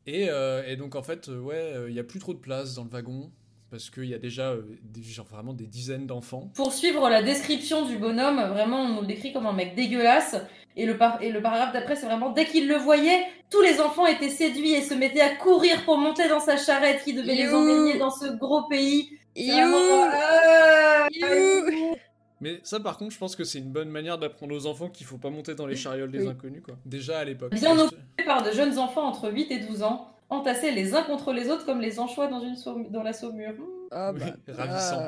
Et, 0.07 0.28
euh, 0.28 0.64
et 0.66 0.76
donc, 0.76 0.94
en 0.96 1.03
fait, 1.03 1.28
euh, 1.28 1.38
ouais, 1.40 1.57
euh, 1.74 1.88
il 1.90 1.94
y 1.96 2.00
a 2.00 2.05
plus 2.05 2.18
trop 2.20 2.34
de 2.34 2.38
place 2.38 2.74
dans 2.74 2.84
le 2.84 2.90
wagon. 2.90 3.30
Parce 3.72 3.88
qu'il 3.88 4.04
y 4.04 4.12
a 4.14 4.18
déjà 4.18 4.50
euh, 4.50 4.62
des, 4.82 5.02
genre, 5.02 5.24
vraiment 5.26 5.54
des 5.54 5.66
dizaines 5.66 6.06
d'enfants. 6.06 6.50
Pour 6.54 6.74
suivre 6.74 7.08
la 7.08 7.22
description 7.22 7.86
du 7.86 7.96
bonhomme, 7.96 8.36
vraiment, 8.52 8.82
on 8.82 8.88
nous 8.90 9.00
le 9.00 9.06
décrit 9.06 9.32
comme 9.32 9.46
un 9.46 9.54
mec 9.54 9.74
dégueulasse. 9.74 10.36
Et 10.76 10.84
le, 10.84 10.98
par- 10.98 11.22
et 11.22 11.30
le 11.32 11.40
paragraphe 11.40 11.72
d'après, 11.72 11.96
c'est 11.96 12.04
vraiment 12.04 12.30
dès 12.32 12.44
qu'il 12.44 12.68
le 12.68 12.76
voyait, 12.76 13.24
tous 13.50 13.62
les 13.62 13.80
enfants 13.80 14.06
étaient 14.06 14.28
séduits 14.28 14.72
et 14.74 14.82
se 14.82 14.92
mettaient 14.92 15.22
à 15.22 15.34
courir 15.36 15.84
pour 15.86 15.96
monter 15.96 16.28
dans 16.28 16.38
sa 16.40 16.58
charrette 16.58 17.02
qui 17.02 17.14
devait 17.14 17.34
les 17.34 17.48
emmener 17.52 17.98
dans 17.98 18.10
ce 18.10 18.26
gros 18.36 18.64
pays. 18.68 19.18
C'est 19.34 19.42
You. 19.44 19.54
vraiment, 19.54 20.04
euh, 20.04 21.08
You. 21.12 21.96
Mais 22.42 22.60
ça, 22.64 22.78
par 22.80 22.98
contre, 22.98 23.12
je 23.14 23.18
pense 23.18 23.36
que 23.36 23.44
c'est 23.44 23.58
une 23.60 23.70
bonne 23.72 23.88
manière 23.88 24.18
d'apprendre 24.18 24.54
aux 24.54 24.66
enfants 24.66 24.88
qu'il 24.90 25.06
faut 25.06 25.16
pas 25.18 25.30
monter 25.30 25.54
dans 25.54 25.66
les 25.66 25.76
charioles 25.76 26.10
des 26.10 26.22
Oui. 26.24 26.28
inconnus, 26.28 26.62
quoi. 26.62 26.74
Déjà 26.84 27.20
à 27.20 27.24
l'époque. 27.24 27.52
Bien 27.54 27.74
Juste- 27.74 27.96
par 28.26 28.42
de 28.42 28.50
jeunes 28.50 28.78
enfants 28.78 29.06
entre 29.06 29.30
8 29.30 29.50
et 29.50 29.60
12 29.60 29.82
ans, 29.82 30.08
entassés 30.32 30.70
les 30.70 30.94
uns 30.94 31.02
contre 31.02 31.32
les 31.32 31.48
autres 31.48 31.64
comme 31.66 31.80
les 31.80 31.98
anchois 32.00 32.26
dans, 32.28 32.40
une 32.40 32.56
saum- 32.56 32.90
dans 32.90 33.02
la 33.02 33.12
saumure. 33.12 33.52
Hmm, 33.52 33.64
Oh 33.94 34.10
Oui, 34.14 34.20
bâtard. 34.46 34.56
ravissant. 34.68 35.02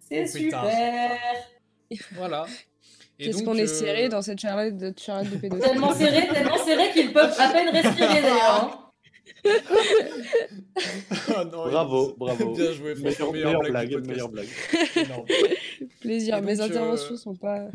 C'est 0.00 0.24
Oh, 0.24 0.26
super 0.26 0.64
Voilà. 2.12 2.46
Qu'est-ce 3.18 3.44
qu'on 3.44 3.54
est 3.54 3.62
euh, 3.62 3.66
serré 3.66 4.08
dans 4.08 4.22
cette 4.22 4.40
charrette 4.40 4.76
de, 4.76 4.92
charrette 4.96 5.30
de 5.30 5.36
pédophiles. 5.36 5.64
Tellement 5.70 5.92
serré, 5.94 6.26
tellement 6.28 6.58
serré 6.58 6.90
qu'ils 6.92 7.12
peuvent 7.12 7.34
à 7.38 7.48
peine 7.52 7.68
respirer 7.68 8.22
d'ailleurs. 8.22 8.64
hein. 8.64 8.80
Ah 11.36 11.44
non, 11.44 11.68
Bravo, 11.68 12.10
il- 12.14 12.18
bravo. 12.18 12.54
Bien 12.54 12.72
joué, 12.72 12.94
Meilleure, 12.94 13.32
meilleure, 13.32 13.60
meilleure 13.62 13.70
blague, 13.70 13.88
blague, 13.90 14.06
meilleure 14.06 14.30
blague. 14.30 14.48
Plaisir, 16.00 16.42
mes 16.42 16.56
donc, 16.56 16.70
interventions 16.70 17.14
euh, 17.14 17.18
sont 17.18 17.34
pas. 17.36 17.68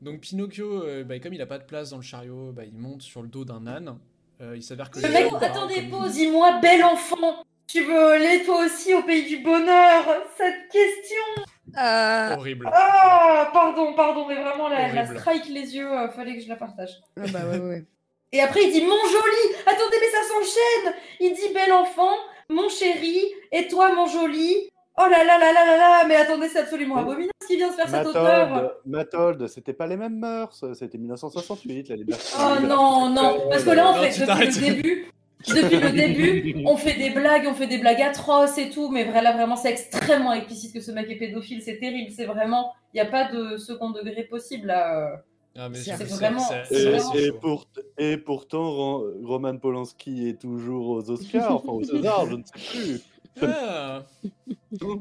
Donc 0.00 0.20
Pinocchio, 0.20 0.82
euh, 0.84 1.04
bah, 1.04 1.18
comme 1.18 1.34
il 1.34 1.42
a 1.42 1.46
pas 1.46 1.58
de 1.58 1.64
place 1.64 1.90
dans 1.90 1.96
le 1.96 2.02
chariot, 2.02 2.52
bah, 2.52 2.64
il 2.64 2.76
monte 2.78 3.02
sur 3.02 3.22
le 3.22 3.28
dos 3.28 3.44
d'un 3.44 3.66
âne. 3.66 3.98
Euh, 4.40 4.54
il 4.56 4.62
s'avère 4.62 4.90
que 4.90 4.98
Le 5.00 5.06
les 5.08 5.12
mec, 5.12 5.32
attendez, 5.40 5.82
pause, 5.82 6.12
dis-moi, 6.12 6.58
bel 6.60 6.82
enfant, 6.84 7.44
tu 7.66 7.82
veux 7.84 8.12
aller 8.12 8.42
toi 8.44 8.64
aussi 8.64 8.92
au 8.94 9.02
pays 9.02 9.24
du 9.26 9.38
bonheur? 9.38 10.04
Cette 10.36 10.68
question 10.70 11.44
Ah, 11.76 12.34
Horrible. 12.36 12.68
Ah, 12.72 13.50
pardon, 13.52 13.94
pardon, 13.94 14.26
mais 14.26 14.34
vraiment, 14.34 14.68
la 14.68 14.88
Horrible. 14.88 15.18
strike 15.18 15.48
les 15.48 15.76
yeux, 15.76 15.90
euh, 15.90 16.08
fallait 16.10 16.34
que 16.36 16.42
je 16.42 16.48
la 16.48 16.56
partage. 16.56 17.00
Ah 17.18 17.24
bah 17.32 17.46
ouais, 17.50 17.58
ouais. 17.58 17.84
Et 18.32 18.40
après, 18.40 18.64
il 18.64 18.72
dit 18.72 18.82
mon 18.82 18.96
joli 19.06 19.54
Attendez, 19.66 19.96
mais 20.00 20.08
ça 20.10 20.22
s'enchaîne 20.28 20.94
Il 21.20 21.34
dit 21.34 21.54
bel 21.54 21.72
enfant, 21.72 22.12
mon 22.48 22.68
chéri, 22.68 23.22
et 23.52 23.68
toi, 23.68 23.94
mon 23.94 24.06
joli 24.06 24.68
Oh 24.96 25.02
là 25.10 25.24
là 25.24 25.38
là 25.38 25.52
là 25.52 25.64
là 25.66 25.76
là 25.76 26.04
Mais 26.06 26.14
attendez, 26.16 26.48
c'est 26.48 26.60
absolument 26.60 26.96
abominable 26.98 27.32
ce 27.42 27.46
qui 27.48 27.56
vient 27.56 27.68
de 27.70 27.74
faire 27.74 27.88
cet 27.88 28.06
auteur 28.06 28.72
Matold, 28.86 29.46
c'était 29.48 29.72
pas 29.72 29.86
les 29.86 29.96
mêmes 29.96 30.18
mœurs, 30.18 30.64
c'était 30.74 30.96
1968, 30.98 31.88
la 31.90 31.96
liberté. 31.96 32.22
Oh 32.38 32.60
non, 32.66 33.10
non, 33.10 33.48
parce 33.50 33.64
que 33.64 33.70
là, 33.70 33.88
en 33.88 33.96
Non, 33.96 34.02
fait, 34.02 34.18
depuis 34.18 34.46
le 34.46 34.60
début, 34.72 35.06
depuis 35.46 35.76
le 35.80 35.90
début, 35.90 36.62
on 36.66 36.76
fait 36.78 36.94
des 36.94 37.10
blagues, 37.10 37.46
on 37.46 37.52
fait 37.54 37.66
des 37.66 37.76
blagues 37.78 38.00
atroces 38.00 38.56
et 38.56 38.70
tout, 38.70 38.88
mais 38.88 39.04
là, 39.04 39.32
vraiment, 39.32 39.56
c'est 39.56 39.70
extrêmement 39.72 40.32
explicite 40.32 40.72
que 40.72 40.80
ce 40.80 40.90
mec 40.90 41.10
est 41.10 41.16
pédophile, 41.16 41.60
c'est 41.62 41.78
terrible, 41.78 42.10
c'est 42.16 42.24
vraiment, 42.24 42.72
il 42.94 43.02
n'y 43.02 43.06
a 43.06 43.10
pas 43.10 43.30
de 43.30 43.58
second 43.58 43.90
degré 43.90 44.22
possible, 44.24 44.68
là. 44.68 45.22
Ah, 45.56 45.68
mais 45.68 45.76
C'est 45.76 46.02
vraiment- 46.02 46.42
Et, 46.70 46.74
et 46.82 46.98
chaud. 46.98 47.38
pour- 47.40 47.66
et 47.98 48.16
pourtant, 48.16 48.70
Ro- 48.72 49.06
Roman 49.22 49.56
Polanski 49.58 50.28
est 50.30 50.40
toujours 50.40 50.88
aux 50.88 51.10
Oscars, 51.10 51.54
enfin 51.56 51.72
aux 51.72 51.84
Césars, 51.84 52.26
je 52.30 52.36
ne 52.36 52.42
sais 52.42 52.78
plus. 52.80 53.00
Ah. 53.42 54.06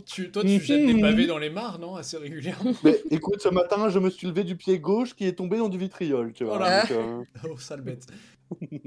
Tu- 0.05 0.31
toi, 0.31 0.43
tu 0.43 0.59
jettes 0.59 0.85
des 0.85 0.99
pavés 1.01 1.27
dans 1.27 1.37
les 1.37 1.49
mares, 1.49 1.79
non 1.79 1.95
Assez 1.95 2.17
régulièrement. 2.17 2.73
Mais 2.83 3.01
écoute, 3.11 3.41
ce 3.41 3.49
matin, 3.49 3.89
je 3.89 3.99
me 3.99 4.09
suis 4.09 4.27
levé 4.27 4.43
du 4.43 4.55
pied 4.55 4.79
gauche 4.79 5.15
qui 5.15 5.25
est 5.25 5.33
tombé 5.33 5.57
dans 5.57 5.69
du 5.69 5.77
vitriol, 5.77 6.33
tu 6.33 6.43
vois. 6.43 6.55
Oh 6.57 6.59
là. 6.59 6.81
donc, 6.81 6.91
euh, 6.91 7.23
Oh, 7.51 7.57
sale 7.57 7.81
bête. 7.81 8.05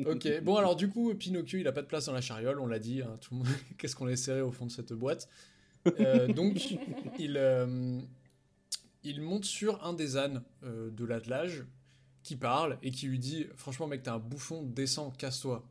ok, 0.05 0.43
bon, 0.43 0.57
alors 0.57 0.77
du 0.77 0.89
coup, 0.89 1.13
Pinocchio, 1.15 1.59
il 1.59 1.67
a 1.69 1.73
pas 1.73 1.83
de 1.83 1.87
place 1.87 2.07
dans 2.07 2.13
la 2.13 2.21
chariole, 2.21 2.61
on 2.61 2.67
l'a 2.67 2.79
dit. 2.79 3.03
hein, 3.03 3.17
tout 3.21 3.35
le 3.35 3.39
monde... 3.39 3.49
Qu'est-ce 3.79 3.97
qu'on 3.97 4.09
est 4.09 4.17
serré 4.17 4.41
au 4.43 4.53
fond 4.53 4.67
de 4.67 4.71
cette 4.71 4.93
boîte? 4.93 5.29
Euh, 6.01 6.27
Donc, 6.29 6.77
il, 7.19 7.37
euh, 7.37 8.01
il 9.05 9.21
monte 9.23 9.45
sur 9.45 9.85
un 9.85 9.93
des 9.93 10.17
ânes 10.17 10.43
euh, 10.65 10.91
de 10.91 11.05
l'attelage 11.05 11.65
qui 12.23 12.37
parle 12.37 12.79
et 12.83 12.91
qui 12.91 13.07
lui 13.07 13.19
dit 13.21 13.47
Franchement, 13.57 13.87
mec, 13.87 14.03
t'es 14.03 14.11
un 14.11 14.19
bouffon, 14.19 14.63
descends, 14.65 15.11
casse-toi. 15.11 15.65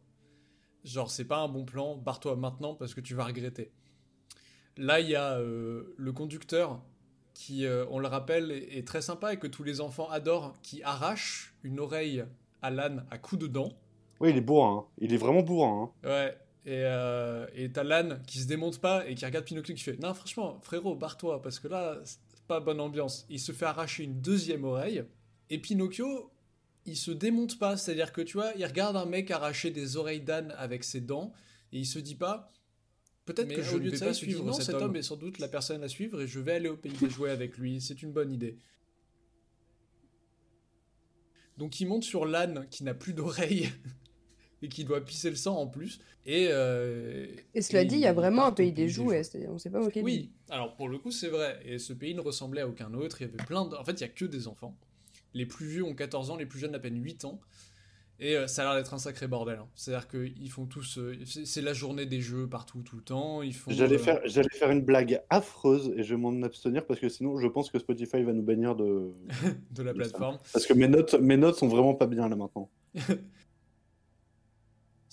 Genre, 0.86 1.10
c'est 1.12 1.26
pas 1.26 1.40
un 1.40 1.48
bon 1.50 1.66
plan, 1.66 1.98
barre-toi 1.98 2.36
maintenant 2.38 2.76
parce 2.76 2.94
que 2.94 3.02
tu 3.02 3.16
vas 3.16 3.26
regretter. 3.26 3.72
Là, 4.78 5.00
il 5.00 5.10
y 5.10 5.16
a 5.16 5.38
euh, 5.40 5.94
le 5.98 6.12
conducteur 6.14 6.82
qui, 7.34 7.66
euh, 7.66 7.86
on 7.90 8.00
le 8.00 8.08
rappelle, 8.08 8.52
est, 8.52 8.78
est 8.78 8.88
très 8.88 9.02
sympa 9.02 9.34
et 9.34 9.38
que 9.38 9.48
tous 9.48 9.64
les 9.64 9.82
enfants 9.82 10.10
adorent, 10.10 10.54
qui 10.62 10.84
arrache 10.84 11.56
une 11.64 11.80
oreille 11.80 12.24
à 12.62 12.70
l'âne 12.72 13.06
à 13.12 13.18
coups 13.18 13.42
de 13.42 13.48
dents. 13.48 13.74
Oui, 14.20 14.30
il 14.30 14.38
est 14.38 14.42
bourrin. 14.42 14.86
hein. 14.86 14.92
Il 15.00 15.14
est 15.14 15.18
vraiment 15.18 15.42
bourrin. 15.42 15.92
hein. 16.04 16.10
Ouais. 16.10 16.38
Et 16.68 16.82
euh, 16.84 17.46
t'as 17.74 17.84
l'âne 17.84 18.22
qui 18.26 18.40
se 18.40 18.48
démonte 18.48 18.80
pas 18.80 19.08
et 19.08 19.14
qui 19.16 19.24
regarde 19.26 19.46
Pinocchio 19.46 19.76
qui 19.76 19.84
fait 19.84 20.00
Non, 20.00 20.14
franchement, 20.14 20.60
frérot, 20.62 20.96
barre-toi 20.96 21.42
parce 21.42 21.60
que 21.60 21.68
là, 21.68 22.00
c'est 22.04 22.20
pas 22.48 22.60
bonne 22.60 22.80
ambiance. 22.80 23.26
Il 23.30 23.40
se 23.40 23.52
fait 23.52 23.66
arracher 23.66 24.04
une 24.04 24.20
deuxième 24.22 24.64
oreille 24.64 25.04
et 25.50 25.60
Pinocchio, 25.60 26.32
il 26.86 26.96
se 26.96 27.12
démonte 27.12 27.58
pas. 27.60 27.78
C'est-à-dire 27.78 28.12
que 28.14 28.22
tu 28.22 28.38
vois, 28.38 28.52
il 28.58 28.66
regarde 28.66 28.96
un 28.96 29.06
mec 29.06 29.32
arracher 29.32 29.72
des 29.72 29.98
oreilles 29.98 30.22
d'âne 30.22 30.54
avec 30.58 30.84
ses 30.84 31.02
dents 31.02 31.34
et 31.72 31.80
il 31.80 31.86
se 31.86 32.00
dit 32.00 32.16
pas 32.16 32.52
Peut-être 33.26 33.50
que 33.50 33.62
au 33.62 33.64
je 33.64 33.78
lieu 33.78 33.80
ne 33.80 33.86
de 33.86 33.90
vais 33.92 33.98
ça, 33.98 34.06
pas 34.06 34.12
il 34.12 34.16
se 34.16 34.20
dit, 34.26 34.32
suivre 34.32 34.46
non, 34.46 34.54
cet 34.54 34.66
cet 34.66 34.76
homme 34.76 34.84
homme 34.84 34.96
est 34.96 35.02
sans 35.02 35.16
doute 35.16 35.40
la 35.40 35.48
personne 35.48 35.84
à 35.84 35.88
suivre 35.88 36.22
et 36.22 36.28
je 36.28 36.40
vais 36.40 36.54
aller 36.54 36.70
au 36.70 36.78
pays 36.78 36.94
des 36.94 37.10
jouets 37.10 37.32
avec 37.32 37.58
lui. 37.58 37.82
C'est 37.82 38.04
une 38.04 38.12
bonne 38.12 38.32
idée. 38.32 38.58
Donc 41.58 41.80
il 41.80 41.88
monte 41.88 42.04
sur 42.04 42.26
l'âne 42.26 42.68
qui 42.70 42.84
n'a 42.84 42.94
plus 42.94 43.14
d'oreilles 43.14 43.70
et 44.62 44.70
qui 44.70 44.84
doit 44.84 45.04
pisser 45.04 45.32
le 45.32 45.36
sang 45.36 45.58
en 45.58 45.68
plus. 45.68 46.00
Et, 46.28 46.48
euh, 46.50 47.28
Et 47.56 47.62
cela 47.62 47.82
et 47.82 47.86
dit, 47.86 47.96
il 47.96 48.02
y 48.02 48.08
a 48.08 48.14
vraiment 48.14 48.46
un 48.46 48.50
au 48.50 48.52
pays 48.52 48.72
des 48.72 48.90
jouets, 48.90 49.06
jouets. 49.06 49.24
c'est-à-dire 49.24 49.50
on 49.52 49.58
sait 49.58 49.70
pas 49.72 49.82
auquel. 49.82 50.04
Oui, 50.04 50.32
alors 50.50 50.76
pour 50.76 50.88
le 50.88 51.00
coup 51.00 51.12
c'est 51.12 51.30
vrai. 51.30 51.60
Et 51.66 51.80
ce 51.80 51.94
pays 51.94 52.14
ne 52.14 52.22
ressemblait 52.22 52.62
à 52.62 52.68
aucun 52.68 52.94
autre. 52.94 53.22
Il 53.22 53.28
y 53.28 53.28
avait 53.34 53.44
plein 53.44 53.66
de... 53.66 53.76
En 53.76 53.84
fait, 53.84 53.94
il 53.94 54.02
y 54.02 54.04
a 54.04 54.10
que 54.10 54.26
des 54.26 54.48
enfants. 54.48 54.78
Les 55.36 55.46
plus 55.46 55.68
vieux 55.68 55.84
ont 55.84 55.94
14 55.94 56.32
ans, 56.32 56.38
les 56.38 56.48
plus 56.48 56.60
jeunes 56.60 56.74
à 56.74 56.80
peine 56.80 57.02
8 57.02 57.26
ans. 57.26 57.40
Et 58.18 58.38
euh, 58.38 58.48
ça 58.48 58.62
a 58.62 58.66
l'air 58.66 58.76
d'être 58.82 58.94
un 58.94 58.98
sacré 58.98 59.28
bordel. 59.28 59.60
hein. 59.60 59.68
C'est-à-dire 59.76 60.08
qu'ils 60.08 60.50
font 60.50 60.66
tous... 60.66 60.98
euh, 60.98 61.18
c'est 61.26 61.62
la 61.62 61.74
journée 61.74 62.06
des 62.06 62.22
jeux 62.22 62.48
partout, 62.48 62.82
tout 62.82 62.96
le 62.96 63.02
temps. 63.02 63.42
Ils 63.42 63.54
font... 63.54 63.72
J'allais 63.72 63.96
euh, 63.96 64.00
faire, 64.00 64.22
j'allais 64.24 64.48
faire 64.54 64.72
une 64.72 64.82
blague 64.82 65.22
affreuse 65.30 65.94
et 65.98 66.04
je 66.04 66.16
vais 66.16 66.22
m'en 66.22 66.42
abstenir 66.44 66.86
parce 66.86 67.02
que 67.02 67.10
sinon 67.10 67.38
je 67.38 67.48
pense 67.48 67.70
que 67.70 67.78
Spotify 67.78 68.24
va 68.24 68.32
nous 68.32 68.42
bannir 68.42 68.76
de. 68.76 69.12
de 69.72 69.84
la 69.84 69.92
de 69.92 70.02
ça. 70.04 70.10
plateforme. 70.12 70.38
Parce 70.54 70.66
que 70.66 70.74
mes 70.74 70.88
notes, 70.88 71.16
mes 71.16 71.36
notes 71.36 71.56
sont 71.58 71.68
vraiment 71.68 71.94
pas 71.94 72.08
bien 72.08 72.30
là 72.30 72.38
maintenant. 72.38 72.70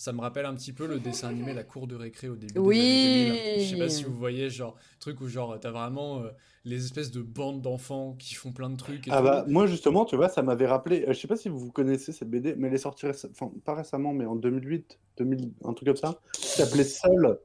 Ça 0.02 0.12
me 0.12 0.20
rappelle 0.20 0.46
un 0.46 0.54
petit 0.56 0.72
peu 0.72 0.88
le 0.88 0.98
dessin 0.98 1.28
animé 1.28 1.54
La 1.54 1.62
Cour 1.62 1.86
de 1.86 1.94
récré 1.94 2.28
au 2.28 2.34
début 2.34 2.58
Oui. 2.58 2.76
des 2.76 2.82
années 2.82 3.34
2000. 3.54 3.62
Je 3.64 3.70
sais 3.70 3.78
pas 3.78 3.88
si 3.88 4.02
vous 4.02 4.16
voyez, 4.16 4.50
genre, 4.50 4.74
truc 4.98 5.20
où 5.20 5.28
genre, 5.28 5.56
t'as 5.60 5.70
vraiment 5.70 6.22
euh, 6.24 6.30
les 6.64 6.84
espèces 6.84 7.12
de 7.12 7.22
bandes 7.22 7.62
d'enfants 7.62 8.16
qui 8.18 8.34
font 8.34 8.50
plein 8.50 8.68
de 8.68 8.74
trucs 8.76 9.06
et 9.06 9.10
Ah 9.12 9.18
tout. 9.18 9.22
bah 9.22 9.44
moi 9.46 9.68
justement, 9.68 10.04
tu 10.04 10.16
vois, 10.16 10.28
ça 10.28 10.42
m'avait 10.42 10.66
rappelé. 10.66 11.04
euh, 11.06 11.12
je 11.12 11.20
sais 11.20 11.28
pas 11.28 11.36
si 11.36 11.48
vous 11.48 11.70
connaissez 11.70 12.10
cette 12.10 12.28
BD, 12.28 12.56
mais 12.56 12.66
elle 12.66 12.74
est 12.74 12.78
sortie, 12.78 13.06
réce- 13.06 13.28
enfin 13.30 13.52
pas 13.64 13.76
récemment, 13.76 14.12
mais 14.12 14.26
en 14.26 14.34
2008, 14.34 14.98
2000, 15.18 15.52
un 15.62 15.72
truc 15.72 15.86
comme 15.86 15.96
ça. 15.96 16.18
Qui 16.32 16.48
s'appelait 16.48 16.82
Seul. 16.82 17.38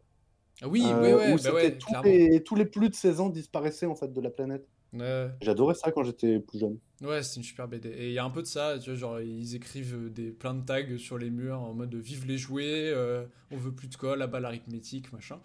Ah 0.64 0.68
oui, 0.68 0.82
euh, 0.84 1.00
ouais, 1.16 1.34
où 1.34 1.44
bah 1.44 1.54
ouais, 1.54 1.78
tous, 1.78 1.94
les, 2.04 2.44
tous 2.44 2.56
les 2.56 2.66
plus 2.66 2.90
de 2.90 2.96
16 2.96 3.20
ans 3.20 3.30
disparaissaient 3.30 3.86
en 3.86 3.94
fait 3.94 4.12
de 4.12 4.20
la 4.20 4.32
planète. 4.32 4.68
Ouais, 4.94 5.30
J'adorais 5.42 5.76
ça 5.76 5.92
quand 5.92 6.04
j'étais 6.04 6.40
plus 6.40 6.60
jeune. 6.60 6.78
ouais, 7.02 7.22
c'est 7.22 7.38
une 7.38 7.44
super 7.44 7.68
BD. 7.68 7.90
Et 7.90 8.08
il 8.08 8.14
y 8.14 8.20
a 8.20 8.24
un 8.24 8.30
peu 8.30 8.42
de 8.42 8.48
ça, 8.48 8.80
tu 8.80 8.90
vois, 8.90 9.00
genre, 9.00 9.22
ils 9.22 9.56
écrivent 9.56 10.12
des, 10.12 10.32
plein 10.32 10.54
de 10.54 10.66
tags 10.66 10.98
sur 10.98 11.18
les 11.18 11.30
murs 11.30 11.60
en 11.60 11.74
mode 11.74 11.94
vive 11.96 12.26
les 12.26 12.38
jouets, 12.38 12.92
euh, 12.94 13.26
on 13.52 13.58
veut 13.58 13.74
plus 13.74 13.88
de 13.90 13.96
colle, 13.96 14.22
à 14.22 14.28
bas 14.28 14.40
l'arithmétique, 14.40 15.12
machin. 15.12 15.40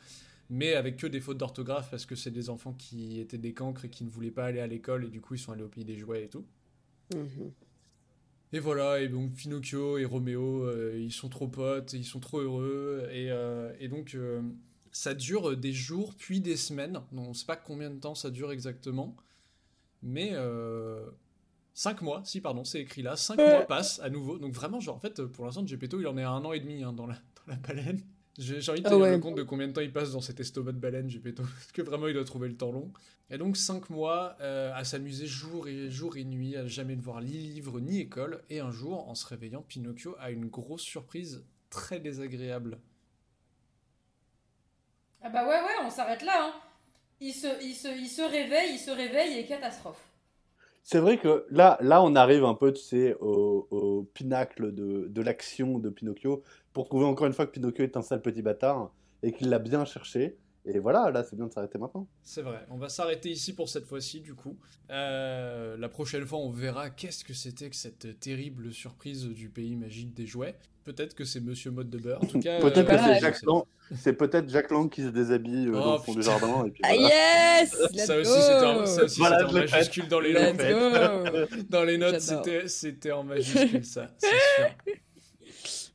Mais 0.48 0.74
avec 0.74 0.96
que 0.96 1.06
des 1.06 1.20
fautes 1.20 1.38
d'orthographe 1.38 1.90
parce 1.90 2.04
que 2.06 2.14
c'est 2.14 2.30
des 2.30 2.50
enfants 2.50 2.74
qui 2.74 3.20
étaient 3.20 3.38
des 3.38 3.54
cancres 3.54 3.86
et 3.86 3.88
qui 3.88 4.04
ne 4.04 4.10
voulaient 4.10 4.30
pas 4.30 4.44
aller 4.44 4.60
à 4.60 4.66
l'école 4.66 5.04
et 5.04 5.08
du 5.08 5.20
coup 5.20 5.34
ils 5.34 5.38
sont 5.38 5.52
allés 5.52 5.62
au 5.62 5.68
pays 5.68 5.84
des 5.84 5.96
jouets 5.96 6.24
et 6.24 6.28
tout. 6.28 6.44
Mhm. 7.14 7.52
Et 8.52 8.58
voilà, 8.58 9.00
et 9.00 9.08
donc 9.08 9.32
Pinocchio 9.32 9.96
et 9.96 10.04
Roméo, 10.04 10.64
euh, 10.64 10.98
ils 11.00 11.12
sont 11.12 11.30
trop 11.30 11.48
potes, 11.48 11.94
ils 11.94 12.04
sont 12.04 12.20
trop 12.20 12.40
heureux, 12.40 13.08
et, 13.10 13.30
euh, 13.30 13.72
et 13.80 13.88
donc 13.88 14.14
euh, 14.14 14.42
ça 14.90 15.14
dure 15.14 15.56
des 15.56 15.72
jours 15.72 16.14
puis 16.14 16.40
des 16.40 16.56
semaines, 16.56 16.92
donc 16.92 17.04
on 17.12 17.28
ne 17.30 17.34
sait 17.34 17.46
pas 17.46 17.56
combien 17.56 17.90
de 17.90 17.98
temps 17.98 18.14
ça 18.14 18.30
dure 18.30 18.52
exactement, 18.52 19.16
mais 20.02 20.30
euh, 20.32 21.06
5 21.74 22.02
mois, 22.02 22.22
si 22.24 22.40
pardon, 22.40 22.64
c'est 22.64 22.80
écrit 22.80 23.02
là, 23.02 23.16
5 23.16 23.38
mois 23.38 23.62
passent 23.62 24.00
à 24.00 24.10
nouveau, 24.10 24.38
donc 24.38 24.52
vraiment, 24.52 24.80
genre 24.80 24.96
en 24.96 25.00
fait, 25.00 25.22
pour 25.24 25.44
l'instant, 25.44 25.66
Gepetto, 25.66 26.00
il 26.00 26.06
en 26.06 26.16
est 26.18 26.22
à 26.22 26.30
un 26.30 26.44
an 26.44 26.52
et 26.52 26.60
demi 26.60 26.82
hein, 26.82 26.92
dans, 26.92 27.06
la, 27.06 27.14
dans 27.46 27.52
la 27.52 27.56
baleine. 27.56 28.00
J'ai 28.38 28.56
envie 28.70 28.80
de 28.80 28.86
Ah 28.86 28.90
tenir 28.90 29.02
ouais. 29.02 29.10
le 29.12 29.18
compte 29.18 29.34
de 29.36 29.42
combien 29.42 29.68
de 29.68 29.72
temps 29.72 29.82
il 29.82 29.92
passe 29.92 30.12
dans 30.12 30.22
cet 30.22 30.40
estomac 30.40 30.72
de 30.72 30.78
baleine, 30.78 31.08
Gepetto, 31.08 31.42
parce 31.54 31.72
que 31.72 31.82
vraiment, 31.82 32.08
il 32.08 32.14
doit 32.14 32.24
trouver 32.24 32.48
le 32.48 32.56
temps 32.56 32.72
long. 32.72 32.90
Et 33.30 33.38
donc 33.38 33.56
5 33.56 33.90
mois 33.90 34.36
euh, 34.40 34.72
à 34.74 34.84
s'amuser 34.84 35.26
jour 35.26 35.68
et 35.68 35.90
jour 35.90 36.16
et 36.16 36.24
nuit, 36.24 36.56
à 36.56 36.66
jamais 36.66 36.96
ne 36.96 37.02
voir 37.02 37.20
ni 37.20 37.32
livre 37.32 37.80
ni 37.80 38.00
école, 38.00 38.42
et 38.50 38.60
un 38.60 38.70
jour, 38.70 39.08
en 39.08 39.14
se 39.14 39.26
réveillant, 39.26 39.62
Pinocchio 39.62 40.16
a 40.18 40.30
une 40.30 40.46
grosse 40.46 40.82
surprise 40.82 41.44
très 41.70 42.00
désagréable. 42.00 42.78
Ah 45.22 45.30
bah 45.30 45.44
ouais, 45.44 45.60
ouais, 45.60 45.84
on 45.84 45.90
s'arrête 45.90 46.22
là. 46.22 46.32
Hein. 46.48 46.52
Il, 47.22 47.32
se, 47.32 47.46
il, 47.62 47.74
se, 47.74 47.88
il 47.88 48.08
se 48.08 48.20
réveille, 48.22 48.72
il 48.74 48.78
se 48.78 48.90
réveille 48.90 49.38
et 49.38 49.46
catastrophe. 49.46 50.04
C'est 50.82 50.98
vrai 50.98 51.18
que 51.18 51.46
là, 51.50 51.78
là, 51.80 52.02
on 52.02 52.16
arrive 52.16 52.44
un 52.44 52.54
peu, 52.54 52.72
tu 52.72 52.82
sais, 52.82 53.14
au, 53.20 53.68
au 53.70 54.02
pinacle 54.12 54.74
de, 54.74 55.06
de 55.08 55.22
l'action 55.22 55.78
de 55.78 55.88
Pinocchio 55.88 56.42
pour 56.72 56.88
prouver 56.88 57.06
encore 57.06 57.28
une 57.28 57.32
fois 57.32 57.46
que 57.46 57.52
Pinocchio 57.52 57.84
est 57.84 57.96
un 57.96 58.02
sale 58.02 58.22
petit 58.22 58.42
bâtard 58.42 58.92
et 59.22 59.32
qu'il 59.32 59.48
l'a 59.48 59.60
bien 59.60 59.84
cherché. 59.84 60.36
Et 60.64 60.78
voilà, 60.78 61.10
là, 61.10 61.24
c'est 61.24 61.34
bien 61.34 61.46
de 61.46 61.52
s'arrêter 61.52 61.76
maintenant. 61.78 62.06
C'est 62.22 62.42
vrai, 62.42 62.64
on 62.70 62.76
va 62.76 62.88
s'arrêter 62.88 63.30
ici 63.30 63.52
pour 63.52 63.68
cette 63.68 63.84
fois-ci, 63.84 64.20
du 64.20 64.34
coup. 64.34 64.56
Euh, 64.90 65.76
la 65.76 65.88
prochaine 65.88 66.24
fois, 66.24 66.38
on 66.38 66.50
verra 66.50 66.90
qu'est-ce 66.90 67.24
que 67.24 67.34
c'était 67.34 67.68
que 67.68 67.74
cette 67.76 68.20
terrible 68.20 68.72
surprise 68.72 69.26
du 69.26 69.48
pays 69.48 69.74
magique 69.74 70.14
des 70.14 70.26
jouets. 70.26 70.54
Peut-être 70.84 71.14
que 71.14 71.24
c'est 71.24 71.40
Monsieur 71.40 71.72
Mode 71.72 71.90
de 71.90 71.98
Beurre. 71.98 72.22
En 72.22 72.26
tout 72.26 72.38
cas, 72.40 72.60
Peut-être 72.60 72.86
que 72.86 72.94
euh, 72.94 73.14
c'est 73.14 73.20
Jacques 73.20 73.42
Lang. 73.42 73.64
C'est 73.96 74.12
peut-être 74.12 74.48
Jacques 74.48 74.70
Lang 74.70 74.88
qui 74.88 75.02
se 75.02 75.08
déshabille 75.08 75.66
euh, 75.66 75.72
Oh, 75.74 75.80
dans 75.80 75.92
le 75.94 75.98
fond 75.98 76.14
du 76.14 76.22
jardin. 76.22 76.64
Et 76.66 76.70
puis 76.70 76.82
Ah 76.84 76.94
yes 76.94 77.70
Ça 77.96 78.16
let's 78.16 78.28
aussi, 78.28 78.40
c'était 78.40 78.64
en, 78.64 78.78
go 78.78 78.86
ça 78.86 79.04
aussi, 79.04 79.18
Voilà, 79.18 79.38
c'était 79.38 79.50
en 79.50 79.52
majuscule 79.52 80.08
dans 80.08 80.20
les 80.20 80.32
notes. 80.32 81.68
Dans 81.70 81.84
les 81.84 81.98
notes, 81.98 82.20
c'était, 82.20 82.68
c'était 82.68 83.12
en 83.12 83.24
majuscule, 83.24 83.84
ça, 83.84 84.10
c'est 84.18 84.28
sûr. 84.28 84.94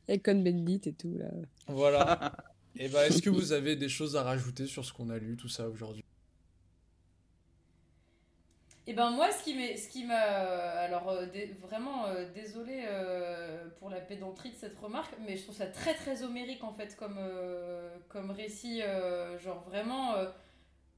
Avec 0.08 0.24
Con 0.24 0.36
Bendit 0.36 0.80
et 0.86 0.92
tout 0.92 1.14
là. 1.18 1.26
Voilà. 1.66 2.32
Et 2.78 2.88
ben, 2.88 3.02
est-ce 3.04 3.20
que 3.20 3.28
vous 3.28 3.52
avez 3.52 3.76
des 3.76 3.90
choses 3.90 4.16
à 4.16 4.22
rajouter 4.22 4.66
sur 4.66 4.82
ce 4.84 4.92
qu'on 4.94 5.10
a 5.10 5.18
lu, 5.18 5.36
tout 5.36 5.48
ça, 5.50 5.68
aujourd'hui? 5.68 6.02
Et 8.86 8.94
ben 8.94 9.10
moi, 9.10 9.30
ce 9.30 9.44
qui 9.44 9.54
m'est- 9.54 9.76
ce 9.76 9.88
qui 9.88 10.04
m'a... 10.04 10.14
Alors, 10.16 11.10
euh, 11.10 11.26
vraiment, 11.60 12.06
euh, 12.06 12.24
désolé 12.32 12.84
pour 13.78 13.90
la 13.90 14.00
pédanterie 14.00 14.50
de 14.50 14.56
cette 14.56 14.78
remarque, 14.78 15.14
mais 15.26 15.36
je 15.36 15.42
trouve 15.42 15.54
ça 15.56 15.66
très 15.66 15.94
très 15.94 16.22
homérique 16.22 16.64
en 16.64 16.72
fait 16.72 16.96
comme, 16.96 17.16
euh, 17.18 17.96
comme 18.08 18.30
récit. 18.30 18.82
euh, 18.82 19.38
genre 19.38 19.62
vraiment... 19.64 20.14
euh, 20.14 20.30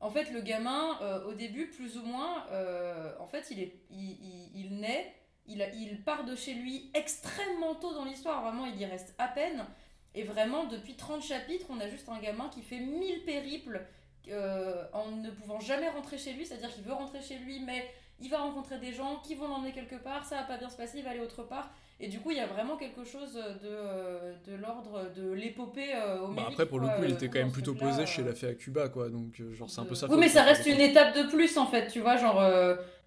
en 0.00 0.10
fait, 0.10 0.30
le 0.32 0.42
gamin, 0.42 0.98
euh, 1.02 1.24
au 1.26 1.34
début, 1.34 1.68
plus 1.70 1.96
ou 1.98 2.02
moins, 2.04 2.46
euh, 2.52 3.12
en 3.20 3.26
fait, 3.26 3.48
il, 3.50 3.60
est, 3.60 3.74
il, 3.90 4.78
naît, 4.80 5.14
il 5.46 6.02
part 6.04 6.24
de 6.24 6.36
chez 6.36 6.54
lui 6.54 6.90
extrêmement 6.94 7.74
tôt 7.76 7.94
dans 7.94 8.04
l'histoire, 8.04 8.42
vraiment, 8.42 8.66
il 8.66 8.80
y 8.80 8.86
reste 8.86 9.14
à 9.18 9.28
peine. 9.28 9.66
Et 10.14 10.24
vraiment, 10.24 10.64
depuis 10.64 10.94
30 10.94 11.22
chapitres, 11.22 11.66
on 11.70 11.80
a 11.80 11.88
juste 11.88 12.08
un 12.08 12.18
gamin 12.18 12.48
qui 12.48 12.62
fait 12.62 12.80
mille 12.80 13.22
périples 13.24 13.80
euh, 14.28 14.84
en 14.92 15.10
ne 15.10 15.30
pouvant 15.30 15.60
jamais 15.60 15.88
rentrer 15.88 16.18
chez 16.18 16.32
lui, 16.32 16.44
c'est-à-dire 16.44 16.72
qu'il 16.72 16.82
veut 16.82 16.92
rentrer 16.92 17.20
chez 17.22 17.38
lui, 17.38 17.60
mais 17.60 17.84
il 18.20 18.28
va 18.28 18.38
rencontrer 18.38 18.78
des 18.78 18.92
gens 18.92 19.20
qui 19.24 19.34
vont 19.34 19.48
l'emmener 19.48 19.72
quelque 19.72 19.96
part, 19.96 20.24
ça 20.24 20.36
va 20.36 20.42
pas 20.42 20.58
bien 20.58 20.68
se 20.68 20.76
passer, 20.76 20.98
il 20.98 21.04
va 21.04 21.10
aller 21.10 21.20
autre 21.20 21.42
part. 21.42 21.70
Et 22.02 22.08
du 22.08 22.18
coup, 22.18 22.30
il 22.30 22.38
y 22.38 22.40
a 22.40 22.46
vraiment 22.46 22.76
quelque 22.76 23.04
chose 23.04 23.34
de, 23.34 23.68
euh, 23.68 24.34
de 24.46 24.54
l'ordre 24.54 25.10
de 25.14 25.32
l'épopée 25.32 25.94
euh, 25.94 26.16
Bah 26.16 26.24
homérique, 26.24 26.52
après, 26.52 26.66
pour 26.66 26.80
le 26.80 26.88
coup, 26.88 27.02
il 27.02 27.10
euh, 27.10 27.14
était 27.14 27.28
quand 27.28 27.38
même 27.38 27.52
plutôt 27.52 27.74
posé 27.74 28.06
chez 28.06 28.22
la 28.22 28.34
fée 28.34 28.48
à 28.48 28.54
Cuba, 28.54 28.88
quoi. 28.88 29.10
Donc, 29.10 29.42
genre, 29.52 29.68
c'est 29.68 29.80
un 29.80 29.84
peu 29.84 29.94
ça. 29.94 30.06
Oui, 30.10 30.16
mais 30.18 30.28
ça 30.28 30.42
reste 30.42 30.66
une 30.66 30.80
étape 30.80 31.14
de 31.14 31.24
plus 31.30 31.56
en 31.58 31.66
fait, 31.66 31.88
tu 31.88 32.00
vois, 32.00 32.16
genre 32.16 32.40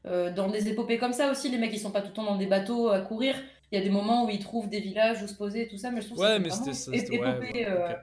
euh, 0.06 0.34
dans 0.34 0.50
des 0.50 0.68
épopées 0.68 0.98
comme 0.98 1.14
ça 1.14 1.32
aussi, 1.32 1.50
les 1.50 1.58
mecs 1.58 1.74
ils 1.74 1.80
sont 1.80 1.92
pas 1.92 2.02
tout 2.02 2.08
le 2.08 2.14
temps 2.14 2.26
dans 2.26 2.36
des 2.36 2.46
bateaux 2.46 2.90
à 2.90 3.00
courir. 3.00 3.36
Il 3.74 3.78
y 3.78 3.80
a 3.80 3.84
des 3.84 3.90
moments 3.90 4.28
où 4.28 4.30
ils 4.30 4.38
trouvent 4.38 4.70
des 4.70 4.80
villages 4.80 5.24
où 5.24 5.28
se 5.28 5.34
poser 5.34 5.64
et 5.64 5.68
tout 5.68 5.78
ça, 5.78 5.90
mais 5.90 6.02
je 6.02 6.06
trouve 6.06 6.20
que 6.20 6.24
Ouais, 6.24 6.38
vraiment 6.38 6.74
c'était 6.74 7.18
ouais, 7.18 7.40
ouais, 7.40 7.68
ok. 7.68 7.98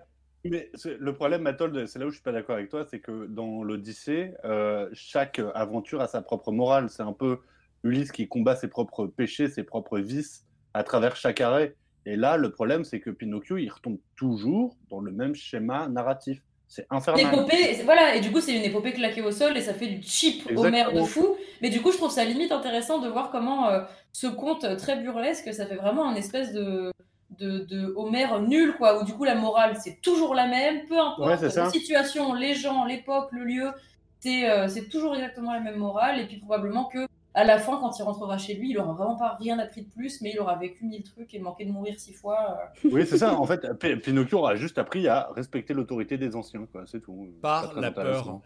Mais 0.44 0.68
le 0.84 1.14
problème, 1.14 1.42
Mathold, 1.42 1.86
c'est 1.86 2.00
là 2.00 2.06
où 2.06 2.10
je 2.10 2.16
suis 2.16 2.24
pas 2.24 2.32
d'accord 2.32 2.56
avec 2.56 2.70
toi, 2.70 2.84
c'est 2.90 2.98
que 2.98 3.26
dans 3.26 3.62
l'Odyssée, 3.62 4.32
euh, 4.44 4.88
chaque 4.92 5.40
aventure 5.54 6.00
a 6.00 6.08
sa 6.08 6.22
propre 6.22 6.50
morale. 6.50 6.90
C'est 6.90 7.04
un 7.04 7.12
peu 7.12 7.38
Ulysse 7.84 8.10
qui 8.10 8.26
combat 8.26 8.56
ses 8.56 8.66
propres 8.66 9.06
péchés, 9.06 9.48
ses 9.48 9.62
propres 9.62 10.00
vices 10.00 10.44
à 10.74 10.82
travers 10.82 11.14
chaque 11.14 11.40
arrêt. 11.40 11.76
Et 12.04 12.16
là, 12.16 12.36
le 12.36 12.50
problème, 12.50 12.82
c'est 12.82 12.98
que 12.98 13.10
Pinocchio, 13.10 13.56
il 13.56 13.68
retombe 13.68 13.98
toujours 14.16 14.76
dans 14.88 14.98
le 14.98 15.12
même 15.12 15.36
schéma 15.36 15.86
narratif. 15.88 16.42
C'est 16.72 16.86
infernal. 16.88 17.24
L'épopée, 17.32 17.74
c'est- 17.74 17.82
voilà, 17.82 18.14
et 18.14 18.20
du 18.20 18.30
coup 18.30 18.40
c'est 18.40 18.56
une 18.56 18.62
épopée 18.62 18.92
claquée 18.92 19.22
au 19.22 19.32
sol 19.32 19.56
et 19.56 19.60
ça 19.60 19.74
fait 19.74 19.88
du 19.88 20.02
cheap. 20.06 20.46
Homère 20.68 20.92
de 20.92 21.00
fou. 21.06 21.36
Mais 21.60 21.68
du 21.68 21.82
coup 21.82 21.90
je 21.90 21.96
trouve 21.98 22.10
ça 22.12 22.24
limite 22.24 22.52
intéressant 22.52 23.00
de 23.00 23.08
voir 23.08 23.30
comment 23.30 23.68
euh, 23.68 23.80
ce 24.12 24.28
conte 24.28 24.76
très 24.78 24.96
burlesque, 24.96 25.52
ça 25.52 25.66
fait 25.66 25.74
vraiment 25.74 26.08
un 26.08 26.14
espèce 26.14 26.52
de, 26.52 26.92
de, 27.38 27.58
de 27.64 27.92
Homère 27.96 28.40
nul, 28.40 28.74
quoi, 28.78 29.00
où 29.00 29.04
du 29.04 29.12
coup 29.14 29.24
la 29.24 29.34
morale 29.34 29.76
c'est 29.82 30.00
toujours 30.00 30.34
la 30.34 30.46
même, 30.46 30.86
peu 30.86 30.96
importe 30.98 31.28
la 31.64 31.70
situation, 31.72 32.34
les 32.34 32.54
gens, 32.54 32.84
l'époque, 32.84 33.30
le 33.32 33.42
lieu, 33.44 33.72
c'est 34.20 34.48
euh, 34.48 34.68
c'est 34.68 34.88
toujours 34.88 35.14
exactement 35.16 35.52
la 35.52 35.60
même 35.60 35.76
morale, 35.76 36.20
et 36.20 36.24
puis 36.26 36.36
probablement 36.36 36.84
que 36.84 37.06
à 37.34 37.44
la 37.44 37.58
fin, 37.58 37.78
quand 37.78 37.96
il 37.98 38.02
rentrera 38.02 38.36
chez 38.38 38.54
lui, 38.54 38.70
il 38.70 38.78
aura 38.78 38.92
vraiment 38.92 39.16
pas 39.16 39.36
rien 39.38 39.58
appris 39.58 39.82
de 39.82 39.88
plus, 39.90 40.20
mais 40.20 40.32
il 40.34 40.40
aura 40.40 40.56
vécu 40.56 40.84
mille 40.84 41.02
trucs 41.04 41.32
et 41.34 41.38
manqué 41.38 41.64
de 41.64 41.70
mourir 41.70 41.98
six 41.98 42.12
fois. 42.12 42.58
euh. 42.84 42.88
Oui, 42.92 43.06
c'est 43.06 43.18
ça. 43.18 43.34
En 43.38 43.46
fait, 43.46 43.72
P- 43.78 43.96
Pinocchio 43.96 44.44
a 44.46 44.56
juste 44.56 44.78
appris 44.78 45.06
à 45.08 45.30
respecter 45.36 45.72
l'autorité 45.74 46.18
des 46.18 46.34
anciens, 46.34 46.66
quoi. 46.66 46.84
C'est 46.86 47.00
tout. 47.00 47.28
Par 47.40 47.78
la 47.80 47.92
peur. 47.92 48.40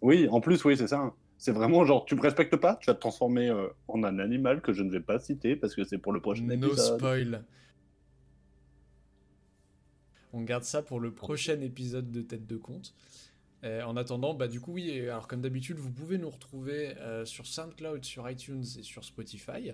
Oui, 0.00 0.28
en 0.30 0.40
plus, 0.40 0.64
oui, 0.64 0.76
c'est 0.76 0.88
ça. 0.88 1.12
C'est 1.36 1.52
vraiment 1.52 1.84
genre, 1.84 2.04
tu 2.06 2.14
me 2.14 2.20
respectes 2.22 2.56
pas, 2.56 2.76
tu 2.76 2.86
vas 2.86 2.94
te 2.94 3.00
transformer 3.00 3.50
euh, 3.50 3.66
en 3.88 4.02
un 4.04 4.18
animal 4.18 4.62
que 4.62 4.72
je 4.72 4.82
ne 4.82 4.90
vais 4.90 5.00
pas 5.00 5.18
citer 5.18 5.56
parce 5.56 5.74
que 5.74 5.84
c'est 5.84 5.98
pour 5.98 6.12
le 6.12 6.20
prochain 6.20 6.44
No 6.44 6.68
épisode. 6.68 6.98
spoil. 6.98 7.44
On 10.32 10.42
garde 10.42 10.64
ça 10.64 10.82
pour 10.82 11.00
le 11.00 11.12
prochain 11.12 11.60
épisode 11.60 12.10
de 12.10 12.20
Tête 12.22 12.46
de 12.46 12.56
Compte. 12.56 12.94
Euh, 13.64 13.82
en 13.82 13.96
attendant, 13.96 14.34
bah 14.34 14.46
du 14.46 14.60
coup 14.60 14.72
oui, 14.72 15.00
alors 15.08 15.26
comme 15.26 15.40
d'habitude, 15.40 15.78
vous 15.78 15.90
pouvez 15.90 16.18
nous 16.18 16.28
retrouver 16.30 16.96
euh, 16.98 17.24
sur 17.24 17.46
SoundCloud, 17.46 18.04
sur 18.04 18.28
iTunes 18.28 18.64
et 18.78 18.82
sur 18.82 19.04
Spotify. 19.04 19.72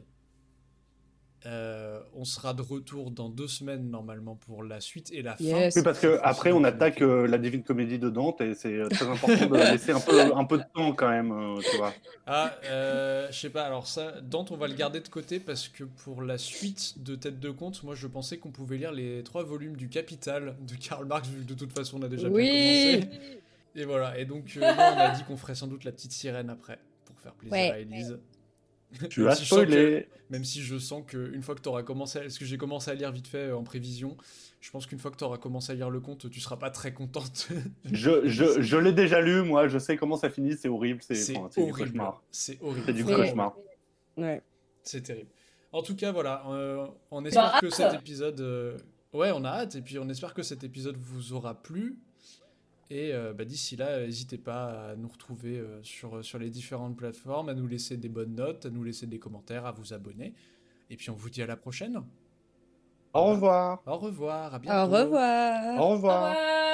Euh, 1.47 2.01
on 2.14 2.26
sera 2.26 2.53
de 2.53 2.61
retour 2.61 3.11
dans 3.11 3.30
deux 3.30 3.49
semaines 3.49 3.91
normalement 3.91 4.36
pour 4.36 4.62
la 4.62 4.78
suite 4.82 5.11
et 5.11 5.22
la 5.22 5.36
fin. 5.36 5.70
Oui, 5.74 5.82
parce 5.82 5.99
que 5.99 6.20
après 6.22 6.53
on 6.53 6.62
attaque 6.64 7.01
euh, 7.01 7.26
la 7.26 7.38
Divine 7.38 7.62
Comédie 7.62 7.99
de 7.99 8.11
Dante 8.11 8.43
et 8.43 8.55
c'est 8.55 8.78
très 8.91 9.07
important 9.07 9.47
de 9.47 9.57
laisser 9.72 9.93
un 9.93 10.01
peu, 10.01 10.20
un 10.36 10.45
peu 10.45 10.59
de 10.59 10.64
temps 10.74 10.93
quand 10.93 11.09
même, 11.09 11.32
euh, 11.32 11.59
tu 11.62 11.78
vois. 11.78 11.95
Ah, 12.26 12.55
euh, 12.66 13.28
je 13.30 13.38
sais 13.41 13.49
pas, 13.49 13.62
alors 13.62 13.86
ça, 13.86 14.20
Dante, 14.20 14.51
on 14.51 14.59
va 14.59 14.68
le 14.68 14.74
garder 14.74 15.01
de 15.01 15.09
côté 15.09 15.41
parce 15.41 15.68
que 15.68 15.84
pour 15.84 16.20
la 16.20 16.36
suite 16.36 17.03
de 17.03 17.14
Tête 17.16 17.41
de 17.41 17.51
Compte, 17.51 17.82
moi 17.84 17.95
je 17.95 18.07
pensais 18.07 18.36
qu'on 18.36 18.51
pouvait 18.51 18.76
lire 18.76 18.93
les 18.93 19.22
trois 19.22 19.43
volumes 19.43 19.76
du 19.76 19.88
Capital 19.88 20.57
de 20.61 20.74
Karl 20.74 21.07
Marx, 21.07 21.26
vu 21.26 21.43
que 21.43 21.49
de 21.49 21.55
toute 21.55 21.72
façon 21.72 22.01
on 22.01 22.03
a 22.03 22.09
déjà 22.09 22.28
bien 22.28 22.36
Oui. 22.36 23.01
commencé. 23.01 23.41
Et 23.74 23.84
voilà, 23.84 24.18
et 24.18 24.24
donc 24.24 24.52
euh, 24.56 24.60
là, 24.60 24.94
on 24.96 24.98
a 24.98 25.10
dit 25.16 25.22
qu'on 25.24 25.36
ferait 25.36 25.54
sans 25.54 25.66
doute 25.68 25.84
la 25.84 25.92
petite 25.92 26.12
sirène 26.12 26.50
après, 26.50 26.78
pour 27.04 27.18
faire 27.20 27.34
plaisir 27.34 27.52
Ouais. 27.52 27.70
à 27.70 27.78
Elise. 27.78 28.18
Tu 29.08 29.20
Même 29.20 29.28
as 29.28 29.36
si 29.36 29.44
je 29.44 29.48
sens 29.48 29.58
que- 29.60 29.64
spoilé. 29.66 30.08
Même 30.30 30.44
si 30.44 30.62
je 30.62 30.76
sens 30.78 31.04
qu'une 31.06 31.42
fois 31.42 31.54
que 31.54 31.60
tu 31.60 31.68
auras 31.68 31.84
commencé, 31.84 32.18
à... 32.18 32.22
parce 32.22 32.38
que 32.38 32.44
j'ai 32.44 32.56
commencé 32.56 32.90
à 32.90 32.94
lire 32.94 33.12
vite 33.12 33.28
fait 33.28 33.50
euh, 33.50 33.56
en 33.56 33.62
prévision, 33.62 34.16
je 34.60 34.68
pense 34.72 34.86
qu'une 34.86 34.98
fois 34.98 35.12
que 35.12 35.16
tu 35.16 35.22
auras 35.22 35.38
commencé 35.38 35.70
à 35.70 35.74
lire 35.76 35.90
le 35.90 36.00
conte, 36.00 36.28
tu 36.28 36.40
seras 36.40 36.56
pas 36.56 36.70
très 36.70 36.92
contente. 36.92 37.48
Je, 37.84 38.26
je, 38.28 38.60
je 38.60 38.76
l'ai 38.76 38.92
déjà 38.92 39.20
lu, 39.20 39.42
moi, 39.42 39.68
je 39.68 39.78
sais 39.78 39.96
comment 39.96 40.16
ça 40.16 40.28
finit, 40.28 40.56
c'est 40.56 40.68
horrible, 40.68 41.02
c'est 41.02 41.14
C'est 41.14 41.36
enfin, 41.36 41.48
c'est 41.52 41.64
du 41.64 41.70
horrible. 41.70 41.88
cauchemar. 41.90 42.22
C'est 42.32 42.58
horrible. 42.60 42.82
C'est 42.86 42.92
du 42.92 43.04
cauchemar. 43.04 43.56
Ouais. 44.16 44.42
C'est 44.82 45.02
terrible. 45.02 45.30
En 45.72 45.82
tout 45.82 45.94
cas, 45.94 46.10
voilà, 46.10 46.42
euh, 46.48 46.86
on 47.12 47.24
espère 47.24 47.52
Bah, 47.52 47.58
que 47.60 47.66
hâte. 47.66 47.72
cet 47.74 47.94
épisode... 47.94 48.40
euh, 48.40 48.76
Ouais, 49.12 49.30
on 49.32 49.44
a 49.44 49.50
hâte, 49.50 49.74
et 49.76 49.82
puis 49.82 49.98
on 50.00 50.08
espère 50.08 50.34
que 50.34 50.42
cet 50.42 50.62
épisode 50.64 50.96
vous 50.96 51.32
aura 51.32 51.60
plu. 51.62 51.98
Et 52.91 53.14
euh, 53.14 53.32
bah, 53.32 53.45
d'ici 53.45 53.76
là, 53.76 53.86
euh, 53.86 54.07
n'hésitez 54.07 54.36
pas 54.36 54.91
à 54.91 54.97
nous 54.97 55.09
retrouver 55.09 55.59
euh, 55.59 55.80
sur, 55.84 56.24
sur 56.24 56.38
les 56.41 56.51
différentes 56.51 56.97
plateformes, 56.97 57.49
à 57.49 57.55
nous 57.55 57.68
laisser 57.68 57.97
des 57.97 58.09
bonnes 58.09 58.34
notes, 58.34 58.66
à 58.66 58.70
nous 58.70 58.82
laisser 58.82 59.07
des 59.07 59.20
commentaires, 59.20 59.64
à 59.64 59.70
vous 59.70 59.93
abonner. 59.95 60.34
Et 60.91 60.97
puis 60.97 61.09
on 61.11 61.14
vous 61.14 61.30
dit 61.30 61.41
à 61.41 61.47
la 61.47 61.57
prochaine. 61.57 62.03
Au 63.12 63.26
revoir. 63.26 63.80
Au 63.86 63.97
revoir, 63.97 64.55
à 64.55 64.59
bientôt. 64.59 64.93
Au 64.93 64.97
Au 64.97 65.03
revoir. 65.03 65.80
Au 65.80 65.88
revoir. 65.91 66.28
revoir 66.30 66.69